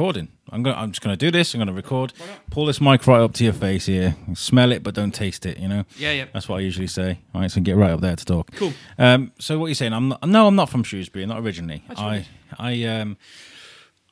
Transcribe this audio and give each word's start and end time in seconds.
recording. 0.00 0.28
I'm 0.50 0.62
gonna. 0.62 0.76
I'm 0.78 0.92
just 0.92 1.02
gonna 1.02 1.14
do 1.16 1.30
this. 1.30 1.52
I'm 1.52 1.58
gonna 1.60 1.74
record. 1.74 2.14
Pull 2.50 2.64
this 2.64 2.80
mic 2.80 3.06
right 3.06 3.20
up 3.20 3.34
to 3.34 3.44
your 3.44 3.52
face 3.52 3.84
here. 3.84 4.16
Smell 4.34 4.72
it, 4.72 4.82
but 4.82 4.94
don't 4.94 5.14
taste 5.14 5.44
it. 5.44 5.58
You 5.58 5.68
know. 5.68 5.84
Yeah, 5.98 6.12
yeah. 6.12 6.24
That's 6.32 6.48
what 6.48 6.56
I 6.56 6.60
usually 6.60 6.86
say. 6.86 7.18
All 7.34 7.42
right, 7.42 7.50
so 7.50 7.60
get 7.60 7.76
right 7.76 7.90
up 7.90 8.00
there 8.00 8.16
to 8.16 8.24
talk. 8.24 8.50
Cool. 8.56 8.72
Um, 8.98 9.32
so 9.38 9.58
what 9.58 9.66
are 9.66 9.68
you 9.68 9.74
saying? 9.74 9.92
I'm 9.92 10.08
not, 10.08 10.26
no, 10.26 10.46
I'm 10.46 10.56
not 10.56 10.70
from 10.70 10.84
Shrewsbury. 10.84 11.26
Not 11.26 11.40
originally. 11.40 11.84
That's 11.86 12.00
I. 12.00 12.26
I, 12.58 12.82
um, 12.84 13.18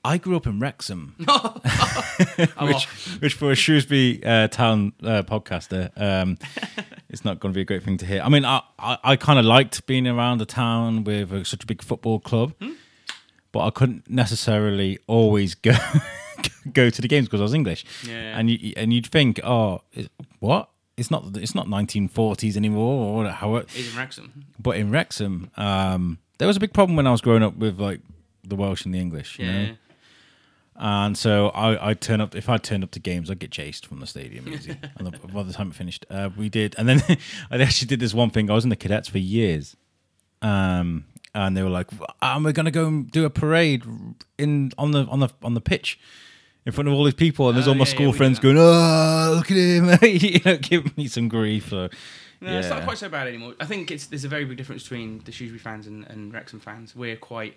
I 0.04 0.18
grew 0.18 0.36
up 0.36 0.46
in 0.46 0.60
Wrexham, 0.60 1.14
which, 1.18 1.28
off. 2.60 3.18
which 3.22 3.34
for 3.34 3.50
a 3.50 3.54
Shrewsbury 3.54 4.22
uh, 4.22 4.48
town 4.48 4.92
uh, 5.02 5.22
podcaster, 5.22 5.90
um, 5.96 6.36
it's 7.08 7.24
not 7.24 7.40
going 7.40 7.52
to 7.52 7.56
be 7.56 7.62
a 7.62 7.64
great 7.64 7.82
thing 7.82 7.96
to 7.96 8.06
hear. 8.06 8.20
I 8.20 8.28
mean, 8.28 8.44
I, 8.44 8.60
I, 8.78 8.98
I 9.02 9.16
kind 9.16 9.38
of 9.38 9.46
liked 9.46 9.86
being 9.86 10.06
around 10.06 10.38
the 10.38 10.46
town 10.46 11.04
with 11.04 11.32
a, 11.32 11.44
such 11.46 11.64
a 11.64 11.66
big 11.66 11.82
football 11.82 12.20
club, 12.20 12.52
Hmm? 12.60 12.72
But 13.52 13.60
I 13.60 13.70
couldn't 13.70 14.08
necessarily 14.10 14.98
always 15.06 15.54
go 15.54 15.72
go 16.72 16.90
to 16.90 17.02
the 17.02 17.08
games 17.08 17.26
because 17.26 17.40
I 17.40 17.44
was 17.44 17.54
English. 17.54 17.84
Yeah. 18.06 18.38
And 18.38 18.50
you 18.50 18.72
and 18.76 18.92
you'd 18.92 19.06
think, 19.06 19.40
oh, 19.44 19.82
is- 19.92 20.08
what? 20.40 20.68
It's 20.96 21.10
not 21.12 21.36
it's 21.36 21.54
not 21.54 21.66
1940s 21.68 22.56
anymore, 22.56 23.24
or 23.26 23.30
how 23.30 23.54
it, 23.56 23.70
He's 23.70 23.92
in 23.92 23.96
Wrexham. 23.98 24.44
but 24.58 24.76
in 24.76 24.90
Wrexham, 24.90 25.48
um, 25.56 26.18
there 26.38 26.48
was 26.48 26.56
a 26.56 26.60
big 26.60 26.72
problem 26.72 26.96
when 26.96 27.06
I 27.06 27.12
was 27.12 27.20
growing 27.20 27.44
up 27.44 27.56
with 27.56 27.78
like 27.80 28.00
the 28.42 28.56
Welsh 28.56 28.84
and 28.84 28.92
the 28.92 28.98
English, 28.98 29.38
you 29.38 29.46
Yeah. 29.46 29.66
know. 29.66 29.74
And 30.80 31.16
so 31.18 31.48
I, 31.50 31.90
I'd 31.90 32.00
turn 32.00 32.20
up 32.20 32.34
if 32.36 32.48
I 32.48 32.56
turned 32.56 32.82
up 32.84 32.90
to 32.92 33.00
games, 33.00 33.30
I'd 33.30 33.38
get 33.40 33.50
chased 33.52 33.86
from 33.86 33.98
the 34.00 34.06
stadium 34.06 34.48
easy. 34.48 34.76
and 34.96 35.06
the, 35.06 35.10
by 35.28 35.42
the 35.44 35.52
time 35.52 35.68
it 35.70 35.74
finished, 35.74 36.04
uh, 36.10 36.30
we 36.36 36.48
did, 36.48 36.74
and 36.78 36.88
then 36.88 37.00
I 37.50 37.58
actually 37.60 37.86
did 37.88 38.00
this 38.00 38.12
one 38.14 38.30
thing. 38.30 38.50
I 38.50 38.54
was 38.54 38.64
in 38.64 38.70
the 38.70 38.76
cadets 38.76 39.08
for 39.08 39.18
years, 39.18 39.76
um, 40.42 41.04
and 41.34 41.56
they 41.56 41.62
were 41.62 41.70
like, 41.70 41.88
"And 42.22 42.44
we're 42.44 42.52
gonna 42.52 42.70
go 42.70 42.86
and 42.86 43.10
do 43.10 43.24
a 43.24 43.30
parade 43.30 43.84
in 44.38 44.72
on 44.78 44.90
the 44.92 45.04
on 45.06 45.20
the 45.20 45.28
on 45.42 45.54
the 45.54 45.60
pitch." 45.60 45.98
In 46.66 46.72
front 46.72 46.86
of 46.88 46.92
all 46.92 47.04
these 47.04 47.14
people, 47.14 47.48
and 47.48 47.56
there's 47.56 47.66
Oh, 47.66 47.70
all 47.70 47.76
my 47.76 47.86
yeah, 47.86 47.94
school 47.94 48.06
yeah, 48.08 48.12
friends 48.12 48.38
going, 48.38 48.58
"Oh, 48.58 49.32
look 49.36 49.50
at 49.50 49.56
him!" 49.56 49.88
you 50.02 50.40
know, 50.44 50.58
giving 50.58 50.92
me 50.98 51.06
some 51.08 51.28
grief. 51.28 51.70
So, 51.70 51.88
No, 52.42 52.58
it's 52.58 52.68
not 52.68 52.84
quite 52.84 52.98
so 52.98 53.08
bad 53.08 53.26
anymore. 53.26 53.54
I 53.58 53.64
think 53.64 53.90
it's 53.90 54.06
there's 54.06 54.24
a 54.24 54.28
very 54.28 54.44
big 54.44 54.58
difference 54.58 54.82
between 54.82 55.22
the 55.24 55.32
Shrewsbury 55.32 55.60
fans 55.60 55.86
and, 55.86 56.06
and 56.08 56.30
Wrexham 56.32 56.60
fans. 56.60 56.94
We're 56.94 57.16
quite 57.16 57.56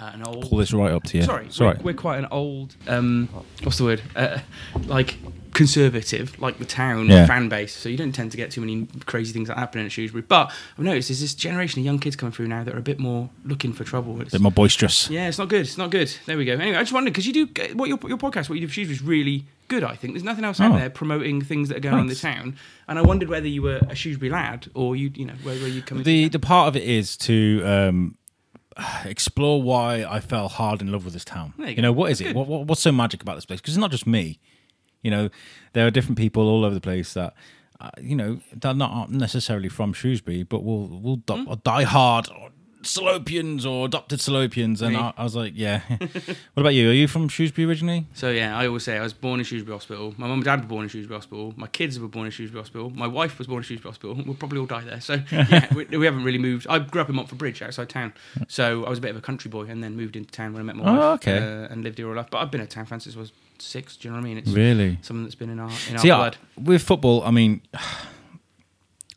uh, 0.00 0.10
an 0.14 0.22
old. 0.24 0.48
Pull 0.48 0.58
this 0.58 0.72
right 0.72 0.90
up 0.92 1.04
to 1.04 1.18
you. 1.18 1.22
Sorry, 1.24 1.46
sorry. 1.50 1.76
We're, 1.78 1.92
we're 1.92 1.94
quite 1.94 2.18
an 2.18 2.26
old. 2.30 2.74
Um, 2.88 3.28
what's 3.62 3.78
the 3.78 3.84
word? 3.84 4.02
Uh, 4.16 4.38
like 4.86 5.16
conservative, 5.52 6.40
like 6.40 6.58
the 6.58 6.64
town 6.64 7.06
Yeah. 7.06 7.26
fan 7.26 7.48
base. 7.48 7.74
So 7.74 7.88
you 7.88 7.96
don't 7.96 8.12
tend 8.12 8.30
to 8.30 8.36
get 8.36 8.50
too 8.50 8.60
many 8.60 8.86
crazy 9.06 9.32
things 9.32 9.48
that 9.48 9.58
happen 9.58 9.84
at 9.84 9.92
Shrewsbury. 9.92 10.22
But 10.26 10.50
I've 10.78 10.84
noticed 10.84 11.08
there's 11.08 11.20
this 11.20 11.34
generation 11.34 11.80
of 11.80 11.84
young 11.84 11.98
kids 11.98 12.16
coming 12.16 12.32
through 12.32 12.48
now 12.48 12.64
that 12.64 12.74
are 12.74 12.78
a 12.78 12.82
bit 12.82 12.98
more 12.98 13.28
looking 13.44 13.72
for 13.72 13.84
trouble. 13.84 14.20
It's, 14.22 14.30
a 14.32 14.36
bit 14.36 14.42
more 14.42 14.52
boisterous. 14.52 15.10
yeah, 15.10 15.28
it's 15.28 15.38
not 15.38 15.48
good. 15.48 15.62
It's 15.62 15.76
not 15.78 15.90
good. 15.90 16.10
There 16.26 16.36
we 16.38 16.44
go. 16.44 16.54
Anyway, 16.54 16.76
I 16.76 16.80
just 16.80 16.92
wondered 16.92 17.12
because 17.12 17.26
you 17.26 17.32
do 17.46 17.74
what 17.74 17.88
your 17.88 17.98
your 18.08 18.18
podcast, 18.18 18.48
what 18.48 18.54
you 18.56 18.62
do 18.62 18.68
for 18.68 18.72
Shrewsbury 18.74 18.94
is 18.96 19.02
really 19.02 19.44
good. 19.68 19.84
I 19.84 19.94
think 19.96 20.14
there's 20.14 20.24
nothing 20.24 20.44
else 20.44 20.60
out 20.60 20.72
Oh. 20.72 20.78
there 20.78 20.90
promoting 20.90 21.42
things 21.42 21.68
that 21.68 21.76
are 21.76 21.80
going 21.80 21.94
on 21.94 22.00
in 22.00 22.06
the 22.06 22.14
town. 22.14 22.56
And 22.88 22.98
I 22.98 23.02
wondered 23.02 23.28
whether 23.28 23.46
you 23.48 23.62
were 23.62 23.80
a 23.88 23.94
Shrewsbury 23.94 24.30
lad 24.30 24.68
or 24.74 24.96
you, 24.96 25.10
you 25.14 25.26
know, 25.26 25.34
where 25.42 25.56
where 25.56 25.68
you 25.68 25.82
come 25.82 26.02
the 26.02 26.28
the 26.28 26.38
part 26.40 26.68
of 26.68 26.76
it 26.76 26.84
is 26.84 27.16
to 27.18 27.62
um, 27.64 28.16
explore 29.04 29.62
why 29.62 30.04
I 30.04 30.20
fell 30.20 30.48
hard 30.48 30.80
in 30.80 30.90
love 30.92 31.04
with 31.04 31.14
this 31.14 31.24
town. 31.24 31.52
You 31.58 31.66
You, 31.66 31.82
know, 31.82 31.92
what 31.92 32.10
is 32.10 32.20
it? 32.20 32.34
What, 32.34 32.46
what, 32.46 32.66
what's 32.66 32.80
so 32.82 32.92
magic 32.92 33.22
about 33.22 33.34
this 33.36 33.46
place? 33.46 33.60
Because 33.60 33.74
it's 33.74 33.80
not 33.80 33.90
just 33.90 34.06
me. 34.06 34.38
You 35.02 35.10
know, 35.10 35.28
there 35.72 35.86
are 35.86 35.90
different 35.90 36.18
people 36.18 36.48
all 36.48 36.64
over 36.64 36.74
the 36.74 36.80
place 36.80 37.14
that. 37.14 37.34
Uh, 37.82 37.88
you 37.98 38.14
know, 38.14 38.38
they're 38.52 38.74
not 38.74 39.10
necessarily 39.10 39.70
from 39.70 39.94
Shrewsbury, 39.94 40.42
but 40.42 40.62
will 40.62 40.86
will 41.00 41.22
Hmm? 41.26 41.54
die 41.64 41.84
hard 41.84 42.28
Salopians 42.82 43.64
or 43.66 43.86
adopted 43.86 44.18
Salopians, 44.20 44.80
and 44.82 44.96
I, 44.96 45.12
I 45.16 45.24
was 45.24 45.36
like, 45.36 45.52
yeah. 45.56 45.80
what 45.88 46.36
about 46.56 46.74
you? 46.74 46.90
Are 46.90 46.94
you 46.94 47.06
from 47.08 47.28
Shrewsbury 47.28 47.66
originally? 47.66 48.06
So 48.14 48.30
yeah, 48.30 48.56
I 48.56 48.66
always 48.66 48.84
say 48.84 48.96
I 48.96 49.02
was 49.02 49.12
born 49.12 49.40
in 49.40 49.44
Shrewsbury 49.44 49.74
Hospital. 49.76 50.14
My 50.16 50.26
mum 50.26 50.38
and 50.38 50.44
dad 50.44 50.60
were 50.62 50.66
born 50.66 50.84
in 50.84 50.88
Shrewsbury 50.88 51.16
Hospital. 51.18 51.52
My 51.56 51.66
kids 51.66 51.98
were 52.00 52.08
born 52.08 52.26
in 52.26 52.32
Shrewsbury 52.32 52.60
Hospital. 52.62 52.90
My 52.90 53.06
wife 53.06 53.38
was 53.38 53.46
born 53.46 53.58
in 53.58 53.64
Shrewsbury 53.64 53.90
Hospital. 53.90 54.14
We'll 54.24 54.34
probably 54.34 54.58
all 54.60 54.66
die 54.66 54.82
there. 54.84 55.00
So 55.00 55.14
yeah, 55.32 55.72
we, 55.74 55.84
we 55.86 56.04
haven't 56.06 56.24
really 56.24 56.38
moved. 56.38 56.66
I 56.68 56.78
grew 56.78 57.02
up 57.02 57.08
in 57.08 57.16
Montford 57.16 57.38
Bridge, 57.38 57.62
outside 57.62 57.88
town. 57.88 58.12
So 58.48 58.84
I 58.84 58.88
was 58.90 58.98
a 58.98 59.02
bit 59.02 59.10
of 59.10 59.16
a 59.16 59.20
country 59.22 59.50
boy, 59.50 59.64
and 59.64 59.82
then 59.84 59.96
moved 59.96 60.16
into 60.16 60.30
town 60.30 60.52
when 60.52 60.60
I 60.60 60.64
met 60.64 60.76
my 60.76 60.84
Oh, 60.90 61.10
wife. 61.12 61.20
okay. 61.26 61.38
Uh, 61.38 61.68
and 61.72 61.84
lived 61.84 61.98
here 61.98 62.08
all 62.08 62.14
life. 62.14 62.28
But 62.30 62.38
I've 62.38 62.50
been 62.50 62.60
a 62.62 62.66
town 62.66 62.86
fan 62.86 63.00
since 63.00 63.16
I 63.16 63.18
was 63.20 63.32
six. 63.58 63.96
Do 63.96 64.08
you 64.08 64.12
know 64.12 64.18
what 64.20 64.24
I 64.24 64.28
mean? 64.28 64.38
It's 64.38 64.50
Really? 64.50 64.98
something 65.02 65.24
that's 65.24 65.34
been 65.34 65.50
in 65.50 65.58
our 65.60 65.70
in 65.88 65.96
our 65.96 65.98
See, 66.02 66.10
I, 66.10 66.16
blood. 66.16 66.36
with 66.56 66.82
football, 66.82 67.22
I 67.24 67.30
mean, 67.30 67.60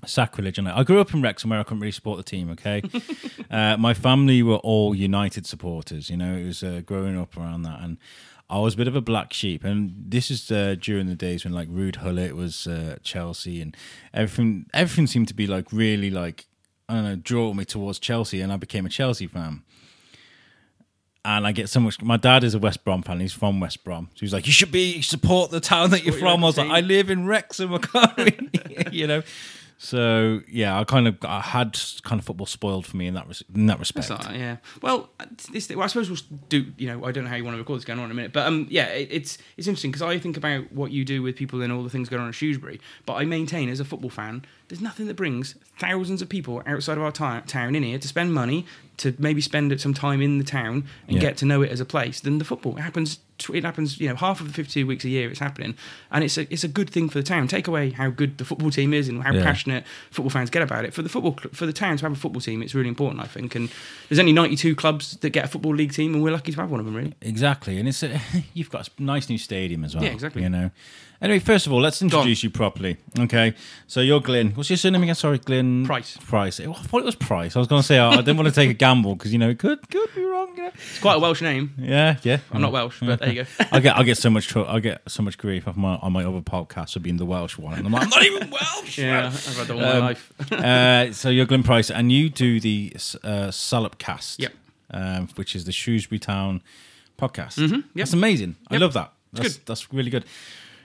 sacrilege. 0.06 0.58
And 0.58 0.68
I 0.68 0.84
grew 0.84 1.00
up 1.00 1.14
in 1.14 1.22
Wrexham 1.22 1.50
where 1.50 1.60
I 1.60 1.64
couldn't 1.64 1.80
really 1.80 1.92
support 1.92 2.18
the 2.18 2.24
team. 2.24 2.50
Okay, 2.52 2.82
uh, 3.52 3.78
my 3.78 3.94
family 3.94 4.44
were 4.44 4.58
all 4.58 4.96
United 4.96 5.46
supporters. 5.46 6.10
You 6.10 6.18
know, 6.18 6.36
it 6.36 6.46
was 6.46 6.64
uh, 6.64 6.82
growing 6.86 7.18
up 7.18 7.38
around 7.38 7.64
that, 7.64 7.82
and 7.82 7.98
I 8.50 8.60
was 8.60 8.74
a 8.74 8.78
bit 8.78 8.88
of 8.88 8.96
a 8.96 9.02
black 9.02 9.34
sheep. 9.34 9.64
And 9.64 9.94
this 9.98 10.30
is 10.30 10.52
uh, 10.52 10.76
during 10.80 11.08
the 11.08 11.16
days 11.16 11.44
when 11.44 11.54
like 11.54 11.70
Ruud 11.70 12.02
Gullit 12.02 12.36
was 12.36 12.68
uh, 12.68 12.98
Chelsea, 13.04 13.62
and 13.62 13.76
everything. 14.14 14.68
Everything 14.74 15.08
seemed 15.08 15.28
to 15.30 15.34
be 15.34 15.48
like 15.48 15.72
really 15.72 16.10
like 16.10 16.46
I 16.90 16.96
don't 16.96 17.04
know, 17.04 17.16
draw 17.16 17.54
me 17.54 17.66
towards 17.66 18.00
Chelsea, 18.00 18.42
and 18.42 18.52
I 18.52 18.58
became 18.58 18.86
a 18.86 18.90
Chelsea 18.90 19.28
fan 19.28 19.64
and 21.26 21.48
I 21.48 21.52
get 21.52 21.70
so 21.70 21.80
much. 21.80 22.02
My 22.02 22.18
dad 22.18 22.44
is 22.44 22.54
a 22.54 22.60
West 22.60 22.84
Brom 22.84 23.02
fan. 23.02 23.20
He's 23.20 23.34
from 23.34 23.60
West 23.60 23.84
Brom, 23.84 24.10
so 24.14 24.20
he's 24.20 24.34
like, 24.34 24.46
"You 24.46 24.54
should 24.54 24.72
be 24.72 25.02
support 25.02 25.52
the 25.52 25.60
town 25.60 25.92
that 25.92 26.04
you're 26.04 26.14
from." 26.14 26.44
I 26.44 26.48
was 26.48 26.58
like, 26.58 26.70
"I 26.70 26.82
live 26.82 27.10
in 27.10 27.26
Wrexham, 27.26 27.74
I 27.74 27.78
can't 27.78 28.18
really," 28.18 28.88
you 28.92 29.08
know. 29.08 29.24
So 29.84 30.40
yeah, 30.48 30.80
I 30.80 30.86
kind 30.86 31.10
of 31.10 31.18
I 31.24 31.42
had 31.42 31.78
kind 32.04 32.18
of 32.18 32.26
football 32.26 32.46
spoiled 32.46 32.86
for 32.86 32.96
me 32.96 33.06
in 33.06 33.16
that 33.16 33.28
res- 33.28 33.44
in 33.54 33.66
that 33.66 33.80
respect. 33.80 34.10
Right, 34.10 34.38
yeah. 34.38 34.58
Well, 34.82 35.10
this, 35.52 35.68
well, 35.68 35.82
I 35.82 35.88
suppose 35.88 36.10
we'll 36.10 36.40
do. 36.48 36.72
You 36.78 36.88
know, 36.88 37.04
I 37.04 37.12
don't 37.12 37.26
know 37.26 37.30
how 37.30 37.36
you 37.36 37.44
want 37.44 37.56
to 37.56 37.60
record 37.60 37.80
this 37.80 37.86
going 37.86 38.00
on 38.00 38.06
in 38.06 38.12
a 38.12 38.14
minute, 38.14 38.32
but 38.32 38.48
um, 38.48 38.66
yeah, 38.70 38.86
it, 38.86 39.10
it's 39.12 39.38
it's 39.58 39.68
interesting 39.68 39.92
because 39.92 40.02
I 40.02 40.18
think 40.20 40.38
about 40.38 40.72
what 40.72 40.92
you 40.92 41.04
do 41.04 41.22
with 41.22 41.36
people 41.36 41.62
and 41.62 41.74
all 41.74 41.84
the 41.84 41.90
things 41.90 42.08
going 42.08 42.22
on 42.22 42.30
at 42.30 42.34
Shrewsbury. 42.36 42.80
But 43.06 43.16
I 43.16 43.26
maintain, 43.26 43.68
as 43.68 43.82
a 43.82 43.86
football 43.86 44.10
fan, 44.10 44.46
there's 44.70 44.80
nothing 44.82 45.08
that 45.08 45.16
brings 45.18 45.56
thousands 45.78 46.22
of 46.22 46.30
people 46.30 46.64
outside 46.66 46.98
of 46.98 47.04
our 47.04 47.12
ti- 47.12 47.46
town 47.46 47.76
in 47.76 47.84
here 47.84 48.00
to 48.00 48.08
spend 48.08 48.34
money 48.34 48.66
to 48.98 49.14
maybe 49.18 49.42
spend 49.42 49.80
some 49.82 49.94
time 49.94 50.22
in 50.22 50.38
the 50.38 50.44
town 50.44 50.84
and 51.08 51.16
Yeah. 51.16 51.20
get 51.22 51.38
to 51.38 51.46
know 51.46 51.62
it 51.64 51.72
as 51.72 51.80
a 51.80 51.86
place 51.86 52.20
than 52.20 52.38
the 52.38 52.46
football. 52.46 52.78
It 52.78 52.82
happens. 52.82 53.20
It 53.52 53.64
happens. 53.64 54.00
You 54.00 54.10
know, 54.10 54.16
half 54.16 54.40
of 54.40 54.48
the 54.48 54.54
52 54.54 54.86
weeks 54.86 55.04
a 55.04 55.10
year 55.10 55.30
it's 55.30 55.40
happening, 55.40 55.74
and 56.12 56.24
it's 56.24 56.38
a 56.38 56.52
it's 56.54 56.64
a 56.64 56.68
good 56.68 56.90
thing 56.90 57.10
for 57.10 57.18
the 57.18 57.24
town. 57.24 57.48
Take 57.48 57.68
away 57.68 57.90
how 57.90 58.10
good 58.12 58.38
the 58.38 58.46
football 58.46 58.70
team 58.70 58.94
is 58.94 59.10
and 59.10 59.24
how 59.24 59.34
Yeah. 59.34 59.44
passionate 59.44 59.84
football 60.12 60.30
fans 60.30 60.50
get 60.52 60.62
about 60.62 60.86
it. 60.86 60.94
For 60.94 61.02
the 61.02 61.10
football 61.10 61.38
for 61.54 61.66
the 61.66 61.74
town 61.74 61.98
to 61.98 62.06
have 62.06 62.12
a 62.12 62.16
football 62.16 62.42
team, 62.42 62.62
it's 62.62 62.76
really 62.76 62.90
important, 62.90 63.22
I 63.24 63.28
think. 63.28 63.56
And 63.56 63.70
there's 64.08 64.20
only 64.20 64.34
92 64.34 64.76
clubs 64.76 65.18
that 65.18 65.30
get 65.32 65.46
a 65.46 65.48
football 65.48 65.74
league 65.74 65.92
team, 65.94 66.14
and 66.14 66.24
we're 66.24 66.32
lucky 66.32 66.52
to 66.52 66.62
have 66.62 66.70
one 66.70 66.80
of 66.80 66.86
them, 66.86 66.96
really. 66.96 67.14
Exactly, 67.22 67.80
and 67.80 67.90
it's 67.90 68.04
a, 68.04 68.22
you've 68.54 68.70
got 68.70 68.88
a 68.88 69.04
nice 69.04 69.28
new 69.30 69.40
stadium 69.40 69.84
as 69.84 69.96
well. 69.96 70.04
Yeah, 70.04 70.12
exactly. 70.12 70.44
You 70.44 70.50
know. 70.50 70.72
Anyway, 71.24 71.40
first 71.40 71.66
of 71.66 71.72
all, 71.72 71.80
let's 71.80 72.02
introduce 72.02 72.44
you 72.44 72.50
properly. 72.50 72.98
Okay, 73.18 73.54
so 73.88 74.02
you're 74.02 74.20
Glyn. 74.20 74.52
What's 74.56 74.70
your 74.70 74.76
surname 74.76 75.04
again? 75.04 75.16
Sorry, 75.16 75.38
Glyn 75.38 75.86
Price. 75.86 76.18
Price. 76.18 76.60
I 76.60 76.66
thought 76.66 77.00
it 77.00 77.06
was 77.06 77.16
Price. 77.16 77.56
I 77.56 77.60
was 77.60 77.68
going 77.70 77.82
to 77.82 77.88
say 77.88 77.98
I 77.98 78.18
didn't 78.18 78.36
want 78.36 78.50
to 78.50 78.54
take 78.54 78.70
a 78.70 78.74
gamble 78.74 79.16
because 79.16 79.32
you 79.32 79.40
know 79.40 79.50
it 79.50 79.58
could 79.58 79.90
could 79.90 80.14
be 80.14 80.22
wrong. 80.22 80.50
You 80.58 80.64
know? 80.64 80.72
It's 80.76 81.00
quite 81.00 81.14
a 81.16 81.20
Welsh 81.20 81.42
name. 81.42 81.76
Yeah, 81.78 82.18
yeah. 82.24 82.40
I'm 82.52 82.60
not 82.60 82.74
Welsh, 82.74 83.00
but 83.00 83.20
there 83.20 83.30
you 83.32 83.44
go. 83.46 83.50
I 83.72 83.80
get 83.80 83.96
I 83.96 84.04
get 84.04 84.18
so 84.18 84.30
much 84.30 84.48
tr- 84.50 84.68
I 84.68 84.82
get 84.82 85.02
so 85.08 85.24
much 85.24 85.38
grief 85.38 85.66
off 85.66 85.78
my 85.78 85.96
on 85.96 86.12
my 86.12 86.26
other 86.26 86.42
podcast 86.42 86.92
for 86.92 87.00
being 87.00 87.16
the 87.16 87.26
Welsh 87.26 87.58
one, 87.58 87.76
and 87.78 87.86
I'm 87.86 87.94
like 87.94 88.04
I'm 88.04 88.10
not 88.10 88.24
even 88.26 88.50
Welsh. 88.52 88.98
yeah, 88.98 89.28
I've 89.28 89.58
had 89.58 89.68
that 89.68 89.74
all 89.76 89.80
my 89.80 89.92
Um, 89.94 90.00
life. 90.02 90.34
uh, 90.52 91.14
so 91.14 91.30
you're 91.30 91.46
Glyn 91.46 91.64
Price, 91.64 91.90
and 91.90 92.12
you 92.12 92.30
do 92.30 92.60
the 92.60 92.92
uh, 93.24 93.48
Salopcast, 93.48 94.40
Yep. 94.40 94.54
um, 94.92 95.30
which 95.36 95.56
is 95.56 95.64
the 95.64 95.72
Shrewsbury 95.72 96.20
Town 96.20 96.62
podcast. 97.18 97.56
Mm-hmm. 97.66 97.80
That's 97.96 98.12
amazing. 98.12 98.58
I 98.70 98.76
love 98.76 98.92
that. 98.92 99.14
That's 99.32 99.54
good. 99.58 99.66
that's 99.68 99.94
really 99.94 100.12
good. 100.12 100.26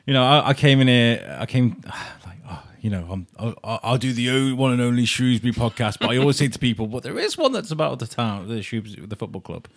You 0.09 0.15
know, 0.15 0.25
I, 0.25 0.49
I 0.49 0.55
came 0.55 0.81
in 0.81 0.89
here. 0.89 1.37
I 1.39 1.45
came 1.45 1.83
like, 2.25 2.39
oh, 2.49 2.63
you 2.81 2.89
know, 2.89 3.07
I'm, 3.11 3.27
I'll, 3.39 3.81
I'll 3.83 3.99
do 3.99 4.15
the 4.15 4.55
one 4.55 4.73
and 4.73 4.81
only 4.81 5.05
Shrewsbury 5.05 5.53
podcast, 5.53 5.99
but 6.01 6.09
I 6.09 6.17
always 6.17 6.39
say 6.39 6.49
to 6.49 6.59
people, 6.59 6.87
but 6.87 7.03
there 7.03 7.19
is 7.19 7.37
one 7.37 7.53
that's 7.53 7.71
about 7.71 7.99
the 7.99 8.07
town, 8.07 8.49
the 8.49 8.63
Shrewsbury, 8.63 9.07
the 9.07 9.17
football 9.17 9.43
club, 9.43 9.69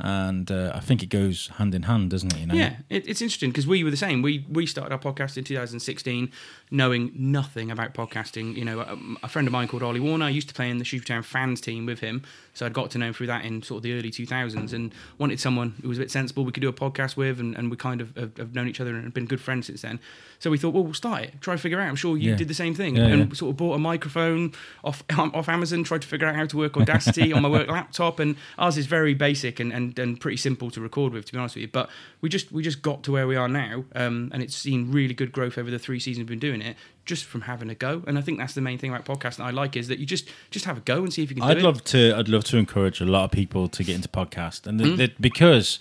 and 0.00 0.50
uh, 0.50 0.72
I 0.74 0.80
think 0.80 1.02
it 1.02 1.08
goes 1.08 1.48
hand 1.56 1.74
in 1.74 1.82
hand, 1.84 2.10
doesn't 2.10 2.32
it? 2.34 2.38
You 2.40 2.46
know? 2.46 2.54
Yeah, 2.54 2.76
it, 2.88 3.06
it's 3.08 3.20
interesting 3.20 3.50
because 3.50 3.66
we 3.66 3.82
were 3.84 3.90
the 3.90 3.96
same. 3.96 4.22
We 4.22 4.44
we 4.48 4.64
started 4.66 4.92
our 4.92 4.98
podcast 4.98 5.36
in 5.36 5.44
2016, 5.44 6.30
knowing 6.70 7.12
nothing 7.14 7.70
about 7.70 7.94
podcasting. 7.94 8.56
You 8.56 8.64
know, 8.64 8.80
um, 8.82 9.18
a 9.22 9.28
friend 9.28 9.46
of 9.48 9.52
mine 9.52 9.68
called 9.68 9.82
Ollie 9.82 10.00
Warner 10.00 10.26
I 10.26 10.30
used 10.30 10.48
to 10.48 10.54
play 10.54 10.70
in 10.70 10.78
the 10.78 10.84
Shrewsbury 10.84 11.16
Town 11.16 11.22
fans 11.22 11.60
team 11.60 11.86
with 11.86 12.00
him, 12.00 12.22
so 12.54 12.66
I'd 12.66 12.72
got 12.72 12.90
to 12.92 12.98
know 12.98 13.06
him 13.08 13.14
through 13.14 13.26
that 13.28 13.44
in 13.44 13.62
sort 13.62 13.78
of 13.78 13.82
the 13.82 13.92
early 13.98 14.10
2000s, 14.10 14.72
and 14.72 14.92
wanted 15.18 15.40
someone 15.40 15.74
who 15.82 15.88
was 15.88 15.98
a 15.98 16.00
bit 16.02 16.10
sensible 16.10 16.44
we 16.44 16.52
could 16.52 16.60
do 16.60 16.68
a 16.68 16.72
podcast 16.72 17.16
with, 17.16 17.40
and, 17.40 17.56
and 17.56 17.70
we 17.70 17.76
kind 17.76 18.00
of 18.00 18.16
have, 18.16 18.36
have 18.36 18.54
known 18.54 18.68
each 18.68 18.80
other 18.80 18.94
and 18.94 19.12
been 19.12 19.26
good 19.26 19.40
friends 19.40 19.66
since 19.66 19.82
then. 19.82 19.98
So 20.40 20.50
we 20.50 20.58
thought, 20.58 20.72
well, 20.72 20.84
we'll 20.84 20.94
start 20.94 21.22
it, 21.24 21.40
try 21.40 21.54
to 21.56 21.60
figure 21.60 21.80
out. 21.80 21.88
I'm 21.88 21.96
sure 21.96 22.16
you 22.16 22.30
Yeah. 22.30 22.36
did 22.36 22.48
the 22.48 22.54
same 22.54 22.74
thing, 22.74 22.96
Yeah, 22.96 23.06
and 23.06 23.28
yeah. 23.28 23.34
sort 23.34 23.50
of 23.50 23.56
bought 23.56 23.74
a 23.74 23.78
microphone 23.78 24.52
off 24.84 25.02
off 25.18 25.48
Amazon, 25.48 25.82
tried 25.84 26.02
to 26.02 26.08
figure 26.08 26.26
out 26.28 26.36
how 26.36 26.46
to 26.46 26.56
work 26.56 26.76
Audacity 26.76 27.32
on 27.32 27.42
my 27.42 27.48
work 27.48 27.68
laptop, 27.78 28.18
and 28.20 28.36
ours 28.58 28.76
is 28.78 28.86
very 28.86 29.14
basic 29.14 29.58
and, 29.58 29.72
and, 29.72 29.87
and 29.96 30.20
pretty 30.20 30.36
simple 30.36 30.70
to 30.72 30.80
record 30.80 31.12
with, 31.12 31.26
to 31.26 31.32
be 31.32 31.38
honest 31.38 31.54
with 31.54 31.62
you. 31.62 31.68
But 31.68 31.88
we 32.20 32.28
just 32.28 32.50
we 32.50 32.62
just 32.62 32.82
got 32.82 33.02
to 33.04 33.12
where 33.12 33.26
we 33.28 33.36
are 33.36 33.48
now, 33.48 33.84
um, 33.94 34.30
and 34.34 34.42
it's 34.42 34.56
seen 34.56 34.90
really 34.90 35.14
good 35.14 35.30
growth 35.30 35.56
over 35.58 35.70
the 35.70 35.78
three 35.78 36.00
seasons 36.00 36.22
we've 36.28 36.40
been 36.40 36.50
doing 36.50 36.60
it, 36.62 36.76
just 37.04 37.24
from 37.24 37.42
having 37.42 37.70
a 37.70 37.74
go. 37.74 38.02
And 38.06 38.18
I 38.18 38.20
think 38.22 38.38
that's 38.38 38.54
the 38.54 38.60
main 38.60 38.78
thing 38.78 38.92
about 38.92 39.04
podcasting 39.04 39.44
I 39.44 39.50
like 39.50 39.76
is 39.76 39.86
that 39.88 39.98
you 39.98 40.06
just 40.06 40.28
just 40.50 40.64
have 40.64 40.78
a 40.78 40.80
go 40.80 40.98
and 41.02 41.12
see 41.12 41.22
if 41.22 41.30
you 41.30 41.36
can 41.36 41.44
I'd 41.44 41.58
it. 41.58 41.62
love 41.62 41.84
to. 41.84 42.14
I'd 42.16 42.28
love 42.28 42.44
to 42.44 42.56
encourage 42.56 43.00
a 43.00 43.04
lot 43.06 43.24
of 43.24 43.30
people 43.30 43.68
to 43.68 43.84
get 43.84 43.94
into 43.94 44.08
podcast, 44.08 44.66
and 44.66 44.80
th- 44.80 45.14
because 45.20 45.78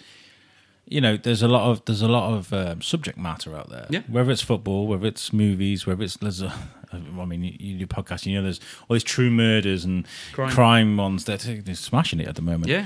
you 0.89 1.01
know, 1.01 1.17
there's 1.17 1.41
a 1.41 1.47
lot 1.47 1.69
of 1.69 1.83
there's 1.85 2.01
a 2.01 2.07
lot 2.07 2.33
of 2.33 2.53
um, 2.53 2.81
subject 2.81 3.17
matter 3.17 3.55
out 3.55 3.69
there. 3.69 3.87
Yeah. 3.89 4.01
Whether 4.07 4.31
it's 4.31 4.41
football, 4.41 4.87
whether 4.87 5.05
it's 5.05 5.33
movies, 5.33 5.85
whether 5.85 6.03
it's 6.03 6.15
there's 6.17 6.41
a, 6.41 6.53
I 6.93 7.25
mean, 7.25 7.43
you, 7.43 7.53
you 7.59 7.77
do 7.79 7.87
podcasts, 7.87 8.25
you 8.25 8.35
know, 8.37 8.43
there's 8.43 8.61
all 8.87 8.93
these 8.93 9.03
true 9.03 9.29
murders 9.29 9.83
and 9.83 10.07
Crime. 10.31 10.49
crime, 10.51 10.97
ones 10.97 11.25
that 11.25 11.41
they're 11.41 11.75
smashing 11.75 12.21
it 12.21 12.27
at 12.27 12.35
the 12.35 12.41
moment. 12.41 12.67
Yeah. 12.67 12.85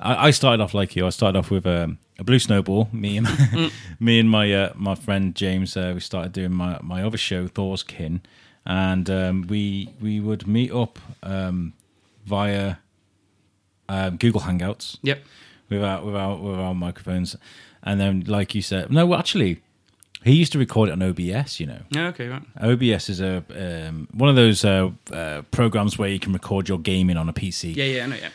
I, 0.00 0.28
I 0.28 0.30
started 0.32 0.62
off 0.62 0.74
like 0.74 0.96
you. 0.96 1.06
I 1.06 1.10
started 1.10 1.38
off 1.38 1.50
with 1.50 1.66
um, 1.66 1.98
a 2.18 2.24
blue 2.24 2.38
snowball. 2.38 2.88
Me 2.92 3.16
and 3.16 3.26
Mm. 3.26 3.72
me 4.00 4.18
and 4.20 4.28
my 4.30 4.52
uh, 4.52 4.72
my 4.74 4.94
friend 4.94 5.34
James. 5.34 5.76
Uh, 5.76 5.92
we 5.94 6.00
started 6.00 6.32
doing 6.32 6.52
my, 6.52 6.78
my 6.82 7.02
other 7.02 7.16
show, 7.18 7.46
Thor's 7.46 7.82
Kin, 7.82 8.20
and 8.66 9.08
um, 9.10 9.46
we 9.48 9.88
we 10.00 10.20
would 10.20 10.46
meet 10.46 10.72
up 10.72 10.98
um, 11.22 11.72
via 12.26 12.76
um, 13.88 14.16
Google 14.16 14.42
Hangouts 14.42 14.98
Yep. 15.02 15.22
without 15.68 16.04
without 16.04 16.40
without 16.40 16.72
microphones, 16.74 17.36
and 17.82 18.00
then 18.00 18.24
like 18.26 18.54
you 18.54 18.62
said, 18.62 18.90
no, 18.90 19.06
well, 19.06 19.18
actually, 19.18 19.60
he 20.24 20.32
used 20.32 20.52
to 20.52 20.58
record 20.58 20.88
it 20.88 20.92
on 20.92 21.02
OBS. 21.02 21.60
You 21.60 21.66
know, 21.66 21.80
Yeah. 21.90 22.08
Okay. 22.08 22.28
Right. 22.28 22.42
OBS 22.60 23.08
is 23.10 23.20
a 23.20 23.44
um, 23.54 24.08
one 24.12 24.28
of 24.30 24.36
those 24.36 24.64
uh, 24.64 24.90
uh, 25.12 25.42
programs 25.50 25.98
where 25.98 26.08
you 26.08 26.18
can 26.18 26.32
record 26.32 26.68
your 26.68 26.78
gaming 26.78 27.16
on 27.16 27.28
a 27.28 27.32
PC 27.32 27.76
Yeah. 27.76 27.84
Yeah. 27.84 28.04
I 28.04 28.06
know. 28.06 28.16
Yeah. 28.16 28.28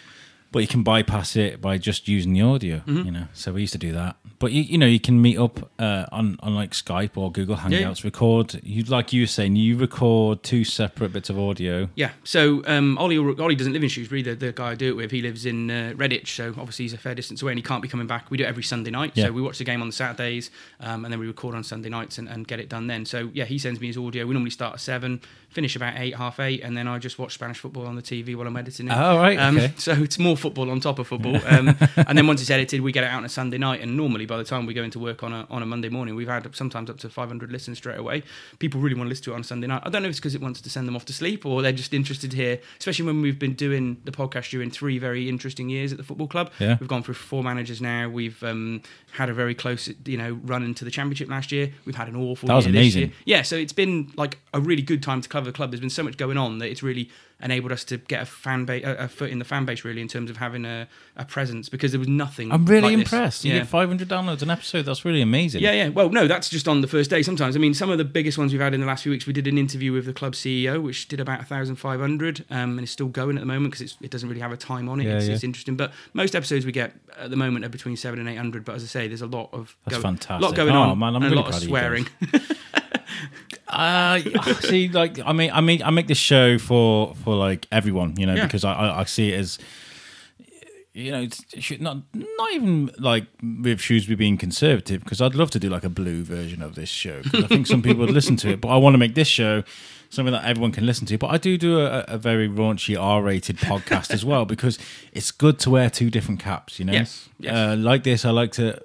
But 0.51 0.59
you 0.59 0.67
can 0.67 0.83
bypass 0.83 1.35
it 1.35 1.61
by 1.61 1.77
just 1.77 2.07
using 2.07 2.33
the 2.33 2.41
audio 2.41 2.81
you 2.87 3.11
know 3.11 3.27
so 3.33 3.53
we 3.53 3.61
used 3.61 3.73
to 3.73 3.79
do 3.79 3.91
that 3.91 4.15
but 4.39 4.51
you, 4.51 4.61
you 4.63 4.77
know 4.77 4.85
you 4.85 4.99
can 4.99 5.21
meet 5.21 5.37
up 5.37 5.69
uh, 5.79 6.05
on 6.11 6.37
on 6.41 6.55
like 6.55 6.71
skype 6.71 7.11
or 7.17 7.31
google 7.31 7.55
hangouts 7.57 7.71
Yeah, 7.71 7.79
yeah. 7.89 7.95
record 8.03 8.59
you 8.63 8.83
like 8.83 9.13
you 9.13 9.23
were 9.23 9.27
saying 9.27 9.55
you 9.55 9.77
record 9.77 10.41
two 10.43 10.63
separate 10.63 11.13
bits 11.13 11.29
of 11.29 11.37
audio 11.39 11.89
Yeah. 11.95 12.11
So 12.23 12.63
um, 12.65 12.97
Ollie, 12.97 13.17
Ollie 13.17 13.55
doesn't 13.55 13.73
live 13.73 13.83
in 13.83 13.89
Shrewsbury. 13.89 14.21
The, 14.21 14.35
the 14.35 14.51
guy 14.51 14.71
I 14.71 14.75
do 14.75 14.89
it 14.89 14.95
with, 14.95 15.11
he 15.11 15.21
lives 15.21 15.45
in 15.45 15.69
uh, 15.69 15.93
Redditch. 15.95 16.27
So 16.29 16.49
obviously 16.49 16.85
he's 16.85 16.93
a 16.93 16.97
fair 16.97 17.15
distance 17.15 17.41
away, 17.41 17.51
and 17.51 17.59
he 17.59 17.63
can't 17.63 17.81
be 17.81 17.87
coming 17.87 18.07
back. 18.07 18.29
We 18.31 18.37
do 18.37 18.43
it 18.43 18.47
every 18.47 18.63
Sunday 18.63 18.91
night. 18.91 19.11
Yeah. 19.15 19.25
So 19.25 19.31
we 19.33 19.41
watch 19.41 19.57
the 19.57 19.63
game 19.63 19.81
on 19.81 19.87
the 19.87 19.93
Saturdays, 19.93 20.51
um, 20.79 21.03
and 21.05 21.11
then 21.11 21.19
we 21.19 21.27
record 21.27 21.55
on 21.55 21.63
Sunday 21.63 21.89
nights 21.89 22.17
and, 22.17 22.27
and 22.29 22.47
get 22.47 22.59
it 22.59 22.69
done 22.69 22.87
then. 22.87 23.05
So 23.05 23.29
yeah, 23.33 23.45
he 23.45 23.57
sends 23.57 23.79
me 23.81 23.87
his 23.87 23.97
audio. 23.97 24.25
We 24.25 24.33
normally 24.33 24.51
start 24.51 24.73
at 24.75 24.79
seven, 24.79 25.21
finish 25.49 25.75
about 25.75 25.95
eight, 25.97 26.15
half 26.15 26.39
eight, 26.39 26.61
and 26.61 26.77
then 26.77 26.87
I 26.87 26.99
just 26.99 27.17
watch 27.19 27.33
Spanish 27.33 27.57
football 27.59 27.85
on 27.87 27.95
the 27.95 28.01
TV 28.01 28.35
while 28.35 28.47
I'm 28.47 28.55
editing 28.55 28.87
it. 28.87 28.91
Oh, 28.93 29.17
right, 29.17 29.37
Um, 29.37 29.57
okay. 29.57 29.73
So 29.77 29.93
it's 29.93 30.19
more 30.19 30.37
football 30.37 30.69
on 30.69 30.79
top 30.79 30.99
of 30.99 31.07
football. 31.07 31.37
Um, 31.49 31.75
and 31.95 32.15
then 32.17 32.27
once 32.27 32.41
it's 32.41 32.49
edited, 32.51 32.81
we 32.81 32.91
get 32.91 33.03
it 33.03 33.07
out 33.07 33.17
on 33.17 33.25
a 33.25 33.29
Sunday 33.29 33.57
night. 33.57 33.81
And 33.81 33.97
normally, 33.97 34.25
by 34.27 34.37
the 34.37 34.43
time 34.43 34.65
we 34.67 34.73
go 34.75 34.83
into 34.83 34.99
work 34.99 35.23
on 35.23 35.33
a 35.33 35.47
on 35.49 35.63
a 35.63 35.65
Monday 35.65 35.89
morning, 35.89 36.13
we've 36.15 36.27
had 36.27 36.55
sometimes 36.55 36.89
up 36.89 36.97
to 36.99 37.09
500 37.09 37.51
listens 37.51 37.77
straight 37.79 37.97
away. 37.97 38.21
People 38.59 38.79
really 38.81 38.95
want 38.95 39.07
to 39.07 39.09
listen 39.09 39.23
to 39.25 39.31
it 39.31 39.35
on 39.35 39.41
a 39.41 39.43
Sunday 39.43 39.65
night. 39.67 39.81
I 39.85 39.89
don't 39.89 40.03
know 40.03 40.07
if 40.07 40.11
it's 40.11 40.19
because 40.19 40.35
it 40.35 40.41
wants 40.41 40.61
to 40.61 40.69
send 40.69 40.87
them 40.87 40.95
off 40.95 41.05
to 41.05 41.13
sleep 41.13 41.45
or 41.45 41.61
they're 41.63 41.71
just 41.71 41.93
interested 41.93 42.33
here, 42.33 42.59
especially 42.77 43.05
when 43.05 43.21
we've 43.21 43.39
been 43.39 43.53
doing 43.53 43.97
the 44.03 44.11
podcast 44.11 44.51
during 44.51 44.69
three 44.69 44.99
very 44.99 45.27
interesting 45.27 45.69
years 45.69 45.91
at 45.91 45.97
the 45.97 46.03
football 46.03 46.27
club. 46.27 46.51
Yeah. 46.59 46.77
We've 46.79 46.87
gone 46.89 47.01
through 47.03 47.15
four 47.15 47.43
managers 47.43 47.81
now. 47.81 48.07
We've 48.09 48.41
um, 48.43 48.81
had 49.13 49.29
a 49.29 49.33
very 49.33 49.55
close, 49.55 49.89
you 50.05 50.17
know, 50.17 50.39
run 50.43 50.61
into 50.63 50.85
the 50.85 50.91
championship 50.91 51.29
last 51.29 51.51
year. 51.51 51.73
We've 51.85 51.95
had 51.95 52.07
an 52.09 52.15
awful 52.15 52.47
That 52.47 52.55
was 52.55 52.65
year 52.65 52.73
this 52.73 52.79
amazing. 52.81 53.01
year. 53.01 53.11
Yeah, 53.25 53.41
so 53.41 53.55
it's 53.55 53.73
been 53.73 54.11
like 54.15 54.37
a 54.53 54.59
really 54.61 54.83
good 54.83 55.01
time 55.01 55.21
to 55.21 55.29
cover 55.39 55.49
the 55.51 55.55
club. 55.55 55.71
There's 55.71 55.79
been 55.79 55.89
so 55.89 56.03
much 56.03 56.17
going 56.17 56.37
on 56.37 56.59
that 56.59 56.69
it's 56.69 56.83
really 56.83 57.09
enabled 57.41 57.71
us 57.71 57.85
to 57.85 57.97
get 57.97 58.21
a 58.21 58.25
fan 58.25 58.65
base, 58.65 58.83
a, 58.85 58.95
a 58.95 59.07
foot 59.07 59.29
in 59.29 59.39
the 59.39 59.45
fan 59.45 59.63
base, 59.65 59.85
really, 59.85 60.01
in 60.01 60.09
terms 60.09 60.29
of 60.29 60.35
having 60.37 60.65
a, 60.65 60.87
a 61.15 61.23
presence 61.23 61.69
because 61.69 61.91
there 61.93 61.99
was 61.99 62.09
nothing. 62.09 62.51
i'm 62.51 62.65
really 62.65 62.81
like 62.89 62.93
impressed 62.93 63.45
you 63.45 63.53
Yeah. 63.53 63.59
get 63.59 63.67
500 63.67 64.09
downloads 64.09 64.41
an 64.41 64.49
episode 64.49 64.81
that's 64.83 65.05
really 65.05 65.21
amazing 65.21 65.61
Yeah, 65.61 65.71
yeah. 65.71 65.87
Well, 65.87 66.09
no, 66.09 66.27
that's 66.27 66.49
just 66.49 66.67
on 66.67 66.81
the 66.81 66.87
first 66.87 67.09
day. 67.09 67.23
Sometimes, 67.23 67.55
I 67.55 67.59
mean, 67.59 67.73
some 67.73 67.89
of 67.89 67.97
the 67.97 68.03
biggest 68.03 68.37
ones 68.37 68.51
we've 68.51 68.59
had 68.61 68.73
in 68.73 68.81
the 68.81 68.85
last 68.87 69.03
few 69.03 69.11
weeks. 69.13 69.25
We 69.25 69.31
did 69.31 69.47
an 69.47 69.57
interview 69.57 69.93
with 69.93 70.05
the 70.05 70.11
club 70.13 70.33
CEO, 70.33 70.81
which 70.83 71.07
did 71.07 71.21
about 71.21 71.47
thousand 71.47 71.77
five 71.77 72.01
hundred, 72.01 72.43
um, 72.49 72.71
and 72.71 72.81
it's 72.81 72.91
still 72.91 73.07
going 73.07 73.37
at 73.37 73.39
the 73.39 73.45
moment 73.47 73.71
because 73.73 73.95
it 74.01 74.11
doesn't 74.11 74.27
really 74.27 74.41
have 74.41 74.51
a 74.51 74.57
time 74.57 74.89
on 74.89 74.99
it. 74.99 75.05
Yeah, 75.05 75.17
it's, 75.17 75.27
yeah. 75.27 75.33
it's 75.35 75.43
interesting, 75.45 75.77
but 75.77 75.93
most 76.13 76.35
episodes 76.35 76.65
we 76.65 76.71
get 76.73 76.93
at 77.17 77.29
the 77.29 77.37
moment 77.37 77.63
are 77.63 77.69
between 77.69 77.95
seven 77.95 78.19
and 78.19 78.27
eight 78.27 78.35
hundred. 78.37 78.65
But 78.65 78.75
as 78.75 78.83
I 78.83 78.87
say, 78.87 79.07
there's 79.07 79.21
a 79.21 79.27
lot 79.27 79.49
of 79.53 79.77
That's 79.85 79.97
go- 79.97 80.01
fantastic. 80.03 80.41
lot 80.41 80.55
going 80.55 80.75
Oh, 80.75 80.81
on, 80.81 80.99
man, 80.99 81.15
I'm 81.15 81.23
and 81.23 81.31
really 81.31 81.37
a 81.37 81.45
lot 81.45 81.55
of 81.55 81.61
you 81.61 81.67
swearing. 81.69 82.07
Uh, 83.69 84.19
see, 84.61 84.87
like 84.89 85.19
I 85.25 85.31
mean, 85.33 85.51
I 85.51 85.61
mean, 85.61 85.83
I 85.83 85.89
make 85.91 86.07
this 86.07 86.17
show 86.17 86.57
for 86.57 87.13
for 87.23 87.35
like 87.35 87.67
everyone, 87.71 88.15
you 88.17 88.25
know, 88.25 88.35
Yeah. 88.35 88.45
because 88.45 88.63
I, 88.63 88.73
I 88.73 89.01
I 89.01 89.03
see 89.05 89.31
it 89.33 89.39
as 89.39 89.59
you 90.93 91.11
know, 91.11 91.21
it's, 91.21 91.45
not 91.79 91.97
not 92.13 92.53
even 92.53 92.91
like 92.97 93.25
with 93.63 93.79
Shrewsbury 93.79 94.15
being 94.15 94.37
conservative, 94.37 95.03
because 95.03 95.21
I'd 95.21 95.35
love 95.35 95.51
to 95.51 95.59
do 95.59 95.69
like 95.69 95.83
a 95.83 95.89
blue 95.89 96.23
version 96.23 96.61
of 96.61 96.75
this 96.75 96.89
show. 96.89 97.21
I 97.33 97.43
think 97.47 97.67
some 97.67 97.81
people 97.81 97.99
would 98.01 98.09
listen 98.13 98.35
to 98.37 98.49
it, 98.49 98.59
but 98.59 98.69
I 98.69 98.77
want 98.77 98.95
to 98.95 98.97
make 98.97 99.13
this 99.15 99.27
show 99.27 99.63
something 100.09 100.33
that 100.33 100.43
everyone 100.43 100.71
can 100.71 100.85
listen 100.87 101.05
to. 101.05 101.17
But 101.19 101.27
I 101.27 101.37
do 101.37 101.57
do 101.57 101.79
a, 101.79 101.99
a 102.07 102.17
very 102.17 102.49
raunchy 102.49 102.99
R-rated 102.99 103.57
podcast 103.57 104.11
as 104.11 104.25
well 104.25 104.45
because 104.45 104.79
it's 105.13 105.31
good 105.31 105.59
to 105.59 105.69
wear 105.69 105.89
two 105.91 106.09
different 106.09 106.39
caps. 106.41 106.79
You 106.79 106.85
know, 106.85 106.93
Yes, 106.93 107.29
yes. 107.39 107.53
Uh, 107.53 107.75
like 107.77 108.03
this, 108.03 108.25
I 108.25 108.31
like 108.31 108.51
to. 108.53 108.81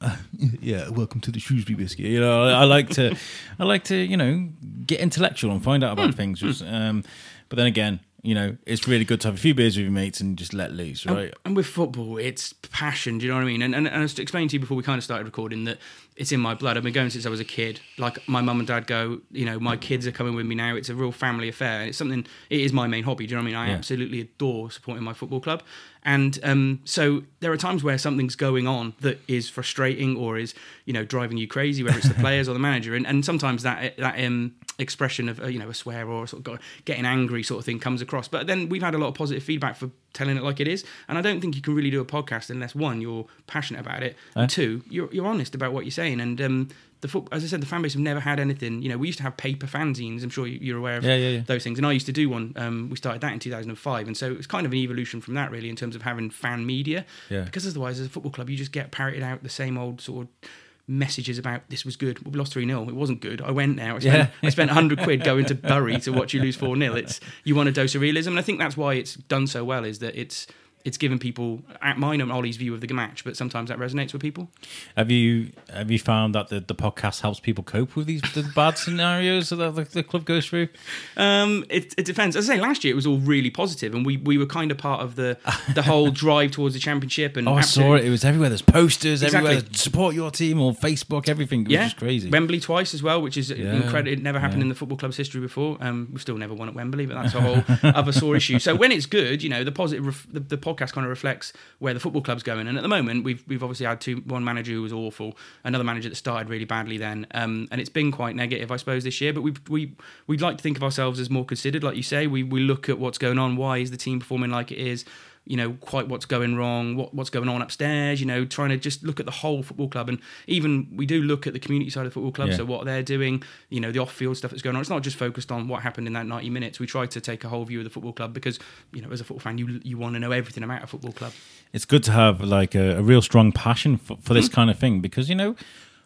yeah, 0.60 0.88
welcome 0.90 1.20
to 1.22 1.30
the 1.30 1.40
Shrewsbury 1.40 1.76
biscuit. 1.76 2.06
You 2.06 2.20
know, 2.20 2.44
I, 2.44 2.60
I 2.60 2.64
like 2.64 2.88
to, 2.90 3.16
I 3.58 3.64
like 3.64 3.84
to, 3.84 3.96
you 3.96 4.16
know, 4.16 4.48
get 4.86 5.00
intellectual 5.00 5.50
and 5.52 5.62
find 5.62 5.82
out 5.82 5.96
Hmm. 5.98 6.04
about 6.04 6.14
things. 6.14 6.62
Um, 6.62 7.04
but 7.48 7.56
then 7.56 7.66
again, 7.66 8.00
you 8.22 8.34
know, 8.34 8.56
it's 8.66 8.88
really 8.88 9.04
good 9.04 9.20
to 9.20 9.28
have 9.28 9.34
a 9.36 9.38
few 9.38 9.54
beers 9.54 9.76
with 9.76 9.84
your 9.84 9.92
mates 9.92 10.20
and 10.20 10.36
just 10.36 10.52
let 10.52 10.72
loose, 10.72 11.06
right? 11.06 11.32
And 11.44 11.54
with 11.54 11.66
football, 11.66 12.18
it's 12.18 12.52
passion. 12.52 13.18
Do 13.18 13.26
you 13.26 13.30
know 13.30 13.38
what 13.38 13.44
I 13.44 13.46
mean? 13.46 13.62
And, 13.62 13.74
and, 13.74 13.86
and 13.86 13.96
I 13.96 14.00
was 14.00 14.18
explaining 14.18 14.48
to 14.48 14.56
you 14.56 14.60
before 14.60 14.76
we 14.76 14.82
kind 14.82 14.98
of 14.98 15.04
started 15.04 15.24
recording 15.24 15.64
that 15.64 15.78
it's 16.16 16.32
in 16.32 16.40
my 16.40 16.52
blood. 16.54 16.76
I've 16.76 16.82
been 16.82 16.92
going 16.92 17.10
since 17.10 17.26
I 17.26 17.28
was 17.28 17.38
a 17.38 17.44
kid. 17.44 17.78
Like 17.96 18.26
my 18.28 18.40
mum 18.40 18.58
and 18.58 18.66
dad 18.66 18.88
go, 18.88 19.20
you 19.30 19.44
know, 19.44 19.60
my 19.60 19.76
kids 19.76 20.04
are 20.04 20.10
coming 20.10 20.34
with 20.34 20.46
me 20.46 20.56
now. 20.56 20.74
It's 20.74 20.88
a 20.88 20.96
real 20.96 21.12
family 21.12 21.48
affair. 21.48 21.78
And 21.80 21.90
it's 21.90 21.98
something, 21.98 22.26
it 22.50 22.60
is 22.60 22.72
my 22.72 22.88
main 22.88 23.04
hobby. 23.04 23.26
Do 23.28 23.30
you 23.30 23.36
know 23.36 23.42
what 23.44 23.48
I 23.48 23.50
mean? 23.52 23.56
I 23.56 23.68
Yeah. 23.68 23.76
absolutely 23.76 24.20
adore 24.20 24.72
supporting 24.72 25.04
my 25.04 25.12
football 25.12 25.40
club. 25.40 25.62
And 26.02 26.40
um, 26.42 26.80
so 26.84 27.22
there 27.38 27.52
are 27.52 27.56
times 27.56 27.84
where 27.84 27.98
something's 27.98 28.34
going 28.34 28.66
on 28.66 28.94
that 29.00 29.20
is 29.28 29.48
frustrating 29.48 30.16
or 30.16 30.38
is, 30.38 30.54
you 30.86 30.92
know, 30.92 31.04
driving 31.04 31.36
you 31.38 31.46
crazy, 31.46 31.84
whether 31.84 31.98
it's 31.98 32.08
the 32.08 32.14
players 32.26 32.48
or 32.48 32.52
the 32.52 32.58
manager. 32.58 32.96
And, 32.96 33.06
and 33.06 33.24
sometimes 33.24 33.62
that, 33.62 33.96
that 33.98 34.18
um, 34.24 34.54
expression 34.78 35.28
of, 35.28 35.40
uh, 35.42 35.46
you 35.48 35.58
know, 35.58 35.68
a 35.68 35.74
swear 35.74 36.08
or 36.08 36.26
sort 36.26 36.46
of 36.46 36.58
getting 36.84 37.04
angry 37.04 37.42
sort 37.42 37.58
of 37.58 37.64
thing 37.64 37.78
comes 37.80 38.00
across. 38.00 38.28
But 38.28 38.46
then 38.46 38.68
we've 38.68 38.82
had 38.82 38.94
a 38.94 38.98
lot 38.98 39.08
of 39.08 39.14
positive 39.14 39.42
feedback 39.42 39.76
for 39.76 39.90
telling 40.12 40.36
it 40.36 40.42
like 40.42 40.60
it 40.60 40.68
is. 40.68 40.84
And 41.08 41.18
I 41.18 41.20
don't 41.20 41.40
think 41.40 41.56
you 41.56 41.62
can 41.62 41.74
really 41.74 41.90
do 41.90 42.00
a 42.00 42.04
podcast 42.04 42.48
unless 42.50 42.74
one, 42.74 43.00
you're 43.00 43.26
passionate 43.46 43.80
about 43.80 44.02
it, 44.02 44.16
Eh? 44.36 44.40
and 44.42 44.50
two, 44.50 44.82
you're, 44.88 45.12
you're 45.12 45.26
honest 45.26 45.54
about 45.54 45.72
what 45.72 45.84
you're 45.84 45.90
saying. 45.90 46.20
And 46.20 46.40
um, 46.40 46.68
the 47.00 47.08
foot, 47.08 47.26
as 47.32 47.42
I 47.42 47.48
said, 47.48 47.60
the 47.60 47.66
fan 47.66 47.82
base 47.82 47.94
have 47.94 48.02
never 48.02 48.20
had 48.20 48.38
anything. 48.38 48.80
You 48.82 48.88
know, 48.90 48.98
we 48.98 49.08
used 49.08 49.18
to 49.18 49.24
have 49.24 49.36
paper 49.36 49.66
fanzines. 49.66 50.22
I'm 50.22 50.30
sure 50.30 50.46
you- 50.46 50.58
you're 50.62 50.78
aware 50.78 50.96
of 50.98 51.04
Yeah, 51.04 51.16
yeah, 51.16 51.28
yeah. 51.30 51.40
those 51.46 51.64
things. 51.64 51.78
And 51.78 51.86
I 51.86 51.90
used 51.92 52.06
to 52.06 52.12
do 52.12 52.28
one. 52.28 52.52
Um, 52.56 52.88
we 52.88 52.96
started 52.96 53.20
that 53.22 53.32
in 53.32 53.38
2005, 53.40 54.06
and 54.06 54.16
so 54.16 54.32
it's 54.32 54.46
kind 54.46 54.64
of 54.64 54.72
an 54.72 54.78
evolution 54.78 55.20
from 55.20 55.34
that, 55.34 55.50
really, 55.50 55.68
in 55.70 55.76
terms 55.76 55.96
of 55.96 56.02
having 56.02 56.30
fan 56.30 56.64
media. 56.64 57.04
Yeah. 57.30 57.42
Because 57.42 57.66
otherwise, 57.66 57.98
as 58.00 58.06
a 58.06 58.10
football 58.10 58.32
club, 58.32 58.48
you 58.48 58.56
just 58.56 58.72
get 58.72 58.92
parroted 58.92 59.22
out 59.24 59.42
the 59.42 59.48
same 59.48 59.76
old 59.76 60.00
sort 60.00 60.26
of 60.28 60.50
messages 60.88 61.38
about 61.38 61.68
this 61.68 61.84
was 61.84 61.96
good. 61.96 62.24
Well, 62.24 62.32
we 62.32 62.38
lost 62.38 62.52
3 62.54 62.66
0. 62.66 62.88
It 62.88 62.94
wasn't 62.94 63.20
good. 63.20 63.40
I 63.42 63.50
went 63.50 63.76
now. 63.76 63.96
I 63.96 63.98
spent, 64.00 64.14
Yeah. 64.16 64.30
I 64.42 64.50
spent 64.50 64.70
100 64.70 65.00
quid 65.02 65.22
going 65.22 65.44
to 65.46 65.54
Bury 65.68 65.98
to 66.00 66.10
watch 66.10 66.32
you 66.34 66.40
lose 66.40 66.56
4 66.56 66.76
0. 66.76 66.94
It's 66.94 67.20
You 67.44 67.54
want 67.54 67.68
a 67.68 67.72
dose 67.72 67.94
of 67.94 68.00
realism. 68.00 68.30
And 68.30 68.38
I 68.38 68.42
think 68.42 68.58
that's 68.58 68.76
why 68.76 68.94
it's 68.94 69.14
done 69.14 69.46
so 69.46 69.64
well, 69.64 69.84
is 69.84 69.98
that 70.00 70.16
it's 70.16 70.46
it's 70.88 70.96
given 70.98 71.18
people 71.18 71.62
at 71.82 71.98
mine 71.98 72.20
and 72.20 72.32
Ollie's 72.32 72.56
view 72.56 72.72
of 72.74 72.80
the 72.80 72.92
match, 72.92 73.22
but 73.24 73.36
sometimes 73.36 73.68
that 73.68 73.78
resonates 73.78 74.12
with 74.12 74.22
people. 74.22 74.48
Have 74.96 75.10
you 75.10 75.52
have 75.72 75.90
you 75.90 75.98
found 75.98 76.34
that 76.34 76.48
the, 76.48 76.60
the 76.60 76.74
podcast 76.74 77.20
helps 77.20 77.38
people 77.40 77.62
cope 77.62 77.94
with 77.94 78.06
these 78.06 78.22
the 78.34 78.42
bad 78.54 78.78
scenarios 78.84 79.50
that 79.50 79.74
the, 79.74 79.84
the 79.84 80.02
club 80.02 80.24
goes 80.24 80.46
through? 80.46 80.68
Um, 81.16 81.64
it, 81.68 81.94
it 81.98 82.04
depends. 82.06 82.34
As 82.36 82.48
I 82.48 82.54
say, 82.56 82.60
last 82.60 82.84
year 82.84 82.92
it 82.92 82.96
was 82.96 83.06
all 83.06 83.18
really 83.18 83.50
positive, 83.50 83.94
and 83.94 84.04
we, 84.04 84.16
we 84.16 84.38
were 84.38 84.46
kind 84.46 84.70
of 84.70 84.78
part 84.78 85.00
of 85.02 85.14
the 85.16 85.36
the 85.74 85.82
whole 85.82 86.10
drive 86.24 86.50
towards 86.52 86.74
the 86.74 86.80
championship. 86.80 87.36
And 87.36 87.46
Oh, 87.48 87.54
I 87.54 87.60
saw 87.60 87.94
it. 87.94 88.04
It 88.04 88.10
was 88.10 88.24
everywhere. 88.24 88.48
There's 88.48 88.62
posters 88.62 89.22
Exactly. 89.22 89.50
everywhere. 89.56 89.74
Support 89.74 90.14
your 90.14 90.30
team 90.30 90.60
on 90.60 90.74
Facebook. 90.74 91.28
Everything. 91.28 91.60
It 91.62 91.68
was 91.68 91.72
Yeah, 91.72 91.84
just 91.84 91.96
crazy. 91.98 92.30
Wembley 92.30 92.60
twice 92.60 92.94
as 92.94 93.02
well, 93.02 93.20
which 93.20 93.36
is 93.36 93.50
Yeah, 93.50 93.74
incredible. 93.74 94.12
It 94.12 94.22
never 94.22 94.38
happened 94.40 94.60
yeah. 94.60 94.64
in 94.64 94.68
the 94.70 94.74
football 94.74 94.96
club's 94.98 95.16
history 95.16 95.40
before. 95.42 95.76
Um, 95.80 96.08
we've 96.12 96.22
still 96.22 96.38
never 96.38 96.54
won 96.54 96.68
at 96.68 96.74
Wembley, 96.74 97.04
but 97.06 97.14
that's 97.20 97.34
a 97.34 97.40
whole 97.40 97.62
other 97.82 98.12
sore 98.12 98.36
issue. 98.36 98.58
So 98.58 98.74
when 98.74 98.90
it's 98.92 99.06
good, 99.06 99.42
you 99.42 99.50
know, 99.50 99.64
the 99.64 99.72
positive, 99.72 100.26
the, 100.32 100.40
the 100.40 100.56
podcast 100.56 100.77
kind 100.86 101.04
of 101.04 101.10
reflects 101.10 101.52
where 101.78 101.94
the 101.94 102.00
football 102.00 102.22
club's 102.22 102.42
going. 102.42 102.66
And 102.66 102.76
at 102.76 102.82
the 102.82 102.88
moment, 102.88 103.24
we've 103.24 103.44
we've 103.46 103.62
obviously 103.62 103.86
had 103.86 104.00
two, 104.00 104.16
one 104.26 104.44
manager 104.44 104.72
who 104.72 104.82
was 104.82 104.92
awful, 104.92 105.36
another 105.64 105.84
manager 105.84 106.08
that 106.08 106.16
started 106.16 106.48
really 106.48 106.64
badly 106.64 106.98
then, 106.98 107.26
um, 107.32 107.68
and 107.70 107.80
it's 107.80 107.90
been 107.90 108.10
quite 108.12 108.36
negative, 108.36 108.70
I 108.70 108.76
suppose, 108.76 109.04
this 109.04 109.20
year. 109.20 109.32
But 109.32 109.42
we 109.42 109.54
we 109.68 109.92
we'd 110.26 110.40
like 110.40 110.56
to 110.58 110.62
think 110.62 110.76
of 110.76 110.82
ourselves 110.82 111.20
as 111.20 111.30
more 111.30 111.44
considered, 111.44 111.84
like 111.84 111.96
you 111.96 112.02
say. 112.02 112.26
We 112.26 112.42
we 112.42 112.60
look 112.60 112.88
at 112.88 112.98
what's 112.98 113.18
going 113.18 113.38
on. 113.38 113.56
Why 113.56 113.78
is 113.78 113.90
the 113.90 113.96
team 113.96 114.20
performing 114.20 114.50
like 114.50 114.72
it 114.72 114.78
is? 114.78 115.04
You 115.48 115.56
know, 115.56 115.72
quite 115.80 116.06
what's 116.08 116.26
going 116.26 116.56
wrong, 116.56 116.94
what 116.94 117.14
what's 117.14 117.30
going 117.30 117.48
on 117.48 117.62
upstairs, 117.62 118.20
you 118.20 118.26
know, 118.26 118.44
trying 118.44 118.68
to 118.68 118.76
just 118.76 119.02
look 119.02 119.18
at 119.18 119.26
the 119.26 119.32
whole 119.32 119.62
football 119.62 119.88
club. 119.88 120.08
And 120.10 120.18
even 120.46 120.86
we 120.94 121.06
do 121.06 121.22
look 121.22 121.46
at 121.46 121.54
the 121.54 121.58
community 121.58 121.90
side 121.90 122.02
of 122.06 122.10
the 122.12 122.14
football 122.14 122.32
club, 122.32 122.48
Yeah. 122.50 122.56
so 122.58 122.64
what 122.66 122.84
they're 122.84 123.02
doing, 123.02 123.42
you 123.70 123.80
know, 123.80 123.90
the 123.90 123.98
off 123.98 124.12
field 124.12 124.36
stuff 124.36 124.50
that's 124.50 124.62
going 124.62 124.76
on. 124.76 124.80
It's 124.82 124.90
not 124.90 125.02
just 125.02 125.16
focused 125.16 125.50
on 125.50 125.66
what 125.66 125.82
happened 125.82 126.06
in 126.06 126.12
that 126.12 126.26
90 126.26 126.50
minutes. 126.50 126.78
We 126.78 126.86
try 126.86 127.06
to 127.06 127.20
take 127.20 127.44
a 127.44 127.48
whole 127.48 127.64
view 127.64 127.78
of 127.80 127.84
the 127.84 127.90
football 127.90 128.12
club 128.12 128.34
because, 128.34 128.58
you 128.92 129.00
know, 129.02 129.10
as 129.10 129.20
a 129.22 129.24
football 129.24 129.40
fan, 129.40 129.56
you 129.58 129.80
you 129.82 129.96
want 129.96 130.14
to 130.14 130.20
know 130.20 130.32
everything 130.32 130.62
about 130.62 130.82
a 130.84 130.86
football 130.86 131.12
club. 131.12 131.32
it's 131.72 131.86
good 131.86 132.04
to 132.04 132.12
have 132.12 132.42
like 132.42 132.74
a, 132.74 132.98
a 132.98 133.02
real 133.02 133.22
strong 133.22 133.50
passion 133.52 133.96
for, 133.96 134.18
for 134.20 134.34
this 134.34 134.48
mm. 134.48 134.52
kind 134.52 134.70
of 134.70 134.78
thing 134.78 135.00
because 135.00 135.28
you 135.30 135.34
know 135.34 135.56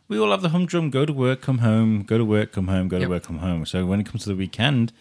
we 0.08 0.18
all 0.18 0.30
have 0.30 0.42
the 0.42 0.49
humdrum 0.50 0.90
go 0.90 1.04
to 1.04 1.12
work 1.12 1.40
come 1.40 1.58
home 1.58 2.02
go 2.04 2.16
to 2.18 2.25
work 2.25 2.52
come 2.52 2.68
home 2.68 2.87
go 2.88 2.96
to 2.99 3.02
Yep. 3.02 3.11
work 3.11 3.22
come 3.25 3.38
home 3.38 3.64
so 3.66 3.87
when 3.87 3.99
it 4.00 4.06
comes 4.06 4.22
to 4.25 4.28
the 4.28 4.37
weekend 4.37 4.92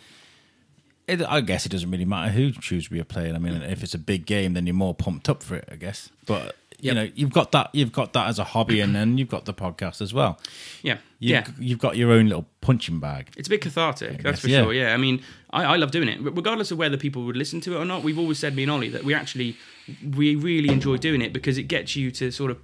it, 1.12 1.22
i 1.28 1.42
guess 1.42 1.66
it 1.66 1.70
doesn't 1.70 1.92
really 1.92 2.06
matter 2.06 2.32
who 2.32 2.52
chooses 2.52 2.64
shrewsbury 2.64 3.02
are 3.02 3.06
playing 3.06 3.36
i 3.36 3.40
mean 3.40 3.62
if 3.62 3.84
it's 3.84 3.94
a 3.94 4.00
big 4.00 4.26
game 4.26 4.54
then 4.54 4.66
you're 4.66 4.74
more 4.74 4.96
pumped 4.96 5.28
up 5.30 5.44
for 5.44 5.56
it 5.56 5.68
i 5.72 5.76
guess 5.76 6.10
but 6.26 6.56
you 6.80 6.88
Yep. 6.94 6.96
know 6.96 7.12
you've 7.14 7.32
got 7.34 7.52
that 7.52 7.70
you've 7.74 7.92
got 7.92 8.14
that 8.14 8.28
as 8.28 8.40
a 8.40 8.44
hobby, 8.44 8.80
and 8.80 8.96
then 8.96 9.20
you've 9.20 9.30
got 9.30 9.46
the 9.46 9.54
podcast 9.54 10.02
as 10.02 10.16
well. 10.16 10.40
Yeah, 10.82 10.98
You've, 11.20 11.32
yeah. 11.32 11.48
you've 11.60 11.78
got 11.78 11.96
your 11.96 12.12
own 12.12 12.26
little 12.26 12.48
punching 12.62 13.00
bag. 13.00 13.30
It's 13.38 13.48
a 13.48 13.52
bit 13.52 13.62
cathartic, 13.62 14.24
that's 14.24 14.40
for 14.42 14.48
yeah. 14.48 14.64
sure. 14.64 14.74
Yeah, 14.74 14.92
I 14.92 14.98
mean, 14.98 15.22
I, 15.52 15.64
I 15.66 15.76
love 15.76 15.92
doing 15.92 16.08
it, 16.08 16.20
regardless 16.24 16.72
of 16.72 16.80
whether 16.80 16.98
people 16.98 17.24
would 17.26 17.38
listen 17.38 17.62
to 17.62 17.76
it 17.76 17.78
or 17.80 17.86
not. 17.86 18.02
We've 18.02 18.18
always 18.18 18.40
said, 18.40 18.56
me 18.56 18.64
and 18.64 18.72
Ollie, 18.72 18.90
that 18.90 19.04
we 19.04 19.14
actually 19.14 19.58
we 20.16 20.36
really 20.36 20.70
enjoy 20.70 20.98
doing 20.98 21.22
it 21.22 21.34
because 21.34 21.60
it 21.60 21.68
gets 21.68 21.96
you 21.96 22.10
to 22.14 22.32
sort 22.32 22.50
of 22.50 22.58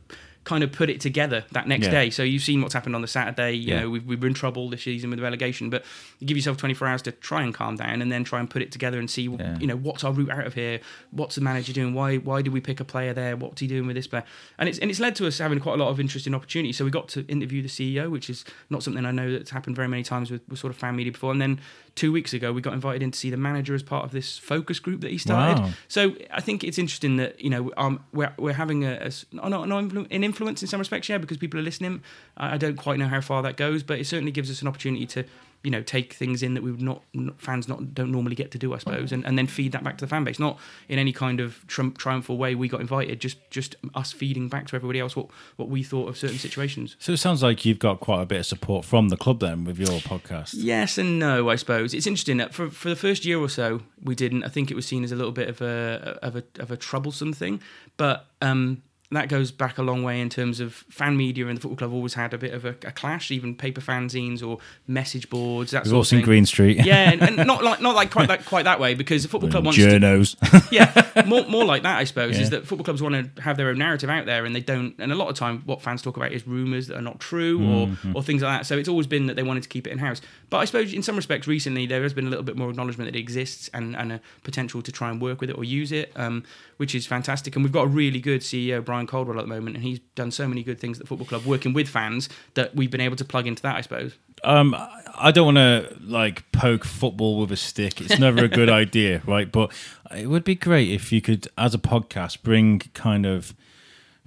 kind 0.47 0.63
of 0.63 0.71
put 0.71 0.89
it 0.89 1.01
together 1.01 1.43
that 1.51 1.67
next 1.67 1.87
Yeah. 1.87 1.91
day. 1.91 2.09
So 2.09 2.23
you've 2.23 2.41
seen 2.41 2.61
what's 2.61 2.73
happened 2.73 2.95
on 2.95 3.01
the 3.01 3.07
Saturday. 3.07 3.51
You 3.53 3.67
Yeah. 3.73 3.79
know, 3.81 3.89
we've, 3.89 4.05
we've 4.05 4.19
been 4.19 4.29
in 4.29 4.33
trouble 4.33 4.69
this 4.69 4.83
season 4.83 5.09
with 5.09 5.17
the 5.19 5.23
relegation, 5.23 5.69
but 5.69 5.83
you 6.19 6.25
give 6.27 6.37
yourself 6.37 6.55
24 6.55 6.87
hours 6.87 7.01
to 7.01 7.11
try 7.11 7.43
and 7.43 7.53
calm 7.53 7.75
down 7.75 8.01
and 8.01 8.09
then 8.09 8.23
try 8.23 8.39
and 8.39 8.49
put 8.49 8.61
it 8.61 8.71
together 8.71 8.97
and 8.97 9.09
see, 9.09 9.23
Yeah. 9.23 9.57
you 9.59 9.67
know, 9.67 9.75
what's 9.75 10.05
our 10.05 10.13
route 10.13 10.29
out 10.29 10.47
of 10.47 10.53
here? 10.53 10.79
What's 11.11 11.35
the 11.35 11.41
manager 11.41 11.73
doing? 11.73 11.93
Why 11.93 12.15
why 12.17 12.41
did 12.41 12.53
we 12.53 12.61
pick 12.61 12.79
a 12.79 12.85
player 12.85 13.13
there? 13.13 13.35
What's 13.35 13.59
he 13.59 13.67
doing 13.67 13.87
with 13.87 13.97
this 13.97 14.07
player? 14.07 14.23
And 14.57 14.69
it's 14.69 14.79
and 14.79 14.89
it's 14.89 15.01
led 15.01 15.15
to 15.17 15.27
us 15.27 15.37
having 15.39 15.59
quite 15.59 15.73
a 15.79 15.83
lot 15.83 15.89
of 15.89 15.99
interesting 15.99 16.33
opportunities. 16.33 16.77
So 16.77 16.85
we 16.85 16.91
got 16.91 17.09
to 17.09 17.25
interview 17.27 17.61
the 17.61 17.67
CEO, 17.69 18.09
which 18.09 18.29
is 18.29 18.45
not 18.69 18.83
something 18.83 19.05
I 19.05 19.11
know 19.11 19.29
that's 19.33 19.49
happened 19.51 19.75
very 19.75 19.89
many 19.89 20.03
times 20.03 20.31
with, 20.31 20.41
with 20.47 20.59
sort 20.59 20.71
of 20.71 20.77
fan 20.77 20.95
media 20.95 21.11
before. 21.11 21.33
And 21.33 21.41
then 21.41 21.59
two 21.97 22.11
weeks 22.11 22.31
ago, 22.31 22.53
we 22.53 22.61
got 22.61 22.73
invited 22.73 23.03
in 23.03 23.11
to 23.11 23.19
see 23.19 23.29
the 23.29 23.37
manager 23.37 23.75
as 23.75 23.83
part 23.83 24.05
of 24.05 24.11
this 24.11 24.37
focus 24.37 24.79
group 24.79 25.01
that 25.01 25.11
he 25.11 25.17
started. 25.17 25.61
Wow. 25.61 25.69
So 25.87 26.15
I 26.31 26.39
think 26.39 26.63
it's 26.63 26.77
interesting 26.77 27.17
that 27.17 27.41
you 27.41 27.49
know 27.49 27.71
um, 27.75 27.99
we're 28.13 28.33
we're 28.37 28.53
having 28.53 28.85
a, 28.85 29.09
a 29.33 29.49
no, 29.49 29.65
no 29.65 29.77
an 29.79 30.23
influence 30.23 30.61
in 30.61 30.67
some 30.69 30.79
respects, 30.79 31.09
yeah, 31.09 31.17
because 31.17 31.37
people 31.37 31.59
are 31.59 31.63
listening. 31.63 32.01
I, 32.37 32.53
I 32.53 32.57
don't 32.57 32.77
quite 32.77 32.99
know 32.99 33.07
how 33.07 33.19
far 33.19 33.41
that 33.43 33.57
goes, 33.57 33.83
but 33.83 33.99
it 33.99 34.07
certainly 34.07 34.31
gives 34.31 34.49
us 34.49 34.61
an 34.61 34.67
opportunity 34.67 35.05
to 35.07 35.25
you 35.63 35.71
know 35.71 35.81
take 35.81 36.13
things 36.13 36.43
in 36.43 36.53
that 36.53 36.63
we 36.63 36.71
would 36.71 36.81
not 36.81 37.03
fans 37.37 37.67
not 37.67 37.93
don't 37.93 38.11
normally 38.11 38.35
get 38.35 38.51
to 38.51 38.57
do, 38.57 38.73
I 38.73 38.77
suppose, 38.77 39.11
and, 39.11 39.25
and 39.25 39.37
then 39.37 39.47
feed 39.47 39.71
that 39.73 39.83
back 39.83 39.97
to 39.97 40.05
the 40.05 40.09
fan 40.09 40.23
base. 40.23 40.39
Not 40.39 40.59
in 40.87 40.99
any 40.99 41.11
kind 41.11 41.39
of 41.39 41.65
tri- 41.67 41.91
triumphal 41.97 42.37
way. 42.37 42.55
We 42.55 42.67
got 42.67 42.81
invited, 42.81 43.19
just 43.19 43.37
just 43.49 43.75
us 43.95 44.11
feeding 44.11 44.49
back 44.49 44.67
to 44.67 44.75
everybody 44.75 44.99
else 44.99 45.15
what 45.15 45.27
what 45.55 45.69
we 45.69 45.83
thought 45.83 46.09
of 46.09 46.17
certain 46.17 46.37
situations. 46.37 46.95
So 46.99 47.11
it 47.11 47.17
sounds 47.17 47.43
like 47.43 47.65
you've 47.65 47.79
got 47.79 47.99
quite 47.99 48.21
a 48.21 48.25
bit 48.25 48.39
of 48.39 48.45
support 48.45 48.85
from 48.85 49.09
the 49.09 49.17
club 49.17 49.39
then 49.39 49.63
with 49.63 49.79
your 49.79 49.99
podcast. 49.99 50.53
Yes 50.53 50.97
and 50.97 51.19
no, 51.19 51.49
I 51.49 51.55
suppose. 51.55 51.93
It's 51.93 52.07
interesting 52.07 52.37
that 52.37 52.53
for, 52.53 52.69
for 52.69 52.89
the 52.89 52.95
first 52.95 53.25
year 53.25 53.39
or 53.39 53.49
so, 53.49 53.81
we 54.01 54.15
didn't. 54.15 54.43
I 54.43 54.49
think 54.49 54.71
it 54.71 54.75
was 54.75 54.85
seen 54.85 55.03
as 55.03 55.11
a 55.11 55.15
little 55.15 55.31
bit 55.31 55.49
of 55.49 55.61
a 55.61 56.19
of 56.21 56.35
a 56.35 56.43
of 56.59 56.71
a 56.71 56.77
troublesome 56.77 57.33
thing, 57.33 57.61
but 57.97 58.27
um, 58.41 58.83
that 59.11 59.29
goes 59.29 59.51
back 59.51 59.77
a 59.77 59.81
long 59.81 60.03
way 60.03 60.19
in 60.19 60.29
terms 60.29 60.59
of 60.59 60.73
fan 60.89 61.15
media 61.15 61.47
and 61.47 61.55
the 61.57 61.61
football 61.61 61.77
club 61.77 61.93
always 61.93 62.15
had 62.15 62.33
a 62.33 62.37
bit 62.37 62.53
of 62.53 62.65
a, 62.65 62.69
a 62.83 62.91
clash, 62.91 63.31
even 63.31 63.55
paper 63.55 63.79
fanzines 63.79 64.45
or 64.45 64.59
message 64.85 65.29
boards. 65.29 65.71
That 65.71 65.85
We've 65.85 65.93
all 65.93 66.03
seen. 66.03 66.21
Green 66.23 66.45
Street. 66.45 66.85
Yeah, 66.85 67.11
and, 67.11 67.21
and 67.21 67.35
not 67.47 67.63
like 67.63 67.81
not 67.81 67.95
like 67.95 68.11
quite 68.11 68.27
that 68.27 68.45
quite 68.45 68.63
that 68.65 68.79
way 68.81 68.95
because 68.95 69.23
the 69.23 69.29
football 69.29 69.49
club 69.49 69.63
wants 69.65 69.77
to 69.79 69.87
Journos. 69.87 70.35
yeah, 70.71 71.23
more, 71.25 71.45
more 71.47 71.63
like 71.63 71.83
that, 71.83 71.97
I 71.99 72.03
suppose, 72.03 72.35
Yeah. 72.35 72.41
is 72.43 72.49
that 72.49 72.67
football 72.67 72.83
clubs 72.83 73.01
want 73.01 73.35
to 73.35 73.41
have 73.41 73.55
their 73.55 73.69
own 73.69 73.77
narrative 73.77 74.09
out 74.09 74.25
there, 74.25 74.45
and 74.45 74.53
they 74.55 74.59
don't. 74.61 74.93
And 74.99 75.11
a 75.11 75.15
lot 75.15 75.29
of 75.29 75.35
time, 75.35 75.61
what 75.65 75.81
fans 75.81 76.01
talk 76.01 76.17
about 76.17 76.31
is 76.33 76.45
rumours 76.45 76.87
that 76.87 76.97
are 76.97 77.01
not 77.01 77.19
true, 77.19 77.59
or 77.59 77.87
Mm-hmm. 77.87 78.15
or 78.17 78.23
things 78.23 78.41
like 78.41 78.59
that. 78.59 78.65
So 78.65 78.77
it's 78.77 78.89
always 78.89 79.07
been 79.07 79.27
that 79.27 79.35
they 79.35 79.43
wanted 79.43 79.63
to 79.63 79.69
keep 79.69 79.87
it 79.87 79.91
in 79.91 79.99
house. 79.99 80.19
But 80.49 80.57
I 80.57 80.65
suppose 80.65 80.93
in 80.93 81.01
some 81.03 81.15
respects, 81.15 81.47
recently 81.47 81.85
there 81.85 82.01
has 82.03 82.13
been 82.13 82.27
a 82.27 82.29
little 82.29 82.43
bit 82.43 82.57
more 82.57 82.69
acknowledgement 82.69 83.09
that 83.11 83.17
it 83.17 83.21
exists 83.21 83.69
and 83.73 83.95
and 83.95 84.11
a 84.11 84.21
potential 84.43 84.81
to 84.81 84.91
try 84.91 85.09
and 85.09 85.21
work 85.21 85.39
with 85.39 85.49
it 85.49 85.57
or 85.57 85.63
use 85.63 85.91
it, 85.93 86.11
um, 86.17 86.43
which 86.77 86.95
is 86.95 87.05
fantastic. 87.05 87.55
And 87.55 87.63
we've 87.63 87.71
got 87.73 87.83
a 87.83 87.87
really 87.87 88.19
good 88.19 88.41
CEO, 88.41 88.83
Brian 88.83 89.05
Caldwell, 89.07 89.37
at 89.39 89.43
the 89.43 89.47
moment, 89.53 89.75
and 89.75 89.83
he's 89.83 89.99
done 90.15 90.31
so 90.31 90.47
many 90.47 90.63
good 90.63 90.79
things 90.79 90.97
at 90.97 91.03
the 91.03 91.07
football 91.07 91.27
club, 91.27 91.45
working 91.45 91.73
with 91.73 91.87
fans 91.89 92.29
that 92.55 92.75
we've 92.75 92.89
been 92.91 93.01
able 93.01 93.15
to 93.17 93.25
plug 93.25 93.45
into 93.47 93.61
that. 93.63 93.75
I 93.75 93.81
suppose. 93.81 94.13
um, 94.43 94.75
I 95.19 95.31
don't 95.31 95.45
want 95.55 95.57
to 95.57 95.97
like 96.01 96.51
poke 96.51 96.83
football 96.85 97.39
with 97.39 97.51
a 97.51 97.55
stick. 97.57 97.99
It's 98.01 98.19
never 98.19 98.43
a 98.45 98.47
good 98.47 98.69
idea, 98.83 99.21
right? 99.25 99.51
But 99.51 99.71
it 100.15 100.27
would 100.27 100.43
be 100.43 100.55
great 100.55 100.89
if 100.91 101.11
you 101.11 101.21
could, 101.21 101.47
as 101.57 101.73
a 101.73 101.79
podcast, 101.79 102.43
bring 102.43 102.79
kind 102.93 103.25
of 103.25 103.53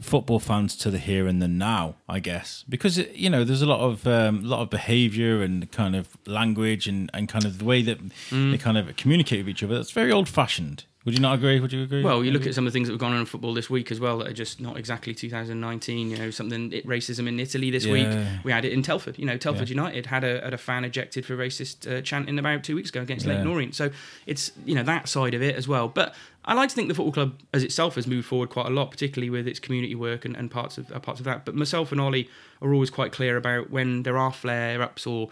football 0.01 0.41
fans 0.41 0.75
to 0.77 0.91
the 0.91 0.99
here 0.99 1.27
and 1.27 1.43
the 1.43 1.47
now. 1.49 1.95
I 2.09 2.21
guess 2.21 2.65
because 2.69 2.97
you 2.99 3.29
know 3.31 3.45
there's 3.45 3.63
a 3.63 3.67
lot 3.67 3.81
of 3.81 4.07
um, 4.07 4.43
lot 4.43 4.63
of 4.63 4.71
behaviour 4.71 5.43
and 5.43 5.71
kind 5.73 5.95
of 5.95 6.09
language 6.27 6.87
and, 6.89 7.11
and 7.13 7.29
kind 7.29 7.45
of 7.45 7.59
the 7.59 7.65
way 7.65 7.83
that 7.83 7.99
Mm. 8.31 8.51
they 8.53 8.59
kind 8.59 8.79
of 8.79 8.97
communicate 8.97 9.41
with 9.41 9.51
each 9.51 9.63
other. 9.63 9.75
That's 9.77 9.91
very 9.93 10.11
old 10.11 10.29
fashioned. 10.29 10.85
Would 11.07 11.15
you 11.15 11.21
not 11.21 11.35
agree? 11.35 11.59
Would 11.61 11.73
you 11.73 11.83
agree? 11.83 12.03
Well, 12.05 12.23
you 12.23 12.31
look 12.31 12.47
at 12.47 12.55
some 12.55 12.67
of 12.67 12.73
the 12.73 12.77
things 12.77 12.89
that 12.89 12.93
have 12.93 13.01
gone 13.01 13.13
on 13.15 13.21
in 13.21 13.25
football 13.25 13.55
this 13.55 13.71
week 13.71 13.91
as 13.91 13.99
well 13.99 14.19
that 14.19 14.27
are 14.29 14.35
just 14.35 14.61
not 14.61 14.77
exactly 14.77 15.15
2019. 15.15 16.11
You 16.11 16.19
know, 16.19 16.31
something 16.31 16.73
it, 16.75 16.87
racism 16.87 17.27
in 17.27 17.41
Italy 17.41 17.71
this 17.71 17.87
week. 17.87 18.07
We 18.45 18.53
had 18.53 18.67
it 18.67 18.73
in 18.73 18.83
Telford. 18.83 19.19
You 19.19 19.25
know, 19.25 19.39
Telford 19.39 19.69
Yeah. 19.71 19.77
United 19.77 20.07
had 20.07 20.25
a 20.25 20.43
had 20.43 20.53
a 20.53 20.59
fan 20.59 20.85
ejected 20.85 21.25
for 21.25 21.37
racist 21.37 21.91
uh, 21.91 22.03
chanting 22.03 22.39
about 22.39 22.65
two 22.65 22.77
weeks 22.77 22.91
ago 22.91 23.01
against 23.01 23.25
Yeah. 23.25 23.33
Leyton 23.33 23.47
Orient. 23.47 23.75
So 23.75 23.91
it's 24.27 24.53
you 24.67 24.75
know 24.75 24.83
that 24.83 25.09
side 25.09 25.33
of 25.33 25.41
it 25.43 25.55
as 25.57 25.67
well. 25.67 25.89
But 25.89 26.15
I 26.45 26.53
like 26.53 26.69
to 26.69 26.75
think 26.75 26.89
the 26.89 26.95
football 26.95 27.13
club 27.13 27.41
as 27.55 27.63
itself 27.63 27.95
has 27.95 28.07
moved 28.07 28.27
forward 28.27 28.51
quite 28.51 28.67
a 28.67 28.71
lot, 28.71 28.91
particularly 28.91 29.31
with 29.31 29.49
its 29.49 29.59
community 29.59 29.95
work 29.95 30.27
and, 30.27 30.37
and 30.37 30.51
parts 30.51 30.77
of 30.77 30.93
uh, 30.93 30.99
parts 30.99 31.19
of 31.19 31.25
that. 31.25 31.47
But 31.47 31.55
myself 31.55 31.93
and 31.93 32.01
Ollie 32.01 32.29
are 32.61 32.75
always 32.75 32.91
quite 32.91 33.11
clear 33.11 33.39
about 33.39 33.71
when 33.71 34.03
there 34.03 34.19
are 34.19 34.33
flare 34.33 34.83
ups 34.83 35.07
or 35.07 35.31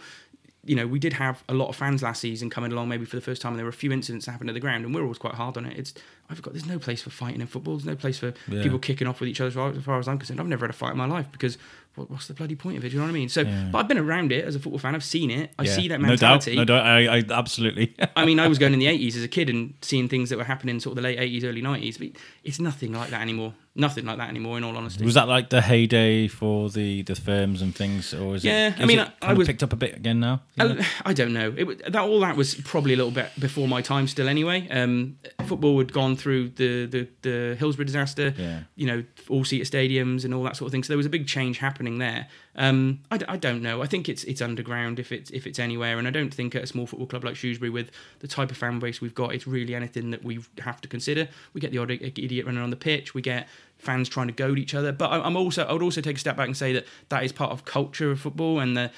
you 0.65 0.75
know, 0.75 0.85
we 0.85 0.99
did 0.99 1.13
have 1.13 1.43
a 1.47 1.53
lot 1.53 1.69
of 1.69 1.75
fans 1.75 2.03
last 2.03 2.19
season 2.21 2.49
coming 2.49 2.71
along, 2.71 2.89
maybe 2.89 3.05
for 3.05 3.15
the 3.15 3.21
first 3.21 3.41
time, 3.41 3.53
and 3.53 3.59
there 3.59 3.65
were 3.65 3.69
a 3.69 3.73
few 3.73 3.91
incidents 3.91 4.25
that 4.25 4.33
happened 4.33 4.49
at 4.49 4.53
the 4.53 4.59
ground, 4.59 4.83
and 4.85 4.93
we're 4.93 5.01
always 5.03 5.17
quite 5.17 5.35
hard 5.35 5.55
on 5.57 5.65
it. 5.65 5.77
It's 5.77 5.93
I've 6.29 6.41
got 6.41 6.53
there's 6.53 6.65
no 6.65 6.77
place 6.79 7.01
for 7.01 7.09
fighting 7.09 7.39
in 7.41 7.47
football. 7.47 7.75
There's 7.77 7.85
no 7.85 7.95
place 7.95 8.19
for 8.19 8.33
Yeah. 8.49 8.61
people 8.63 8.77
kicking 8.77 9.07
off 9.07 9.19
with 9.21 9.29
each 9.29 9.39
other. 9.41 9.47
As 9.47 9.53
far, 9.55 9.69
as 9.71 9.83
far 9.83 9.99
as 9.99 10.07
I'm 10.07 10.17
concerned, 10.19 10.39
I've 10.39 10.47
never 10.47 10.65
had 10.65 10.69
a 10.69 10.77
fight 10.77 10.91
in 10.91 10.97
my 10.97 11.05
life 11.07 11.31
because 11.31 11.57
what, 11.95 12.09
what's 12.11 12.27
the 12.27 12.33
bloody 12.33 12.55
point 12.55 12.77
of 12.77 12.85
it? 12.85 12.89
Do 12.89 12.93
you 12.93 12.99
know 12.99 13.05
what 13.05 13.11
I 13.11 13.13
mean? 13.13 13.29
So, 13.29 13.41
Yeah. 13.41 13.69
but 13.71 13.79
I've 13.79 13.87
been 13.87 13.97
around 13.97 14.31
it 14.31 14.45
as 14.45 14.55
a 14.55 14.59
football 14.59 14.79
fan. 14.79 14.95
I've 14.95 15.03
seen 15.03 15.29
it. 15.31 15.51
I 15.59 15.63
Yeah. 15.63 15.73
see 15.75 15.87
that 15.89 15.99
mentality. 15.99 16.55
No 16.55 16.63
doubt. 16.65 16.83
No 16.83 16.83
doubt. 16.83 16.85
I, 16.85 17.17
I 17.17 17.39
absolutely. 17.39 17.95
I 18.15 18.25
mean, 18.25 18.39
I 18.39 18.47
was 18.47 18.57
going 18.59 18.73
in 18.73 18.79
the 18.79 18.85
80s 18.87 19.15
as 19.17 19.23
a 19.23 19.27
kid 19.27 19.49
and 19.49 19.73
seeing 19.81 20.07
things 20.07 20.29
that 20.29 20.37
were 20.37 20.43
happening 20.45 20.75
in 20.75 20.79
sort 20.79 20.91
of 20.97 21.03
the 21.03 21.09
late 21.09 21.19
80s, 21.19 21.43
early 21.43 21.61
90s, 21.61 21.97
but 21.99 22.09
it's 22.43 22.59
nothing 22.59 22.93
like 22.93 23.09
that 23.09 23.21
anymore. 23.21 23.53
Nothing 23.75 24.05
like 24.05 24.17
that 24.17 24.29
anymore, 24.29 24.57
in 24.57 24.63
all 24.65 24.75
honesty. 24.75 25.05
Was 25.05 25.13
that 25.13 25.27
like 25.29 25.51
the 25.51 25.61
heyday 25.61 26.27
for 26.27 26.69
the 26.69 27.03
the 27.03 27.15
firms 27.15 27.61
and 27.61 27.73
things, 27.73 28.13
or 28.13 28.35
is 28.35 28.43
Yeah, 28.43 28.69
it? 28.69 28.81
I 28.81 28.85
mean, 28.85 28.99
I- 28.99 29.11
I 29.21 29.33
was- 29.33 29.47
picked 29.47 29.63
up 29.63 29.71
a 29.71 29.77
bit 29.77 29.95
again 29.95 30.19
now. 30.19 30.41
I, 30.59 30.85
I 31.05 31.13
don't 31.13 31.31
know. 31.31 31.53
It, 31.55 31.93
that 31.93 32.01
all 32.01 32.19
that 32.21 32.35
was 32.35 32.55
probably 32.55 32.93
a 32.93 32.97
little 32.97 33.11
bit 33.11 33.29
before 33.39 33.67
my 33.69 33.81
time. 33.81 34.07
Still, 34.07 34.27
anyway. 34.27 34.67
Um, 34.69 35.17
football 35.45 35.77
had 35.77 35.93
gone 35.93 36.17
through 36.17 36.49
the 36.49 36.87
the, 36.87 37.07
the 37.21 37.55
Hillsborough 37.57 37.85
disaster. 37.85 38.33
Yeah. 38.37 38.61
You 38.75 38.87
know, 38.87 39.03
all 39.29 39.45
seater 39.45 39.63
stadiums 39.63 40.25
and 40.25 40.33
all 40.33 40.43
that 40.43 40.57
sort 40.57 40.67
of 40.67 40.71
thing. 40.73 40.83
So 40.83 40.89
there 40.89 40.97
was 40.97 41.05
a 41.05 41.09
big 41.11 41.27
change 41.27 41.59
happening 41.59 41.78
there. 41.99 42.27
Um, 42.55 42.99
I, 43.09 43.17
d- 43.17 43.25
I 43.29 43.37
don't 43.37 43.61
know. 43.61 43.81
I 43.81 43.85
think 43.87 44.09
it's 44.09 44.23
it's 44.25 44.41
underground 44.41 44.99
if 44.99 45.11
it's 45.11 45.31
if 45.31 45.47
it's 45.47 45.59
anywhere, 45.59 45.97
and 45.97 46.07
I 46.07 46.11
don't 46.11 46.33
think 46.33 46.55
at 46.55 46.63
a 46.63 46.67
small 46.67 46.85
football 46.85 47.07
club 47.07 47.23
like 47.23 47.35
Shrewsbury 47.35 47.69
with 47.69 47.89
the 48.19 48.27
type 48.27 48.51
of 48.51 48.57
fan 48.57 48.79
base 48.79 48.99
we've 49.01 49.15
got, 49.15 49.33
it's 49.33 49.47
really 49.47 49.73
anything 49.75 50.11
that 50.11 50.23
we 50.23 50.39
have 50.59 50.81
to 50.81 50.87
consider. 50.89 51.27
We 51.53 51.61
get 51.61 51.71
the 51.71 51.77
odd 51.77 51.91
idiot 51.91 52.45
running 52.45 52.61
on 52.61 52.69
the 52.69 52.75
pitch. 52.75 53.13
We 53.13 53.21
get 53.21 53.47
fans 53.77 54.09
trying 54.09 54.27
to 54.27 54.33
goad 54.33 54.59
each 54.59 54.75
other. 54.75 54.91
But 54.91 55.09
I- 55.11 55.21
I'm 55.21 55.37
also 55.37 55.63
I 55.63 55.71
would 55.73 55.81
also 55.83 56.01
take 56.01 56.17
a 56.17 56.19
step 56.19 56.35
back 56.35 56.47
and 56.47 56.57
say 56.57 56.73
that 56.73 56.85
that 57.09 57.23
is 57.23 57.31
part 57.31 57.51
of 57.51 57.63
culture 57.65 58.11
of 58.11 58.19
football 58.19 58.59
and 58.59 58.75
the 58.75 58.91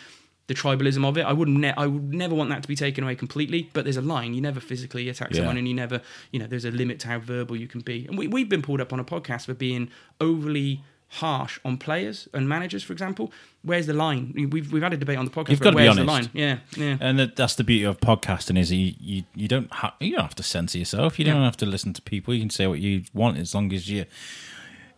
the 0.48 0.56
tribalism 0.56 1.06
of 1.06 1.18
it. 1.18 1.22
I 1.22 1.32
wouldn't. 1.32 1.60
Ne- 1.60 1.74
I 1.78 1.86
would 1.88 2.14
never 2.14 2.36
want 2.36 2.50
that 2.50 2.62
to 2.64 2.68
be 2.68 2.76
taken 2.76 3.06
away 3.06 3.16
completely. 3.16 3.70
But 3.72 3.86
there's 3.86 3.96
a 3.96 4.02
line. 4.02 4.34
You 4.34 4.42
never 4.42 4.60
physically 4.60 5.08
attack 5.08 5.30
Yeah. 5.32 5.38
someone, 5.38 5.56
and 5.56 5.66
you 5.68 5.74
never, 5.74 6.02
you 6.32 6.40
know, 6.40 6.48
there's 6.48 6.66
a 6.66 6.72
limit 6.72 7.00
to 7.02 7.08
how 7.08 7.20
verbal 7.20 7.56
you 7.56 7.68
can 7.68 7.80
be. 7.82 8.06
And 8.08 8.18
we 8.18 8.28
we've 8.28 8.50
been 8.50 8.64
pulled 8.64 8.82
up 8.82 8.92
on 8.92 9.00
a 9.00 9.06
podcast 9.06 9.46
for 9.46 9.54
being 9.54 9.90
overly 10.20 10.82
harsh 11.16 11.60
on 11.66 11.78
players 11.78 12.28
and 12.34 12.48
managers, 12.48 12.84
for 12.84 12.94
example. 12.94 13.32
Where's 13.64 13.86
the 13.86 13.94
line? 13.94 14.34
We've 14.52 14.72
we've 14.72 14.82
had 14.82 14.94
a 14.94 14.98
debate 14.98 15.18
on 15.18 15.26
the 15.26 15.32
podcast. 15.32 15.50
You've 15.50 15.60
got 15.60 15.72
to 15.72 15.78
be 15.78 15.84
where's 15.84 15.96
the 15.98 16.02
honest. 16.04 16.30
line? 16.30 16.30
Yeah, 16.34 16.58
yeah. 16.78 16.98
And 17.00 17.20
that, 17.20 17.36
that's 17.36 17.56
the 17.56 17.64
beauty 17.64 17.84
of 17.84 18.00
podcasting 18.00 18.58
is 18.58 18.72
you 18.72 18.94
you, 19.00 19.24
you 19.36 19.48
don't 19.48 19.72
ha- 19.74 19.96
you 20.00 20.12
don't 20.14 20.22
have 20.22 20.36
to 20.36 20.44
censor 20.44 20.78
yourself. 20.78 21.20
You 21.20 21.26
don't 21.26 21.44
have 21.44 21.58
to 21.58 21.66
listen 21.66 21.94
to 21.94 22.02
people. 22.02 22.34
You 22.34 22.40
can 22.40 22.50
say 22.50 22.66
what 22.68 22.80
you 22.80 23.04
want 23.14 23.38
as 23.38 23.54
long 23.54 23.72
as 23.74 23.90
you 23.90 24.06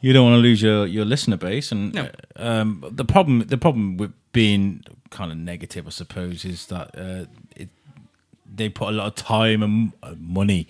you 0.01 0.13
don't 0.13 0.25
want 0.29 0.35
to 0.35 0.41
lose 0.41 0.61
your, 0.61 0.85
your 0.85 1.05
listener 1.05 1.37
base. 1.37 1.71
And 1.71 1.93
No. 1.93 2.09
um, 2.35 2.83
the 2.91 3.05
problem 3.05 3.39
the 3.47 3.57
problem 3.57 3.97
with 3.97 4.13
being 4.33 4.83
kind 5.09 5.31
of 5.31 5.37
negative, 5.37 5.87
I 5.87 5.91
suppose, 5.91 6.45
is 6.45 6.67
that 6.67 6.87
uh, 6.97 7.25
it, 7.55 7.69
they 8.55 8.69
put 8.69 8.89
a 8.89 8.91
lot 8.91 9.07
of 9.07 9.15
time 9.15 9.63
and 9.63 9.93
uh, 10.03 10.13
money 10.19 10.67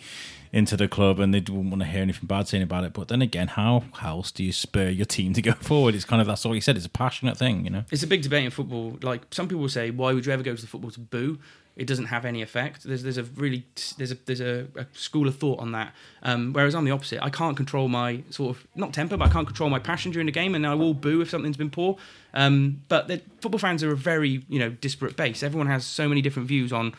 into 0.53 0.77
the 0.77 0.87
club, 0.87 1.19
and 1.19 1.33
they 1.33 1.39
don't 1.39 1.71
want 1.71 1.81
to 1.81 1.87
hear 1.87 2.03
anything 2.03 2.27
bad 2.27 2.47
saying 2.47 2.63
about 2.63 2.83
it. 2.83 2.93
But 2.93 3.07
then 3.07 3.23
again, 3.23 3.47
how 3.47 3.83
else 4.01 4.31
do 4.31 4.43
you 4.43 4.53
spur 4.53 4.87
your 4.87 5.07
team 5.07 5.33
to 5.33 5.41
go 5.41 5.51
forward? 5.59 5.95
It's 5.95 6.05
kind 6.05 6.21
of 6.21 6.27
that's 6.27 6.45
all 6.45 6.53
you 6.53 6.61
said. 6.61 6.77
It's 6.77 6.85
a 6.85 6.89
passionate 6.89 7.35
thing, 7.35 7.65
you 7.65 7.71
know. 7.71 7.83
It's 7.91 8.03
a 8.03 8.07
big 8.07 8.21
debate 8.21 8.45
in 8.45 8.51
football. 8.51 8.97
Like 9.01 9.23
some 9.31 9.47
people 9.47 9.67
say, 9.67 9.89
why 9.89 10.13
would 10.13 10.25
you 10.25 10.31
ever 10.31 10.43
go 10.43 10.55
to 10.55 10.61
the 10.61 10.67
football 10.67 10.91
to 10.91 10.99
boo? 10.99 11.39
It 11.75 11.87
doesn't 11.87 12.05
have 12.05 12.23
any 12.23 12.43
effect. 12.43 12.83
There's 12.83 13.01
there's 13.01 13.17
a 13.17 13.23
really 13.23 13.65
there's 13.97 14.11
a 14.11 14.15
there's 14.25 14.41
a, 14.41 14.67
a 14.75 14.85
school 14.93 15.27
of 15.27 15.37
thought 15.39 15.59
on 15.59 15.71
that. 15.71 15.91
Um, 16.21 16.53
whereas 16.53 16.75
I'm 16.75 16.85
the 16.85 16.91
opposite. 16.91 17.19
I 17.23 17.31
can't 17.31 17.57
control 17.57 17.87
my 17.87 18.21
sort 18.29 18.55
of 18.55 18.67
not 18.75 18.93
temper, 18.93 19.17
but 19.17 19.27
I 19.27 19.31
can't 19.31 19.47
control 19.47 19.71
my 19.71 19.79
passion 19.79 20.11
during 20.11 20.27
the 20.27 20.31
game, 20.31 20.53
and 20.53 20.67
I 20.67 20.75
will 20.75 20.93
boo 20.93 21.21
if 21.21 21.31
something's 21.31 21.57
been 21.57 21.71
poor. 21.71 21.97
Um, 22.35 22.83
but 22.89 23.07
the, 23.07 23.21
football 23.41 23.57
fans 23.57 23.83
are 23.83 23.91
a 23.91 23.95
very 23.95 24.45
you 24.47 24.59
know 24.59 24.69
disparate 24.69 25.17
base. 25.17 25.41
Everyone 25.41 25.65
has 25.65 25.83
so 25.83 26.07
many 26.07 26.21
different 26.21 26.47
views 26.47 26.71
on 26.71 26.93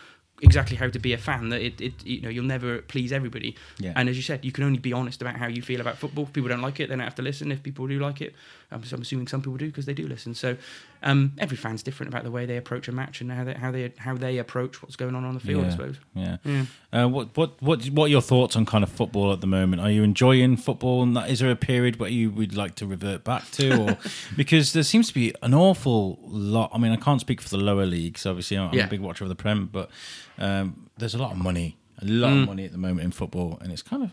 exactly 0.45 0.77
how 0.77 0.89
to 0.89 0.99
be 0.99 1.13
a 1.13 1.19
fan. 1.19 1.49
That 1.49 1.63
it, 1.63 1.81
it 1.81 2.07
you 2.07 2.21
know 2.21 2.29
you'll 2.29 2.45
never 2.45 2.83
please 2.83 3.13
everybody. 3.13 3.57
Yeah. 3.79 3.93
And 3.97 4.09
as 4.09 4.17
you 4.17 4.23
said, 4.23 4.45
you 4.45 4.53
can 4.53 4.65
only 4.65 4.79
be 4.79 4.93
honest 4.93 5.21
about 5.23 5.37
how 5.37 5.47
you 5.47 5.63
feel 5.63 5.81
about 5.81 5.97
football. 5.99 6.25
If 6.25 6.33
people 6.33 6.49
don't 6.49 6.63
like 6.63 6.81
it, 6.81 6.89
they 6.89 6.97
don't 6.97 7.05
have 7.05 7.15
to 7.17 7.23
listen. 7.23 7.51
If 7.51 7.63
people 7.63 7.87
do 7.87 7.99
like 7.99 8.21
it, 8.21 8.35
um, 8.71 8.83
I'm, 8.83 8.95
I'm 8.95 9.03
assuming 9.03 9.29
some 9.29 9.41
people 9.41 9.57
do 9.57 9.67
because 9.67 9.87
they 9.87 9.95
do 9.95 10.07
listen. 10.07 10.35
So 10.35 10.57
um, 11.05 11.33
every 11.39 11.57
fan's 11.57 11.83
different 11.83 12.13
about 12.13 12.25
the 12.25 12.31
way 12.31 12.47
they 12.47 12.57
approach 12.57 12.89
a 12.89 12.93
match 12.93 13.21
and 13.21 13.31
how 13.31 13.45
they 13.45 13.55
how 13.55 13.71
they 13.71 13.93
how 13.99 14.15
they 14.17 14.39
approach 14.39 14.83
what's 14.83 14.97
going 14.97 15.15
on 15.15 15.25
on 15.25 15.35
the 15.35 15.41
field. 15.41 15.65
I 15.67 15.69
suppose. 15.71 15.97
Yeah. 16.15 16.39
Yeah. 16.45 16.65
Uh, 16.93 17.09
what 17.09 17.37
what 17.37 17.63
what 17.63 17.85
what 17.91 18.05
are 18.07 18.09
your 18.09 18.23
thoughts 18.23 18.57
on 18.57 18.65
kind 18.67 18.83
of 18.83 18.91
football 18.91 19.33
at 19.33 19.41
the 19.41 19.47
moment? 19.47 19.83
Are 19.83 19.91
you 19.91 20.03
enjoying 20.03 20.57
football? 20.57 21.03
And 21.03 21.17
that, 21.17 21.31
is 21.31 21.39
there 21.41 21.51
a 21.51 21.57
period 21.57 22.01
where 22.01 22.11
you 22.11 22.31
would 22.31 22.57
like 22.57 22.75
to 22.77 22.87
revert 22.87 23.23
back 23.23 23.51
to, 23.53 23.81
or 23.93 23.99
because 24.37 24.73
there 24.73 24.83
seems 24.83 25.09
to 25.09 25.15
be 25.15 25.35
an 25.43 25.55
awful 25.55 26.19
lot. 26.23 26.71
I 26.75 26.79
mean, 26.79 26.93
I 26.93 26.97
can't 26.97 27.21
speak 27.21 27.41
for 27.41 27.49
the 27.51 27.59
lower 27.59 27.87
leagues. 27.87 28.25
Obviously, 28.27 28.57
I'm 28.59 28.73
Yeah. 28.75 28.87
a 28.87 28.89
big 28.89 29.01
watcher 29.01 29.25
of 29.25 29.29
the 29.29 29.35
Prem, 29.37 29.67
but 29.67 29.91
um, 30.39 30.89
there's 30.99 31.15
a 31.15 31.19
lot 31.19 31.33
of 31.33 31.39
money, 31.39 31.77
a 32.03 32.05
lot 32.07 32.33
Mm. 32.33 32.43
of 32.43 32.49
money 32.49 32.65
at 32.65 32.73
the 32.73 32.79
moment 32.79 33.01
in 33.05 33.11
football, 33.13 33.59
and 33.63 33.71
it's 33.73 33.83
kind 33.83 34.03
of 34.03 34.11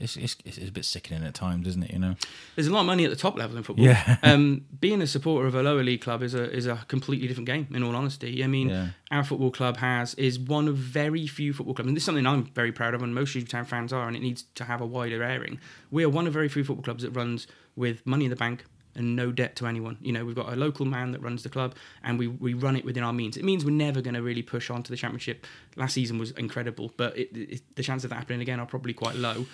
it's, 0.00 0.16
it's, 0.16 0.36
it's 0.44 0.58
a 0.58 0.70
bit 0.70 0.84
sickening 0.84 1.24
at 1.24 1.34
times, 1.34 1.66
isn't 1.66 1.82
it? 1.82 1.90
You 1.92 1.98
know? 1.98 2.14
There's 2.54 2.68
a 2.68 2.72
lot 2.72 2.80
of 2.80 2.86
money 2.86 3.04
at 3.04 3.10
the 3.10 3.16
top 3.16 3.36
level 3.36 3.56
in 3.56 3.64
football. 3.64 3.84
Yeah. 3.84 4.18
um, 4.22 4.64
being 4.80 5.02
a 5.02 5.06
supporter 5.06 5.48
of 5.48 5.54
a 5.56 5.62
lower 5.64 5.82
league 5.82 6.00
club 6.00 6.22
is 6.22 6.32
a 6.34 6.48
is 6.52 6.66
a 6.66 6.76
completely 6.86 7.26
different 7.26 7.46
game. 7.48 7.66
In 7.74 7.82
all 7.82 7.96
honesty, 7.96 8.44
I 8.44 8.46
mean, 8.46 8.68
Yeah. 8.68 8.88
our 9.10 9.24
football 9.24 9.50
club 9.50 9.78
has 9.78 10.14
is 10.14 10.38
one 10.38 10.68
of 10.68 10.76
very 10.76 11.26
few 11.26 11.52
football 11.52 11.74
clubs, 11.74 11.88
and 11.88 11.96
this 11.96 12.02
is 12.02 12.06
something 12.06 12.26
I'm 12.26 12.44
very 12.54 12.70
proud 12.72 12.94
of, 12.94 13.02
and 13.02 13.14
most 13.14 13.34
Town 13.48 13.64
fans 13.64 13.92
are, 13.92 14.06
and 14.06 14.16
it 14.16 14.22
needs 14.22 14.44
to 14.54 14.64
have 14.64 14.80
a 14.80 14.86
wider 14.86 15.22
airing. 15.24 15.58
We 15.90 16.04
are 16.04 16.08
one 16.08 16.26
of 16.28 16.32
very 16.32 16.48
few 16.48 16.62
football 16.62 16.84
clubs 16.84 17.02
that 17.02 17.10
runs 17.10 17.46
with 17.74 18.06
money 18.06 18.24
in 18.26 18.30
the 18.30 18.36
bank 18.36 18.64
and 18.94 19.16
no 19.16 19.32
debt 19.32 19.56
to 19.56 19.66
anyone. 19.66 19.98
You 20.00 20.12
know, 20.12 20.24
we've 20.24 20.36
got 20.36 20.52
a 20.52 20.56
local 20.56 20.86
man 20.86 21.12
that 21.12 21.20
runs 21.20 21.42
the 21.42 21.48
club, 21.48 21.74
and 22.02 22.18
we, 22.18 22.28
we 22.28 22.54
run 22.54 22.76
it 22.76 22.84
within 22.84 23.02
our 23.02 23.12
means. 23.12 23.36
It 23.36 23.44
means 23.44 23.64
we're 23.64 23.70
never 23.70 24.00
going 24.00 24.14
to 24.14 24.22
really 24.22 24.42
push 24.42 24.70
on 24.70 24.82
to 24.82 24.90
the 24.90 24.96
championship. 24.96 25.46
Last 25.76 25.94
season 25.94 26.18
was 26.18 26.30
incredible, 26.32 26.92
but 26.96 27.16
it, 27.16 27.36
it, 27.36 27.76
the 27.76 27.82
chances 27.82 28.04
of 28.04 28.10
that 28.10 28.16
happening 28.16 28.40
again 28.40 28.60
are 28.60 28.66
probably 28.66 28.92
quite 28.92 29.16
low. 29.16 29.46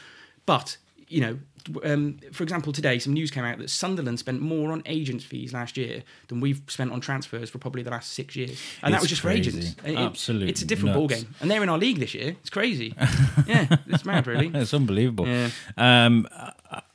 But 0.46 0.76
you 1.10 1.20
know, 1.20 1.38
um, 1.84 2.18
for 2.32 2.42
example, 2.42 2.72
today 2.72 2.98
some 2.98 3.12
news 3.12 3.30
came 3.30 3.44
out 3.44 3.58
that 3.58 3.70
Sunderland 3.70 4.18
spent 4.18 4.40
more 4.40 4.72
on 4.72 4.82
agents' 4.86 5.24
fees 5.24 5.52
last 5.52 5.76
year 5.76 6.02
than 6.28 6.40
we've 6.40 6.60
spent 6.68 6.92
on 6.92 7.00
transfers 7.00 7.50
for 7.50 7.58
probably 7.58 7.82
the 7.82 7.90
last 7.90 8.12
six 8.12 8.36
years, 8.36 8.60
and 8.82 8.92
that 8.94 9.00
was 9.00 9.10
just 9.10 9.22
crazy. 9.22 9.50
for 9.50 9.56
agents. 9.58 9.76
It- 9.84 9.92
it- 9.92 9.98
Absolutely 9.98 10.48
it's 10.50 10.62
a 10.62 10.66
different 10.66 10.94
ball 10.94 11.08
game, 11.08 11.34
and 11.40 11.50
they're 11.50 11.62
in 11.62 11.68
our 11.68 11.78
league 11.78 11.98
this 11.98 12.14
year. 12.14 12.36
It's 12.40 12.50
crazy. 12.50 12.94
yeah, 13.46 13.76
it's 13.86 14.04
mad, 14.04 14.26
really. 14.26 14.50
It's 14.54 14.74
unbelievable. 14.74 15.26
Yeah. 15.26 15.50
Um, 15.76 16.26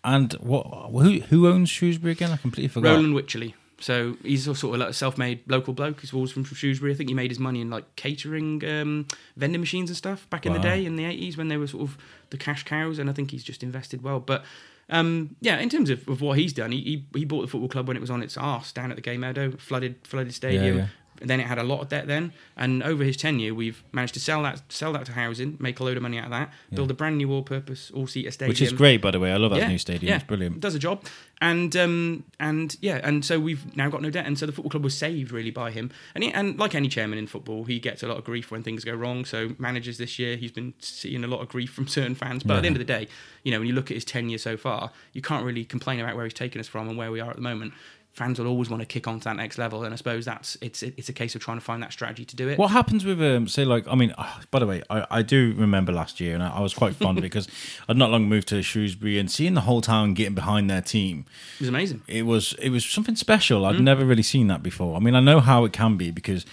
and 0.04 0.34
what 0.34 0.66
who 0.92 1.20
who 1.22 1.48
owns 1.48 1.70
Shrewsbury 1.70 2.12
again? 2.14 2.32
I 2.32 2.38
completely 2.38 2.68
forgot. 2.70 2.90
Roland 2.96 3.16
Wycherley. 3.16 3.54
So 3.79 4.15
he's 4.24 4.48
a 4.48 4.55
sort 4.55 4.75
of 4.75 4.79
like 4.79 4.89
a 4.89 4.94
self-made 4.94 5.41
local 5.48 5.74
bloke. 5.74 6.01
He's 6.01 6.13
always 6.13 6.32
from 6.32 6.46
Shrewsbury. 6.46 6.94
I 6.94 6.96
think 6.96 7.10
he 7.10 7.13
made 7.13 7.29
his 7.29 7.39
money 7.39 7.60
in 7.60 7.70
like 7.70 7.96
catering, 7.98 8.63
um, 8.65 9.05
vending 9.36 9.60
machines 9.60 9.89
and 9.89 9.98
stuff 9.98 10.29
back 10.29 10.46
in 10.46 10.53
the 10.53 10.60
day 10.60 10.86
in 10.86 10.96
the 10.96 11.05
eighties 11.05 11.36
when 11.38 11.50
they 11.50 11.58
were 11.58 11.67
sort 11.67 11.84
of 11.84 11.98
the 12.29 12.38
cash 12.38 12.63
cows. 12.63 13.00
And 13.00 13.10
I 13.10 13.13
think 13.13 13.32
he's 13.32 13.44
just 13.44 13.63
invested 13.63 14.01
well. 14.01 14.20
But 14.20 14.46
um, 14.89 15.36
yeah, 15.41 15.58
in 15.58 15.70
terms 15.70 15.89
of, 15.89 16.08
of 16.08 16.22
what 16.22 16.38
he's 16.38 16.53
done, 16.53 16.72
he, 16.72 16.82
he 16.82 17.20
he 17.20 17.25
bought 17.25 17.41
the 17.41 17.48
football 17.48 17.70
club 17.70 17.88
when 17.88 17.98
it 17.98 18.01
was 18.01 18.10
on 18.10 18.24
its 18.24 18.38
arse 18.38 18.72
down 18.72 18.91
at 18.91 18.96
the 18.96 19.01
Gay 19.01 19.17
Meadow, 19.17 19.51
flooded 19.58 19.96
flooded 20.03 20.34
stadium. 20.34 20.77
yeah. 20.77 20.82
And 20.84 20.89
then 21.20 21.40
it 21.40 21.48
had 21.48 21.58
a 21.58 21.64
lot 21.64 21.82
of 21.82 21.90
debt 21.90 22.08
then, 22.08 22.34
and 22.58 22.84
over 22.84 23.04
his 23.04 23.18
tenure, 23.18 23.54
we've 23.54 23.84
managed 23.92 24.14
to 24.16 24.20
sell 24.20 24.44
that 24.44 24.62
sell 24.70 24.94
that 24.94 25.06
to 25.06 25.12
housing, 25.14 25.58
make 25.60 25.80
a 25.80 25.84
load 25.84 25.98
of 25.98 26.04
money 26.04 26.18
out 26.18 26.26
of 26.26 26.32
that, 26.32 26.52
build 26.74 26.92
a 26.92 26.94
brand 26.94 27.18
new 27.18 27.32
all-purpose 27.32 27.92
all-seater 27.94 28.32
stadium, 28.32 28.50
Which 28.50 28.62
is 28.62 28.74
great, 28.74 29.02
by 29.02 29.12
the 29.12 29.20
way. 29.20 29.32
I 29.32 29.38
love 29.38 29.52
that 29.52 29.70
new 29.70 29.78
stadium. 29.78 30.16
It's 30.16 30.24
brilliant. 30.24 30.60
Does 30.60 30.76
a 30.76 30.80
job, 30.80 31.06
and 31.42 31.76
um, 31.76 32.24
and 32.40 32.78
yeah, 32.82 33.00
and 33.04 33.24
so 33.24 33.40
we've 33.40 33.76
now 33.76 33.90
got 33.90 34.02
no 34.02 34.10
debt, 34.10 34.26
and 34.26 34.38
so 34.38 34.46
the 34.46 34.52
football 34.52 34.72
club 34.72 34.84
was 34.84 34.98
saved 34.98 35.32
really 35.32 35.52
by 35.52 35.72
him. 35.72 35.92
And 36.14 36.24
he, 36.24 36.32
and 36.32 36.58
like 36.58 36.76
any 36.76 36.88
chairman 36.88 37.18
in 37.18 37.28
football, 37.28 37.66
he 37.66 37.80
gets 37.80 38.04
a 38.04 38.08
lot 38.08 38.18
of 38.18 38.24
grief 38.24 38.52
when 38.52 38.64
things 38.64 38.84
go 38.84 38.94
wrong. 38.94 39.25
So 39.25 39.56
managers 39.58 39.98
this 39.98 40.18
year, 40.20 40.38
he's 40.38 40.51
been 40.51 40.74
seeing 40.80 41.24
a 41.24 41.28
lot 41.28 41.42
of 41.42 41.50
grief 41.50 41.72
from 41.72 41.88
certain 41.98 42.16
fans. 42.16 42.44
But 42.44 42.58
at 42.58 42.62
the 42.62 42.68
end 42.68 42.75
of 42.75 42.80
the 42.80 42.86
day, 42.86 43.08
you 43.44 43.51
know, 43.51 43.60
when 43.60 43.68
you 43.68 43.74
look 43.74 43.92
at 43.92 43.96
his 43.96 44.06
tenure 44.06 44.38
so 44.38 44.58
far, 44.58 44.92
you 45.14 45.22
can't 45.22 45.46
really 45.46 45.66
complain 45.66 46.00
about 46.00 46.16
where 46.16 46.25
he's 46.25 46.34
taken 46.34 46.60
us 46.60 46.68
from 46.68 46.88
and 46.88 46.98
where 46.98 47.12
we 47.12 47.20
are 47.20 47.30
at 47.30 47.36
the 47.36 47.42
moment. 47.42 47.74
Fans 48.16 48.40
will 48.40 48.48
always 48.48 48.70
want 48.70 48.80
to 48.80 48.86
kick 48.86 49.10
on 49.10 49.20
to 49.20 49.25
that 49.25 49.36
next 49.36 49.58
level, 49.58 49.84
and 49.84 49.94
I 49.94 49.98
suppose 49.98 50.24
that's 50.24 50.58
it's 50.62 50.82
it's 50.84 51.10
a 51.10 51.14
case 51.14 51.36
of 51.36 51.42
trying 51.42 51.58
to 51.58 51.62
find 51.62 51.84
that 51.84 51.92
strategy 51.92 52.24
to 52.24 52.36
do 52.38 52.48
it. 52.48 52.58
What 52.58 52.72
happens 52.72 53.04
with 53.04 53.22
um, 53.22 53.46
say 53.50 53.66
like 53.66 53.86
I 53.90 53.96
mean, 53.96 54.14
ah, 54.18 54.40
by 54.51 54.60
the 54.60 54.66
way, 54.66 54.82
I, 54.90 55.06
I 55.12 55.22
do 55.22 55.54
remember 55.58 55.92
last 55.92 56.22
year, 56.22 56.34
and 56.34 56.42
I, 56.42 56.48
I 56.51 56.62
was 56.62 56.74
quite 56.74 56.96
fond 56.96 57.22
because 57.22 57.50
I'd 57.90 57.98
not 57.98 58.12
long 58.12 58.30
moved 58.30 58.48
to 58.48 58.64
Shrewsbury 58.64 59.20
and 59.20 59.30
seeing 59.30 59.54
the 59.54 59.62
whole 59.62 59.82
town 59.82 60.14
getting 60.14 60.34
behind 60.34 60.70
their 60.70 60.80
team. 60.80 61.25
It 61.56 61.64
was 61.64 61.68
amazing. 61.68 62.04
It 62.08 62.25
was 62.25 62.54
it 62.54 62.70
was 62.70 62.86
something 62.86 63.18
special. 63.18 63.64
Mm. 63.64 63.74
I'd 63.74 63.82
never 63.82 64.06
really 64.06 64.24
seen 64.24 64.48
that 64.48 64.64
before. 64.64 64.96
I 64.96 65.00
mean, 65.01 65.14
I 65.16 65.20
know 65.20 65.42
how 65.42 65.66
it 65.66 65.74
can 65.74 65.98
be 65.98 66.10
because. 66.10 66.46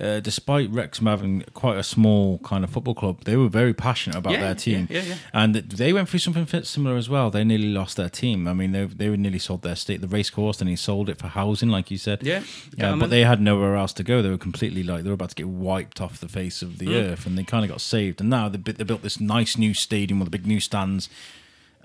Uh, 0.00 0.18
despite 0.20 0.70
Wrexham 0.70 1.06
having 1.06 1.42
quite 1.52 1.76
a 1.76 1.82
small 1.82 2.38
kind 2.38 2.64
of 2.64 2.70
football 2.70 2.94
club, 2.94 3.24
they 3.24 3.36
were 3.36 3.48
very 3.48 3.74
passionate 3.74 4.16
about 4.16 4.32
Yeah, 4.32 4.40
their 4.40 4.54
team, 4.54 4.88
yeah, 4.90 5.02
yeah, 5.02 5.14
and 5.34 5.54
they 5.54 5.92
went 5.92 6.08
through 6.08 6.20
something 6.20 6.46
similar 6.64 6.96
as 6.96 7.08
well. 7.10 7.30
They 7.30 7.44
nearly 7.44 7.68
lost 7.68 7.96
their 7.96 8.08
team. 8.08 8.48
I 8.48 8.54
mean, 8.54 8.72
they 8.72 8.86
they 8.86 9.08
were 9.10 9.16
nearly 9.18 9.38
sold 9.38 9.62
their 9.62 9.76
state, 9.76 10.00
the 10.00 10.08
race 10.08 10.30
course, 10.30 10.60
and 10.60 10.70
he 10.70 10.76
sold 10.76 11.08
it 11.10 11.18
for 11.18 11.28
housing, 11.28 11.68
like 11.68 11.90
you 11.90 11.98
said. 11.98 12.22
Yeah, 12.22 12.42
Yeah, 12.78 12.96
but 12.96 13.10
they 13.10 13.24
had 13.24 13.40
nowhere 13.40 13.76
else 13.76 13.92
to 13.94 14.02
go. 14.02 14.22
They 14.22 14.30
were 14.30 14.38
completely 14.38 14.82
like 14.82 15.02
they 15.04 15.10
were 15.10 15.14
about 15.20 15.30
to 15.30 15.34
get 15.36 15.48
wiped 15.48 16.00
off 16.00 16.18
the 16.20 16.28
face 16.28 16.62
of 16.62 16.78
the 16.78 16.86
Mm. 16.86 17.12
earth, 17.12 17.26
and 17.26 17.36
they 17.36 17.44
kind 17.44 17.64
of 17.64 17.70
got 17.70 17.80
saved. 17.80 18.20
And 18.20 18.30
now 18.30 18.48
they 18.48 18.58
they 18.72 18.84
built 18.84 19.02
this 19.02 19.20
nice 19.20 19.58
new 19.58 19.74
stadium 19.74 20.18
with 20.20 20.26
the 20.30 20.38
big 20.38 20.46
new 20.46 20.60
stands. 20.60 21.08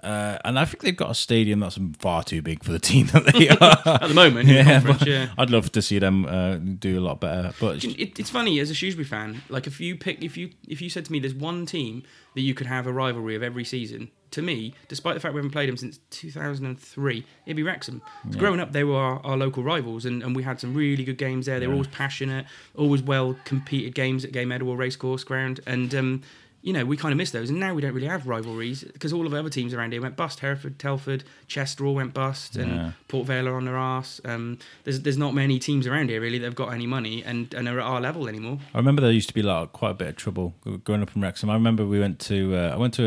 Uh, 0.06 0.38
and 0.46 0.60
I 0.60 0.66
think 0.66 0.84
they've 0.84 0.96
got 0.96 1.10
a 1.12 1.16
stadium 1.16 1.60
that's 1.60 1.80
far 2.00 2.24
too 2.24 2.42
big 2.42 2.64
for 2.64 2.72
the 2.72 2.80
team 2.80 3.08
that 3.08 3.26
they 3.34 3.50
are. 3.62 4.02
At 4.04 4.08
the 4.10 4.14
moment, 4.14 4.48
yeah, 4.48 4.82
yeah. 5.06 5.30
I'd 5.38 5.50
love 5.50 5.72
to 5.72 5.82
see 5.82 6.00
them 6.00 6.26
uh, 6.26 6.56
do 6.58 7.00
a 7.00 7.02
lot 7.02 7.20
better. 7.20 7.54
But 7.60 7.84
it, 7.84 8.20
it's 8.20 8.30
funny 8.30 8.60
as 8.60 8.70
a 8.70 8.74
Shrewsbury 8.76 9.06
fan. 9.06 9.42
Like 9.50 9.68
if 9.68 9.82
you 9.82 9.96
pick, 9.98 10.24
if 10.24 10.38
you 10.38 10.52
if 10.68 10.82
you 10.82 10.90
said 10.90 11.06
to 11.06 11.12
me, 11.12 11.20
there's 11.20 11.34
one 11.34 11.66
team 11.66 12.04
that 12.36 12.42
you 12.42 12.54
could 12.54 12.68
have 12.68 12.86
a 12.88 12.92
rivalry 12.94 13.36
of 13.36 13.42
every 13.44 13.64
season. 13.66 14.12
To 14.32 14.42
me, 14.42 14.74
despite 14.90 15.14
the 15.14 15.22
fact 15.22 15.34
we 15.34 15.38
haven't 15.40 15.52
played 15.52 15.70
them 15.70 15.78
since 15.78 15.98
2003, 16.10 17.24
it'd 17.46 17.56
be 17.56 17.64
Wrexham. 17.64 18.02
'Cause 18.26 18.36
Growing 18.36 18.60
up, 18.60 18.74
they 18.74 18.84
were 18.84 18.98
our, 18.98 19.20
our 19.26 19.38
local 19.38 19.64
rivals, 19.64 20.06
and, 20.06 20.22
and 20.22 20.36
we 20.36 20.44
had 20.44 20.60
some 20.60 20.74
really 20.74 21.04
good 21.06 21.18
games 21.18 21.46
there. 21.46 21.60
They 21.60 21.68
were 21.68 21.74
Yeah. 21.74 21.78
always 21.78 21.88
passionate, 21.96 22.46
always 22.76 23.02
well 23.02 23.38
competed 23.46 23.96
games 23.96 24.26
at 24.26 24.32
Game 24.34 24.52
or 24.52 24.76
Racecourse 24.76 25.24
Ground, 25.24 25.62
and 25.66 25.94
um, 25.96 26.22
you 26.66 26.74
know 26.74 26.84
we 26.84 26.98
kind 26.98 27.12
of 27.14 27.18
miss 27.18 27.32
those. 27.32 27.50
And 27.52 27.60
now 27.60 27.74
we 27.76 27.82
don't 27.82 27.94
really 27.94 28.08
have 28.16 28.28
rivalries 28.28 28.84
because 28.84 29.14
all 29.14 29.26
of 29.26 29.32
the 29.32 29.40
other 29.40 29.50
teams 29.50 29.74
around 29.74 29.92
here 29.94 30.02
went 30.02 30.16
bust. 30.18 30.40
Hereford, 30.42 30.78
Telford, 30.80 31.24
Chester 31.48 31.86
all 31.86 31.96
went 31.96 32.14
bust, 32.14 32.56
and 32.58 32.72
Yeah. 32.72 32.92
Port 33.08 33.28
Vale 33.28 33.48
are 33.48 33.56
on 33.56 33.66
their 33.66 33.78
arse. 33.78 34.20
Um, 34.26 34.58
there's 34.84 35.00
there's 35.02 35.18
not 35.26 35.34
many 35.34 35.60
teams 35.60 35.86
around 35.88 36.10
here 36.10 36.20
really 36.20 36.40
that 36.40 36.46
have 36.46 36.56
got 36.56 36.74
any 36.74 36.88
money 36.88 37.24
and, 37.24 37.54
and 37.54 37.68
are 37.70 37.80
at 37.80 37.86
our 37.86 38.02
level 38.02 38.28
anymore. 38.28 38.58
I 38.74 38.78
remember 38.80 39.02
there 39.02 39.12
used 39.12 39.30
to 39.30 39.34
be 39.36 39.44
like 39.44 39.72
quite 39.72 39.92
a 39.92 39.94
bit 39.94 40.08
of 40.10 40.16
trouble 40.16 40.56
growing 40.84 41.02
up 41.04 41.16
in 41.16 41.22
Wrexham. 41.22 41.50
I 41.50 41.54
remember 41.54 41.86
we 41.86 42.00
went 42.00 42.20
to 42.32 42.56
uh, 42.56 42.72
I 42.74 42.78
went 42.78 42.94
to 42.96 43.06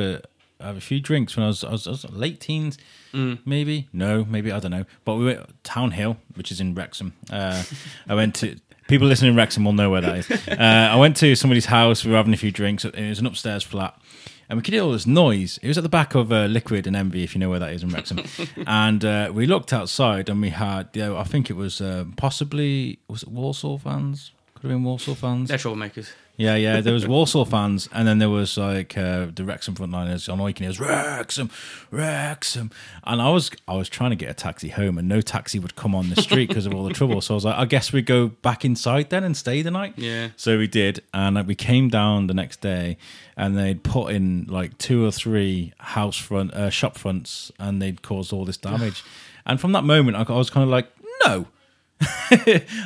a, 0.61 0.65
have 0.65 0.77
a 0.77 0.81
few 0.81 1.01
drinks 1.01 1.37
when 1.37 1.45
I 1.45 1.49
was 1.49 1.65
I 1.65 1.71
was, 1.73 1.87
I 1.87 1.91
was 1.91 2.05
late 2.11 2.41
teens, 2.41 2.79
Mm. 3.13 3.39
maybe 3.47 3.89
no, 3.93 4.25
maybe 4.25 4.53
I 4.53 4.61
don't 4.61 4.71
know. 4.71 4.85
But 5.05 5.15
we 5.17 5.25
went 5.25 5.65
Town 5.65 5.91
Hill, 5.93 6.19
which 6.37 6.53
is 6.53 6.61
in 6.61 6.75
Wrexham. 6.75 7.15
Uh, 7.31 7.63
I 8.09 8.15
went 8.15 8.35
to. 8.37 8.57
People 8.89 9.07
listening 9.07 9.31
in 9.33 9.37
Wrexham 9.37 9.65
will 9.65 9.75
know 9.75 9.91
where 9.91 10.01
that 10.01 10.17
is. 10.17 10.29
Uh, 10.59 10.89
I 10.91 10.97
went 10.97 11.17
to 11.19 11.37
somebody's 11.37 11.67
house. 11.67 12.05
We 12.05 12.11
were 12.11 12.17
having 12.17 12.33
a 12.33 12.39
few 12.39 12.51
drinks. 12.51 12.85
It 12.85 12.97
was 12.99 13.21
an 13.21 13.27
upstairs 13.27 13.63
flat, 13.63 13.97
and 14.49 14.57
we 14.59 14.63
could 14.63 14.75
hear 14.75 14.83
all 14.83 14.91
this 14.93 15.07
noise. 15.07 15.59
It 15.63 15.69
was 15.69 15.79
at 15.79 15.85
the 15.85 15.89
back 15.89 16.15
of 16.15 16.33
uh, 16.33 16.47
Liquid 16.47 16.87
and 16.87 16.97
Envy, 16.97 17.23
if 17.23 17.35
you 17.35 17.39
know 17.39 17.51
where 17.51 17.61
that 17.61 17.73
is 17.73 17.83
in 17.85 17.91
Wrexham. 17.91 18.21
and 18.67 19.05
uh, 19.05 19.31
we 19.33 19.47
looked 19.47 19.73
outside, 19.73 20.29
and 20.29 20.41
we 20.41 20.51
had, 20.51 20.89
you 20.95 21.03
know, 21.03 21.17
I 21.17 21.25
think 21.25 21.49
it 21.49 21.53
was 21.53 21.81
uh, 21.81 22.07
possibly 22.17 22.99
was 23.09 23.23
it 23.23 23.29
Walsall 23.29 23.79
fans? 23.79 24.33
Could 24.61 24.71
have 24.71 24.77
been 24.79 24.85
Walsall 24.85 25.15
fans. 25.15 25.49
They're 25.49 25.59
troublemakers. 25.59 26.11
Yeah, 26.37 26.55
yeah. 26.55 26.81
There 26.81 26.93
was 26.93 27.07
Walsall 27.07 27.45
fans, 27.45 27.89
and 27.93 28.07
then 28.07 28.19
there 28.19 28.31
was 28.31 28.57
like 28.57 28.97
uh, 28.97 29.27
the 29.35 29.45
Wrexham 29.45 29.75
frontliners 29.75 30.33
on 30.33 30.41
all 30.41 30.49
you 30.49 30.55
can 30.55 30.65
hear 30.65 30.71
was 30.71 30.81
Wrexham, 30.81 31.51
Wrexham, 31.93 32.71
and 33.05 33.21
I 33.21 33.31
was 33.31 33.51
I 33.67 33.75
was 33.75 33.89
trying 33.89 34.11
to 34.11 34.17
get 34.17 34.31
a 34.31 34.35
taxi 34.35 34.69
home, 34.69 34.99
and 34.99 35.09
no 35.09 35.21
taxi 35.21 35.59
would 35.59 35.75
come 35.75 35.95
on 35.95 36.11
the 36.11 36.23
street 36.23 36.49
because 36.49 36.65
of 36.65 36.75
all 36.75 36.85
the 36.85 36.93
trouble. 36.95 37.21
So 37.21 37.35
I 37.35 37.37
was 37.37 37.45
like, 37.45 37.57
I 37.57 37.65
guess 37.65 37.93
we 37.93 38.03
go 38.03 38.29
back 38.29 38.65
inside 38.65 39.11
then 39.11 39.25
and 39.25 39.37
stay 39.37 39.63
the 39.63 39.73
night. 39.73 39.95
Yeah. 39.97 40.31
So 40.37 40.59
we 40.59 40.67
did, 40.69 41.03
and 41.13 41.45
we 41.47 41.57
came 41.57 41.89
down 41.89 42.29
the 42.29 42.35
next 42.35 42.61
day, 42.61 42.99
and 43.37 43.59
they'd 43.59 43.83
put 43.83 44.13
in 44.13 44.47
like 44.49 44.79
two 44.79 45.05
or 45.05 45.11
three 45.11 45.73
house 45.79 46.17
front 46.17 46.55
uh, 46.55 46.71
shop 46.71 46.97
fronts, 46.97 47.51
and 47.59 47.83
they'd 47.83 48.03
caused 48.03 48.33
all 48.33 48.45
this 48.45 48.57
damage. 48.57 49.05
and 49.47 49.61
from 49.61 49.73
that 49.73 49.83
moment, 49.83 50.17
I, 50.17 50.23
I 50.23 50.37
was 50.37 50.51
kind 50.51 50.63
of 50.65 50.71
like, 50.71 50.89
no. 51.27 51.47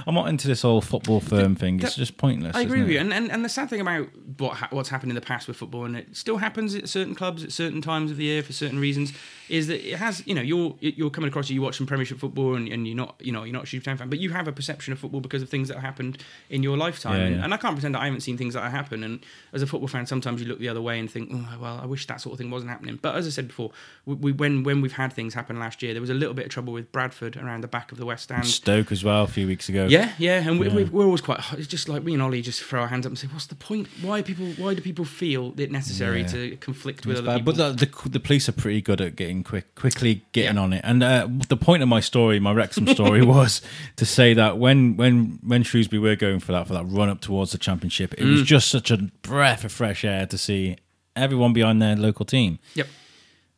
I'm 0.06 0.14
not 0.14 0.28
into 0.28 0.48
this 0.48 0.62
whole 0.62 0.80
football 0.80 1.20
firm 1.20 1.54
thing. 1.54 1.76
It's 1.80 1.94
that- 1.94 1.98
just 1.98 2.16
pointless. 2.16 2.56
I 2.56 2.62
agree 2.62 2.80
with 2.80 2.90
you, 2.90 2.98
and, 2.98 3.12
and 3.12 3.30
and 3.30 3.44
the 3.44 3.48
sad 3.48 3.68
thing 3.68 3.80
about 3.80 4.08
what 4.38 4.54
ha- 4.56 4.68
what's 4.70 4.88
happened 4.88 5.10
in 5.10 5.16
the 5.16 5.20
past 5.20 5.48
with 5.48 5.56
football, 5.56 5.84
and 5.84 5.96
it 5.96 6.16
still 6.16 6.38
happens 6.38 6.74
at 6.74 6.88
certain 6.88 7.14
clubs 7.14 7.44
at 7.44 7.52
certain 7.52 7.82
times 7.82 8.10
of 8.10 8.16
the 8.16 8.24
year 8.24 8.42
for 8.42 8.52
certain 8.52 8.78
reasons, 8.78 9.12
is 9.52 9.66
that 9.66 9.86
it 9.86 9.96
has 9.96 10.26
you 10.26 10.34
know 10.34 10.40
you're 10.40 10.74
you're 10.80 11.10
coming 11.10 11.28
across 11.28 11.50
you 11.50 11.60
watch 11.60 11.76
some 11.76 11.86
Premiership 11.86 12.18
football 12.18 12.54
and, 12.54 12.66
and 12.68 12.86
you're 12.88 12.96
not 12.96 13.14
you 13.20 13.30
know 13.30 13.44
you're 13.44 13.52
not 13.52 13.64
a 13.64 13.66
Shrewsbury 13.66 13.92
Town 13.92 13.98
fan, 13.98 14.08
but 14.08 14.18
you 14.18 14.30
have 14.30 14.48
a 14.48 14.52
perception 14.52 14.92
of 14.94 14.98
football 14.98 15.20
because 15.20 15.42
of 15.42 15.48
things 15.50 15.68
that 15.68 15.74
have 15.74 15.82
happened 15.84 16.18
in 16.48 16.62
your 16.62 16.76
lifetime, 16.78 17.18
Yeah, 17.20 17.26
and, 17.26 17.36
yeah. 17.36 17.44
and 17.44 17.52
I 17.52 17.58
can't 17.58 17.74
pretend 17.74 17.94
that 17.94 18.00
I 18.00 18.06
haven't 18.06 18.22
seen 18.22 18.38
things 18.38 18.54
that 18.54 18.62
have 18.62 18.72
happened. 18.72 19.04
And 19.04 19.20
as 19.52 19.60
a 19.60 19.66
football 19.66 19.88
fan, 19.88 20.06
sometimes 20.06 20.40
you 20.40 20.48
look 20.48 20.58
the 20.58 20.68
other 20.70 20.80
way 20.80 20.98
and 20.98 21.10
think, 21.10 21.30
oh, 21.34 21.58
well, 21.60 21.78
I 21.82 21.86
wish 21.86 22.06
that 22.06 22.20
sort 22.22 22.32
of 22.32 22.38
thing 22.38 22.50
wasn't 22.50 22.70
happening. 22.70 22.98
But 23.02 23.14
as 23.14 23.26
I 23.26 23.30
said 23.30 23.48
before, 23.48 23.70
we, 24.06 24.14
we 24.14 24.32
when 24.32 24.62
when 24.62 24.80
we've 24.80 24.92
had 24.94 25.12
things 25.12 25.34
happen 25.34 25.58
last 25.58 25.82
year, 25.82 25.92
there 25.92 26.00
was 26.00 26.10
a 26.10 26.14
little 26.14 26.34
bit 26.34 26.46
of 26.46 26.50
trouble 26.50 26.72
with 26.72 26.90
Bradford 26.90 27.36
around 27.36 27.60
the 27.62 27.68
back 27.68 27.92
of 27.92 27.98
the 27.98 28.06
West 28.06 28.24
Stand. 28.24 28.46
Stoke 28.46 28.90
as 28.90 29.04
well 29.04 29.24
a 29.24 29.28
few 29.28 29.46
weeks 29.46 29.68
ago. 29.68 29.86
Yeah, 29.86 30.12
yeah, 30.18 30.48
and 30.48 30.58
we, 30.58 30.68
Yeah. 30.68 30.74
We, 30.76 30.84
we're 30.84 31.04
always 31.04 31.20
quite. 31.20 31.40
It's 31.58 31.66
just 31.66 31.88
like 31.90 32.02
me 32.04 32.14
and 32.14 32.22
Ollie 32.22 32.40
just 32.40 32.62
throw 32.62 32.80
our 32.80 32.88
hands 32.88 33.04
up 33.04 33.10
and 33.10 33.18
say, 33.18 33.28
"What's 33.28 33.46
the 33.46 33.54
point? 33.54 33.88
Why 34.00 34.20
are 34.20 34.22
people? 34.22 34.46
Why 34.56 34.72
do 34.72 34.80
people 34.80 35.04
feel 35.04 35.52
it 35.58 35.70
necessary 35.70 36.24
to 36.24 36.56
conflict 36.56 37.04
with 37.06 37.18
It's 37.18 37.20
other 37.28 37.38
bad, 37.38 37.44
people?" 37.46 37.52
but 37.52 37.76
the, 37.76 37.86
the 37.86 38.08
the 38.08 38.20
police 38.20 38.48
are 38.48 38.52
pretty 38.52 38.80
good 38.80 39.00
at 39.00 39.16
getting 39.16 39.41
quick, 39.42 39.74
quickly 39.74 40.22
getting 40.32 40.58
on 40.58 40.72
it. 40.72 40.80
And 40.84 41.02
uh, 41.02 41.28
the 41.48 41.56
point 41.56 41.82
of 41.82 41.88
my 41.88 42.00
story, 42.00 42.38
my 42.40 42.52
Wrexham 42.52 42.86
story, 42.86 43.22
was 43.36 43.62
to 43.96 44.06
say 44.06 44.34
that 44.34 44.58
when 44.58 44.96
when 44.96 45.38
when 45.44 45.62
Shrewsbury 45.62 46.00
were 46.00 46.16
going 46.16 46.40
for 46.40 46.52
that 46.52 46.66
for 46.66 46.74
that 46.74 46.84
run 46.84 47.08
up 47.08 47.20
towards 47.20 47.52
the 47.52 47.58
championship, 47.58 48.14
it 48.14 48.20
Mm. 48.20 48.32
was 48.32 48.42
just 48.42 48.68
such 48.68 48.90
a 48.90 48.96
breath 49.22 49.64
of 49.64 49.72
fresh 49.72 50.04
air 50.04 50.26
to 50.26 50.38
see 50.38 50.76
everyone 51.16 51.52
behind 51.52 51.80
their 51.82 51.96
local 51.96 52.24
team. 52.24 52.58
yep. 52.74 52.86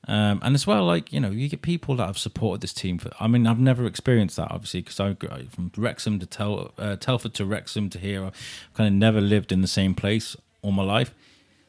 Um, 0.06 0.40
and 0.42 0.54
as 0.54 0.66
well, 0.66 0.84
like 0.84 1.14
you 1.14 1.20
know, 1.20 1.30
you 1.30 1.48
get 1.48 1.62
people 1.62 1.96
that 1.96 2.06
have 2.06 2.18
supported 2.18 2.60
this 2.60 2.74
team 2.74 2.98
for. 2.98 3.10
I 3.18 3.26
mean, 3.26 3.46
I've 3.46 3.58
never 3.58 3.86
experienced 3.86 4.36
that, 4.36 4.50
obviously, 4.50 4.82
because 4.82 5.00
I 5.00 5.14
grew- 5.14 5.46
from 5.50 5.72
Wrexham 5.78 6.18
to 6.18 6.26
Tel, 6.26 6.72
uh, 6.76 6.96
Telford 6.96 7.32
to 7.34 7.46
Wrexham 7.46 7.88
to 7.88 7.98
here. 7.98 8.22
I've 8.26 8.68
kind 8.74 8.86
of 8.86 8.92
never 8.92 9.22
lived 9.22 9.50
in 9.50 9.62
the 9.62 9.66
same 9.66 9.94
place 9.94 10.36
all 10.60 10.72
my 10.72 10.82
life. 10.82 11.14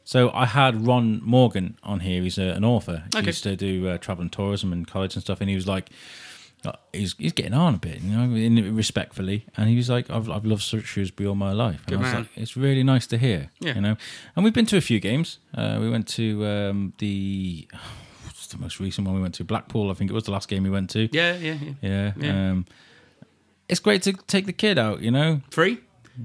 So 0.08 0.30
I 0.32 0.46
had 0.46 0.86
Ron 0.86 1.20
Morgan 1.24 1.76
on 1.82 1.98
here. 2.00 2.22
He's 2.22 2.38
a, 2.38 2.50
an 2.52 2.64
author. 2.64 3.02
He 3.12 3.18
Okay. 3.18 3.26
used 3.26 3.42
to 3.42 3.56
do 3.56 3.88
uh, 3.88 3.98
travel 3.98 4.22
and 4.22 4.30
tourism 4.32 4.72
and 4.72 4.86
college 4.86 5.14
and 5.16 5.22
stuff. 5.22 5.40
And 5.40 5.50
he 5.50 5.56
was 5.56 5.66
like, 5.66 5.90
uh, 6.64 6.72
he's 6.92 7.14
he's 7.18 7.32
getting 7.32 7.54
on 7.54 7.74
a 7.74 7.78
bit, 7.78 8.00
you 8.02 8.16
know, 8.16 8.34
in, 8.36 8.74
respectfully. 8.76 9.46
And 9.56 9.68
he 9.68 9.74
was 9.76 9.90
like, 9.90 10.08
I've 10.08 10.30
I've 10.30 10.44
loved 10.46 10.62
Shrewsbury 10.62 11.26
all 11.28 11.34
my 11.34 11.52
life. 11.52 11.80
And 11.80 11.86
Good 11.88 11.98
I 11.98 12.02
was 12.02 12.12
man. 12.12 12.20
like, 12.22 12.28
it's 12.36 12.56
really 12.56 12.84
nice 12.84 13.06
to 13.08 13.18
hear. 13.18 13.50
Yeah. 13.58 13.74
You 13.74 13.80
know, 13.80 13.96
and 14.36 14.44
we've 14.44 14.54
been 14.54 14.66
to 14.66 14.76
a 14.76 14.80
few 14.80 15.00
games. 15.00 15.38
Uh, 15.52 15.78
we 15.80 15.90
went 15.90 16.06
to 16.20 16.46
um, 16.46 16.92
the 16.98 17.68
what's 18.24 18.46
the 18.46 18.58
most 18.58 18.78
recent 18.78 19.06
one 19.08 19.16
we 19.16 19.22
went 19.22 19.34
to 19.34 19.44
Blackpool. 19.44 19.90
I 19.90 19.94
think 19.94 20.08
it 20.10 20.14
was 20.14 20.24
the 20.24 20.32
last 20.32 20.48
game 20.48 20.62
we 20.62 20.70
went 20.70 20.88
to. 20.90 21.08
Yeah, 21.12 21.36
yeah, 21.36 21.54
yeah. 21.60 21.72
Yeah. 21.82 22.12
Yeah. 22.16 22.50
Um, 22.50 22.66
it's 23.68 23.80
great 23.80 24.02
to 24.02 24.12
take 24.12 24.46
the 24.46 24.52
kid 24.52 24.78
out. 24.78 25.00
You 25.02 25.10
know. 25.10 25.40
Free. 25.50 25.78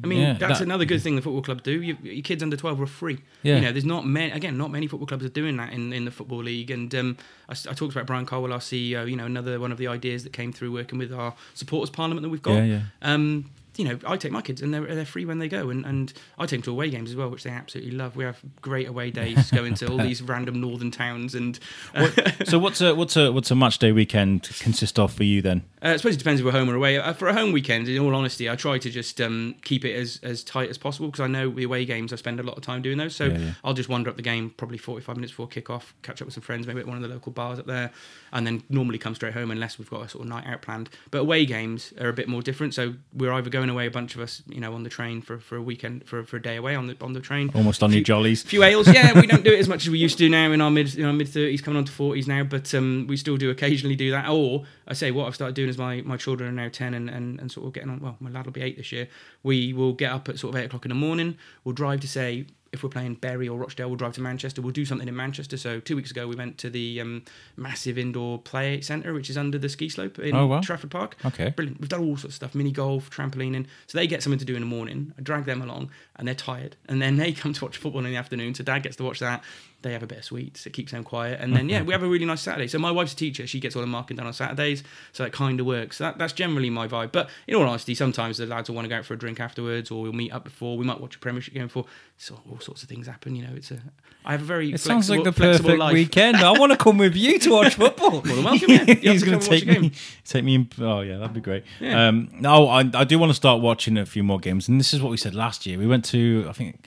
I 0.03 0.07
mean, 0.07 0.19
Yeah, 0.21 0.33
that's 0.33 0.59
that- 0.59 0.65
another 0.65 0.85
good 0.85 1.01
thing 1.01 1.15
the 1.15 1.21
football 1.21 1.41
club 1.41 1.63
do. 1.63 1.81
You, 1.81 1.97
your 2.01 2.21
kids 2.23 2.41
under 2.41 2.55
twelve 2.57 2.79
are 2.81 2.85
free. 2.85 3.19
Yeah. 3.43 3.55
You 3.55 3.61
know, 3.61 3.71
there's 3.71 3.85
not 3.85 4.05
many. 4.05 4.31
Again, 4.31 4.57
not 4.57 4.71
many 4.71 4.87
football 4.87 5.07
clubs 5.07 5.25
are 5.25 5.29
doing 5.29 5.57
that 5.57 5.73
in, 5.73 5.93
in 5.93 6.05
the 6.05 6.11
football 6.11 6.43
league. 6.43 6.71
And 6.71 6.93
um, 6.95 7.17
I, 7.49 7.53
I 7.53 7.73
talked 7.73 7.93
about 7.93 8.05
Brian 8.07 8.25
Caldwell, 8.25 8.53
our 8.53 8.59
CEO. 8.59 9.09
You 9.09 9.15
know, 9.15 9.25
another 9.25 9.59
one 9.59 9.71
of 9.71 9.77
the 9.77 9.87
ideas 9.87 10.23
that 10.23 10.33
came 10.33 10.53
through 10.53 10.71
working 10.71 10.97
with 10.99 11.11
our 11.13 11.33
supporters 11.53 11.89
parliament 11.89 12.23
that 12.23 12.29
we've 12.29 12.41
got. 12.41 12.53
Yeah, 12.53 12.63
yeah. 12.65 12.81
Um, 13.01 13.49
you 13.77 13.85
know, 13.85 13.99
I 14.05 14.17
take 14.17 14.31
my 14.31 14.41
kids 14.41 14.61
and 14.61 14.73
they're, 14.73 14.85
they're 14.85 15.05
free 15.05 15.25
when 15.25 15.39
they 15.39 15.47
go, 15.47 15.69
and, 15.69 15.85
and 15.85 16.11
I 16.37 16.45
take 16.45 16.59
them 16.59 16.63
to 16.63 16.71
away 16.71 16.89
games 16.89 17.09
as 17.09 17.15
well, 17.15 17.29
which 17.29 17.43
they 17.43 17.49
absolutely 17.49 17.91
love. 17.91 18.15
We 18.15 18.23
have 18.23 18.41
great 18.61 18.87
away 18.87 19.11
days 19.11 19.49
going 19.51 19.75
to 19.75 19.87
all 19.89 19.97
these 20.09 20.21
random 20.21 20.59
northern 20.59 20.91
towns, 20.91 21.35
and 21.35 21.59
uh, 21.95 22.09
so 22.45 22.59
what's 22.59 22.81
a 22.81 22.93
what's 22.95 23.15
a 23.15 23.31
what's 23.31 23.51
a 23.51 23.55
match 23.55 23.79
day 23.79 23.91
weekend 23.91 24.49
consist 24.59 24.99
of 24.99 25.13
for 25.13 25.23
you 25.23 25.41
then? 25.41 25.63
uh, 25.83 25.89
I 25.89 25.97
suppose 25.97 26.15
it 26.15 26.19
depends 26.19 26.41
if 26.41 26.45
we're 26.45 26.51
home 26.51 26.69
or 26.69 26.75
away. 26.75 26.97
Uh, 26.97 27.13
for 27.13 27.27
a 27.27 27.33
home 27.33 27.51
weekend, 27.51 27.87
in 27.87 27.97
all 27.99 28.13
honesty, 28.13 28.49
I 28.49 28.55
try 28.55 28.77
to 28.77 28.89
just 28.89 29.19
um, 29.19 29.55
keep 29.63 29.83
it 29.83 29.95
as, 29.95 30.19
as 30.21 30.43
tight 30.43 30.69
as 30.69 30.77
possible 30.77 31.07
because 31.07 31.21
I 31.21 31.27
know 31.27 31.49
the 31.49 31.63
away 31.63 31.85
games 31.85 32.13
I 32.13 32.17
spend 32.17 32.39
a 32.39 32.43
lot 32.43 32.57
of 32.57 32.63
time 32.63 32.81
doing 32.81 32.97
those. 32.97 33.15
So 33.15 33.25
Yeah, 33.25 33.37
yeah. 33.37 33.51
I'll 33.63 33.73
just 33.73 33.89
wander 33.89 34.09
up 34.09 34.15
the 34.15 34.21
game 34.21 34.51
probably 34.57 34.77
45 34.77 35.15
minutes 35.15 35.31
before 35.31 35.47
kick 35.47 35.69
off, 35.69 35.93
catch 36.03 36.21
up 36.21 36.27
with 36.27 36.33
some 36.33 36.43
friends, 36.43 36.67
maybe 36.67 36.81
at 36.81 36.87
one 36.87 36.97
of 36.97 37.03
the 37.03 37.09
local 37.09 37.31
bars 37.31 37.57
up 37.57 37.65
there, 37.65 37.91
and 38.31 38.45
then 38.45 38.63
normally 38.69 38.99
come 38.99 39.15
straight 39.15 39.33
home 39.33 39.49
unless 39.49 39.79
we've 39.79 39.89
got 39.89 40.05
a 40.05 40.09
sort 40.09 40.23
of 40.23 40.29
night 40.29 40.45
out 40.45 40.61
planned. 40.61 40.89
But 41.09 41.19
away 41.19 41.45
games 41.45 41.93
are 41.99 42.09
a 42.09 42.13
bit 42.13 42.27
more 42.27 42.41
different. 42.41 42.73
So 42.73 42.93
we're 43.13 43.33
either 43.33 43.49
going 43.49 43.60
away, 43.69 43.85
a 43.87 43.91
bunch 43.91 44.15
of 44.15 44.21
us, 44.21 44.41
you 44.47 44.59
know, 44.59 44.73
on 44.73 44.83
the 44.83 44.89
train 44.89 45.21
for, 45.21 45.39
for 45.39 45.55
a 45.55 45.61
weekend, 45.61 46.05
for, 46.07 46.23
for 46.23 46.37
a 46.37 46.41
day 46.41 46.55
away 46.55 46.75
on 46.75 46.87
the 46.87 46.95
on 47.01 47.13
the 47.13 47.19
train. 47.19 47.51
Almost 47.53 47.83
on 47.83 47.91
your 47.91 47.97
Few- 47.99 48.03
jollies. 48.05 48.43
few 48.43 48.63
ales. 48.63 48.87
Yeah, 48.87 49.19
we 49.19 49.27
don't 49.27 49.43
do 49.43 49.51
it 49.51 49.59
as 49.65 49.67
much 49.69 49.83
as 49.85 49.89
we 49.89 49.97
used 49.99 50.17
to 50.19 50.29
now 50.29 50.51
in 50.51 50.61
our 50.61 50.71
mid 50.71 50.95
in 50.95 51.05
our 51.05 51.13
mid 51.13 51.27
thirties, 51.29 51.61
coming 51.61 51.77
on 51.77 51.85
to 51.85 51.91
forties 51.91 52.27
now. 52.27 52.43
But 52.43 52.73
um, 52.73 53.05
we 53.07 53.17
still 53.17 53.37
do 53.37 53.49
occasionally 53.49 53.95
do 53.95 54.11
that. 54.11 54.27
Or 54.29 54.63
I 54.87 54.93
say 54.93 55.11
what 55.11 55.27
I've 55.27 55.35
started 55.35 55.55
doing 55.55 55.69
is 55.69 55.77
my, 55.77 56.01
my 56.01 56.17
children 56.17 56.49
are 56.49 56.63
now 56.63 56.69
ten 56.69 56.93
and, 56.93 57.09
and, 57.09 57.39
and 57.39 57.51
sort 57.51 57.67
of 57.67 57.73
getting 57.73 57.89
on. 57.89 57.99
Well, 57.99 58.17
my 58.19 58.29
lad 58.29 58.45
will 58.45 58.53
be 58.53 58.61
eight 58.61 58.77
this 58.77 58.91
year. 58.91 59.07
We 59.43 59.73
will 59.73 59.93
get 59.93 60.11
up 60.11 60.29
at 60.29 60.39
sort 60.39 60.55
of 60.55 60.61
eight 60.61 60.65
o'clock 60.65 60.85
in 60.85 60.89
the 60.89 60.95
morning. 60.95 61.37
We'll 61.63 61.75
drive 61.75 61.99
to 62.01 62.07
say. 62.07 62.45
If 62.73 62.83
we're 62.83 62.89
playing 62.89 63.15
Bury 63.15 63.49
or 63.49 63.57
Rochdale, 63.59 63.89
we'll 63.89 63.97
drive 63.97 64.13
to 64.13 64.21
Manchester. 64.21 64.61
We'll 64.61 64.71
do 64.71 64.85
something 64.85 65.07
in 65.07 65.15
Manchester. 65.15 65.57
So 65.57 65.81
two 65.81 65.95
weeks 65.97 66.09
ago, 66.09 66.27
we 66.27 66.35
went 66.35 66.57
to 66.59 66.69
the 66.69 67.01
um, 67.01 67.23
massive 67.57 67.97
indoor 67.97 68.39
play 68.39 68.79
centre, 68.79 69.13
which 69.13 69.29
is 69.29 69.37
under 69.37 69.57
the 69.57 69.67
ski 69.67 69.89
slope 69.89 70.17
in 70.19 70.33
Oh, 70.35 70.47
wow. 70.47 70.61
Trafford 70.61 70.89
Park. 70.89 71.17
Okay. 71.25 71.49
Brilliant. 71.49 71.81
We've 71.81 71.89
done 71.89 71.99
all 72.01 72.15
sorts 72.15 72.23
of 72.25 72.33
stuff, 72.33 72.55
mini 72.55 72.71
golf, 72.71 73.09
trampolining. 73.09 73.65
So 73.87 73.97
they 73.97 74.07
get 74.07 74.23
something 74.23 74.39
to 74.39 74.45
do 74.45 74.55
in 74.55 74.61
the 74.61 74.67
morning. 74.67 75.13
I 75.17 75.21
drag 75.21 75.43
them 75.45 75.61
along 75.61 75.89
and 76.15 76.25
they're 76.27 76.35
tired. 76.35 76.77
And 76.87 77.01
then 77.01 77.17
they 77.17 77.31
come 77.33 77.51
to 77.51 77.65
watch 77.65 77.77
football 77.77 78.05
in 78.05 78.11
the 78.11 78.17
afternoon. 78.17 78.55
So 78.55 78.63
dad 78.63 78.83
gets 78.83 78.95
to 78.97 79.03
watch 79.03 79.19
that. 79.19 79.43
They 79.81 79.93
have 79.93 80.03
a 80.03 80.07
bit 80.07 80.19
of 80.19 80.23
sweets. 80.25 80.65
It 80.65 80.73
keeps 80.73 80.91
them 80.91 81.03
quiet. 81.03 81.39
And 81.41 81.55
then, 81.55 81.67
yeah, 81.67 81.81
we 81.81 81.91
have 81.93 82.03
a 82.03 82.07
really 82.07 82.25
nice 82.25 82.41
Saturday. 82.41 82.67
So 82.67 82.77
my 82.77 82.91
wife's 82.91 83.13
a 83.13 83.15
teacher. 83.15 83.47
She 83.47 83.59
gets 83.59 83.75
all 83.75 83.81
the 83.81 83.87
marking 83.87 84.17
done 84.17 84.27
on 84.27 84.33
Saturdays. 84.33 84.83
So 85.11 85.23
it 85.25 85.33
kind 85.33 85.59
of 85.59 85.65
works. 85.65 85.97
That, 85.97 86.17
that's 86.17 86.33
generally 86.33 86.69
my 86.69 86.87
vibe. 86.87 87.11
But 87.11 87.29
in 87.47 87.55
all 87.55 87.63
honesty, 87.63 87.95
sometimes 87.95 88.37
the 88.37 88.45
lads 88.45 88.69
will 88.69 88.75
want 88.75 88.85
to 88.85 88.89
go 88.89 88.97
out 88.97 89.05
for 89.05 89.15
a 89.15 89.17
drink 89.17 89.39
afterwards 89.39 89.89
or 89.89 90.03
we'll 90.03 90.13
meet 90.13 90.31
up 90.31 90.43
before. 90.43 90.77
We 90.77 90.85
might 90.85 91.01
watch 91.01 91.15
a 91.15 91.19
Premiership 91.19 91.53
game 91.53 91.67
before. 91.67 91.85
So 92.17 92.39
all 92.49 92.59
sorts 92.59 92.83
of 92.83 92.89
things 92.89 93.07
happen. 93.07 93.35
You 93.35 93.47
know, 93.47 93.53
it's 93.55 93.71
a, 93.71 93.79
I 94.23 94.33
have 94.33 94.41
a 94.41 94.45
very 94.45 94.71
It 94.71 94.79
sounds 94.79 95.09
like 95.09 95.23
the 95.23 95.31
flexible 95.31 95.69
perfect 95.69 95.79
life. 95.79 95.93
weekend. 95.93 96.37
I 96.37 96.51
want 96.51 96.71
to 96.71 96.77
come 96.77 96.99
with 96.99 97.15
you 97.15 97.39
to 97.39 97.49
watch 97.49 97.75
football. 97.75 98.21
Than 98.21 98.43
welcome, 98.43 98.69
yeah. 98.69 98.85
He's 98.93 99.23
going 99.23 99.39
to 99.39 99.47
take 99.47 99.65
me, 99.65 99.91
take 100.25 100.43
me. 100.43 100.55
In, 100.55 100.69
oh 100.79 101.01
yeah, 101.01 101.17
that'd 101.17 101.33
be 101.33 101.41
great. 101.41 101.63
Yeah. 101.79 102.07
Um, 102.07 102.29
no, 102.39 102.67
I, 102.67 102.81
I 102.93 103.03
do 103.03 103.17
want 103.17 103.31
to 103.31 103.35
start 103.35 103.61
watching 103.61 103.97
a 103.97 104.05
few 104.05 104.21
more 104.23 104.39
games, 104.39 104.69
and 104.69 104.79
this 104.79 104.93
is 104.93 105.01
what 105.01 105.09
we 105.09 105.17
said 105.17 105.33
last 105.33 105.65
year. 105.65 105.79
We 105.79 105.87
went 105.87 106.05
to, 106.05 106.45
I 106.47 106.53
think, 106.53 106.85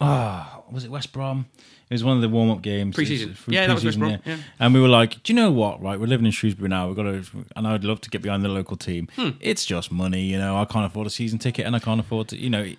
ah, 0.00 0.62
was 0.70 0.84
it 0.84 0.90
West 0.90 1.12
Brom? 1.12 1.46
It 1.88 1.94
was 1.94 2.02
one 2.02 2.16
of 2.16 2.22
the 2.22 2.28
warm 2.28 2.50
up 2.50 2.62
games. 2.62 2.96
Pre-season. 2.96 3.36
Yeah, 3.46 3.68
that 3.68 3.74
was 3.74 3.84
West 3.84 3.98
pre-season, 3.98 4.22
yeah. 4.26 4.38
And 4.58 4.74
we 4.74 4.80
were 4.80 4.88
like, 4.88 5.22
do 5.22 5.32
you 5.32 5.36
know 5.36 5.52
what? 5.52 5.80
Right, 5.80 6.00
we're 6.00 6.06
living 6.06 6.26
in 6.26 6.32
Shrewsbury 6.32 6.68
now. 6.68 6.88
We've 6.88 6.96
got 6.96 7.04
to, 7.04 7.24
and 7.54 7.66
I'd 7.66 7.84
love 7.84 8.00
to 8.00 8.10
get 8.10 8.22
behind 8.22 8.44
the 8.44 8.48
local 8.48 8.76
team. 8.76 9.08
Hmm. 9.14 9.30
It's 9.40 9.64
just 9.64 9.92
money, 9.92 10.22
you 10.22 10.36
know. 10.36 10.56
I 10.56 10.64
can't 10.64 10.84
afford 10.84 11.06
a 11.06 11.10
season 11.10 11.38
ticket, 11.38 11.64
and 11.64 11.76
I 11.76 11.78
can't 11.78 12.00
afford 12.00 12.28
to, 12.28 12.36
you 12.36 12.50
know. 12.50 12.72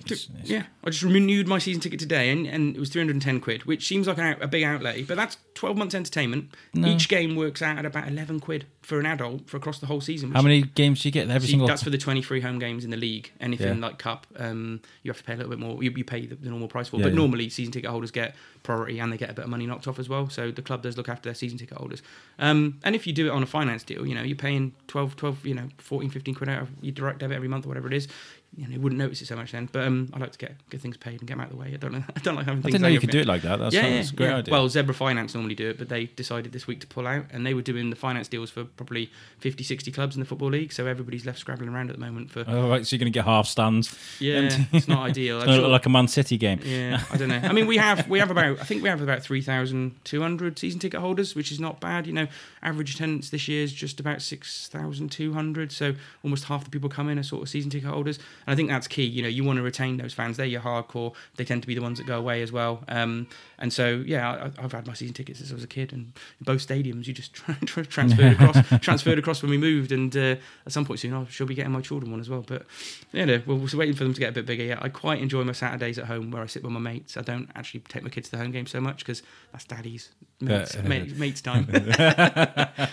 It's, 0.00 0.10
it's- 0.28 0.48
Yeah, 0.48 0.64
I 0.84 0.90
just 0.90 1.02
renewed 1.02 1.48
my 1.48 1.58
season 1.58 1.80
ticket 1.80 1.98
today, 2.00 2.30
and, 2.30 2.46
and 2.46 2.76
it 2.76 2.80
was 2.80 2.88
310 2.90 3.40
quid, 3.40 3.64
which 3.64 3.86
seems 3.86 4.06
like 4.06 4.18
out, 4.18 4.42
a 4.42 4.46
big 4.48 4.64
outlay, 4.64 5.02
but 5.02 5.16
that's 5.16 5.36
12 5.54 5.76
months 5.76 5.94
entertainment. 5.94 6.54
No. 6.74 6.88
Each 6.88 7.08
game 7.08 7.34
works 7.36 7.62
out 7.62 7.78
at 7.78 7.84
about 7.86 8.08
11 8.08 8.40
quid 8.40 8.66
for 8.82 8.98
an 9.00 9.06
adult 9.06 9.50
for 9.50 9.56
across 9.56 9.80
the 9.80 9.86
whole 9.86 10.00
season. 10.00 10.30
How 10.32 10.40
many 10.42 10.62
games 10.62 11.02
do 11.02 11.08
you 11.08 11.12
get? 11.12 11.28
Every 11.28 11.40
See, 11.46 11.52
single. 11.52 11.66
that's 11.68 11.82
for 11.82 11.90
the 11.90 11.98
23 11.98 12.40
home 12.40 12.58
games 12.58 12.84
in 12.84 12.90
the 12.90 12.96
league. 12.96 13.32
Anything 13.40 13.78
Yeah. 13.80 13.86
like 13.86 13.98
cup, 13.98 14.26
um, 14.36 14.80
you 15.02 15.10
have 15.10 15.18
to 15.18 15.24
pay 15.24 15.34
a 15.34 15.36
little 15.36 15.50
bit 15.50 15.58
more. 15.58 15.82
You, 15.82 15.90
you 15.94 16.04
pay 16.04 16.26
the, 16.26 16.36
the 16.36 16.48
normal 16.48 16.68
price 16.68 16.88
for, 16.88 16.96
Yeah, 16.96 17.02
but 17.04 17.12
yeah. 17.12 17.16
normally 17.18 17.48
season 17.50 17.72
ticket 17.72 17.90
holders 17.90 18.10
get 18.10 18.34
priority 18.62 18.98
and 18.98 19.12
they 19.12 19.16
get 19.18 19.30
a 19.30 19.34
bit 19.34 19.44
of 19.44 19.50
money 19.50 19.66
knocked 19.66 19.88
off 19.88 19.98
as 19.98 20.08
well. 20.08 20.28
So 20.30 20.50
the 20.50 20.62
club 20.62 20.82
does 20.82 20.96
look 20.96 21.08
after 21.08 21.28
their 21.28 21.34
season 21.34 21.58
ticket 21.58 21.76
holders. 21.76 22.02
Um, 22.38 22.78
and 22.84 22.94
if 22.94 23.06
you 23.06 23.12
do 23.12 23.26
it 23.26 23.30
on 23.30 23.42
a 23.42 23.46
finance 23.46 23.82
deal, 23.82 24.06
you 24.06 24.14
know 24.14 24.22
you're 24.22 24.36
paying 24.36 24.72
12, 24.86 25.16
12, 25.16 25.46
you 25.46 25.54
know 25.54 25.68
14, 25.78 26.08
15 26.08 26.34
quid 26.34 26.48
out 26.48 26.62
of 26.62 26.70
your 26.80 26.92
direct 26.92 27.18
debit 27.18 27.34
every 27.36 27.48
month 27.48 27.66
or 27.66 27.68
whatever 27.68 27.88
it 27.88 27.94
is. 27.94 28.08
You 28.56 28.66
know, 28.66 28.72
you 28.74 28.80
wouldn't 28.80 28.98
notice 28.98 29.20
it 29.22 29.26
so 29.26 29.36
much 29.36 29.52
then. 29.52 29.68
But 29.70 29.86
um, 29.86 30.10
I 30.12 30.18
like 30.18 30.32
to 30.32 30.38
get 30.38 30.56
get 30.70 30.80
things 30.80 30.96
paid 30.96 31.20
and 31.20 31.28
get 31.28 31.34
them 31.34 31.40
out 31.40 31.50
of 31.50 31.52
the 31.52 31.56
way. 31.62 31.70
I 31.74 31.76
don't 31.76 31.92
know. 31.92 32.02
I 32.16 32.18
don't 32.20 32.34
like 32.34 32.46
having 32.46 32.60
I 32.64 32.70
didn't 32.70 32.80
know 32.82 32.88
you 32.88 32.98
could 32.98 33.10
do 33.10 33.20
it 33.20 33.26
like 33.26 33.42
that. 33.42 33.58
That's, 33.58 33.74
Yeah, 33.74 33.86
yeah, 33.86 33.96
that's 33.96 34.10
a 34.10 34.14
great 34.14 34.28
yeah. 34.30 34.36
idea. 34.38 34.52
Well, 34.52 34.68
Zebra 34.68 34.94
Finance 34.94 35.34
normally 35.34 35.54
do 35.54 35.68
it, 35.70 35.78
but 35.78 35.88
they 35.90 36.06
decided 36.06 36.52
this 36.52 36.66
week 36.66 36.80
to 36.80 36.86
pull 36.86 37.06
out, 37.06 37.26
and 37.30 37.46
they 37.46 37.54
were 37.54 37.62
doing 37.62 37.90
the 37.90 37.96
finance 37.96 38.26
deals 38.26 38.50
for 38.50 38.64
probably 38.64 39.10
50, 39.40 39.62
60 39.62 39.92
clubs 39.92 40.16
in 40.16 40.20
the 40.20 40.26
football 40.26 40.48
league. 40.48 40.72
So 40.72 40.86
everybody's 40.86 41.24
left 41.26 41.38
scrabbling 41.38 41.68
around 41.68 41.90
at 41.90 41.96
the 41.96 42.00
moment 42.04 42.30
for. 42.30 42.42
Oh, 42.48 42.68
right, 42.70 42.84
so 42.86 42.96
you're 42.96 43.00
going 43.00 43.12
to 43.12 43.16
get 43.16 43.26
half 43.26 43.46
stands. 43.46 43.96
yeah, 44.18 44.38
and- 44.38 44.66
it's 44.72 44.88
not 44.88 45.06
ideal. 45.06 45.36
It's 45.36 45.42
I'm 45.44 45.46
going 45.48 45.58
to 45.58 45.62
sure- 45.62 45.62
look 45.68 45.72
like 45.72 45.86
a 45.86 45.90
Man 45.90 46.08
City 46.08 46.36
game. 46.38 46.60
yeah, 46.64 47.02
I 47.12 47.16
don't 47.16 47.28
know. 47.28 47.40
I 47.42 47.52
mean, 47.52 47.66
we 47.66 47.76
have 47.76 48.08
we 48.08 48.18
have 48.18 48.30
about 48.30 48.58
I 48.60 48.64
think 48.64 48.82
we 48.82 48.88
have 48.88 49.02
about 49.02 49.22
three 49.22 49.42
thousand 49.42 49.94
two 50.04 50.20
hundred 50.22 50.58
season 50.58 50.80
ticket 50.80 51.00
holders, 51.00 51.34
which 51.36 51.52
is 51.52 51.60
not 51.60 51.80
bad. 51.80 52.06
You 52.06 52.14
know, 52.14 52.26
average 52.62 52.94
attendance 52.94 53.30
this 53.30 53.46
year 53.46 53.62
is 53.62 53.72
just 53.72 54.00
about 54.00 54.20
six 54.22 54.66
thousand 54.68 55.10
two 55.12 55.34
hundred. 55.34 55.70
So 55.70 55.94
almost 56.24 56.44
half 56.44 56.64
the 56.64 56.70
people 56.70 56.88
come 56.88 57.08
in 57.08 57.18
are 57.18 57.22
sort 57.22 57.42
of 57.42 57.48
season 57.48 57.70
ticket 57.70 57.88
holders, 57.90 58.18
and 58.48 58.52
I 58.54 58.56
think 58.56 58.70
that's 58.70 58.88
key. 58.88 59.04
You 59.04 59.20
know, 59.20 59.28
you 59.28 59.44
want 59.44 59.58
to 59.58 59.62
retain 59.62 59.98
those 59.98 60.14
fans. 60.14 60.38
They're 60.38 60.46
your 60.46 60.62
hardcore. 60.62 61.12
They 61.36 61.44
tend 61.44 61.60
to 61.62 61.68
be 61.68 61.74
the 61.74 61.82
ones 61.82 61.98
that 61.98 62.06
go 62.06 62.18
away 62.18 62.40
as 62.40 62.50
well. 62.50 62.82
Um, 62.88 63.26
and 63.58 63.70
so 63.72 64.02
yeah, 64.06 64.50
I, 64.58 64.64
I've 64.64 64.72
had 64.72 64.86
my 64.86 64.94
season 64.94 65.12
tickets 65.12 65.40
since 65.40 65.50
I 65.50 65.54
was 65.54 65.64
a 65.64 65.66
kid, 65.68 65.92
and 65.92 66.12
both 66.40 66.66
stadiums 66.66 67.06
you 67.06 67.12
just 67.12 67.34
tra- 67.38 67.56
tra- 67.66 67.84
transferred 67.84 68.32
across 68.40 68.56
transferred 68.80 69.18
across 69.18 69.42
when 69.42 69.50
we 69.50 69.58
moved, 69.58 69.92
and 69.92 70.16
uh, 70.16 70.36
at 70.64 70.72
some 70.72 70.86
point 70.86 71.00
soon 71.00 71.12
I 71.12 71.26
shall 71.26 71.46
be 71.46 71.54
getting 71.54 71.72
my 71.72 71.82
children 71.82 72.10
one 72.10 72.20
as 72.20 72.30
well. 72.30 72.42
But 72.46 72.64
yeah, 73.12 73.26
no, 73.26 73.42
we're, 73.46 73.56
we're 73.56 73.68
waiting 73.76 73.94
for 73.94 74.04
them 74.04 74.14
to 74.14 74.20
get 74.20 74.30
a 74.30 74.32
bit 74.32 74.46
bigger. 74.46 74.64
Yeah, 74.64 74.78
I 74.80 74.88
quite 74.88 75.20
enjoy 75.20 75.44
my 75.44 75.52
Saturdays 75.52 75.98
at 75.98 76.06
home 76.06 76.30
where 76.30 76.42
I 76.42 76.46
sit 76.46 76.62
with 76.62 76.72
my 76.72 76.80
mates. 76.80 77.18
I 77.18 77.22
don't 77.22 77.50
actually 77.54 77.80
take 77.80 78.02
my 78.02 78.08
kids 78.08 78.30
to 78.30 78.36
the 78.36 78.42
home 78.42 78.50
game 78.52 78.66
so 78.66 78.80
much 78.80 79.00
because 79.00 79.22
that's 79.52 79.64
daddy's 79.64 80.08
mates, 80.40 80.74
Uh, 80.76 80.82
mate, 80.82 81.16
mates 81.18 81.40
time. 81.42 81.66